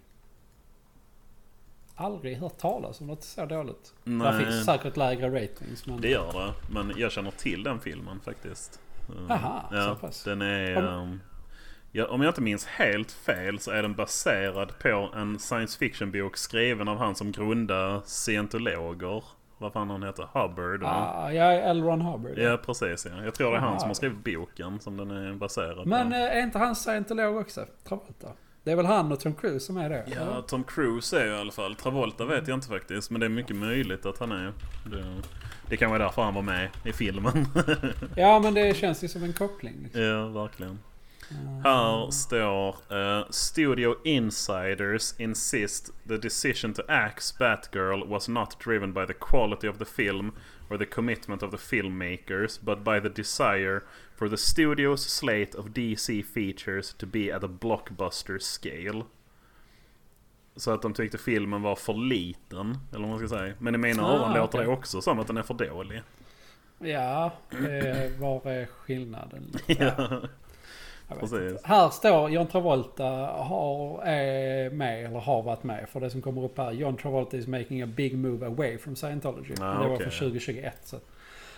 Aldrig 1.95 2.37
hört 2.37 2.57
talas 2.57 3.01
om 3.01 3.07
något 3.07 3.23
så 3.23 3.45
dåligt. 3.45 3.93
Där 4.03 4.11
Nej. 4.13 4.45
finns 4.45 4.65
säkert 4.65 4.97
lägre 4.97 5.43
ratings 5.43 5.85
men... 5.85 6.01
Det 6.01 6.09
gör 6.09 6.33
det, 6.33 6.53
men 6.73 6.93
jag 6.97 7.11
känner 7.11 7.31
till 7.31 7.63
den 7.63 7.79
filmen 7.79 8.19
faktiskt. 8.19 8.79
Mm. 9.17 9.31
Aha, 9.31 9.65
så 9.69 9.75
ja, 9.75 9.97
pass. 10.01 10.23
Den 10.23 10.41
är... 10.41 10.77
Om- 10.77 10.85
ehm, 11.03 11.19
ja, 11.91 12.07
om 12.07 12.21
jag 12.21 12.29
inte 12.29 12.41
minns 12.41 12.65
helt 12.65 13.11
fel 13.11 13.59
så 13.59 13.71
är 13.71 13.81
den 13.81 13.93
baserad 13.95 14.79
på 14.79 15.09
en 15.15 15.39
science 15.39 15.79
fiction 15.79 16.11
bok 16.11 16.37
skriven 16.37 16.87
av 16.87 16.97
han 16.97 17.15
som 17.15 17.31
grundade 17.31 18.01
scientologer. 18.05 19.23
Vad 19.57 19.73
fan 19.73 19.89
han 19.89 20.03
heter? 20.03 20.27
Hubbard? 20.33 20.83
Ah, 20.83 21.31
är 21.31 21.69
L. 21.69 21.83
Ron 21.83 22.01
Hubbard. 22.01 22.37
Ja 22.37 22.57
precis 22.57 23.07
ja. 23.11 23.23
Jag 23.23 23.33
tror 23.35 23.51
det 23.51 23.57
är 23.57 23.61
han 23.61 23.69
Aha. 23.69 23.79
som 23.79 23.89
har 23.89 23.93
skrivit 23.93 24.23
boken 24.23 24.79
som 24.79 24.97
den 24.97 25.11
är 25.11 25.33
baserad 25.33 25.87
Men 25.87 26.09
på. 26.09 26.15
eh, 26.15 26.21
är 26.21 26.41
inte 26.43 26.57
han 26.59 26.75
scientolog 26.75 27.35
också? 27.37 27.65
Travolta? 27.87 28.27
Det 28.65 28.71
är 28.71 28.75
väl 28.75 28.85
han 28.85 29.11
och 29.11 29.19
Tom 29.19 29.33
Cruise 29.33 29.65
som 29.65 29.77
är 29.77 29.89
det? 29.89 30.03
Ja, 30.07 30.21
eller? 30.21 30.41
Tom 30.41 30.63
Cruise 30.63 31.19
är 31.19 31.25
ju 31.25 31.31
i 31.31 31.37
alla 31.37 31.51
fall. 31.51 31.75
Travolta 31.75 32.25
vet 32.25 32.47
jag 32.47 32.57
inte 32.57 32.67
faktiskt. 32.67 33.11
Men 33.11 33.19
det 33.19 33.25
är 33.25 33.29
mycket 33.29 33.55
möjligt 33.55 34.05
att 34.05 34.17
han 34.17 34.31
är. 34.31 34.53
Det, 34.85 35.05
det 35.69 35.77
kan 35.77 35.89
vara 35.89 36.03
därför 36.03 36.21
han 36.21 36.33
var 36.33 36.41
med 36.41 36.69
i 36.85 36.93
filmen. 36.93 37.47
ja 38.15 38.39
men 38.39 38.53
det 38.53 38.77
känns 38.77 39.03
ju 39.03 39.07
som 39.07 39.23
en 39.23 39.33
koppling. 39.33 39.73
Liksom. 39.83 40.01
ja, 40.01 40.27
verkligen. 40.27 40.79
Här 41.63 42.11
står 42.11 42.75
eh, 42.89 43.25
Studio 43.29 43.95
Insiders 44.03 45.19
insist 45.19 45.93
the 46.07 46.17
decision 46.17 46.73
to 46.73 46.81
axe 46.87 47.35
Batgirl 47.39 48.07
was 48.07 48.27
not 48.27 48.59
driven 48.65 48.93
by 48.93 49.05
the 49.05 49.13
quality 49.13 49.67
of 49.67 49.77
the 49.77 49.85
film 49.85 50.31
or 50.69 50.77
the 50.77 50.85
commitment 50.85 51.43
of 51.43 51.51
the 51.51 51.57
filmmakers 51.57 52.59
but 52.61 52.83
by 52.83 52.99
the 52.99 53.09
desire 53.09 53.81
for 54.15 54.29
the 54.29 54.37
studio's 54.37 55.05
slate 55.09 55.55
of 55.57 55.65
DC 55.73 56.23
features 56.25 56.93
to 56.93 57.05
be 57.05 57.35
at 57.35 57.43
a 57.43 57.47
blockbuster 57.47 58.39
scale. 58.39 59.03
Så 60.55 60.71
att 60.71 60.81
de 60.81 60.93
tyckte 60.93 61.17
filmen 61.17 61.61
var 61.61 61.75
för 61.75 61.93
liten, 61.93 62.77
eller 62.91 62.99
vad 62.99 63.09
man 63.09 63.19
ska 63.27 63.37
säga. 63.37 63.53
Men 63.59 63.75
i 63.75 63.77
mina 63.77 64.03
Ah, 64.03 64.15
öron 64.17 64.33
låter 64.33 64.59
det 64.59 64.67
också 64.67 65.01
som 65.01 65.19
att 65.19 65.27
den 65.27 65.37
är 65.37 65.43
för 65.43 65.53
dålig. 65.53 66.01
Ja, 66.79 67.31
eh, 67.51 68.19
var 68.19 68.47
är 68.51 68.65
skillnaden? 68.65 69.43
Vet 69.51 69.67
Precis. 69.67 69.79
inte. 69.79 70.29
Här 71.63 71.89
står 71.89 72.29
John 72.29 72.47
Travolta 72.47 73.03
har, 73.37 74.01
är 74.03 74.69
med, 74.69 75.05
eller 75.05 75.19
har 75.19 75.41
varit 75.41 75.63
med. 75.63 75.89
För 75.89 75.99
det 75.99 76.09
som 76.09 76.21
kommer 76.21 76.43
upp 76.43 76.57
här. 76.57 76.71
John 76.71 76.97
Travolta 76.97 77.37
is 77.37 77.47
making 77.47 77.81
a 77.81 77.85
big 77.95 78.17
move 78.17 78.45
away 78.47 78.77
from 78.77 78.95
Scientology. 78.95 79.53
Ah, 79.61 79.83
det 79.83 79.89
var 79.89 79.97
från 79.97 80.09
2021. 80.11 80.73
Så. 80.83 80.97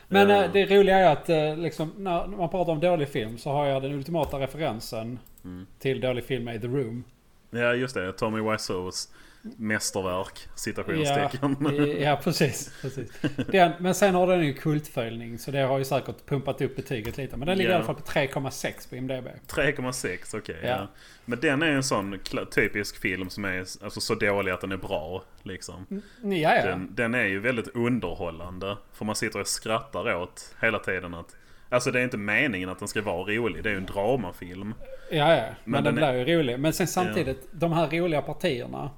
Men 0.08 0.30
Ja. 0.30 0.44
eh, 0.44 0.52
det 0.54 0.66
roliga 0.66 0.98
är 0.98 1.12
att 1.12 1.30
eh, 1.30 1.58
liksom, 1.58 1.94
när 1.98 2.28
man 2.28 2.50
pratar 2.50 2.72
om 2.72 2.80
dålig 2.80 3.10
film 3.10 3.38
så 3.38 3.50
har 3.52 3.66
jag 3.68 3.82
den 3.82 3.92
ultimata 3.92 4.40
referensen 4.40 5.20
Mm. 5.44 5.66
till 5.80 6.02
dålig 6.02 6.24
film 6.24 6.48
är 6.48 6.60
The 6.60 6.68
Room. 6.68 7.04
Ja 7.50 7.74
just 7.74 7.96
det, 7.96 8.12
Tommy 8.14 8.52
Wiseaus 8.52 9.10
mästerverk, 9.42 10.48
citationstecken. 10.56 11.56
Ja, 11.60 11.86
ja 11.86 12.20
precis. 12.24 12.72
precis. 12.82 13.12
Den, 13.52 13.72
men 13.80 13.96
sen 13.96 14.16
har 14.16 14.28
den 14.28 14.46
ju 14.46 14.54
kultföljning 14.54 15.40
så 15.40 15.52
det 15.52 15.60
har 15.60 15.78
ju 15.78 15.86
säkert 15.86 16.26
pumpat 16.26 16.62
upp 16.62 16.76
betyget 16.76 17.18
lite. 17.18 17.38
Men 17.38 17.48
den 17.48 17.58
ligger 17.58 17.72
Ja. 17.72 17.76
i 17.76 17.78
alla 17.78 17.86
fall 17.86 17.96
på 17.96 18.02
3,6 18.02 18.90
på 18.90 18.96
IMDB. 18.96 19.28
3,6 19.48 20.38
okej. 20.38 20.60
Ja. 20.62 20.68
ja. 20.70 20.88
Men 21.26 21.40
den 21.40 21.62
är 21.62 21.68
ju 21.68 21.76
en 21.76 21.84
sån 21.84 22.20
typisk 22.52 23.02
film 23.02 23.30
som 23.30 23.46
är 23.46 23.60
alltså, 23.60 24.00
så 24.02 24.16
dålig 24.16 24.52
att 24.52 24.62
den 24.62 24.72
är 24.72 24.78
bra. 24.78 25.24
Liksom. 25.44 25.86
Ja, 26.24 26.56
ja. 26.56 26.66
Den, 26.66 26.96
den 26.96 27.16
är 27.16 27.26
ju 27.26 27.40
väldigt 27.40 27.68
underhållande. 27.68 28.78
För 28.94 29.06
man 29.06 29.16
sitter 29.16 29.42
och 29.42 29.48
skrattar 29.48 30.16
åt 30.16 30.56
hela 30.62 30.80
tiden 30.80 31.14
att... 31.14 31.36
Alltså 31.70 31.92
det 31.92 32.00
är 32.00 32.04
inte 32.04 32.18
meningen 32.18 32.70
att 32.70 32.80
den 32.80 32.88
ska 32.88 33.02
vara 33.02 33.24
rolig. 33.24 33.64
Det 33.64 33.70
är 33.70 33.72
ju 33.72 33.78
en 33.78 33.86
dramafilm. 33.86 34.74
Ja, 35.12 35.36
ja. 35.36 35.44
Men, 35.44 35.54
Men 35.64 35.84
den 35.84 35.96
den 35.96 36.14
blir 36.14 36.28
ju 36.28 36.38
rolig. 36.38 36.60
Men 36.60 36.74
sen 36.74 36.88
samtidigt, 36.88 37.48
de 37.52 37.72
här 37.72 37.90
roliga 37.90 38.22
partierna. 38.22 38.92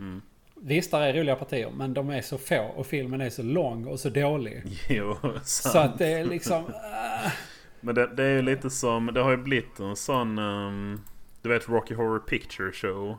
Mm. 0.00 0.22
Visst, 0.60 0.90
där 0.90 1.00
är 1.00 1.14
roliga 1.14 1.36
partier, 1.36 1.70
men 1.70 1.94
de 1.94 2.10
är 2.10 2.22
så 2.22 2.38
få 2.38 2.72
och 2.76 2.86
filmen 2.86 3.20
är 3.20 3.30
så 3.30 3.42
lång 3.42 3.86
och 3.86 4.00
så 4.00 4.08
dålig. 4.08 4.62
Jo, 4.88 5.16
sant. 5.22 5.46
Så 5.46 5.78
att 5.78 5.98
det 5.98 6.06
är 6.06 6.24
liksom... 6.24 6.64
äh, 7.24 7.32
Men 7.80 7.94
det, 7.94 8.06
det 8.06 8.24
är 8.24 8.36
ju 8.36 8.42
lite 8.42 8.70
som... 8.70 9.06
Det 9.14 9.20
har 9.20 9.30
ju 9.30 9.36
blivit 9.36 9.80
en 9.80 9.96
sån... 9.96 10.38
ehm, 10.38 11.00
du 11.42 11.48
vet 11.48 11.68
Rocky 11.68 11.94
Horror 11.94 12.18
Picture 12.18 12.72
Show? 12.72 13.18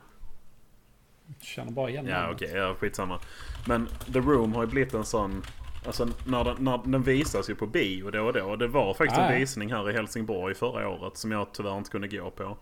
känner 1.41 1.71
bara 1.71 1.89
igen 1.89 2.07
Ja 2.07 2.31
okej, 2.31 2.51
ja, 2.53 2.75
skitsamma. 2.75 3.19
Men 3.67 3.87
The 4.13 4.19
Room 4.19 4.53
har 4.53 4.63
ju 4.63 4.67
blivit 4.67 4.93
en 4.93 5.05
sån... 5.05 5.43
Alltså 5.85 6.07
när 6.25 6.43
den, 6.43 6.55
när 6.59 6.77
den 6.85 7.03
visas 7.03 7.49
ju 7.49 7.55
på 7.55 7.67
bio 7.67 8.11
då 8.11 8.21
och 8.21 8.33
då. 8.33 8.55
Det 8.55 8.67
var 8.67 8.93
faktiskt 8.93 9.21
Ah, 9.21 9.29
en 9.29 9.39
visning 9.39 9.71
här 9.73 9.89
i 9.89 9.93
Helsingborg 9.93 10.55
förra 10.55 10.89
året 10.89 11.17
som 11.17 11.31
jag 11.31 11.53
tyvärr 11.53 11.77
inte 11.77 11.89
kunde 11.89 12.07
gå 12.07 12.31
på. 12.31 12.57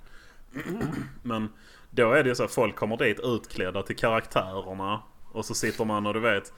Men 1.23 1.49
då 1.97 2.11
är 2.13 2.23
det 2.23 2.29
ju 2.29 2.35
så 2.35 2.43
att 2.43 2.51
folk 2.51 2.75
kommer 2.75 2.97
dit 2.97 3.19
utklädda 3.23 3.81
till 3.83 3.95
karaktärerna. 3.95 5.01
Och 5.31 5.45
så 5.45 5.53
sitter 5.53 5.85
man 5.85 6.05
och 6.07 6.13
du 6.13 6.19
vet 6.19 6.53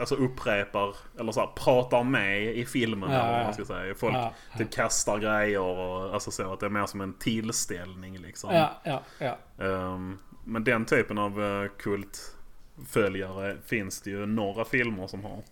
Alltså 0.00 0.14
upprepar 0.14 0.96
eller 1.20 1.32
så 1.32 1.40
här, 1.40 1.46
pratar 1.46 2.04
med 2.04 2.42
i 2.56 2.66
filmen 2.66 3.10
Ja, 3.10 3.18
eller 3.20 3.32
vad 3.36 3.44
man 3.44 3.54
ska 3.54 3.64
säga. 3.64 3.94
Folk 3.94 4.14
Ja, 4.14 4.32
ja. 4.52 4.58
typ 4.58 4.70
kastar 4.72 5.18
grejer 5.18 5.60
och 5.60 6.14
alltså 6.14 6.30
så 6.30 6.52
att 6.52 6.60
det 6.60 6.66
är 6.66 6.70
mer 6.70 6.86
som 6.86 7.00
en 7.00 7.12
tillställning 7.12 8.18
liksom. 8.18 8.54
Ja, 8.54 8.70
ja, 8.84 9.02
ja. 9.18 9.64
Ehm, 9.64 10.18
men 10.44 10.64
den 10.64 10.84
typen 10.84 11.18
av 11.18 11.40
uh, 11.40 11.68
kultföljare 11.78 13.56
finns 13.66 14.00
det 14.00 14.10
ju 14.10 14.26
några 14.26 14.64
filmer 14.64 15.06
som 15.06 15.24
har. 15.24 15.42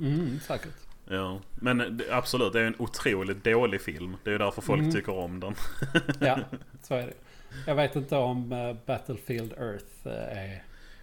Mm, 0.00 0.40
säkert. 0.40 0.74
Ja. 1.08 1.40
Men 1.50 2.00
absolut, 2.10 2.52
det 2.52 2.60
är 2.60 2.66
en 2.66 2.76
otroligt 2.78 3.44
dålig 3.44 3.80
film. 3.80 4.16
Det 4.24 4.30
är 4.30 4.32
ju 4.32 4.38
därför 4.38 4.62
folk 4.62 4.80
Mm. 4.80 4.92
tycker 4.92 5.12
om 5.18 5.40
den. 5.40 5.54
Ja, 6.20 6.38
så 6.82 6.94
är 6.94 7.06
det. 7.06 7.14
Jag 7.66 7.74
vet 7.74 7.96
inte 7.96 8.16
om 8.16 8.52
eh, 8.52 8.76
Battlefield 8.86 9.52
Earth 9.52 10.06
eh, 10.08 10.38
är... 10.38 10.62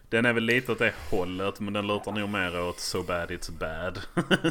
Den 0.10 0.26
är 0.26 0.34
väl 0.34 0.44
lite 0.44 0.72
åt 0.72 0.80
det 0.80 0.94
hållet 1.12 1.60
men 1.60 1.74
den 1.74 1.88
lutar 1.88 2.12
nog 2.12 2.30
mer 2.30 2.62
åt 2.62 2.80
So 2.80 3.04
bad 3.04 3.32
it's 3.32 3.52
bad. 3.52 4.00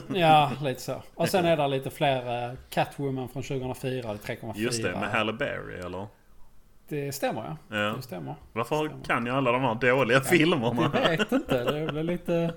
Ja, 0.18 0.52
lite 0.62 0.80
så. 0.80 1.02
Och 1.14 1.28
sen 1.28 1.44
är 1.44 1.56
det 1.56 1.68
lite 1.68 1.90
fler 1.90 2.48
eh, 2.48 2.54
Catwoman 2.70 3.28
från 3.28 3.42
2004, 3.42 3.92
det 4.02 4.32
är 4.32 4.36
3,4. 4.36 4.52
Just 4.56 4.82
det, 4.82 4.92
med 4.92 5.10
Halle 5.10 5.32
Berry 5.32 5.74
eller? 5.78 6.06
Det 6.88 7.12
stämmer 7.12 7.56
ja. 7.68 7.76
Ja. 7.78 7.96
Det 7.96 8.02
stämmer. 8.02 8.34
Varför 8.52 8.76
Stämmer. 8.88 9.04
kan 9.04 9.26
jag 9.26 9.36
alla 9.36 9.52
de 9.52 9.62
här 9.62 9.74
dåliga 9.74 10.16
Jag 10.16 10.26
filmerna? 10.26 10.88
vet 10.88 11.32
inte, 11.32 11.64
det 11.64 11.92
blir 11.92 12.02
lite... 12.02 12.54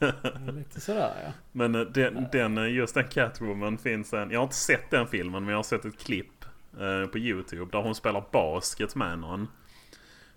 Lite 0.52 0.80
sådär 0.80 1.12
ja. 1.24 1.32
Men 1.52 1.72
den, 1.72 2.26
den, 2.32 2.74
just 2.74 2.94
den 2.94 3.08
Catwoman 3.08 3.78
finns 3.78 4.12
en... 4.12 4.30
Jag 4.30 4.38
har 4.38 4.44
inte 4.44 4.56
sett 4.56 4.90
den 4.90 5.06
filmen 5.06 5.44
men 5.44 5.50
jag 5.50 5.58
har 5.58 5.62
sett 5.62 5.84
ett 5.84 5.98
klipp 5.98 6.41
eh, 6.80 7.06
på 7.06 7.18
YouTube 7.18 7.72
där 7.72 7.82
hon 7.82 7.94
spelar 7.94 8.24
basket 8.32 8.94
med 8.94 9.18
någon. 9.18 9.48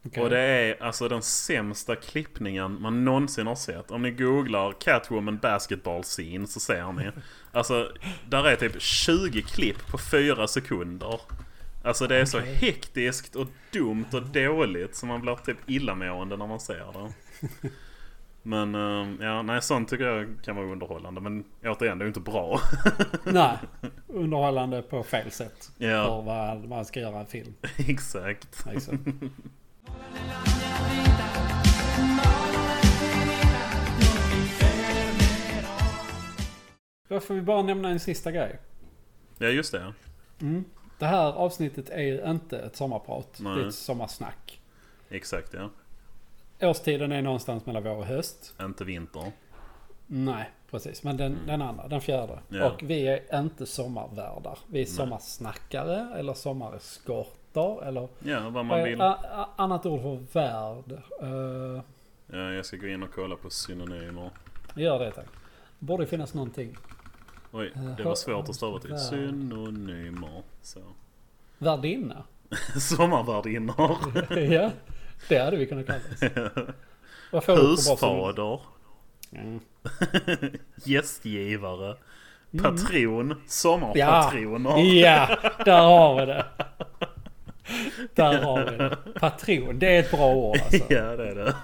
Okej. 0.05 0.23
Och 0.23 0.29
det 0.29 0.39
är 0.39 0.83
alltså 0.83 1.07
den 1.07 1.21
sämsta 1.21 1.95
klippningen 1.95 2.81
man 2.81 3.05
någonsin 3.05 3.47
har 3.47 3.55
sett. 3.55 3.91
Om 3.91 4.01
ni 4.01 4.11
googlar 4.11 4.73
Catwoman 4.79 5.37
basketball 5.37 6.03
scene 6.03 6.47
så 6.47 6.59
ser 6.59 6.91
ni. 6.91 7.11
Alltså, 7.51 7.91
där 8.29 8.47
är 8.47 8.55
typ 8.55 8.81
20 8.81 9.41
klipp 9.41 9.87
på 9.87 9.97
4 9.97 10.47
sekunder. 10.47 11.19
Alltså 11.83 12.07
det 12.07 12.15
är 12.15 12.25
så 12.25 12.39
Okej. 12.39 12.53
hektiskt 12.53 13.35
och 13.35 13.47
dumt 13.71 14.05
och 14.13 14.23
dåligt 14.23 14.95
så 14.95 15.05
man 15.05 15.21
blir 15.21 15.35
typ 15.35 15.57
illamående 15.69 16.37
när 16.37 16.47
man 16.47 16.59
ser 16.59 16.93
det. 16.93 17.11
Men 18.47 18.75
eh, 18.75 19.25
ja, 19.25 19.41
nej 19.41 19.61
sånt 19.61 19.89
tycker 19.89 20.05
jag 20.05 20.35
kan 20.43 20.55
vara 20.55 20.65
underhållande. 20.65 21.21
Men 21.21 21.43
återigen, 21.63 21.97
det 21.97 22.03
är 22.03 22.05
ju 22.05 22.09
inte 22.09 22.19
bra. 22.19 22.59
Nej, 23.23 23.57
underhållande 24.07 24.81
på 24.81 25.03
fel 25.03 25.31
sätt. 25.31 25.71
Ja. 25.77 26.05
För 26.05 26.21
vad 26.21 26.69
man 26.69 26.85
ska 26.85 26.99
göra 26.99 27.19
en 27.19 27.25
film. 27.25 27.53
Exakt. 27.77 28.65
Liksom. 28.73 29.31
Då 37.07 37.19
får 37.19 37.33
vi 37.33 37.41
bara 37.41 37.61
nämna 37.61 37.89
en 37.89 37.99
sista 37.99 38.31
grej. 38.31 38.59
Ja, 39.37 39.47
just 39.47 39.71
det. 39.71 39.93
Mm. 40.41 40.65
Det 40.99 41.05
här 41.05 41.33
avsnittet 41.33 41.89
är 41.89 42.01
ju 42.01 42.23
inte 42.25 42.59
ett 42.59 42.75
sommarprat. 42.75 43.37
Nej. 43.39 43.55
Det 43.55 43.61
är 43.61 43.67
ett 43.67 43.75
sommarsnack. 43.75 44.61
Exakt 45.09 45.53
ja. 45.53 45.69
Årstiden 46.61 47.11
är 47.11 47.21
någonstans 47.21 47.65
mellan 47.65 47.83
vår 47.83 47.95
och 47.95 48.05
höst. 48.05 48.53
Inte 48.61 48.83
vinter. 48.83 49.31
Nej, 50.07 50.51
precis. 50.71 51.03
Men 51.03 51.17
den, 51.17 51.37
den 51.47 51.61
andra, 51.61 51.87
den 51.87 52.01
fjärde. 52.01 52.33
Mm. 52.33 52.61
Ja. 52.61 52.71
Och 52.71 52.83
vi 52.83 53.07
är 53.07 53.39
inte 53.39 53.65
sommarvärdar. 53.65 54.57
Vi 54.67 54.81
är 54.81 54.85
sommarsnackare 54.85 56.07
eller 56.19 56.33
sommareskorter 56.33 57.83
eller... 57.83 58.07
Ja, 58.23 58.49
vad 58.49 58.65
man 58.65 58.83
vill. 58.83 59.01
annat 59.55 59.85
ord 59.85 60.01
för 60.01 60.39
värd? 60.39 60.91
Uh, 61.23 61.81
Ja, 62.27 62.51
jag 62.53 62.65
ska 62.65 62.77
gå 62.77 62.87
in 62.87 63.03
och 63.03 63.11
kolla 63.13 63.35
på 63.35 63.49
synonymer. 63.49 64.29
gör 64.75 64.99
det 64.99 65.11
tack. 65.11 65.25
Borde 65.79 66.07
finnas 66.07 66.33
någonting. 66.33 66.77
Oj, 67.51 67.71
Eh, 67.75 67.95
det 67.97 68.03
var 68.03 68.15
svårt 68.15 68.49
att 68.49 68.55
stava 68.55 68.79
till. 68.79 68.97
Synonymer. 68.99 70.43
Så. 70.61 70.79
Värdinna? 71.57 72.23
Sommarvärdinnor. 72.79 73.97
ja, 74.53 74.71
det 75.29 75.37
hade 75.37 75.57
vi 75.57 75.65
kunnat 75.65 75.85
kalla 75.85 75.99
basen? 77.31 77.57
Husfader. 77.57 78.59
Mm. 79.31 79.59
Gästgivare. 80.85 81.95
Patron. 82.61 83.41
Sommarpatroner. 83.47 84.77
Ja, 84.79 85.37
där 85.65 85.81
har 85.81 86.19
vi 86.19 86.25
det. 86.25 86.45
Där 88.13 88.41
har 88.41 88.71
vi 88.71 88.77
det. 88.77 88.97
Patron, 89.19 89.79
det 89.79 89.95
är 89.95 89.99
ett 89.99 90.11
bra 90.11 90.33
ord 90.35 90.57
alltså. 90.57 90.93
Ja, 90.93 91.15
det 91.15 91.29
är 91.29 91.35
det. 91.35 91.55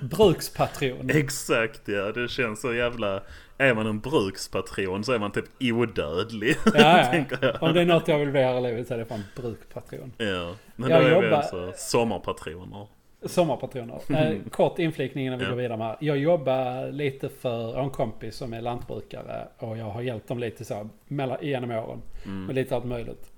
Brukspatron. 0.00 1.10
Exakt 1.10 1.80
ja, 1.88 2.12
det 2.12 2.28
känns 2.30 2.60
så 2.60 2.74
jävla... 2.74 3.22
Är 3.58 3.74
man 3.74 3.86
en 3.86 4.00
brukspatron 4.00 5.04
så 5.04 5.12
är 5.12 5.18
man 5.18 5.32
typ 5.32 5.44
odödlig. 5.60 6.56
Ja, 6.74 7.14
ja. 7.42 7.52
Om 7.60 7.74
det 7.74 7.80
är 7.80 7.84
något 7.86 8.08
jag 8.08 8.18
vill 8.18 8.30
bli 8.30 8.42
här 8.42 8.58
i 8.58 8.60
livet 8.62 8.88
så 8.88 8.94
är 8.94 8.98
det 8.98 9.04
fan 9.04 9.24
brukpatron. 9.36 10.12
Ja, 10.18 10.54
men 10.76 10.90
Jag 10.90 11.00
då 11.02 11.06
är 11.06 11.08
vi 11.10 11.14
jobbar- 11.26 11.36
alltså 11.36 11.72
sommarpatroner. 11.76 12.86
Sommarpatroner. 13.26 14.00
Eh, 14.10 14.36
kort 14.50 14.78
inflikning 14.78 15.26
innan 15.26 15.38
vi 15.38 15.44
Ja. 15.44 15.50
går 15.50 15.56
vidare 15.56 15.78
med 15.78 15.86
här. 15.86 15.96
Jag 16.00 16.18
jobbar 16.18 16.92
lite 16.92 17.28
för 17.28 17.80
en 17.80 17.90
kompis 17.90 18.36
som 18.36 18.52
är 18.52 18.60
lantbrukare 18.60 19.48
och 19.58 19.76
jag 19.78 19.84
har 19.84 20.02
hjälpt 20.02 20.28
dem 20.28 20.38
lite 20.38 20.64
så 20.64 20.88
mellan, 21.08 21.38
genom 21.42 21.70
åren. 21.70 22.02
Mm. 22.26 22.44
Med 22.44 22.54
lite 22.54 22.76
allt 22.76 22.84
möjligt. 22.84 23.29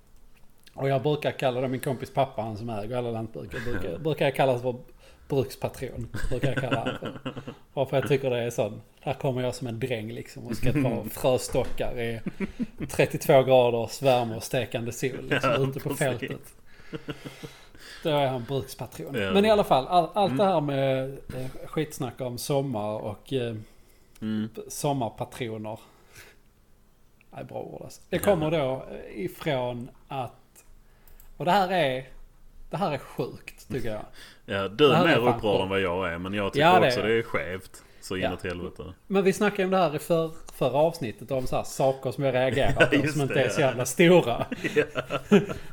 Och 0.74 0.88
jag 0.88 1.02
brukar 1.02 1.30
kalla 1.30 1.60
det 1.60 1.68
min 1.68 1.80
kompis 1.80 2.10
pappa, 2.14 2.42
han 2.42 2.56
som 2.56 2.70
äger 2.70 2.96
alla 2.96 3.10
lantbruk. 3.10 3.54
Jag 3.54 3.62
brukar, 3.62 3.98
brukar 3.98 4.24
jag 4.24 4.34
kalla 4.34 4.58
för 4.58 4.74
brukspatron. 5.28 6.08
Brukar 6.30 6.48
jag 6.52 6.56
kalla 6.60 6.76
han 6.84 6.98
för. 6.98 7.32
Varför 7.74 7.96
jag 7.96 8.08
tycker 8.08 8.30
det 8.30 8.38
är 8.38 8.50
sån. 8.50 8.80
Här 9.00 9.14
kommer 9.14 9.42
jag 9.42 9.54
som 9.54 9.66
en 9.66 9.80
dräng 9.80 10.12
liksom 10.12 10.46
och 10.46 10.56
ska 10.56 10.72
dra 10.72 11.04
fröstockar 11.10 12.00
i 12.00 12.20
32 12.90 13.42
graders 13.42 14.02
värme 14.02 14.36
och 14.36 14.42
stekande 14.42 14.92
sol. 14.92 15.10
Liksom, 15.22 15.50
Ja, 15.50 15.56
ute 15.56 15.80
på 15.80 15.88
precis. 15.88 15.98
fältet. 15.98 16.54
Då 18.02 18.08
är 18.10 18.26
han 18.26 18.44
brukspatron. 18.44 19.14
Ja. 19.14 19.32
Men 19.32 19.44
i 19.44 19.50
alla 19.50 19.64
fall, 19.64 19.86
all, 19.86 20.08
allt 20.14 20.38
det 20.38 20.44
här 20.44 20.60
med 20.60 21.04
eh, 21.12 21.46
skitsnack 21.66 22.20
om 22.20 22.38
sommar 22.38 22.94
och 23.02 23.32
eh, 23.32 23.56
Mm. 24.20 24.48
sommarpatroner. 24.68 25.78
Det 27.30 27.40
är 27.40 27.44
bra 27.44 27.58
ord 27.62 27.82
alltså. 27.82 28.00
Det 28.08 28.18
kommer 28.18 28.50
då 28.50 28.84
ifrån 29.14 29.88
att... 30.08 30.32
Och 31.43 31.47
det 31.47 31.52
här 31.52 31.73
är... 31.73 32.09
Det 32.70 32.77
här 32.77 32.93
är 32.93 32.98
sjukt 32.98 33.69
tycker 33.69 33.89
jag. 33.89 34.05
Ja, 34.47 34.69
du 34.69 34.93
är 34.93 35.05
mer 35.05 35.28
upprörd 35.28 35.60
än 35.60 35.69
vad 35.69 35.81
jag 35.81 36.12
är. 36.12 36.19
Men 36.19 36.35
jag 36.35 36.52
tycker 36.52 36.66
Ja, 36.66 36.81
det 36.81 36.86
också 36.86 37.01
är 37.01 37.09
det 37.09 37.19
är 37.19 37.23
skevt. 37.23 37.82
Så 38.01 38.16
Ja. 38.19 38.28
inåt 38.28 38.44
helvete. 38.44 38.82
Men 39.06 39.24
vi 39.24 39.32
snackade 39.32 39.64
om 39.64 39.70
det 39.70 39.77
här 39.77 39.97
i 39.97 39.98
för, 39.98 40.31
förra 40.55 40.73
avsnittet 40.78 41.31
om 41.31 41.47
så 41.47 41.56
här 41.56 41.62
saker 41.62 42.12
som 42.12 42.24
jag 42.24 42.35
reagerar 42.35 42.86
på 42.86 42.94
Just 43.02 43.12
som 43.12 43.23
inte 43.23 43.35
det, 43.35 43.44
är 43.44 43.48
så 43.48 43.60
ja. 43.60 43.66
jävla 43.66 43.86
stora. 43.86 44.47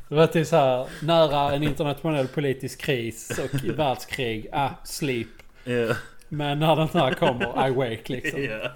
Det 0.08 0.14
var 0.14 0.26
till 0.26 0.46
så 0.46 0.56
här 0.56 0.86
nära 1.02 1.54
en 1.54 1.62
internationell 1.62 2.28
politisk 2.28 2.80
kris 2.80 3.38
och 3.38 3.64
världskrig. 3.78 4.46
Ah, 4.52 4.70
sleep. 4.84 5.28
Ja. 5.64 5.94
Men 6.28 6.58
när 6.58 6.76
den 6.76 6.88
här 6.88 7.14
kommer, 7.14 7.68
I 7.68 7.70
wake 7.70 8.12
liksom. 8.12 8.42
Ja. 8.44 8.70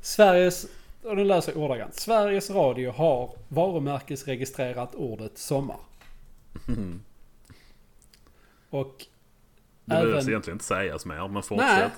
Sveriges, 0.00 0.66
och 1.02 1.16
läser 1.16 1.52
jag 1.52 1.62
ordagrant. 1.62 1.94
Sveriges 1.94 2.50
Radio 2.50 2.90
har 2.92 3.30
varumärkesregistrerat 3.48 4.94
ordet 4.94 5.38
sommar. 5.38 5.76
Och 8.70 8.96
Det 9.84 9.90
behövs 9.90 10.06
även, 10.14 10.28
egentligen 10.28 10.54
inte 10.54 10.64
sägas 10.64 11.06
mer, 11.06 11.28
men 11.28 11.42
fortsätt. 11.42 11.92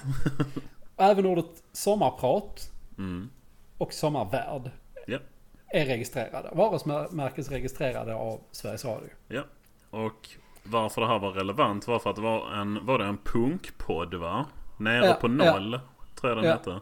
även 0.97 1.27
ordet 1.27 1.47
sommarprat 1.73 2.71
Mm. 2.99 3.31
och 3.79 3.93
sommarvärd 3.93 4.71
Ja. 5.07 5.19
är 5.69 5.87
registrerade. 5.87 6.51
Varumärkesregistrerade 6.53 8.15
av 8.15 8.41
Sveriges 8.51 8.85
Radio. 8.85 9.09
Ja. 9.29 9.43
Och 9.91 10.29
varför 10.63 11.01
det 11.01 11.07
här 11.07 11.19
var 11.19 11.31
relevant 11.33 11.89
var 11.89 11.99
för 11.99 12.11
att 12.11 12.17
det 12.17 12.23
var 12.23 12.53
en, 12.53 12.87
var 12.87 12.99
det 12.99 13.05
en 13.05 13.19
punkpodd 13.19 14.15
va? 14.15 14.47
Nere 14.79 15.07
Ja, 15.07 15.15
på 15.21 15.29
noll, 15.29 15.81
tror 16.15 16.31
jag 16.31 16.37
den 16.39 16.45
Ja. 16.45 16.53
hette. 16.53 16.81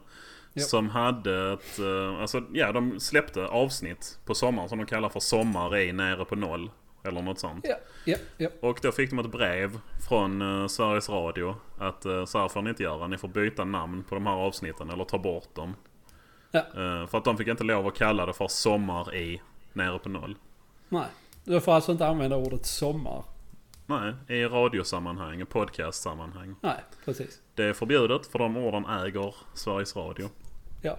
Ja. 0.58 0.64
Som 0.64 0.88
hade 0.88 1.52
ett, 1.52 1.78
eh, 1.78 2.20
alltså 2.20 2.42
ja 2.52 2.72
de 2.72 3.00
släppte 3.00 3.46
avsnitt 3.46 4.18
på 4.24 4.34
sommaren 4.34 4.68
som 4.68 4.78
de 4.78 4.86
kallar 4.86 5.08
för 5.08 5.20
Sommar 5.20 5.76
i 5.76 5.92
Nere 5.92 6.24
på 6.24 6.36
noll. 6.36 6.70
Eller 7.04 7.22
något 7.22 7.38
sånt. 7.38 7.64
Ja, 7.68 7.76
ja, 8.04 8.16
ja. 8.36 8.48
Och 8.60 8.78
då 8.82 8.92
fick 8.92 9.10
de 9.10 9.18
ett 9.18 9.30
brev 9.30 9.78
från 10.08 10.42
eh, 10.42 10.66
Sveriges 10.66 11.08
Radio. 11.08 11.56
Att 11.78 12.06
uh, 12.06 12.24
så 12.24 12.38
här 12.38 12.48
får 12.48 12.62
ni 12.62 12.70
inte 12.70 12.82
göra. 12.82 13.06
Ni 13.06 13.18
får 13.18 13.28
byta 13.28 13.64
namn 13.64 14.04
på 14.08 14.14
de 14.14 14.26
här 14.26 14.34
avsnitten 14.34 14.90
eller 14.90 15.04
ta 15.04 15.18
bort 15.18 15.54
dem. 15.54 15.74
Ja. 16.50 16.60
Eh, 16.60 17.06
för 17.06 17.18
att 17.18 17.24
de 17.24 17.36
fick 17.36 17.48
inte 17.48 17.64
lov 17.64 17.86
att 17.86 17.94
kalla 17.94 18.26
det 18.26 18.32
för 18.32 18.48
Sommar 18.48 19.14
i 19.14 19.42
Nere 19.72 19.98
på 19.98 20.08
noll. 20.08 20.36
Nej. 20.88 21.06
Du 21.44 21.60
får 21.60 21.72
alltså 21.72 21.92
inte 21.92 22.06
använda 22.06 22.36
ordet 22.36 22.66
sommar. 22.66 23.24
Nej, 23.86 24.14
i 24.28 24.44
radiosammanhang, 24.44 25.40
i 25.40 25.44
podcastsammanhang. 25.44 26.54
Nej, 26.60 26.84
precis. 27.04 27.40
Det 27.54 27.64
är 27.64 27.72
förbjudet 27.72 28.26
för 28.26 28.38
de 28.38 28.56
orden 28.56 28.84
äger 28.86 29.34
Sveriges 29.54 29.96
Radio. 29.96 30.28
Ja. 30.82 30.98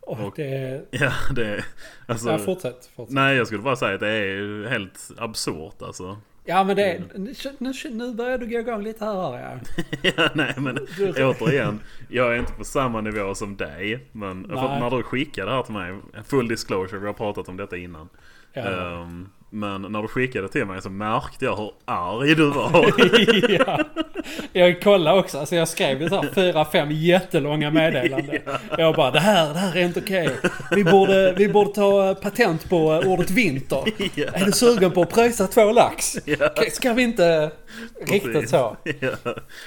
Och, 0.00 0.20
Och- 0.20 0.32
det... 0.36 0.82
Ja, 0.90 1.12
det. 1.34 1.64
Alltså, 2.06 2.30
Ja, 2.30 2.38
fortsätt. 2.38 2.90
fortsätt. 2.96 3.14
nej, 3.14 3.36
jag 3.36 3.46
skulle 3.46 3.62
bara 3.62 3.76
säga 3.76 3.94
att 3.94 4.00
det 4.00 4.08
är 4.08 4.68
helt 4.68 5.10
absurt 5.18 5.82
alltså. 5.82 6.18
Ja, 6.44 6.64
men 6.64 6.76
det... 6.76 7.02
Nu, 7.14 7.34
nu, 7.58 7.72
nu 7.90 8.14
börjar 8.14 8.38
du 8.38 8.46
gå 8.46 8.58
igång 8.58 8.82
lite 8.82 9.04
här, 9.04 9.12
hör 9.14 9.38
jag. 9.38 9.60
ja, 10.16 10.28
nej 10.34 10.54
men 10.56 10.78
återigen. 11.16 11.80
Jag 12.08 12.34
är 12.34 12.38
inte 12.38 12.52
på 12.52 12.64
samma 12.64 13.00
nivå 13.00 13.34
som 13.34 13.56
dig. 13.56 14.06
Men 14.12 14.48
för 14.48 14.80
när 14.80 14.90
du 14.90 15.02
skickade 15.02 15.50
det 15.50 15.56
här 15.56 15.62
till 15.62 15.74
mig. 15.74 15.98
Full 16.24 16.48
disclosure, 16.48 17.00
vi 17.00 17.06
har 17.06 17.12
pratat 17.12 17.48
om 17.48 17.56
detta 17.56 17.76
innan. 17.76 18.08
Ja. 18.52 18.62
Ehm, 19.02 19.28
men 19.50 19.82
när 19.82 20.02
du 20.02 20.08
skickade 20.08 20.48
till 20.48 20.64
mig 20.66 20.82
så 20.82 20.90
märkte 20.90 21.44
jag 21.44 21.56
hur 21.56 21.72
arg 21.84 22.34
du 22.34 22.50
var. 22.50 22.92
ja. 23.66 23.84
Jag 24.52 24.82
kollade 24.82 25.18
också, 25.20 25.38
alltså 25.38 25.56
jag 25.56 25.68
skrev 25.68 26.02
ju 26.02 26.08
så 26.08 26.24
fyra, 26.34 26.64
fem 26.64 26.88
jättelånga 26.90 27.70
meddelanden. 27.70 28.38
Jag 28.78 28.94
bara 28.94 29.10
det 29.10 29.20
här, 29.20 29.52
det 29.52 29.58
här 29.58 29.76
är 29.76 29.84
inte 29.84 30.00
okej. 30.00 30.30
Vi, 30.70 30.84
borde, 30.84 31.32
vi 31.32 31.48
borde 31.48 31.72
ta 31.72 32.08
eh, 32.08 32.14
patent 32.14 32.68
på 32.70 32.92
eh, 32.92 33.10
ordet 33.12 33.30
vinter. 33.30 33.82
Ja. 34.14 34.26
Är 34.32 34.44
du 34.44 34.52
sugen 34.52 34.90
på 34.90 35.02
att 35.02 35.10
pröjsa 35.10 35.46
två 35.46 35.72
lax? 35.72 36.16
Ja. 36.24 36.50
Ska 36.72 36.92
vi 36.92 37.02
inte 37.02 37.50
riktigt 38.06 38.32
Precis. 38.32 38.50
så? 38.50 38.76
ja. 39.00 39.10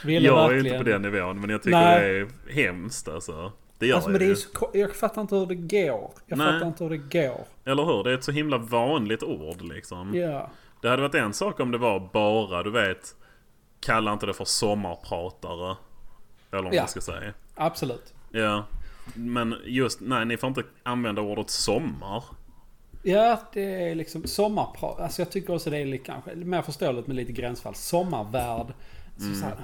Ville 0.06 0.28
Jag 0.28 0.38
är 0.44 0.50
verkligen- 0.54 0.66
inte 0.76 0.78
på 0.78 0.90
den 0.92 1.02
nivån 1.02 1.42
men 1.42 1.50
jag 1.50 1.64
tycker 1.64 1.78
Nej. 1.78 2.14
det 2.14 2.20
är 2.20 2.64
hemskt 2.66 3.08
alltså. 3.08 3.52
Det 3.84 3.88
gör 3.88 3.96
Alltså, 3.96 4.10
men 4.10 4.22
jag 4.22 4.30
det 4.30 4.32
är 4.32 4.36
så, 4.36 4.70
jag 4.74 4.96
fattar 4.96 5.22
inte 5.22 5.36
hur 5.36 5.46
det 5.46 5.56
går. 5.56 6.12
Jag 6.26 6.38
Nej. 6.38 6.54
fattar 6.54 6.68
inte 6.68 6.84
hur 6.84 6.90
det 6.90 6.98
går. 7.28 7.46
Eller 7.66 7.84
hur? 7.84 8.04
Det 8.04 8.10
är 8.12 8.16
ett 8.16 8.24
så 8.24 8.32
himla 8.32 8.58
vanligt 8.58 9.24
ord 9.24 9.62
liksom. 9.62 10.16
Ja. 10.16 10.50
Det 10.82 10.90
hade 10.90 11.02
varit 11.02 11.16
en 11.16 11.34
sak 11.34 11.60
om 11.60 11.72
det 11.72 11.78
var 11.78 12.10
bara, 12.14 12.64
du 12.64 12.72
vet. 12.72 13.16
Kalla 13.80 14.14
inte 14.14 14.26
det 14.26 14.34
för 14.34 14.46
sommarpratare. 14.46 15.76
Eller 16.52 16.64
vad 16.64 16.74
Ja. 16.74 16.82
man 16.82 16.88
ska 16.88 17.02
säga. 17.02 17.34
Absolut. 17.56 18.14
Ja. 18.32 18.64
Men 19.14 19.56
just, 19.66 20.02
nej 20.02 20.26
ni 20.26 20.38
får 20.38 20.48
inte 20.48 20.64
använda 20.84 21.22
ordet 21.22 21.50
sommar. 21.50 22.24
Ja, 23.04 23.40
det 23.54 23.90
är 23.90 23.96
liksom 23.96 24.28
sommarprat. 24.28 25.00
Alltså 25.00 25.22
jag 25.22 25.32
tycker 25.32 25.56
också 25.56 25.70
det 25.70 25.78
är 25.78 25.86
lite, 25.86 26.04
kanske 26.06 26.36
mer 26.36 26.62
förståeligt 26.62 27.08
med 27.08 27.16
lite 27.16 27.32
gränsfall. 27.32 27.76
Sommarvärd. 27.76 28.74
Så 29.18 29.24
Mm. 29.24 29.36
så 29.36 29.46
här, 29.46 29.56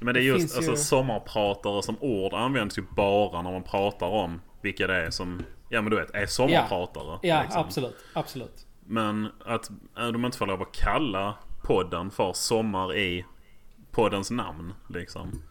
Men 0.00 0.14
det 0.14 0.20
är 0.20 0.22
Det 0.22 0.26
just, 0.26 0.40
finns 0.40 0.56
alltså 0.56 0.70
ju- 0.70 0.76
sommarpratare 0.76 1.82
som 1.82 1.96
ord 2.00 2.34
används 2.34 2.78
ju 2.78 2.82
bara 2.96 3.42
när 3.42 3.52
man 3.52 3.62
pratar 3.62 4.06
om 4.06 4.40
vilka 4.62 4.86
det 4.86 4.94
är 4.94 5.10
som, 5.10 5.42
ja 5.68 5.82
men 5.82 5.90
du 5.90 5.96
vet, 5.96 6.10
är 6.10 6.26
sommarpratare. 6.26 7.18
ja, 7.22 7.42
liksom. 7.42 7.60
absolut. 7.60 7.96
Absolut. 8.14 8.66
Men 8.86 9.28
att 9.44 9.70
äh, 9.98 10.08
de 10.08 10.24
inte 10.24 10.38
får 10.38 10.46
lov 10.46 10.62
att 10.62 10.72
kalla 10.72 11.34
podden 11.62 12.10
för 12.10 12.32
Sommar 12.32 12.94
i 12.96 13.24
poddens 13.90 14.30
namn 14.30 14.74
liksom. 14.88 15.42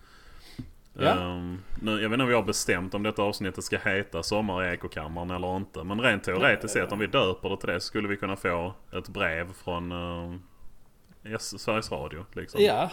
Ja. 0.94 1.10
Ehm, 1.10 1.60
nu, 1.82 1.92
jag 1.92 2.10
vet 2.10 2.14
inte 2.14 2.24
om 2.24 2.28
vi 2.30 2.36
har 2.36 2.44
bestämt 2.44 2.94
om 2.94 3.04
detta 3.04 3.22
avsnittet 3.24 3.64
ska 3.64 3.78
heta 3.78 4.24
Sommar 4.24 4.64
i 4.66 4.74
Ekokammaren 4.74 5.32
eller 5.32 5.56
inte. 5.58 5.84
Men 5.84 6.02
rent 6.02 6.24
teoretiskt 6.24 6.74
sett 6.74 6.92
om 6.92 7.00
vi 7.00 7.08
döper 7.08 7.50
det 7.50 7.58
till 7.58 7.70
det 7.70 7.80
så 7.80 7.86
skulle 7.88 8.08
vi 8.08 8.18
kunna 8.18 8.36
få 8.36 8.74
ett 8.94 9.10
brev 9.10 9.54
från 9.54 9.92
uh, 9.92 10.36
Sveriges 11.40 11.92
Radio. 11.92 12.26
Liksom. 12.34 12.62
Ja, 12.64 12.92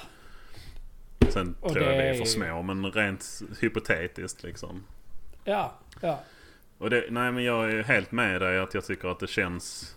Sen 1.36 1.56
Och 1.60 1.72
tror 1.72 1.84
jag 1.84 1.98
det 1.98 2.08
är 2.08 2.14
för 2.14 2.24
små 2.24 2.62
men 2.62 2.92
rent 2.92 3.42
hypotetiskt 3.60 4.42
liksom. 4.42 4.84
ja, 5.44 5.78
ja. 6.00 6.20
Och 6.78 6.90
det, 6.90 7.04
nej 7.10 7.32
men 7.32 7.44
jag 7.44 7.70
är 7.70 7.82
helt 7.82 8.12
med 8.12 8.40
dig 8.40 8.58
att 8.58 8.74
jag 8.74 8.84
tycker 8.84 9.08
att 9.08 9.20
det 9.20 9.26
känns 9.26 9.94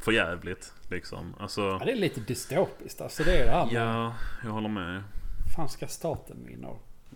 för 0.00 0.12
jävligt 0.12 0.72
liksom. 0.90 1.34
Alltså, 1.38 1.60
ja 1.60 1.82
det 1.84 1.92
är 1.92 1.96
lite 1.96 2.20
dystopiskt. 2.20 3.00
Alltså 3.00 3.24
det 3.24 3.36
är 3.36 3.44
det 3.44 3.50
här 3.50 3.66
med, 3.66 3.74
ja, 3.74 4.14
jag 4.44 4.50
håller 4.50 4.68
med. 4.68 5.02
fan 5.56 5.68
ska 5.68 5.86
staten 5.86 6.36
vinna? 6.46 6.68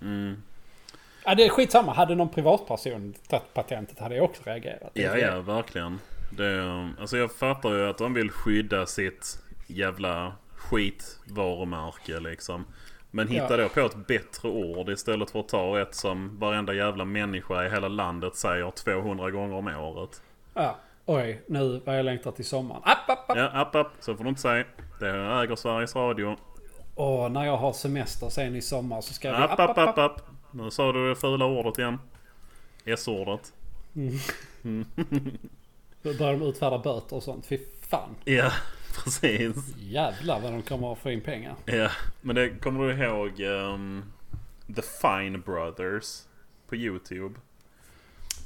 Mm. 0.02 0.43
Ja, 1.24 1.35
det 1.35 1.44
är 1.44 1.48
skitsamma. 1.48 1.94
Hade 1.94 2.14
någon 2.14 2.28
privatperson 2.28 3.14
tagit 3.28 3.55
patentet 3.55 3.98
hade 3.98 4.14
jag 4.14 4.24
också 4.24 4.43
reagerat. 4.44 4.90
Ja, 4.94 5.16
ja, 5.16 5.40
verkligen. 5.40 5.98
Det, 6.31 6.90
alltså 7.01 7.16
jag 7.16 7.32
fattar 7.32 7.74
ju 7.74 7.89
att 7.89 7.98
de 7.98 8.14
vill 8.14 8.31
skydda 8.31 8.86
sitt 8.86 9.39
jävla 9.66 10.35
skitvarumärke 10.56 12.20
liksom. 12.20 12.64
Men 13.16 13.28
hitta 13.28 13.51
Ja. 13.51 13.56
då 13.56 13.68
på 13.68 13.80
ett 13.80 14.06
bättre 14.06 14.48
ord 14.48 14.88
istället 14.88 15.30
för 15.30 15.40
att 15.40 15.48
ta 15.48 15.80
ett 15.80 15.94
som 15.94 16.38
varenda 16.38 16.74
jävla 16.74 17.05
människa 17.05 17.66
i 17.66 17.70
hela 17.70 17.88
landet 17.88 18.36
säger 18.36 18.70
200 18.70 19.30
gånger 19.30 19.56
om 19.56 19.66
året. 19.68 20.22
Ja. 20.55 20.76
Oj, 21.06 21.43
nu 21.47 21.80
vad 21.84 21.98
jag 21.98 22.05
längtar 22.05 22.30
till 22.30 22.44
sommaren. 22.44 22.82
App, 22.84 23.10
app, 23.10 23.30
app. 23.30 23.36
Ja, 23.36 23.51
app, 23.52 23.74
app. 23.74 23.93
Så 24.01 24.16
får 24.16 24.24
du 24.24 24.28
inte 24.30 24.40
säga. 24.40 24.64
Det 25.01 25.09
äger 25.10 25.56
Sveriges 25.56 25.97
Radio. 25.97 26.36
Åh, 26.94 27.28
när 27.28 27.44
jag 27.44 27.56
har 27.56 27.72
semester 27.72 28.28
sen 28.28 28.56
i 28.56 28.62
sommar 28.62 29.01
så 29.01 29.14
ska 29.14 29.30
vi... 29.30 29.36
App, 29.36 29.60
app, 29.60 29.78
app, 29.78 29.98
app. 29.98 30.20
Nu 30.51 30.70
sa 30.70 30.93
du 30.93 31.09
det 31.09 31.16
fula 31.16 31.44
ordet 31.44 31.78
igen. 31.78 31.98
S-ordet. 32.84 33.52
Då 36.02 36.14
börjar 36.18 36.32
de 36.32 36.43
utfärda 36.43 36.78
böter 36.78 37.16
och 37.16 37.22
sånt. 37.22 37.47
Fy 37.47 37.59
fan. 37.90 38.09
Ja, 38.24 38.51
precis. 39.05 39.56
Jävlar 39.78 40.40
vad 40.40 40.52
de 40.52 40.62
kommer 40.62 40.93
att 40.93 40.98
få 40.98 41.10
in 41.10 41.20
pengar. 41.20 41.55
Ja, 41.64 41.89
men 42.20 42.36
det 42.36 42.48
kommer 42.51 42.85
du 42.89 43.05
ihåg 43.05 43.40
ehm, 43.40 44.05
The 44.77 44.82
Fine 44.82 45.40
Brothers 45.40 46.23
på 46.68 46.77
YouTube? 46.77 47.35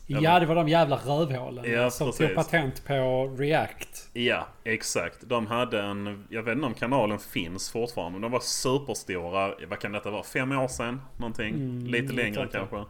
Ja, 0.07 0.41
det 0.41 0.47
var 0.47 0.55
de 0.55 0.69
jävla 0.69 0.97
rövhålen 0.97 1.73
Ja, 1.73 1.91
som 1.91 2.07
precis. 2.09 2.27
tog 2.27 2.35
patent 2.37 2.85
på 2.87 3.27
React. 3.39 4.11
Ja, 4.13 4.47
exakt. 4.65 5.19
De 5.21 5.47
hade 5.47 5.83
en, 5.83 6.27
jag 6.31 6.43
vet 6.43 6.55
inte 6.55 6.67
om 6.67 6.75
kanalen 6.75 7.19
finns 7.19 7.71
fortfarande, 7.71 8.13
men 8.13 8.21
de 8.23 8.33
var 8.33 8.41
superstora, 8.41 9.55
vad 9.69 9.79
kan 9.79 9.93
detta 9.93 10.11
vara, 10.11 10.23
fem 10.23 10.53
år 10.53 10.69
sedan? 10.69 11.01
Någonting? 11.17 11.55
Mm, 11.55 11.87
Lite 11.87 12.13
längre 12.13 12.49
kanske. 12.53 12.85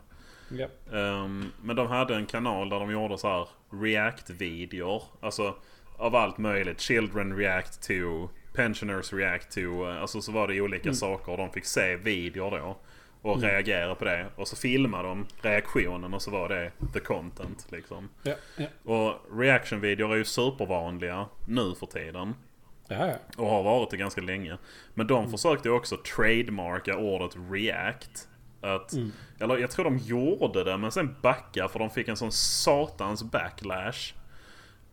Ja. 0.50 0.66
Ehm, 0.98 1.52
men 1.62 1.76
de 1.76 1.86
hade 1.86 2.14
en 2.16 2.26
kanal 2.26 2.68
där 2.68 2.80
de 2.80 2.90
gjorde 2.90 3.18
så 3.18 3.28
här 3.28 3.48
React-videor. 3.82 5.02
Alltså 5.20 5.54
av 6.00 6.16
allt 6.16 6.38
möjligt. 6.38 6.80
Children 6.80 7.36
react 7.36 7.82
to, 7.88 8.28
pensioners 8.54 9.12
react 9.12 9.50
to. 9.54 9.60
eh, 9.60 10.00
Alltså 10.00 10.20
så 10.20 10.32
var 10.32 10.48
det 10.48 10.60
olika 10.60 10.82
Mm. 10.88 10.94
saker. 10.94 11.36
De 11.36 11.50
fick 11.52 11.64
se 11.64 11.96
videor 11.96 12.50
då. 12.50 12.76
Och 13.22 13.42
reagera 13.42 13.94
på 13.94 14.04
det. 14.04 14.26
Och 14.36 14.48
så 14.48 14.56
filmade 14.56 15.08
de 15.08 15.26
reaktionen 15.42 16.14
och 16.14 16.22
så 16.22 16.30
var 16.30 16.48
det 16.48 16.72
the 16.92 17.00
content 17.00 17.66
liksom. 17.70 18.08
Ja, 18.22 18.34
ja. 18.56 18.66
Och 18.92 19.38
reaction-videor 19.40 20.12
är 20.12 20.16
ju 20.16 20.24
supervanliga 20.24 21.26
nu 21.46 21.74
för 21.74 21.86
tiden. 21.86 22.34
Ja. 22.88 23.12
Och 23.36 23.46
har 23.46 23.62
varit 23.62 23.90
det 23.90 23.96
ganska 23.96 24.20
länge. 24.20 24.56
Men 24.94 25.06
de 25.06 25.30
försökte 25.30 25.68
ju 25.68 25.74
också 25.74 25.96
trademarka 26.16 26.96
ordet 26.96 27.36
react. 27.50 28.28
Att, 28.60 28.92
Eller 29.40 29.58
jag 29.58 29.70
tror 29.70 29.84
de 29.84 29.98
gjorde 29.98 30.64
det 30.64 30.76
men 30.76 30.92
sen 30.92 31.16
backa 31.22 31.68
för 31.68 31.78
de 31.78 31.90
fick 31.90 32.08
en 32.08 32.16
sån 32.16 32.32
satans 32.32 33.22
backlash. 33.22 34.14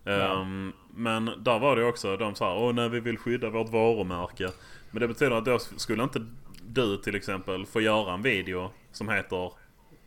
Ehm, 0.08 0.74
men 0.90 1.26
där 1.38 1.60
var 1.60 1.76
det 1.76 1.84
också 1.86 2.18
de 2.18 2.36
sa 2.36 2.58
åh 2.60 2.74
nej 2.74 2.90
vi 2.90 3.00
vill 3.00 3.18
skydda 3.18 3.50
vårt 3.50 3.70
varumärke. 3.70 4.50
Men 4.92 5.02
det 5.02 5.08
betyder 5.08 5.32
att 5.38 5.46
då 5.46 5.60
skulle 5.60 6.04
inte 6.04 6.26
du 6.68 6.98
till 6.98 7.16
exempel 7.16 7.66
få 7.66 7.82
göra 7.82 8.14
en 8.14 8.22
video 8.22 8.72
som 8.92 9.10
heter 9.10 9.52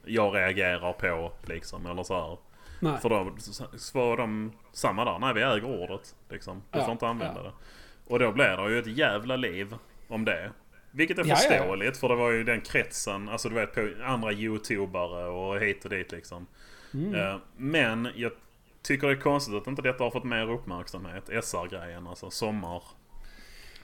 Jag 0.04 0.34
reagerar 0.34 0.92
på 0.92 1.32
liksom 1.46 1.86
eller 1.86 2.02
så 2.02 2.14
här. 2.14 2.38
Nej. 2.80 2.98
För 3.02 3.08
då 3.08 3.32
svarar 3.78 4.16
de 4.16 4.52
samma 4.72 5.04
där. 5.04 5.18
Nej 5.18 5.34
vi 5.34 5.42
äger 5.42 5.64
ordet. 5.82 6.14
Liksom. 6.30 6.62
Du 6.70 6.78
Ja, 6.78 6.84
får 6.84 6.92
inte 6.92 7.08
använda 7.08 7.34
ja. 7.36 7.42
det. 7.42 7.52
Och 8.12 8.18
då 8.18 8.32
blir 8.32 8.56
det 8.56 8.70
ju 8.72 8.78
ett 8.78 8.86
jävla 8.98 9.36
liv 9.36 9.74
om 10.08 10.24
det. 10.24 10.50
Vilket 10.90 11.18
är 11.18 11.22
Ja, 11.24 11.28
ja, 11.28 11.34
ja. 11.44 11.50
förståeligt 11.58 11.96
för 11.96 12.08
det 12.08 12.14
var 12.14 12.30
ju 12.30 12.44
den 12.44 12.60
kretsen. 12.60 13.28
Alltså 13.28 13.48
du 13.48 13.54
vet 13.54 13.74
på 13.74 13.90
andra 14.04 14.32
youtubare 14.32 15.26
och 15.28 15.60
hit 15.60 15.84
och 15.84 15.90
dit 15.90 16.12
liksom. 16.12 16.46
Mm. 16.94 17.14
Eh, 17.14 17.36
Men 17.56 18.08
jag 18.14 18.32
tycker 18.82 19.06
det 19.06 19.12
är 19.12 19.20
konstigt 19.20 19.54
att 19.54 19.66
inte 19.66 19.82
detta 19.82 20.04
har 20.04 20.10
fått 20.10 20.24
mer 20.24 20.50
uppmärksamhet. 20.50 21.24
SR-grejen 21.44 22.06
alltså. 22.06 22.30
Sommar. 22.30 22.82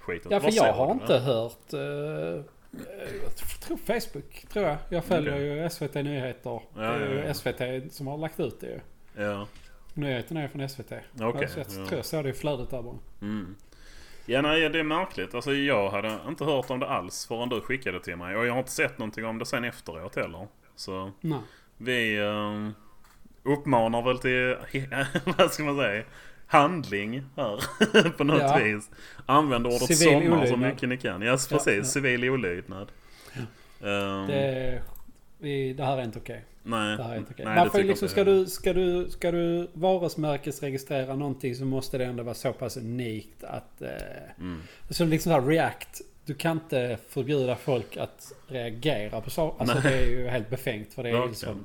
skiten. 0.00 0.32
Ja, 0.32 0.40
för 0.40 0.52
jag 0.52 0.72
har 0.72 0.92
inte 0.92 1.12
det? 1.12 1.20
hört... 1.20 1.72
eh, 1.72 2.44
jag 3.22 3.36
tror 3.60 3.76
Facebook, 3.76 4.46
tror 4.52 4.64
jag. 4.64 4.76
Jag 4.88 5.04
följer 5.04 5.32
Okej. 5.32 5.62
ju 5.62 5.70
SVT 5.70 5.94
Nyheter. 5.94 6.60
Ja, 6.74 6.80
det 6.80 7.04
är 7.04 7.10
ju 7.10 7.18
ja. 7.18 7.34
SVT 7.34 7.92
som 7.92 8.06
har 8.06 8.18
lagt 8.18 8.40
ut 8.40 8.60
det 8.60 8.66
ju. 8.66 8.80
Ja. 9.24 9.46
Nyheterna 9.94 10.42
är 10.42 10.48
från 10.48 10.68
SVT. 10.68 10.88
Så 10.88 10.94
jag 11.18 11.42
ja. 11.56 11.64
tror 11.64 11.94
jag 11.94 12.04
såg 12.04 12.24
det 12.24 12.30
i 12.30 12.32
flödet 12.32 12.70
där 12.70 12.82
bara. 12.82 12.98
Mm. 13.22 13.56
Ja, 14.26 14.42
nej, 14.42 14.68
det 14.68 14.78
är 14.78 14.82
märkligt. 14.82 15.34
Alltså, 15.34 15.54
jag 15.54 15.90
hade 15.90 16.18
inte 16.28 16.44
hört 16.44 16.70
om 16.70 16.80
det 16.80 16.88
alls 16.88 17.26
förrän 17.26 17.48
du 17.48 17.60
skickade 17.60 18.00
till 18.00 18.16
mig. 18.16 18.36
Och 18.36 18.46
jag 18.46 18.52
har 18.52 18.58
inte 18.58 18.70
sett 18.70 18.98
någonting 18.98 19.24
om 19.24 19.38
det 19.38 19.46
sen 19.46 19.64
efteråt 19.64 20.16
heller. 20.16 20.46
Så 20.76 21.10
Nej. 21.20 21.38
vi 21.76 22.18
eh, 22.18 22.70
uppmanar 23.46 24.02
väl 24.02 24.18
till, 24.18 24.56
vad 25.38 25.52
ska 25.52 25.62
man 25.64 25.76
säga, 25.76 26.04
handling 26.46 27.22
här 27.36 28.10
på 28.16 28.24
något 28.24 28.40
Ja. 28.42 28.56
vis. 28.64 28.90
Använd 29.26 29.66
ordet 29.66 29.82
Civil 29.96 30.22
sommar 30.22 30.36
så 30.36 30.52
olydnad. 30.52 30.58
mycket 30.72 30.88
ni 30.88 30.96
kan. 30.96 31.22
Ja, 31.22 31.32
precis. 31.48 31.66
ja. 31.76 31.84
Civil 31.84 32.24
olydnad. 32.30 32.88
Ehm, 33.82 34.26
Det, 34.26 34.82
vi, 35.38 35.72
det 35.72 35.84
här 35.84 35.98
är 35.98 36.02
inte 36.04 36.18
okej. 36.18 36.44
nej, 36.62 36.96
Det 36.96 37.02
här 37.02 37.12
är 37.12 37.18
inte 37.18 37.32
okej. 37.32 37.44
nej, 37.44 37.54
ju 37.64 37.70
tycker 37.72 37.84
liksom, 37.88 38.08
ska, 38.08 38.24
du, 38.24 38.46
ska, 38.46 38.72
du, 38.72 39.10
ska 39.10 39.30
du 39.32 39.68
varumärkesregistrera 39.72 41.16
någonting 41.16 41.54
så 41.54 41.64
måste 41.64 41.98
det 41.98 42.04
ändå 42.04 42.22
vara 42.22 42.34
så 42.34 42.52
pass 42.52 42.76
unikt 42.76 43.44
att... 43.44 43.82
Eh, 43.82 43.88
Mm. 44.40 44.62
Som 44.90 45.08
liksom 45.08 45.32
så 45.32 45.40
här 45.40 45.46
React. 45.46 46.00
Du 46.24 46.34
kan 46.34 46.52
inte 46.56 46.98
förbjuda 47.08 47.56
folk 47.56 47.96
att 47.96 48.32
reagera 48.48 49.20
på 49.20 49.30
saker. 49.30 49.60
Alltså 49.60 49.78
Nej. 49.78 49.92
det 49.92 49.98
är 49.98 50.06
ju 50.10 50.28
helt 50.28 50.50
befängt 50.50 50.94
för 50.94 51.02
det 51.02 51.08
är 51.08 51.12
ju 51.12 51.18
Verkligen. 51.20 51.54
så 51.54 51.64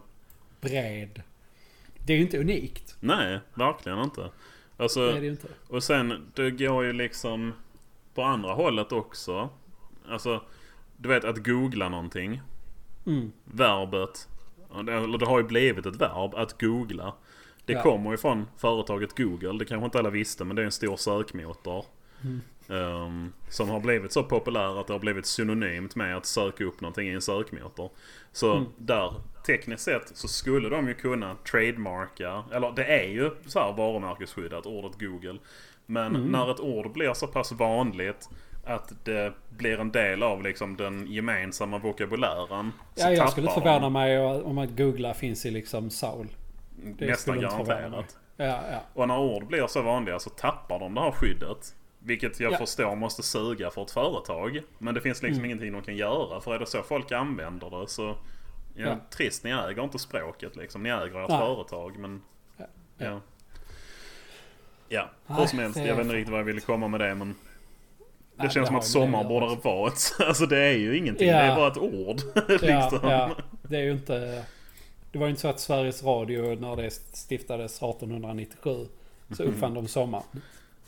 bred. 0.67 1.21
Det 2.05 2.13
är 2.13 2.17
ju 2.17 2.23
inte 2.23 2.39
unikt. 2.39 2.95
Nej, 2.99 3.39
verkligen 3.53 3.99
inte. 3.99 4.29
Alltså, 4.77 5.01
är 5.01 5.21
det 5.21 5.27
inte. 5.27 5.47
Och 5.67 5.83
sen, 5.83 6.31
det 6.33 6.51
går 6.51 6.83
ju 6.85 6.93
liksom 6.93 7.53
på 8.13 8.23
andra 8.23 8.53
hållet 8.53 8.91
också. 8.91 9.49
Alltså, 10.09 10.41
du 10.97 11.09
vet 11.09 11.23
att 11.25 11.37
googla 11.45 11.89
någonting. 11.89 12.41
Mm. 13.05 13.31
Verbet, 13.45 14.27
eller 14.79 15.17
det 15.17 15.25
har 15.25 15.37
ju 15.37 15.43
blivit 15.43 15.85
ett 15.85 15.95
verb, 15.95 16.35
att 16.35 16.61
googla. 16.61 17.13
Det 17.65 17.73
Ja. 17.73 17.81
kommer 17.83 18.11
ju 18.11 18.17
från 18.17 18.47
företaget 18.57 19.17
Google. 19.17 19.59
Det 19.59 19.65
kanske 19.65 19.85
inte 19.85 19.99
alla 19.99 20.09
visste, 20.09 20.43
men 20.45 20.55
det 20.55 20.61
är 20.61 20.65
en 20.65 20.71
stor 20.71 20.97
sökmotor. 20.97 21.85
Mm. 22.23 22.41
Ehm, 22.69 23.33
som 23.49 23.69
har 23.69 23.79
blivit 23.79 24.11
så 24.11 24.23
populär 24.23 24.79
att 24.79 24.87
det 24.87 24.93
har 24.93 24.99
blivit 24.99 25.25
synonymt 25.25 25.95
med 25.95 26.17
att 26.17 26.25
söka 26.25 26.63
upp 26.63 26.81
någonting 26.81 27.07
i 27.07 27.11
en 27.13 27.21
sökmotor. 27.21 27.89
Så 28.31 28.51
Mm. 28.53 28.65
där, 28.77 29.13
tekniskt 29.45 29.83
sett, 29.83 30.17
så 30.17 30.27
skulle 30.27 30.69
de 30.69 30.87
ju 30.87 30.93
kunna 30.93 31.35
trademarka, 31.51 32.43
eller 32.53 32.71
det 32.71 32.85
är 32.85 33.07
ju 33.09 33.31
så 33.45 33.59
här 33.59 33.73
varumärkesskyddat, 33.73 34.65
ordet 34.65 34.99
Google. 34.99 35.39
Men 35.85 36.15
Mm. 36.15 36.31
när 36.31 36.51
ett 36.51 36.59
ord 36.59 36.91
blir 36.93 37.13
så 37.13 37.27
pass 37.27 37.51
vanligt 37.51 38.29
att 38.65 39.05
det 39.05 39.33
blir 39.49 39.79
en 39.79 39.91
del 39.91 40.23
av 40.23 40.43
liksom 40.43 40.77
den 40.77 41.07
gemensamma 41.07 41.77
vokabulären. 41.79 42.71
Ja, 42.95 43.11
jag 43.11 43.29
skulle 43.31 43.47
inte 43.49 43.61
förvåna 43.61 43.89
mig 43.89 44.19
om 44.19 44.57
att 44.57 44.69
googla 44.69 45.13
finns 45.13 45.45
i 45.45 45.51
liksom 45.51 45.89
Saul. 45.89 46.27
Det 46.83 47.05
nästan 47.07 47.41
garanterat. 47.41 48.17
Ja, 48.37 48.45
ja. 48.71 48.79
Och 48.93 49.07
när 49.07 49.19
ord 49.19 49.47
blir 49.47 49.67
så 49.67 49.81
vanliga 49.81 50.19
så 50.19 50.29
tappar 50.29 50.79
de 50.79 50.93
det 50.93 51.01
här 51.01 51.11
skyddet. 51.11 51.75
Vilket 52.03 52.39
jag 52.39 52.53
Ja. 52.53 52.57
förstår 52.57 52.95
måste 52.95 53.23
suga 53.23 53.69
för 53.71 53.81
ett 53.83 53.91
företag. 53.91 54.61
Men 54.77 54.95
det 54.95 55.01
finns 55.01 55.23
liksom 55.23 55.39
Mm. 55.39 55.45
ingenting 55.45 55.73
de 55.73 55.81
kan 55.81 55.95
göra. 55.95 56.41
För 56.41 56.53
är 56.55 56.59
det 56.59 56.65
så 56.65 56.83
folk 56.83 57.11
använder 57.11 57.79
det 57.81 57.87
så... 57.87 58.15
Ja, 58.75 58.85
Ja. 58.87 58.97
Trist, 59.09 59.43
ni 59.43 59.49
äger 59.51 59.83
inte 59.83 59.99
språket 59.99 60.55
liksom. 60.55 60.83
Ni 60.83 60.89
äger 60.89 61.23
ert 61.23 61.29
Nej. 61.29 61.39
företag 61.39 61.97
men... 61.97 62.21
Ja. 62.57 62.65
Ja. 62.97 63.21
Ja. 64.89 65.09
Hur 65.27 65.45
som 65.45 65.59
helst. 65.59 65.77
det 65.77 65.85
Jag 65.85 65.95
vet 65.95 66.03
inte 66.05 66.15
riktigt 66.15 66.31
vad 66.31 66.39
jag 66.39 66.45
ville 66.45 66.61
komma 66.61 66.87
med 66.87 66.99
det 66.99 67.15
men... 67.15 67.35
Det 68.35 68.49
känns 68.49 68.67
som 68.67 68.75
har 68.75 68.81
att 68.81 68.87
sommar 68.87 69.23
det 69.23 69.29
borde 69.29 69.55
vara 69.63 69.87
ett... 69.87 70.13
Alltså 70.27 70.45
det 70.45 70.57
är 70.57 70.77
ju 70.77 70.97
ingenting. 70.97 71.27
Det 71.27 71.33
är 71.33 71.55
bara 71.55 71.67
ett 71.71 71.77
ord. 71.77 72.17
Liksom. 72.49 72.99
ja, 73.03 73.35
det 73.63 73.77
är 73.77 73.81
ju 73.83 73.91
inte... 73.91 74.45
Det 75.11 75.19
var 75.19 75.25
ju 75.25 75.29
inte 75.29 75.41
så 75.41 75.47
att 75.47 75.59
Sveriges 75.59 76.03
Radio 76.03 76.55
när 76.59 76.75
det 76.75 76.91
stiftades 76.91 77.75
1897 77.77 78.87
så 79.37 79.43
uppfann 79.43 79.73
de 79.73 79.87
sommar. 79.87 80.23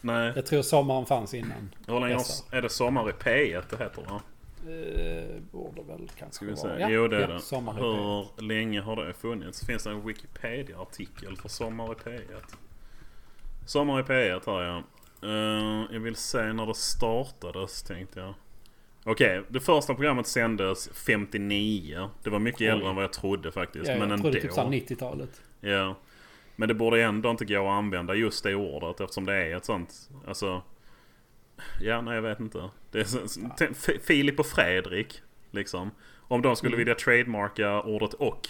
Nej. 0.04 0.32
Jag 0.36 0.46
tror 0.46 0.62
sommaren 0.62 1.06
fanns 1.06 1.34
innan. 1.34 1.76
Hur 1.88 2.00
länge 2.00 2.24
är 2.52 2.62
det 2.62 2.70
sommar 2.70 3.10
i 3.10 3.14
P1 3.14 3.64
det 3.70 3.84
heter 3.84 4.02
va? 4.02 4.22
Eh, 4.68 5.42
borde 5.52 5.82
väl 5.84 6.10
kanske 6.20 6.36
Ska 6.36 6.46
vi 6.46 6.56
se. 6.56 6.68
Ja, 6.80 6.90
jo 6.90 7.08
det 7.08 7.18
är 7.18 7.22
ja, 7.22 7.28
det. 7.28 7.40
Sommar 7.40 7.74
i 7.74 7.82
P1. 7.82 8.26
Hur 8.36 8.44
länge 8.44 8.82
har 8.82 8.96
det 8.96 9.14
funnits? 9.14 9.66
Finns 9.66 9.84
det 9.84 9.90
en 9.90 10.08
Wikipedia-artikel 10.08 11.38
för 11.38 11.50
Sommar 11.50 11.92
i 11.92 11.96
P1? 11.96 12.56
Sommar 13.66 14.00
i 14.00 14.04
P1 14.04 14.46
har 14.46 14.62
jag. 14.62 14.84
Eh, 15.24 15.86
jag 15.92 16.00
vill 16.00 16.16
se 16.16 16.54
när 16.54 16.66
det 16.66 16.76
startades 16.76 17.84
tänkte 17.84 18.20
jag. 18.20 18.34
Okej, 19.06 19.44
det 19.50 19.60
första 19.60 19.94
programmet 19.94 20.28
sändes 20.28 20.90
59. 20.94 22.10
Det 22.24 22.30
var 22.30 22.40
mycket 22.40 22.62
Oj. 22.62 22.68
äldre 22.68 22.90
än 22.90 22.96
vad 22.96 23.04
jag 23.04 23.14
trodde 23.14 23.52
faktiskt. 23.52 23.88
Ja, 23.88 23.94
men 23.94 24.02
jag 24.02 24.12
ändå. 24.12 24.24
trodde 24.24 24.42
typ 24.42 24.52
såhär 24.52 24.70
90-talet. 24.70 25.42
Ja. 25.60 25.96
Men 26.56 26.68
det 26.68 26.74
borde 26.74 27.04
ändå 27.04 27.30
inte 27.30 27.46
gå 27.46 27.68
att 27.68 27.72
använda 27.74 28.16
just 28.16 28.44
det 28.44 28.56
ordet 28.56 29.02
eftersom 29.02 29.26
det 29.26 29.34
är 29.34 29.58
ett 29.58 29.66
sånt, 29.66 30.10
alltså... 30.28 30.62
Ja, 31.82 32.02
nej 32.02 32.16
jag 32.16 32.22
vet 32.22 32.40
inte. 32.40 32.70
Det 32.92 33.00
är 33.00 33.04
så, 33.04 33.20
Filip 34.04 34.40
och 34.40 34.46
Fredrik, 34.46 35.22
liksom. 35.52 35.92
Om 36.28 36.42
de 36.42 36.56
skulle 36.56 36.70
Mm. 36.76 36.78
vilja 36.80 36.96
trademarka 36.96 37.82
ordet 37.82 38.14
och. 38.14 38.48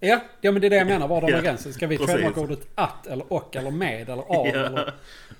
Ja, 0.00 0.20
ja 0.40 0.52
men 0.52 0.60
det 0.60 0.66
är 0.68 0.70
det 0.70 0.76
jag 0.76 0.86
menar. 0.86 1.08
Var 1.08 1.20
drar 1.20 1.28
Ja, 1.28 1.40
gränsen? 1.40 1.72
Ska 1.72 1.86
vi 1.86 1.98
trademarka 1.98 2.40
ordet 2.40 2.68
att 2.74 3.06
eller 3.06 3.32
och 3.32 3.56
eller 3.56 3.70
med 3.70 4.08
eller 4.08 4.22
av? 4.22 4.46
Ja. 4.46 4.52
Eller? 4.66 4.92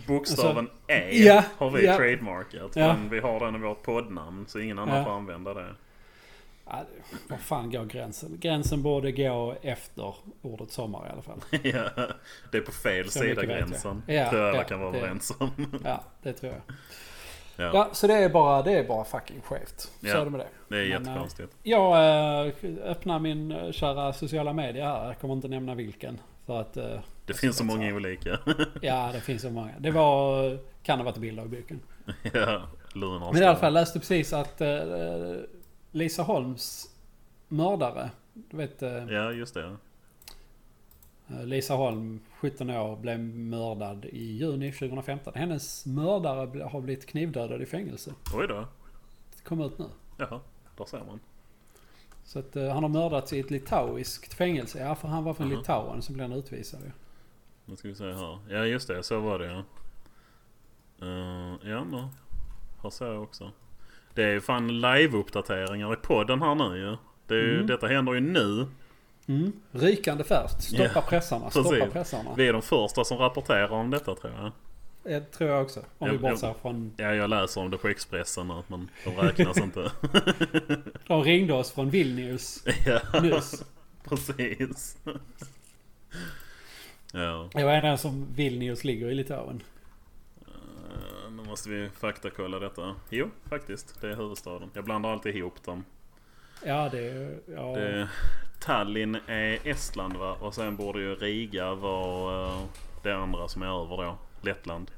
Bokstaven 0.06 0.68
E 0.86 1.02
Alltså, 1.04 1.18
ja, 1.22 1.42
har 1.58 1.70
vi 1.70 1.86
ja. 1.86 1.96
trademarkat. 1.96 2.70
Ja. 2.76 2.86
Men 2.96 3.08
vi 3.10 3.20
har 3.20 3.40
den 3.40 3.54
i 3.54 3.58
vårt 3.58 3.82
poddnamn 3.82 4.46
så 4.48 4.58
ingen 4.58 4.78
annan 4.78 4.96
Ja. 4.96 5.04
får 5.04 5.12
använda 5.12 5.54
det. 5.54 5.74
Ja, 6.70 6.84
var 7.28 7.36
fan 7.36 7.70
går 7.70 7.84
gränsen? 7.84 8.36
Gränsen 8.40 8.82
borde 8.82 9.12
gå 9.12 9.54
efter 9.62 10.14
ordet 10.42 10.70
sommar 10.72 11.06
i 11.06 11.12
alla 11.12 11.22
fall. 11.22 11.40
ja, 11.62 11.88
det 12.52 12.58
är 12.58 12.62
på 12.62 12.72
fel 12.72 13.04
Så 13.10 13.18
sida 13.18 13.28
vet 13.28 13.36
jag. 13.36 13.46
gränsen. 13.58 14.02
Ja, 14.06 14.30
tror 14.30 14.40
jag 14.42 14.48
alla 14.50 14.58
ja, 14.58 14.64
kan 14.64 14.80
vara 14.80 14.92
det- 14.92 14.98
överens 14.98 15.32
om. 15.38 15.50
Ja, 15.84 16.02
det 16.22 16.32
tror 16.32 16.52
jag. 16.52 16.60
ja, 17.66 17.70
Ja, 17.74 17.88
så 17.92 18.06
det 18.06 18.14
är 18.14 18.28
bara, 18.28 18.62
det 18.62 18.72
är 18.78 18.84
bara 18.88 19.04
fucking 19.04 19.40
skevt. 19.40 19.80
Så 19.80 19.90
Ja. 20.00 20.16
är 20.16 20.24
det 20.24 20.30
med 20.30 20.40
det. 20.40 20.46
det 20.68 20.76
är 20.76 20.80
Men, 20.80 20.90
jättekonstigt. 21.08 21.52
Jag 21.62 21.92
äh, 22.46 22.52
öppnar 22.84 23.18
min 23.18 23.52
äh, 23.52 23.70
kära 23.72 24.12
sociala 24.12 24.52
medier 24.52 24.84
här. 24.84 25.06
Jag 25.06 25.18
kommer 25.18 25.34
inte 25.34 25.48
nämna 25.48 25.74
vilken. 25.74 26.20
För 26.46 26.60
att... 26.60 26.74
Det 27.26 27.34
finns 27.34 27.56
så 27.56 27.64
många 27.64 27.94
olika. 27.94 28.38
ja, 28.82 29.10
det 29.12 29.20
finns 29.20 29.42
så 29.42 29.50
många. 29.50 29.70
Det 29.78 29.90
var... 29.90 30.58
Kan 30.82 30.98
ha 30.98 31.04
varit 31.04 31.16
bilddagboken. 31.18 31.80
ja, 32.32 32.62
Lunar 32.94 33.32
Men 33.32 33.42
i 33.42 33.46
alla 33.46 33.56
fall 33.58 33.72
läste 33.72 33.98
precis 33.98 34.32
att 34.32 34.60
Lisa 35.90 36.22
Holms 36.22 36.94
mördare. 37.48 38.10
Du 38.34 38.56
vet... 38.56 38.82
äh, 38.82 39.12
Ja, 39.12 39.32
just 39.32 39.54
det. 39.54 39.76
Lisa 41.44 41.74
Holm, 41.74 42.20
17 42.40 42.70
år, 42.70 42.96
blev 42.96 43.18
mördad 43.20 44.04
i 44.04 44.32
juni 44.36 44.72
2015. 44.72 45.32
Hennes 45.36 45.86
mördare 45.86 46.62
har 46.62 46.80
blivit 46.80 47.06
knivdödad 47.06 47.62
i 47.62 47.66
fängelse. 47.66 48.14
Oj 48.34 48.46
då. 48.48 48.66
Det 49.36 49.42
kom 49.44 49.60
ut 49.60 49.78
nu. 49.78 49.86
Jaha, 50.16 50.40
där 50.76 50.84
ser 50.84 51.04
man. 51.04 51.20
Så 52.24 52.38
att 52.38 52.56
uh, 52.56 52.68
han 52.68 52.82
har 52.82 52.88
mördats 52.90 53.32
i 53.32 53.40
ett 53.40 53.50
litauiskt 53.50 54.34
fängelse. 54.34 54.78
Ja, 54.80 54.94
för 54.94 55.08
han 55.08 55.24
var 55.24 55.34
från 55.34 55.48
Mhm. 55.48 55.56
Litauen 55.58 56.02
som 56.02 56.14
blev 56.14 56.28
han 56.30 56.38
utvisad 56.38 56.80
ju. 56.80 56.90
Nu 57.64 57.76
ska 57.76 57.88
vi 57.88 57.94
se 57.94 58.04
här. 58.12 58.38
Ja 58.48 58.64
just 58.64 58.88
det, 58.88 59.02
så 59.02 59.20
var 59.20 59.38
det 59.38 59.46
ja. 59.46 59.62
Uh, 61.06 61.70
ja 61.70 61.84
men. 61.84 62.08
Här 62.82 62.90
ser 62.90 63.06
jag 63.12 63.22
också. 63.22 63.52
Det 64.18 64.24
är 64.24 64.32
ju 64.32 64.40
fan 64.40 64.70
live-uppdateringar 64.80 65.92
i 65.92 65.96
podden 65.96 66.42
här 66.42 66.54
nu 66.54 66.78
ju. 66.78 66.96
Det 67.26 67.34
är 67.34 67.38
ju, 67.38 67.54
Mm. 67.54 67.66
Detta 67.66 67.86
händer 67.86 68.12
ju 68.14 68.20
nu. 68.20 68.66
Mm. 69.26 69.52
Rykande 69.72 70.24
färskt. 70.24 70.62
Stoppa 70.62 70.90
Ja, 70.94 71.00
pressarna. 71.08 71.50
Stoppa 71.50 71.68
precis. 71.70 71.92
pressarna. 71.92 72.30
Vi 72.36 72.48
är 72.48 72.52
de 72.52 72.62
första 72.62 73.04
som 73.04 73.18
rapporterar 73.18 73.70
om 73.72 73.90
detta 73.90 74.14
tror 74.14 74.32
jag. 74.42 74.52
Det 75.02 75.20
tror 75.32 75.50
jag 75.50 75.62
också. 75.62 75.80
Om 75.80 76.06
Jag- 76.06 76.12
vi 76.12 76.18
bortser 76.18 76.54
från... 76.62 76.92
Ja, 76.96 77.14
jag 77.14 77.30
läser 77.30 77.60
om 77.60 77.70
det 77.70 77.76
på 77.78 77.88
Expressen 77.88 78.48
nu, 78.48 78.62
men 78.66 78.88
de 79.04 79.10
räknas 79.16 79.58
inte. 79.58 79.90
De 81.06 81.24
ringde 81.24 81.52
oss 81.54 81.70
från 81.72 81.90
Vilnius 81.90 82.64
ja, 82.86 83.20
nyss. 83.20 83.64
precis. 84.08 84.96
ja, 87.12 87.48
Jag 87.52 87.66
vet 87.66 87.84
inte 87.84 88.02
som 88.02 88.26
Vilnius 88.34 88.84
ligger 88.84 89.10
i 89.10 89.14
Litauen. 89.14 89.62
Måste 91.48 91.68
vi 91.70 91.90
faktakolla 91.90 92.58
detta. 92.58 92.94
Jo, 93.10 93.30
faktiskt. 93.48 94.00
Det 94.00 94.08
är 94.08 94.16
huvudstaden. 94.16 94.70
Jag 94.74 94.84
blandar 94.84 95.10
alltid 95.12 95.36
ihop 95.36 95.62
dem. 95.64 95.84
Ja, 96.64 96.88
det. 96.88 97.38
Ja. 97.46 97.62
Det, 97.62 98.08
Tallinn 98.60 99.14
är 99.26 99.58
Estland 99.68 100.16
va? 100.16 100.32
Och 100.40 100.54
sen 100.54 100.76
borde 100.76 101.00
ju 101.00 101.14
Riga 101.14 101.74
vara 101.74 102.46
eh, 102.46 102.62
det 103.02 103.12
andra 103.16 103.48
som 103.48 103.62
är 103.62 103.82
över 103.82 103.96
då. 103.96 104.18
Lettland. 104.42 104.90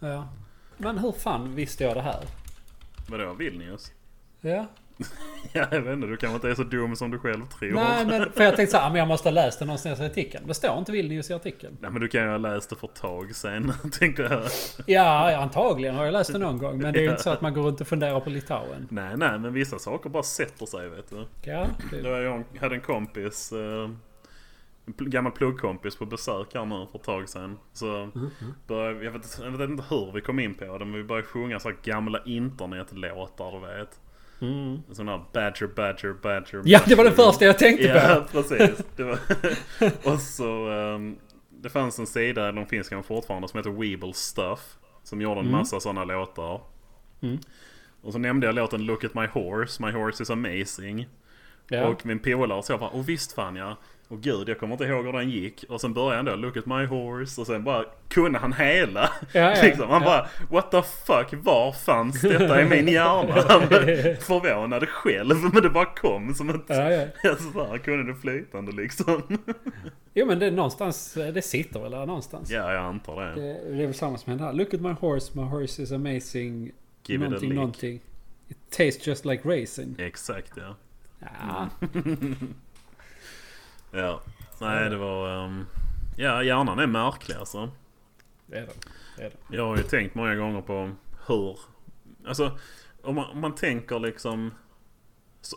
ja. 0.00 0.28
Men 0.76 0.98
hur 0.98 1.12
fan 1.12 1.54
visste 1.54 1.84
jag 1.84 1.96
det 1.96 2.02
här? 2.02 2.24
Vadå, 3.08 3.32
Vilnius? 3.32 3.92
Ja. 4.40 4.66
Ja, 5.52 5.66
jag 5.70 5.80
vet 5.80 5.92
inte. 5.92 6.06
Du 6.06 6.16
kanske 6.16 6.34
inte 6.34 6.50
är 6.50 6.54
så 6.54 6.62
dum 6.62 6.96
som 6.96 7.10
du 7.10 7.18
själv 7.18 7.46
tror. 7.46 7.72
Nej, 7.72 8.06
men 8.06 8.32
för 8.32 8.44
jag 8.44 8.56
tänkte 8.56 8.76
så 8.76 8.82
här, 8.82 8.90
men 8.90 8.98
jag 8.98 9.08
måste 9.08 9.28
ha 9.28 9.34
läst 9.34 9.58
det 9.58 9.64
någonstans 9.64 10.00
i 10.00 10.04
artikeln. 10.04 10.46
Det 10.46 10.54
står 10.54 10.78
inte 10.78 10.92
Vilnius 10.92 11.30
i 11.30 11.34
artikeln. 11.34 11.76
Nej, 11.80 11.90
men 11.90 12.00
du 12.00 12.08
kan 12.08 12.22
ju 12.22 12.28
ha 12.28 12.36
läst 12.36 12.70
det 12.70 12.76
för 12.76 12.86
ett 12.88 12.94
tag 12.94 13.34
sen, 13.36 13.72
tänker 13.98 14.22
jag. 14.22 14.42
Ja, 14.86 15.36
antagligen 15.42 15.94
har 15.94 16.04
jag 16.04 16.12
läst 16.12 16.32
det 16.32 16.38
någon 16.38 16.58
gång. 16.58 16.78
Men 16.78 16.92
det 16.92 16.98
är 16.98 17.00
ju 17.00 17.06
Ja. 17.06 17.10
inte 17.12 17.22
så 17.22 17.30
att 17.30 17.40
man 17.40 17.54
går 17.54 17.62
runt 17.62 17.80
och 17.80 17.86
funderar 17.88 18.20
på 18.20 18.30
Litauen. 18.30 18.86
Nej, 18.90 19.16
nej, 19.16 19.38
men 19.38 19.52
vissa 19.52 19.78
saker 19.78 20.10
bara 20.10 20.22
sätter 20.22 20.66
sig, 20.66 20.88
vet 20.88 21.10
du. 21.10 21.26
Ja, 21.42 21.66
var 22.02 22.10
jag 22.20 22.44
hade 22.60 22.74
en 22.74 22.80
kompis, 22.80 23.52
eh, 23.52 23.90
en 24.86 24.94
gammal 25.10 25.32
pluggkompis 25.32 25.96
på 25.96 26.06
besök 26.06 26.54
här 26.54 26.64
nu 26.64 26.86
för 26.92 26.98
ett 26.98 27.04
tag 27.04 27.28
sedan. 27.28 27.58
Så 27.72 28.08
började, 28.66 29.04
jag, 29.04 29.12
vet, 29.12 29.38
jag 29.42 29.50
vet 29.50 29.70
inte 29.70 29.84
hur 29.90 30.12
vi 30.12 30.20
kom 30.20 30.38
in 30.40 30.54
på 30.54 30.64
det, 30.78 30.84
men 30.84 30.92
vi 30.94 31.04
började 31.04 31.26
sjunga 31.28 31.60
så 31.60 31.72
gamla 31.82 32.20
internetlåtar, 32.24 33.52
du 33.52 33.66
vet. 33.78 33.99
Mm. 34.40 34.82
En 34.88 34.94
sån 34.94 35.08
här 35.08 35.20
Badger, 35.32 35.66
Badger, 35.66 36.12
Badger. 36.22 36.62
ja, 36.64 36.80
det 36.86 36.94
var 36.94 37.04
det 37.04 37.10
Badger. 37.10 37.24
första 37.24 37.44
jag 37.44 37.58
tänkte 37.58 37.86
Ja, 37.86 38.26
på. 38.32 38.42
precis. 38.42 38.84
Det 38.96 39.02
var 39.04 39.18
och 40.12 40.20
så... 40.20 40.68
ehm, 40.70 41.16
det 41.62 41.68
fanns 41.70 41.98
en 41.98 42.06
sida, 42.06 42.52
de 42.52 42.66
finns 42.66 42.88
kanske 42.88 43.08
fortfarande, 43.08 43.48
som 43.48 43.58
heter 43.58 43.70
Weeble 43.70 44.12
Stuff. 44.14 44.60
Som 45.02 45.20
gjorde 45.20 45.40
en 45.40 45.46
Mm. 45.46 45.58
massa 45.58 45.80
sådana 45.80 46.04
låtar. 46.04 46.60
Mm. 47.22 47.38
Och 48.02 48.12
så 48.12 48.18
nämnde 48.18 48.46
jag 48.46 48.54
låten 48.54 48.84
Look 48.86 49.04
at 49.04 49.14
my 49.14 49.26
horse, 49.26 49.82
my 49.86 49.90
horse 49.92 50.22
is 50.22 50.30
amazing. 50.30 51.08
Ja. 51.68 51.86
Och 51.86 52.06
min 52.06 52.18
polare 52.18 52.62
jag 52.68 52.80
bara, 52.80 52.90
och 52.90 53.08
visst 53.08 53.32
fan 53.32 53.56
ja. 53.56 53.76
Och 54.10 54.20
gud, 54.20 54.48
jag 54.48 54.58
kommer 54.58 54.74
inte 54.74 54.84
ihåg 54.84 55.04
hur 55.04 55.12
den 55.12 55.30
gick. 55.30 55.64
Och 55.68 55.80
sen 55.80 55.94
började 55.94 56.16
han 56.16 56.24
då, 56.24 56.34
look 56.34 56.56
at 56.56 56.66
my 56.66 56.86
horse. 56.86 57.40
Och 57.40 57.46
sen 57.46 57.64
bara 57.64 57.84
kunde 58.08 58.38
han 58.38 58.52
hela. 58.52 59.10
Ja, 59.32 59.40
ja, 59.40 59.62
liksom. 59.62 59.90
Han 59.90 60.02
ja. 60.02 60.08
bara, 60.08 60.28
what 60.50 60.70
the 60.70 60.82
fuck, 60.82 61.44
var 61.44 61.72
fanns 61.72 62.20
detta 62.20 62.62
i 62.62 62.64
min 62.64 62.88
hjärna? 62.88 63.32
Han 63.48 63.68
förvånad 64.20 64.88
själv, 64.88 65.36
men 65.52 65.62
det 65.62 65.70
bara 65.70 65.84
kom 65.84 66.34
som 66.34 66.50
ett... 66.50 66.60
Ja, 66.66 66.90
ja. 66.90 67.06
Alltså 67.30 67.52
så 67.52 67.66
här 67.66 67.78
kunde 67.78 68.12
det 68.12 68.18
flytande 68.18 68.72
liksom. 68.72 69.22
Jo 70.14 70.26
men 70.26 70.38
det 70.38 70.46
är 70.46 70.50
någonstans, 70.50 71.14
det 71.14 71.42
sitter 71.42 71.80
väl 71.80 71.90
där 71.90 72.06
någonstans. 72.06 72.50
ja, 72.50 72.72
jag 72.72 72.84
antar 72.84 73.20
det. 73.20 73.42
Det, 73.42 73.76
det 73.76 73.82
är 73.82 73.86
väl 73.86 73.94
samma 73.94 74.18
som 74.18 74.30
hände 74.30 74.44
här. 74.44 74.52
Look 74.52 74.74
at 74.74 74.80
my 74.80 74.92
horse, 74.92 75.32
my 75.34 75.42
horse 75.44 75.82
is 75.82 75.92
amazing. 75.92 76.72
Give 77.06 77.24
it 77.24 77.26
a 77.26 77.30
någonting, 77.30 77.48
lick. 77.48 77.56
någonting. 77.56 78.00
It 78.48 78.58
tastes 78.70 79.06
just 79.06 79.24
like 79.24 79.48
raisin. 79.48 79.96
Exakt 79.98 80.52
ja. 80.56 80.76
Ja, 81.18 81.68
Ja. 83.90 84.20
Nej, 84.60 84.90
det 84.90 84.96
var... 84.96 85.44
ehm, 85.44 85.66
ja, 86.16 86.42
hjärnan 86.42 86.78
är 86.78 86.86
märklig 86.86 87.34
alltså. 87.36 87.70
det 88.46 88.56
är 88.56 88.60
det. 88.66 88.72
det, 89.16 89.22
är 89.24 89.30
det. 89.30 89.56
Jag 89.56 89.66
har 89.66 89.76
ju 89.76 89.82
tänkt 89.82 90.14
många 90.14 90.34
gånger 90.34 90.60
på 90.62 90.90
hur... 91.26 91.58
Alltså, 92.26 92.58
om 93.02 93.14
man, 93.14 93.30
om 93.30 93.40
man 93.40 93.54
tänker 93.54 93.98
liksom... 93.98 94.54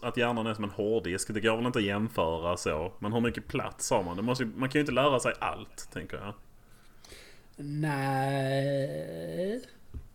Att 0.02 0.18
hjärnan 0.18 0.48
är 0.48 0.54
som 0.54 0.64
en 0.64 0.70
hårddisk. 0.70 1.34
Det 1.34 1.42
går 1.42 1.58
väl 1.58 1.66
inte 1.66 1.80
att 1.80 1.86
jämföra 1.86 2.58
så. 2.58 2.92
Men 3.00 3.14
hur 3.14 3.22
mycket 3.22 3.48
plats 3.48 3.90
har 3.92 4.04
man? 4.04 4.18
Det 4.18 4.24
måste, 4.24 4.44
ju- 4.44 4.52
man 4.56 4.70
kan 4.70 4.80
ju 4.80 4.82
inte 4.82 4.92
lära 4.92 5.20
sig 5.20 5.34
allt, 5.40 5.90
tänker 5.94 6.18
jag. 6.18 6.34
Nej. 8.34 9.62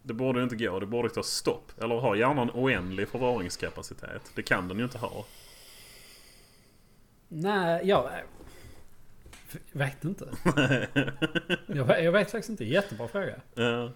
Det 0.03 0.15
borde 0.15 0.39
ju 0.39 0.43
inte 0.45 0.57
gå. 0.57 0.81
Det 0.81 0.87
borde 0.87 1.09
ta 1.11 1.23
stopp. 1.23 1.73
Eller 1.83 1.95
har 1.97 2.17
hjärnan 2.17 2.51
oändlig 2.55 3.09
förvaringskapacitet? 3.09 4.23
Det 4.35 4.43
kan 4.43 4.69
den 4.69 4.79
ju 4.79 4.85
inte 4.85 4.99
ha. 4.99 5.25
Nej, 7.29 7.81
jag... 7.85 8.11
Jag 9.73 9.79
vet 9.79 10.05
inte. 10.05 10.29
Jag, 11.67 11.85
vet- 11.85 12.05
jag 12.05 12.13
vet 12.13 12.31
faktiskt 12.31 12.49
inte. 12.51 12.65
Jättebra 12.65 13.09
fråga. 13.09 13.35
Ja, 13.55 13.91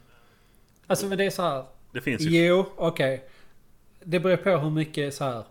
Alltså 0.86 1.06
men 1.06 1.18
det 1.18 1.24
är 1.24 1.30
så 1.30 1.42
här. 1.42 1.64
det 1.92 2.00
finns 2.00 2.22
ju... 2.22 2.46
Jo, 2.46 2.66
okej. 2.76 3.28
Det 4.04 4.20
beror 4.20 4.36
på 4.36 4.50
hur 4.50 4.70
mycket 4.70 5.14
så 5.14 5.24
här. 5.24 5.44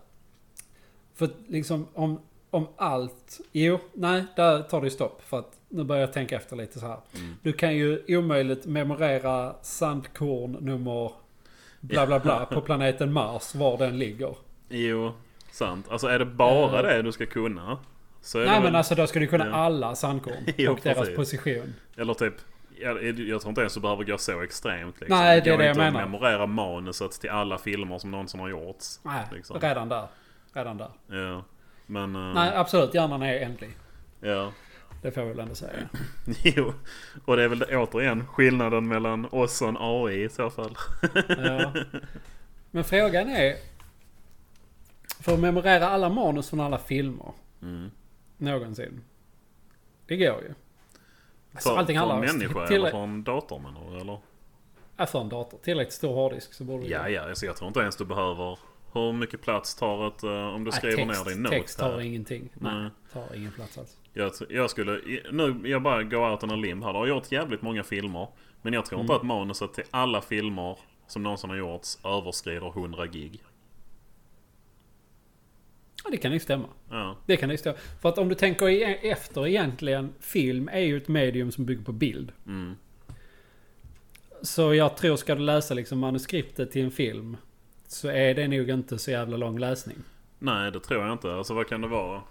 För 1.14 1.30
liksom 1.48 1.86
om, 1.94 2.20
om 2.50 2.66
allt. 2.76 3.40
Jo, 3.52 3.78
nej, 3.92 4.24
där 4.36 4.62
tar 4.62 4.80
det 4.82 4.90
stopp. 4.90 5.22
För 5.24 5.38
att 5.38 5.58
nu 5.68 5.84
börjar 5.84 6.00
jag 6.00 6.12
tänka 6.12 6.36
efter 6.36 6.56
lite 6.56 6.80
så 6.80 6.86
här. 6.86 6.98
Mm. 7.14 7.34
Du 7.42 7.52
kan 7.52 7.74
ju 7.76 8.02
omöjligt 8.18 8.66
memorera 8.66 9.54
sandkorn 9.62 10.52
nummer 10.60 11.12
bla 11.80 12.06
bla 12.06 12.18
bla 12.20 12.46
på 12.46 12.60
planeten 12.60 13.12
Mars, 13.12 13.54
var 13.54 13.78
den 13.78 13.98
ligger. 13.98 14.36
Jo, 14.68 15.12
sant. 15.52 15.86
Alltså 15.90 16.06
är 16.06 16.18
det 16.18 16.24
bara 16.24 16.78
Eh. 16.78 16.82
det 16.96 17.02
du 17.02 17.12
ska 17.12 17.26
kunna? 17.26 17.78
Så 18.20 18.38
är 18.38 18.44
Nej 18.44 18.50
det 18.50 18.54
men 18.56 18.62
väl- 18.64 18.76
alltså 18.76 18.94
då 18.94 19.06
ska 19.06 19.20
du 19.20 19.26
kunna 19.26 19.46
Ja. 19.46 19.54
alla 19.54 19.94
sandkorn 19.94 20.34
Jo, 20.56 20.72
och 20.72 20.80
deras 20.82 20.98
precis. 20.98 21.16
position. 21.16 21.74
Eller 21.96 22.14
typ... 22.14 22.34
Jag, 22.80 23.02
jag 23.20 23.40
tror 23.40 23.48
inte 23.48 23.60
ens 23.60 23.74
du 23.74 23.80
behöver 23.80 24.04
gå 24.04 24.18
så 24.18 24.42
extremt 24.42 25.00
liksom. 25.00 25.18
Nej, 25.18 25.40
det 25.40 25.50
är 25.50 25.58
det 25.58 25.64
jag 25.64 25.72
inte 25.72 25.84
menar. 25.84 26.00
memorera 26.00 26.46
manuset 26.46 27.10
till 27.20 27.30
alla 27.30 27.58
filmer 27.58 27.98
som 27.98 28.10
någonsin 28.10 28.40
har 28.40 28.48
gjorts. 28.48 29.00
Nej, 29.02 29.22
Liksom. 29.32 29.60
redan 29.60 29.88
där. 29.88 30.06
Redan 30.54 30.76
där. 30.76 30.88
Ja. 31.06 31.44
Men... 31.86 32.16
eh, 32.16 32.34
Nej, 32.34 32.50
absolut. 32.54 32.94
Hjärnan 32.94 33.22
är 33.22 33.40
ändlig. 33.40 33.76
Ja. 34.20 34.52
Det 35.02 35.10
får 35.10 35.22
jag 35.22 35.30
väl 35.30 35.38
ändå 35.40 35.54
säga. 35.54 35.72
Jo. 36.42 36.72
Och 37.24 37.36
det 37.36 37.42
är 37.42 37.48
väl 37.48 37.62
återigen 37.70 38.26
skillnaden 38.26 38.88
mellan 38.88 39.26
oss 39.30 39.62
och 39.62 39.68
en 39.68 39.76
AI 39.80 40.24
i 40.24 40.28
så 40.28 40.50
fall. 40.50 40.76
Ja. 41.28 41.72
Men 42.70 42.84
frågan 42.84 43.28
är... 43.28 43.56
För 45.22 45.34
att 45.34 45.40
memorera 45.40 45.88
alla 45.88 46.08
manus 46.08 46.50
från 46.50 46.60
alla 46.60 46.78
filmer. 46.78 47.32
Mm. 47.62 47.90
Någonsin. 48.36 49.04
Det 50.06 50.16
går 50.16 50.26
ju. 50.42 50.54
Alltså, 51.54 51.68
För, 51.68 51.76
allting 51.78 51.98
för 51.98 52.10
en 52.14 52.20
människa 52.20 52.66
till- 52.66 52.76
eller 52.76 52.90
för 52.90 52.98
en 52.98 53.24
dator 53.24 53.58
menar 53.58 53.90
du? 53.90 54.00
Eller? 54.00 54.18
Ja, 54.96 55.06
för 55.06 55.20
en 55.20 55.28
dator. 55.28 55.58
Tillräckligt 55.62 55.92
stor 55.94 56.14
hårddisk 56.14 56.52
så 56.54 56.64
borde 56.64 56.82
det 56.82 56.88
Ja, 56.88 57.08
ja. 57.08 57.22
Alltså 57.28 57.46
jag 57.46 57.56
tror 57.56 57.68
inte 57.68 57.80
ens 57.80 57.96
du 57.96 58.04
behöver... 58.04 58.58
Hur 58.94 59.12
mycket 59.12 59.42
plats 59.42 59.74
tar 59.74 60.08
ett... 60.08 60.22
eh, 60.22 60.30
om 60.30 60.64
du 60.64 60.70
Nej, 60.70 60.72
skriver 60.78 60.96
text, 61.06 61.26
ner 61.26 61.34
din 61.34 61.44
Text 61.50 61.78
tar 61.78 61.86
notepad? 61.86 62.06
ingenting. 62.06 62.48
Nej, 62.54 62.74
Nej. 62.74 62.90
tar 63.12 63.36
ingen 63.36 63.52
plats 63.52 63.78
alls. 63.78 63.96
Jag, 64.12 64.32
jag 64.48 64.70
skulle... 64.70 65.00
Nu, 65.32 65.60
jag 65.64 65.82
bara 65.82 66.02
går 66.02 66.30
out 66.30 66.42
on 66.42 66.50
a 66.50 66.56
limb 66.56 66.84
här. 66.84 66.92
Det 66.92 66.98
har 66.98 67.06
gjort 67.06 67.32
jävligt 67.32 67.62
många 67.62 67.84
filmer. 67.84 68.28
Men 68.62 68.72
jag 68.72 68.86
tror 68.86 69.00
inte 69.00 69.12
Mm. 69.12 69.20
att 69.20 69.26
manuset 69.26 69.72
till 69.74 69.84
alla 69.90 70.20
filmer 70.20 70.78
som 71.06 71.22
någonsin 71.22 71.50
har 71.50 71.56
gjorts 71.56 71.98
överskrider 72.04 72.68
100 72.68 73.06
gig. 73.06 73.40
Ja, 76.04 76.10
det 76.10 76.16
kan 76.16 76.32
ju 76.32 76.38
stämma. 76.40 76.68
Ja. 76.90 77.16
Det 77.26 77.36
kan 77.36 77.50
ju 77.50 77.56
stämma. 77.56 77.76
För 78.00 78.08
att 78.08 78.18
om 78.18 78.28
du 78.28 78.34
tänker 78.34 78.68
efter 79.06 79.46
egentligen. 79.46 80.14
Film 80.20 80.68
är 80.72 80.80
ju 80.80 80.96
ett 80.96 81.08
medium 81.08 81.52
som 81.52 81.64
bygger 81.64 81.84
på 81.84 81.92
bild. 81.92 82.32
Mm. 82.46 82.74
Så 84.42 84.74
jag 84.74 84.96
tror 84.96 85.16
ska 85.16 85.34
du 85.34 85.40
läsa 85.42 85.74
liksom 85.74 85.98
manuskriptet 85.98 86.72
till 86.72 86.84
en 86.84 86.90
film. 86.90 87.36
Så 87.86 88.08
är 88.08 88.34
det 88.34 88.48
nog 88.48 88.70
inte 88.70 88.98
så 88.98 89.10
jävla 89.10 89.36
lång 89.36 89.58
läsning. 89.58 89.96
Nej, 90.38 90.70
det 90.72 90.80
tror 90.80 91.02
jag 91.04 91.12
inte. 91.12 91.34
Alltså 91.34 91.54
vad 91.54 91.68
kan 91.68 91.80
det 91.80 91.88
vara? 91.88 92.22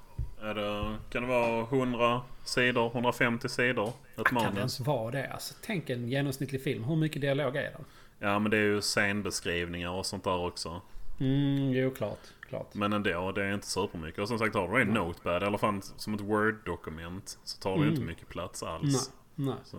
Är 0.42 0.54
det, 0.56 0.96
kan 1.10 1.22
det 1.22 1.28
vara 1.30 1.62
100 1.62 2.22
sidor? 2.46 2.92
150 2.94 3.50
sidor? 3.50 3.88
Ett 3.88 4.16
Kan 4.16 4.24
det 4.26 4.34
manus? 4.34 4.58
ens 4.58 4.80
vara 4.80 5.12
det? 5.12 5.28
Alltså, 5.28 5.54
tänk 5.66 5.90
en 5.90 6.10
genomsnittlig 6.10 6.64
film. 6.64 6.84
Hur 6.84 6.96
mycket 6.96 7.22
dialog 7.22 7.56
är 7.56 7.62
det? 7.62 7.78
Ja, 8.20 8.40
men 8.40 8.52
det 8.52 8.58
är 8.58 8.62
ju 8.62 8.82
scenbeskrivningar 8.82 9.90
och 9.92 10.06
sånt 10.06 10.24
där 10.24 10.46
också. 10.46 10.82
Mm, 11.20 11.72
jo 11.72 11.92
klart. 11.92 12.20
Klart. 12.52 12.74
Men 12.74 12.94
ändå, 12.94 13.32
det 13.32 13.44
är 13.44 13.54
inte 13.54 13.68
supermycket. 13.68 14.20
Och 14.22 14.28
som 14.28 14.40
sagt, 14.40 14.56
har 14.56 14.68
du 14.76 14.82
en 14.82 14.88
notepad, 14.88 15.44
i 15.44 15.46
alla 15.46 15.58
fall 15.58 15.82
som 15.82 16.14
ett 16.14 16.22
word-dokument, 16.22 17.40
så 17.44 17.60
tar 17.62 17.72
det 17.72 17.78
Mm. 17.78 17.90
inte 17.90 18.02
mycket 18.02 18.30
plats 18.30 18.62
Nej. 18.64 18.72
alls. 18.72 19.12
Nej. 19.36 19.56
Så, 19.64 19.78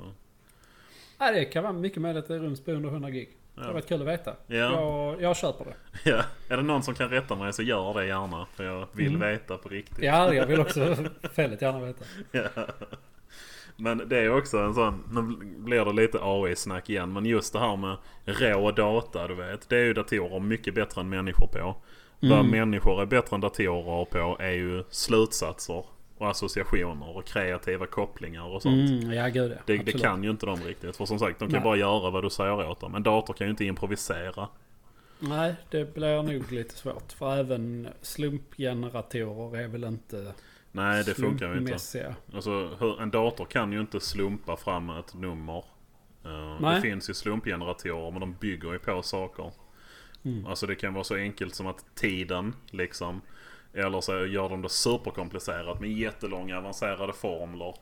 Nej, 1.19 1.35
det 1.35 1.45
kan 1.45 1.63
vara 1.63 1.73
mycket 1.73 2.03
möjligt 2.03 2.23
att 2.23 2.29
det 2.29 2.39
ryms 2.39 2.65
på 2.65 2.71
under 2.73 2.89
100 2.91 3.11
gig. 3.11 3.29
Det 3.55 3.61
ja. 3.61 3.67
har 3.67 3.73
varit 3.73 3.89
kul 3.89 4.01
att 4.01 4.09
veta. 4.09 4.35
Ja. 4.47 4.57
Jag, 4.57 5.23
jag 5.23 5.37
köper 5.37 5.65
det. 5.65 5.75
ja. 6.11 6.23
Är 6.49 6.57
det 6.57 6.63
någon 6.63 6.83
som 6.83 6.95
kan 6.95 7.09
rätta 7.09 7.37
mig 7.37 7.53
så 7.53 7.63
gör 7.63 7.95
det 7.95 8.07
gärna. 8.07 8.47
För 8.55 8.65
jag 8.65 8.87
vill 8.93 9.15
Mm. 9.15 9.21
veta 9.21 9.59
på 9.59 9.69
riktigt. 9.69 10.05
Ja, 10.05 10.35
jag 10.35 10.47
vill 10.47 10.61
också 10.61 10.81
väldigt 11.37 11.63
gärna 11.63 11.81
veta. 11.81 12.05
Ja. 12.33 12.49
Men 13.77 14.09
det 14.09 14.19
är 14.19 14.37
också 14.37 14.59
en 14.59 14.75
sån, 14.75 15.03
nu 15.13 15.23
blir 15.59 15.85
det 15.85 15.93
lite 15.93 16.19
AI-snack 16.23 16.91
igen. 16.91 17.13
Men 17.13 17.27
just 17.27 17.53
det 17.53 17.59
här 17.59 17.77
med 17.77 17.97
rå 18.25 18.71
data, 18.71 19.29
du 19.29 19.35
vet. 19.35 19.69
Det 19.69 19.77
är 19.77 19.85
ju 19.85 19.95
datorer 19.95 20.41
mycket 20.41 20.75
bättre 20.75 21.01
än 21.01 21.09
människor 21.09 21.47
på. 21.47 21.77
Vad 22.23 22.39
Mm. 22.39 22.51
människor 22.51 23.03
är 23.03 23.07
bättre 23.07 23.35
än 23.35 23.41
datorer 23.41 24.05
på 24.05 24.37
är 24.43 24.51
ju 24.51 24.85
slutsatser 24.91 25.85
och 26.19 26.31
associationer 26.31 27.17
och 27.17 27.25
kreativa 27.25 27.87
kopplingar 27.87 28.45
och 28.45 28.63
sånt. 28.63 28.91
Mm, 28.91 29.13
ja, 29.13 29.29
gud. 29.29 29.53
Det, 29.67 29.77
det 29.77 29.93
kan 29.93 30.25
ju 30.25 30.31
inte 30.31 30.47
de 30.47 30.57
riktigt. 30.57 30.97
För 30.97 31.05
som 31.05 31.19
sagt, 31.19 31.39
de 31.39 31.45
kan 31.45 31.53
Nej. 31.53 31.61
bara 31.65 31.77
göra 31.77 32.11
vad 32.11 32.23
du 32.25 32.31
säger 32.31 32.71
åt 32.71 32.81
dem. 32.81 32.95
En 32.95 33.03
dator 33.03 33.35
kan 33.35 33.47
ju 33.47 33.51
inte 33.51 33.65
improvisera. 33.65 34.49
Nej, 35.19 35.55
det 35.71 35.95
blir 35.95 36.23
nog 36.23 36.53
lite 36.53 36.75
svårt. 36.75 37.13
För 37.13 37.37
även 37.37 37.89
slumpgeneratorer 38.03 39.61
är 39.61 39.69
väl 39.69 39.85
inte 39.85 40.33
Nej, 40.73 41.05
det 41.05 41.15
funkar 41.15 41.55
ju 41.55 41.59
inte. 41.59 42.15
Alltså, 42.35 42.71
en 43.01 43.11
dator 43.11 43.45
kan 43.45 43.73
ju 43.73 43.81
inte 43.81 44.01
slumpa 44.01 44.57
fram 44.57 44.91
ett 44.91 45.15
nummer. 45.15 45.65
Nej. 46.61 46.75
det 46.75 46.81
finns 46.81 47.11
ju 47.11 47.15
slumpgeneratorer 47.15 48.11
men 48.11 48.21
de 48.21 48.35
bygger 48.41 48.73
ju 48.73 48.79
på 48.79 49.03
saker. 49.03 49.51
Mm. 50.25 50.47
Alltså 50.47 50.67
det 50.67 50.75
kan 50.75 50.95
vara 50.95 51.05
så 51.05 51.15
enkelt 51.15 51.55
som 51.55 51.67
att 51.67 51.85
tiden 51.95 52.55
liksom. 52.71 53.21
Eller 53.75 54.01
så 54.01 54.27
gör 54.27 54.49
de 54.49 54.63
det 54.63 54.69
superkomplicerat 54.69 55.81
med 55.81 55.93
jättelånga 55.93 56.59
avancerade 56.59 57.13
formler. 57.13 57.75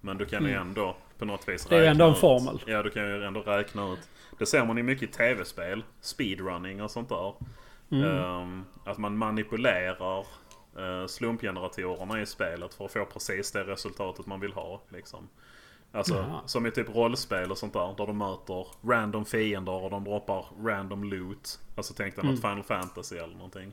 Men 0.00 0.18
du 0.18 0.26
kan 0.26 0.42
ju 0.44 0.50
Mm. 0.50 0.68
ändå 0.68 0.96
på 1.18 1.24
något 1.24 1.48
vis 1.48 1.66
Det 1.66 1.76
är 1.76 1.80
ju 1.80 1.86
ändå 1.86 2.04
en 2.04 2.12
ut- 2.12 2.18
formel. 2.18 2.62
Ja, 2.66 2.82
du 2.82 2.90
kan 2.90 3.02
ju 3.04 3.24
ändå 3.24 3.40
räkna 3.40 3.92
ut. 3.92 3.98
Det 4.38 4.46
ser 4.46 4.64
man 4.64 4.76
ju 4.76 4.82
mycket 4.82 5.08
i 5.10 5.12
tv-spel. 5.12 5.84
Speedrunning 6.00 6.82
och 6.82 6.90
sånt 6.90 7.08
där. 7.08 7.34
Ehm, 7.90 8.64
att 8.84 8.98
man 8.98 9.16
manipulerar 9.18 10.18
uh, 10.78 11.06
slumpgeneratorerna 11.06 12.20
i 12.20 12.26
spelet 12.26 12.74
för 12.74 12.84
att 12.84 12.92
få 12.92 13.04
precis 13.04 13.52
det 13.52 13.64
resultatet 13.64 14.26
man 14.26 14.40
vill 14.40 14.52
ha. 14.52 14.80
Liksom. 14.88 15.28
Alltså 15.96 16.14
Jaha. 16.14 16.40
som 16.46 16.66
i 16.66 16.70
typ 16.70 16.88
rollspel 16.88 17.50
och 17.50 17.58
sånt 17.58 17.72
där. 17.72 17.94
Där 17.96 18.06
du 18.06 18.12
möter 18.12 18.66
random 18.84 19.24
fiender 19.24 19.84
och 19.84 19.90
de 19.90 20.04
droppar 20.04 20.46
random 20.64 21.04
loot. 21.04 21.60
Alltså 21.76 21.94
tänk 21.96 22.16
dig 22.16 22.24
något 22.24 22.40
Final 22.40 22.62
Fantasy 22.62 23.16
eller 23.16 23.34
någonting. 23.34 23.72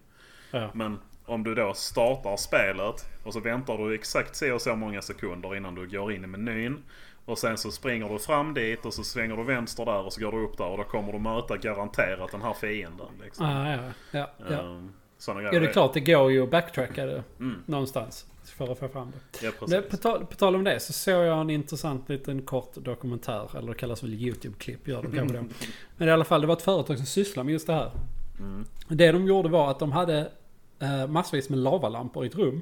Ja. 0.52 0.70
Men 0.74 1.00
om 1.26 1.44
du 1.44 1.56
då 1.56 1.74
startar 1.74 2.38
spelet 2.38 2.96
och 3.24 3.34
så 3.34 3.40
väntar 3.40 3.78
du 3.78 3.96
exakt 3.96 4.36
så 4.36 4.54
och 4.54 4.62
så 4.62 4.76
många 4.76 5.02
sekunder 5.02 5.56
innan 5.56 5.76
du 5.76 5.88
går 5.88 6.14
in 6.14 6.24
i 6.24 6.28
menyn. 6.28 6.84
Och 7.26 7.38
sen 7.38 7.58
så 7.58 7.72
springer 7.72 8.10
du 8.10 8.20
fram 8.20 8.54
dit 8.54 8.86
och 8.86 8.94
så 8.94 9.04
svänger 9.04 9.38
du 9.38 9.44
vänster 9.44 9.86
där 9.86 10.06
och 10.06 10.14
så 10.14 10.22
går 10.22 10.32
du 10.32 10.46
upp 10.46 10.58
där 10.58 10.68
och 10.68 10.78
då 10.78 10.84
kommer 10.84 11.14
du 11.14 11.20
möta 11.20 11.58
garanterat 11.58 12.32
den 12.32 12.42
här 12.42 12.54
fienden. 12.54 13.08
Liksom. 13.24 13.46
Ah, 13.46 13.72
ja, 13.72 13.80
ja, 14.12 14.30
ja. 14.50 14.82
Ehm, 15.24 15.36
såna 15.36 15.42
ja, 15.42 15.50
grejer. 15.50 15.62
det 15.62 15.68
är 15.68 15.74
klart 15.74 15.94
det 15.94 16.00
går 16.00 16.32
ju 16.32 16.44
att 16.44 16.52
backtracka 16.52 17.06
det 17.06 17.24
Mm. 17.40 17.64
någonstans. 17.66 18.26
För 18.46 18.72
att 18.72 18.80
få 18.80 18.88
fram 18.88 19.12
det. 19.12 19.46
Ja, 19.46 19.52
precis. 19.60 19.90
på, 19.92 19.98
tal, 19.98 20.26
på 20.26 20.36
tal 20.36 20.56
om 20.56 20.64
det 20.64 20.80
så 20.80 20.94
såg 20.94 21.26
jag 21.26 21.42
en 21.42 21.50
intressant 21.50 22.10
liten 22.10 22.42
kort 22.42 22.76
dokumentär. 22.76 23.58
Eller 23.58 23.68
det 23.68 23.78
kallas 23.78 24.04
väl 24.04 24.14
YouTube-klipp. 24.14 24.88
Gör 24.88 25.02
det 25.02 25.18
kanske 25.18 25.38
det. 25.38 25.46
Men 25.98 26.08
i 26.08 26.12
alla 26.12 26.24
fall 26.26 26.42
det 26.42 26.48
var 26.48 26.56
ett 26.56 26.62
företag 26.62 26.98
som 26.98 27.06
sysslar 27.06 27.44
med 27.44 27.52
just 27.54 27.68
det 27.68 27.74
här. 27.74 27.92
Mm. 28.40 28.66
Det 28.88 29.12
de 29.12 29.26
gjorde 29.28 29.50
var 29.50 29.72
att 29.72 29.80
de 29.80 29.92
hade 29.92 30.32
eh, 30.80 31.08
massvis 31.08 31.50
med 31.50 31.60
lavalampor 31.60 32.24
i 32.24 32.28
ett 32.28 32.36
rum. 32.36 32.62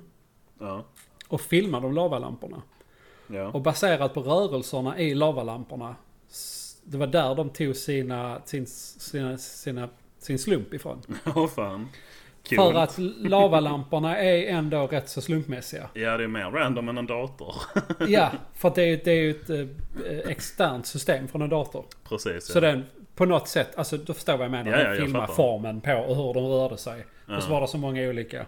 Ja. 0.60 0.86
Och 1.28 1.42
filmade 1.42 1.86
de 1.88 1.94
lavalamporna. 1.94 2.62
Ja. 3.28 3.48
Och 3.48 3.62
baserat 3.62 4.14
på 4.14 4.22
rörelserna 4.22 5.00
i 5.00 5.16
lavalamporna. 5.16 5.96
Det 6.84 6.98
var 6.98 7.08
där 7.08 7.36
de 7.36 7.50
tog 7.50 7.76
sina, 7.76 8.42
sin, 8.46 8.68
sina, 8.68 9.38
sina, 9.38 9.90
sin 10.20 10.40
slump 10.40 10.74
ifrån. 10.74 11.02
Åh 11.36 11.48
fan. 11.48 11.88
Kul. 12.44 12.58
För 12.58 12.74
att 12.74 12.98
lavalamporna 13.20 14.18
är 14.18 14.48
ändå 14.48 14.88
rätt 14.88 15.10
så 15.10 15.22
slumpmässiga. 15.22 15.90
Ja, 15.94 16.18
det 16.18 16.24
är 16.24 16.28
mer 16.28 16.52
random 16.52 16.90
än 16.90 16.98
en 16.98 17.06
dator. 17.08 17.56
Ja, 18.08 18.32
för 18.56 18.68
att 18.68 18.76
det 18.76 18.82
är 18.84 18.88
ju 18.88 18.98
det 19.04 19.12
är 19.12 19.16
ju 19.22 19.32
ett 19.32 19.50
eh, 19.50 20.32
externt 20.32 20.86
system 20.86 21.28
från 21.28 21.42
en 21.42 21.50
dator. 21.50 21.86
Precis. 22.10 22.46
Så 22.46 22.60
den 22.60 22.86
på 23.16 23.26
något 23.26 23.48
sätt, 23.48 23.76
alltså 23.76 23.98
du 23.98 24.14
förstår 24.14 24.38
vad 24.38 24.46
jag 24.46 24.52
menar. 24.52 24.72
Ja, 24.72 24.80
ja, 24.84 24.96
jag 24.96 25.12
fattar. 25.12 25.34
formen 25.34 25.82
på 25.82 25.94
och 25.94 26.16
hur 26.16 26.34
de 26.34 26.44
rörde 26.48 26.78
sig. 26.78 27.06
Och 27.36 27.44
så 27.44 27.50
Ja. 27.50 27.54
var 27.54 27.62
det 27.62 27.68
så 27.68 27.78
många 27.78 28.02
olika. 28.10 28.40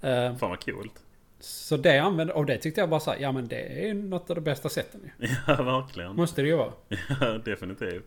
Eh, 0.00 0.36
Fan 0.36 0.50
vad 0.50 0.64
coolt. 0.64 0.92
så 1.40 1.76
det 1.76 1.98
använde, 1.98 2.32
och 2.32 2.46
det 2.46 2.58
tyckte 2.58 2.80
jag 2.80 2.90
bara 2.90 3.00
såhär, 3.00 3.18
ja 3.20 3.32
men 3.32 3.48
det 3.48 3.88
är 3.88 3.94
något 3.94 4.30
av 4.30 4.36
de 4.36 4.40
bästa 4.42 4.68
sätten 4.68 5.00
ju. 5.18 5.28
Ja, 5.46 5.62
verkligen. 5.62 6.16
Måste 6.16 6.42
det 6.42 6.48
ju 6.48 6.56
vara. 6.56 6.72
Ja, 7.20 7.26
definitivt. 7.44 8.04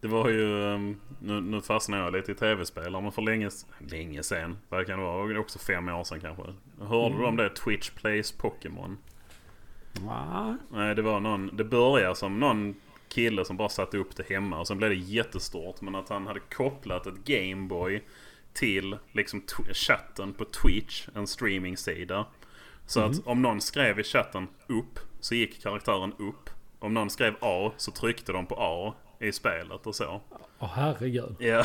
Det 0.00 0.08
var 0.08 0.28
ju, 0.28 0.44
um, 0.44 1.00
nu, 1.18 1.40
nu 1.40 1.60
fastnar 1.60 1.98
jag 1.98 2.12
lite 2.12 2.32
i 2.32 2.34
tv-spel, 2.34 2.92
men 2.92 3.12
för 3.12 3.22
länge, 3.22 3.50
länge 3.78 4.22
sen, 4.22 4.58
vad 4.68 4.86
kan 4.86 4.98
det 4.98 5.04
vara, 5.04 5.40
också 5.40 5.58
fem 5.58 5.88
år 5.88 6.04
sedan 6.04 6.20
kanske. 6.20 6.42
Hörde 6.80 7.18
du 7.18 7.24
om 7.24 7.36
det? 7.36 7.50
Twitch 7.50 7.90
Plays 7.90 8.32
Pokémon? 8.32 8.98
Ja, 10.06 10.56
Nej, 10.70 10.94
det 10.94 11.02
var 11.02 11.20
någon, 11.20 11.56
det 11.56 11.64
började 11.64 12.14
som 12.14 12.40
någon 12.40 12.74
kille 13.08 13.44
som 13.44 13.56
bara 13.56 13.68
satte 13.68 13.98
upp 13.98 14.16
det 14.16 14.28
hemma 14.28 14.60
och 14.60 14.66
sen 14.66 14.78
blev 14.78 14.90
det 14.90 14.96
jättestort. 14.96 15.80
Men 15.80 15.94
att 15.94 16.08
han 16.08 16.26
hade 16.26 16.40
kopplat 16.40 17.06
ett 17.06 17.24
Gameboy 17.24 18.02
till 18.52 18.96
liksom 19.12 19.42
chatten 19.72 20.32
på 20.32 20.44
Twitch, 20.44 21.08
en 21.14 21.26
streamingsida. 21.26 22.26
Så 22.86 23.00
att 23.00 23.26
om 23.26 23.42
någon 23.42 23.60
skrev 23.60 24.00
i 24.00 24.02
chatten 24.02 24.48
upp 24.66 24.98
så 25.20 25.34
gick 25.34 25.62
karaktären 25.62 26.12
upp. 26.12 26.50
Om 26.78 26.94
någon 26.94 27.10
skrev 27.10 27.34
A 27.40 27.72
så 27.76 27.90
tryckte 27.90 28.32
de 28.32 28.46
på 28.46 28.54
A 28.58 28.94
i 29.20 29.32
spelet 29.32 29.86
och 29.86 29.94
så. 29.94 30.20
åh 30.58 30.70
herregud. 30.74 31.36
Ja, 31.38 31.64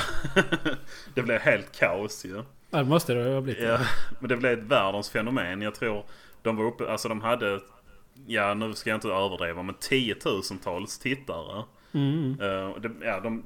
det 1.13 1.21
blev 1.21 1.39
helt 1.39 1.79
kaos 1.79 2.25
ju. 2.25 2.43
Ja, 2.69 2.77
det 2.77 2.83
måste 2.85 3.13
det 3.13 3.33
ha 3.33 3.41
blivit. 3.41 3.63
Ja, 3.63 3.79
men 4.19 4.29
det 4.29 4.37
blev 4.37 4.59
ett 4.59 4.65
världens 4.65 5.09
fenomen. 5.09 5.61
Jag 5.61 5.75
tror 5.75 6.03
de 6.41 6.55
var 6.55 6.63
uppe, 6.65 6.91
alltså 6.91 7.09
de 7.09 7.21
hade, 7.21 7.59
ja 8.27 8.53
nu 8.53 8.73
ska 8.73 8.89
jag 8.89 8.97
inte 8.97 9.07
överdriva, 9.07 9.63
men 9.63 9.75
tiotusentals 9.75 10.99
tittare. 10.99 11.63
Mm. 11.93 12.31
Eh, 12.41 12.75
det, 12.81 12.91
ja, 13.05 13.19
de, 13.19 13.43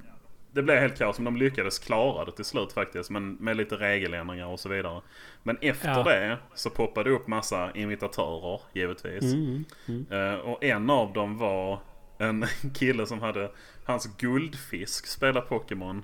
det 0.52 0.62
blev 0.64 0.78
helt 0.78 0.98
kaos, 0.98 1.20
men 1.20 1.26
de 1.34 1.38
lyckades 1.38 1.80
klara 1.80 2.26
det 2.26 2.32
till 2.32 2.46
slut 2.46 2.74
faktiskt. 2.74 3.10
Men 3.10 3.34
med 3.34 3.58
lite 3.58 3.76
regeländringar 3.76 4.46
och 4.48 4.60
så 4.60 4.70
vidare. 4.70 5.02
Men 5.44 5.58
efter 5.62 5.90
Ja. 5.90 6.04
det 6.04 6.38
så 6.56 6.70
poppade 6.70 7.10
det 7.10 7.16
upp 7.16 7.28
massa 7.28 7.72
imitatörer, 7.76 8.62
givetvis. 8.74 9.24
Mm. 9.24 9.66
Mm. 9.88 10.06
Eh, 10.12 10.40
och 10.40 10.64
en 10.64 10.90
av 10.90 11.14
dem 11.14 11.38
var 11.38 11.80
en 12.20 12.46
kille 12.74 13.06
som 13.06 13.20
hade 13.20 13.52
hans 13.84 14.18
guldfisk 14.18 15.08
spela 15.08 15.42
Pokémon. 15.42 16.04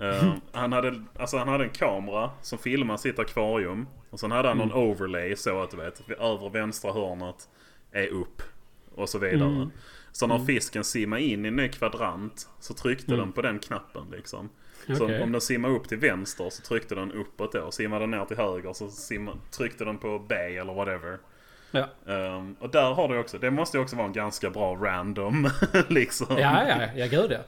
Eh, 0.00 0.34
han, 0.52 0.72
hade, 0.72 1.04
alltså 1.18 1.36
han 1.38 1.48
hade 1.48 1.64
en 1.64 1.70
kamera 1.70 2.30
som 2.42 2.58
filmade 2.58 2.98
sitt 2.98 3.18
akvarium. 3.18 3.86
Och 4.10 4.20
sen 4.20 4.30
hade 4.30 4.48
han 4.48 4.58
någon 4.58 4.72
overlay 4.72 5.36
så 5.36 5.62
att 5.62 5.70
du 5.70 5.76
vet, 5.76 6.10
övre 6.10 6.50
vänstra 6.50 6.92
hörnet 6.92 7.48
är 7.92 8.06
upp. 8.06 8.42
Och 8.94 9.08
så 9.08 9.18
vidare. 9.18 9.48
Mm. 9.50 9.70
Så 10.12 10.26
när 10.26 10.38
fisken 10.38 10.84
simmade 10.84 11.22
in 11.22 11.44
i 11.44 11.48
en 11.48 11.56
ny 11.56 11.68
kvadrant 11.68 12.48
så 12.60 12.74
tryckte 12.74 13.14
Mm. 13.14 13.18
den 13.26 13.32
på 13.32 13.42
den 13.42 13.58
knappen 13.58 14.06
liksom. 14.12 14.48
Så 14.96 15.04
Okej. 15.04 15.22
om 15.22 15.32
den 15.32 15.40
simmade 15.40 15.74
upp 15.74 15.88
till 15.88 15.98
vänster 15.98 16.50
så 16.50 16.62
tryckte 16.62 16.94
den 16.94 17.12
uppåt 17.12 17.52
då. 17.52 17.70
Simmade 17.70 18.02
den 18.02 18.10
ner 18.10 18.24
till 18.24 18.36
höger 18.36 18.72
så 18.72 18.90
simma, 18.90 19.38
tryckte 19.50 19.84
den 19.84 19.98
på 19.98 20.18
B 20.28 20.34
eller 20.34 20.74
whatever. 20.74 21.18
Ja. 21.70 21.88
Ehm, 22.12 22.56
och 22.60 22.70
där 22.70 22.94
har 22.94 23.08
du 23.08 23.18
också, 23.18 23.38
det 23.38 23.50
måste 23.50 23.76
ju 23.76 23.82
också 23.82 23.96
vara 23.96 24.06
en 24.06 24.12
ganska 24.12 24.50
bra 24.50 24.74
random 24.76 25.50
liksom. 25.88 26.26
ja, 26.38 26.68
ja, 26.68 26.76
ja, 26.96 27.06
gud 27.06 27.32
ja. 27.32 27.38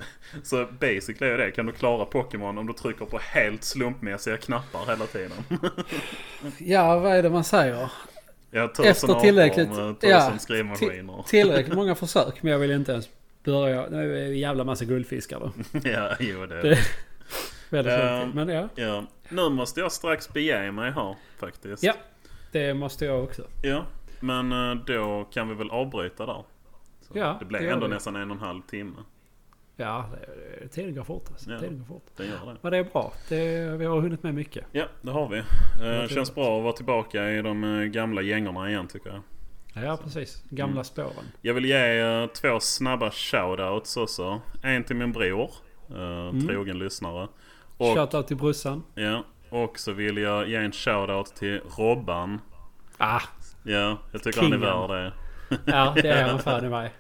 Så 0.43 0.67
basically 0.81 1.31
är 1.33 1.39
det, 1.39 1.51
kan 1.51 1.67
du 1.67 1.73
klara 1.73 2.05
Pokémon 2.05 2.59
om 2.59 2.67
du 2.67 2.73
trycker 2.73 3.05
på 3.05 3.19
helt 3.23 3.65
slumpmässiga 3.65 4.37
knappar 4.37 4.87
hela 4.87 5.07
tiden. 5.07 5.33
Ja, 6.59 6.99
vad 6.99 7.13
är 7.13 7.23
det 7.23 7.31
man 7.31 7.45
säger? 7.45 7.91
Ja, 8.51 8.73
Efter 8.85 9.21
tillräckligt- 9.21 9.69
tusen 9.69 9.97
ja. 10.01 11.25
Tillräckligt 11.27 11.75
många 11.75 11.95
försök, 11.95 12.43
men 12.43 12.53
jag 12.53 12.59
vill 12.59 12.71
inte 12.71 12.93
ens 12.93 13.09
börja. 13.45 13.87
Nu 13.91 14.19
är 14.19 14.27
en 14.27 14.39
jävla 14.39 14.65
massa 14.65 14.85
guldfiskar 14.85 15.41
då. 15.41 15.53
ja, 15.85 16.11
jo 16.21 16.47
det 16.47 16.59
är 16.59 16.63
Det-. 16.63 16.79
Väldigt 17.71 17.95
um, 18.25 18.31
Men 18.31 18.49
ja, 18.49 18.69
Ja. 18.75 19.05
Nu 19.29 19.49
måste 19.49 19.81
jag 19.81 19.93
strax 19.93 20.33
bege 20.33 20.73
mig 20.73 20.91
här 20.91 21.17
faktiskt. 21.39 21.83
Ja. 21.83 21.93
det 22.53 22.75
måste 22.75 23.05
jag 23.05 23.25
också. 23.25 23.43
Ja, 23.63 23.85
men 24.21 24.53
eh, 24.53 24.85
då 24.87 25.25
kan 25.33 25.49
vi 25.49 25.55
väl 25.55 25.71
avbryta 25.71 26.27
där. 26.27 26.45
Så 27.01 27.19
Ja, 27.19 27.37
det 27.41 27.45
blev 27.45 27.63
det 27.63 27.71
ändå 27.71 27.87
vi. 27.87 27.93
nästan 27.95 28.17
en 28.17 28.31
och 28.31 28.37
en 28.37 28.43
halv 28.43 28.63
timme. 28.63 28.97
Ja, 29.77 30.05
det, 30.13 30.27
det, 30.63 30.69
tiden 30.69 30.95
går 30.95 31.05
fort 31.05 31.25
alltså. 31.31 31.51
Ja. 31.51 31.59
Tiden 31.59 31.79
går 31.79 31.85
fort. 31.85 32.07
Det 32.17 32.27
gör 32.27 32.47
det. 32.47 32.57
Men 32.63 32.73
det 32.73 32.79
är 32.79 32.85
bra. 32.85 33.13
Det, 33.29 33.77
vi 33.77 33.85
har 33.85 34.01
hunnit 34.01 34.23
med 34.23 34.35
mycket. 34.35 34.65
Ja, 34.73 34.85
det 35.03 35.11
har 35.11 35.29
vi. 35.29 35.39
Eh, 35.39 35.45
trevligt. 35.79 36.13
känns 36.15 36.35
bra 36.35 36.57
att 36.59 36.63
vara 36.63 36.73
tillbaka 36.73 37.31
i 37.31 37.43
de 37.43 37.65
eh, 37.65 37.85
gamla 37.85 38.23
gängorna 38.23 38.71
igen 38.71 38.87
tycker 38.89 39.11
jag. 39.11 39.23
Ja, 39.85 39.99
precis. 40.05 40.45
Gamla 40.51 40.73
Mm. 40.73 40.85
spåren. 40.85 41.25
Jag 41.43 41.55
vill 41.55 41.65
ge 41.65 42.29
två 42.35 42.61
snabba 42.61 43.11
shoutouts 43.11 43.97
också. 43.97 44.41
En 44.63 44.85
till 44.85 44.97
min 44.97 45.13
bror, 45.13 45.51
eh, 45.91 46.47
trogen 46.47 46.79
lyssnare. 46.79 47.29
Och, 47.77 47.95
Shoutout 47.97 48.27
till 48.27 48.37
brorsan. 48.37 48.83
ja, 48.95 49.25
och 49.51 49.79
så 49.79 49.93
vill 49.93 50.17
jag 50.17 50.49
ge 50.49 50.57
en 50.57 50.73
shoutout 50.73 51.27
till 51.37 51.61
Robban. 51.79 52.41
Ah, 52.99 53.21
Ja, 53.62 53.99
jag 54.12 54.23
tycker 54.23 54.41
han 54.41 54.53
är 54.53 54.57
Kingen. 54.59 54.89
värd 54.89 54.91
det. 54.91 55.12
ja 55.65 55.95
det 56.03 56.09
är 56.09 56.28
han 56.28 56.39
fan 56.43 56.65
i 56.65 56.69
mig. 56.69 56.91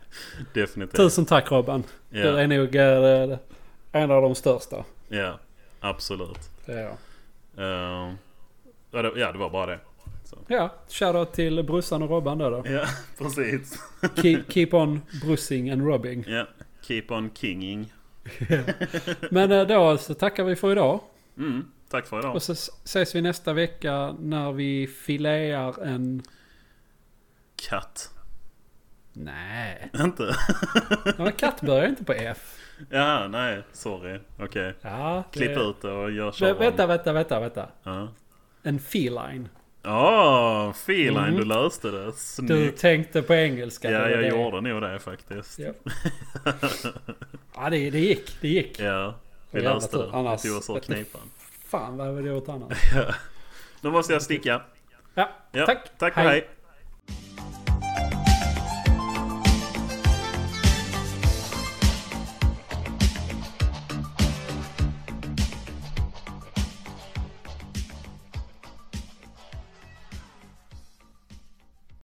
Definitivt. 0.54 0.96
Tusen 0.96 1.24
tack 1.26 1.50
Robban. 1.50 1.82
Du 2.10 2.18
Ja, 2.18 2.40
är 2.40 2.46
nog 2.46 2.76
eh, 2.76 3.38
en 3.92 4.10
av 4.10 4.22
de 4.22 4.34
största. 4.34 4.84
ja, 5.08 5.38
absolut. 5.80 6.38
Det 6.66 6.72
är 6.72 6.82
jag. 6.82 6.96
Eh, 7.56 8.12
ja, 8.90 9.02
det, 9.02 9.12
ja, 9.20 9.32
det 9.32 9.38
var 9.38 9.50
bara 9.50 9.66
det. 9.66 9.78
Så. 10.24 10.36
Ja, 10.48 10.74
shoutout 10.88 11.32
till 11.32 11.62
brorsan 11.64 12.02
och 12.02 12.10
Robban 12.10 12.38
då. 12.38 12.50
då. 12.50 12.62
Ja, 12.64 12.84
precis. 13.18 13.78
Keep, 14.22 14.42
keep 14.48 14.68
on 14.72 15.00
brussing 15.24 15.70
and 15.70 15.86
robbing. 15.86 16.24
Ja, 16.28 16.46
keep 16.82 17.04
on 17.08 17.30
kinging. 17.34 17.92
Men 19.30 19.52
eh, 19.52 19.66
då 19.66 19.98
så 19.98 20.14
tackar 20.14 20.44
vi 20.44 20.56
för 20.56 20.72
idag. 20.72 21.00
Mm, 21.38 21.64
tack 21.88 22.06
för 22.06 22.18
idag. 22.18 22.34
Och 22.34 22.42
så 22.42 22.52
ses 22.52 23.14
vi 23.14 23.22
nästa 23.22 23.52
vecka 23.52 24.14
när 24.20 24.52
vi 24.52 24.86
filear 24.86 25.82
en... 25.82 26.22
Katt. 27.68 28.10
Nej. 29.12 29.90
Inte? 30.00 30.34
Ja, 31.04 31.12
men 31.18 31.32
katt 31.32 31.60
börjar 31.60 31.86
inte 31.88 32.04
på 32.04 32.12
F. 32.12 32.56
Ja, 32.90 33.28
nej, 33.28 33.62
sorry. 33.72 34.18
Okej. 34.38 34.74
Ja, 34.80 35.24
det- 35.32 35.38
Klipp 35.38 35.58
ut 35.58 35.82
det 35.82 35.90
och 35.92 36.10
gör 36.10 36.32
kör 36.32 36.54
vänta, 36.54 36.86
vänta, 36.86 37.12
vänta, 37.12 37.40
vänta. 37.40 37.68
Ja. 37.82 38.08
En 38.62 38.78
feline. 38.78 39.48
Åh, 39.84 40.72
feline, 40.72 41.16
Mm. 41.16 41.36
du 41.36 41.44
löste 41.44 41.90
det. 41.90 42.04
Du 42.06 42.12
Snyggt. 42.12 42.80
tänkte 42.80 43.22
på 43.22 43.34
engelska. 43.34 43.90
Ja, 43.90 44.08
jag 44.08 44.18
det. 44.18 44.28
gjorde 44.28 44.60
nog 44.60 44.82
det 44.82 44.98
faktiskt. 44.98 45.58
Ja, 45.58 45.72
ja 47.54 47.70
det, 47.70 47.90
det 47.90 48.00
gick. 48.00 48.40
Det 48.40 48.48
gick. 48.48 48.80
Ja, 48.80 49.14
vi 49.50 49.60
löste 49.60 49.96
det. 49.96 50.10
Annars- 50.12 50.44
Vi 50.44 50.48
tog 50.48 50.58
oss 50.58 50.70
ur 50.70 50.80
knipan. 50.80 51.20
Fan 51.68 51.96
vad 51.96 52.06
hade 52.06 52.22
vi 52.22 52.28
gjort 52.28 52.48
annars? 52.48 52.78
Nu 53.80 53.90
måste 53.90 54.12
jag 54.12 54.22
sticka. 54.22 54.62
Ja, 55.14 55.28
Ja, 55.52 55.66
tack. 55.66 55.98
Tack 55.98 56.16
och 56.16 56.22
Hej. 56.22 56.28
hej. 56.30 56.48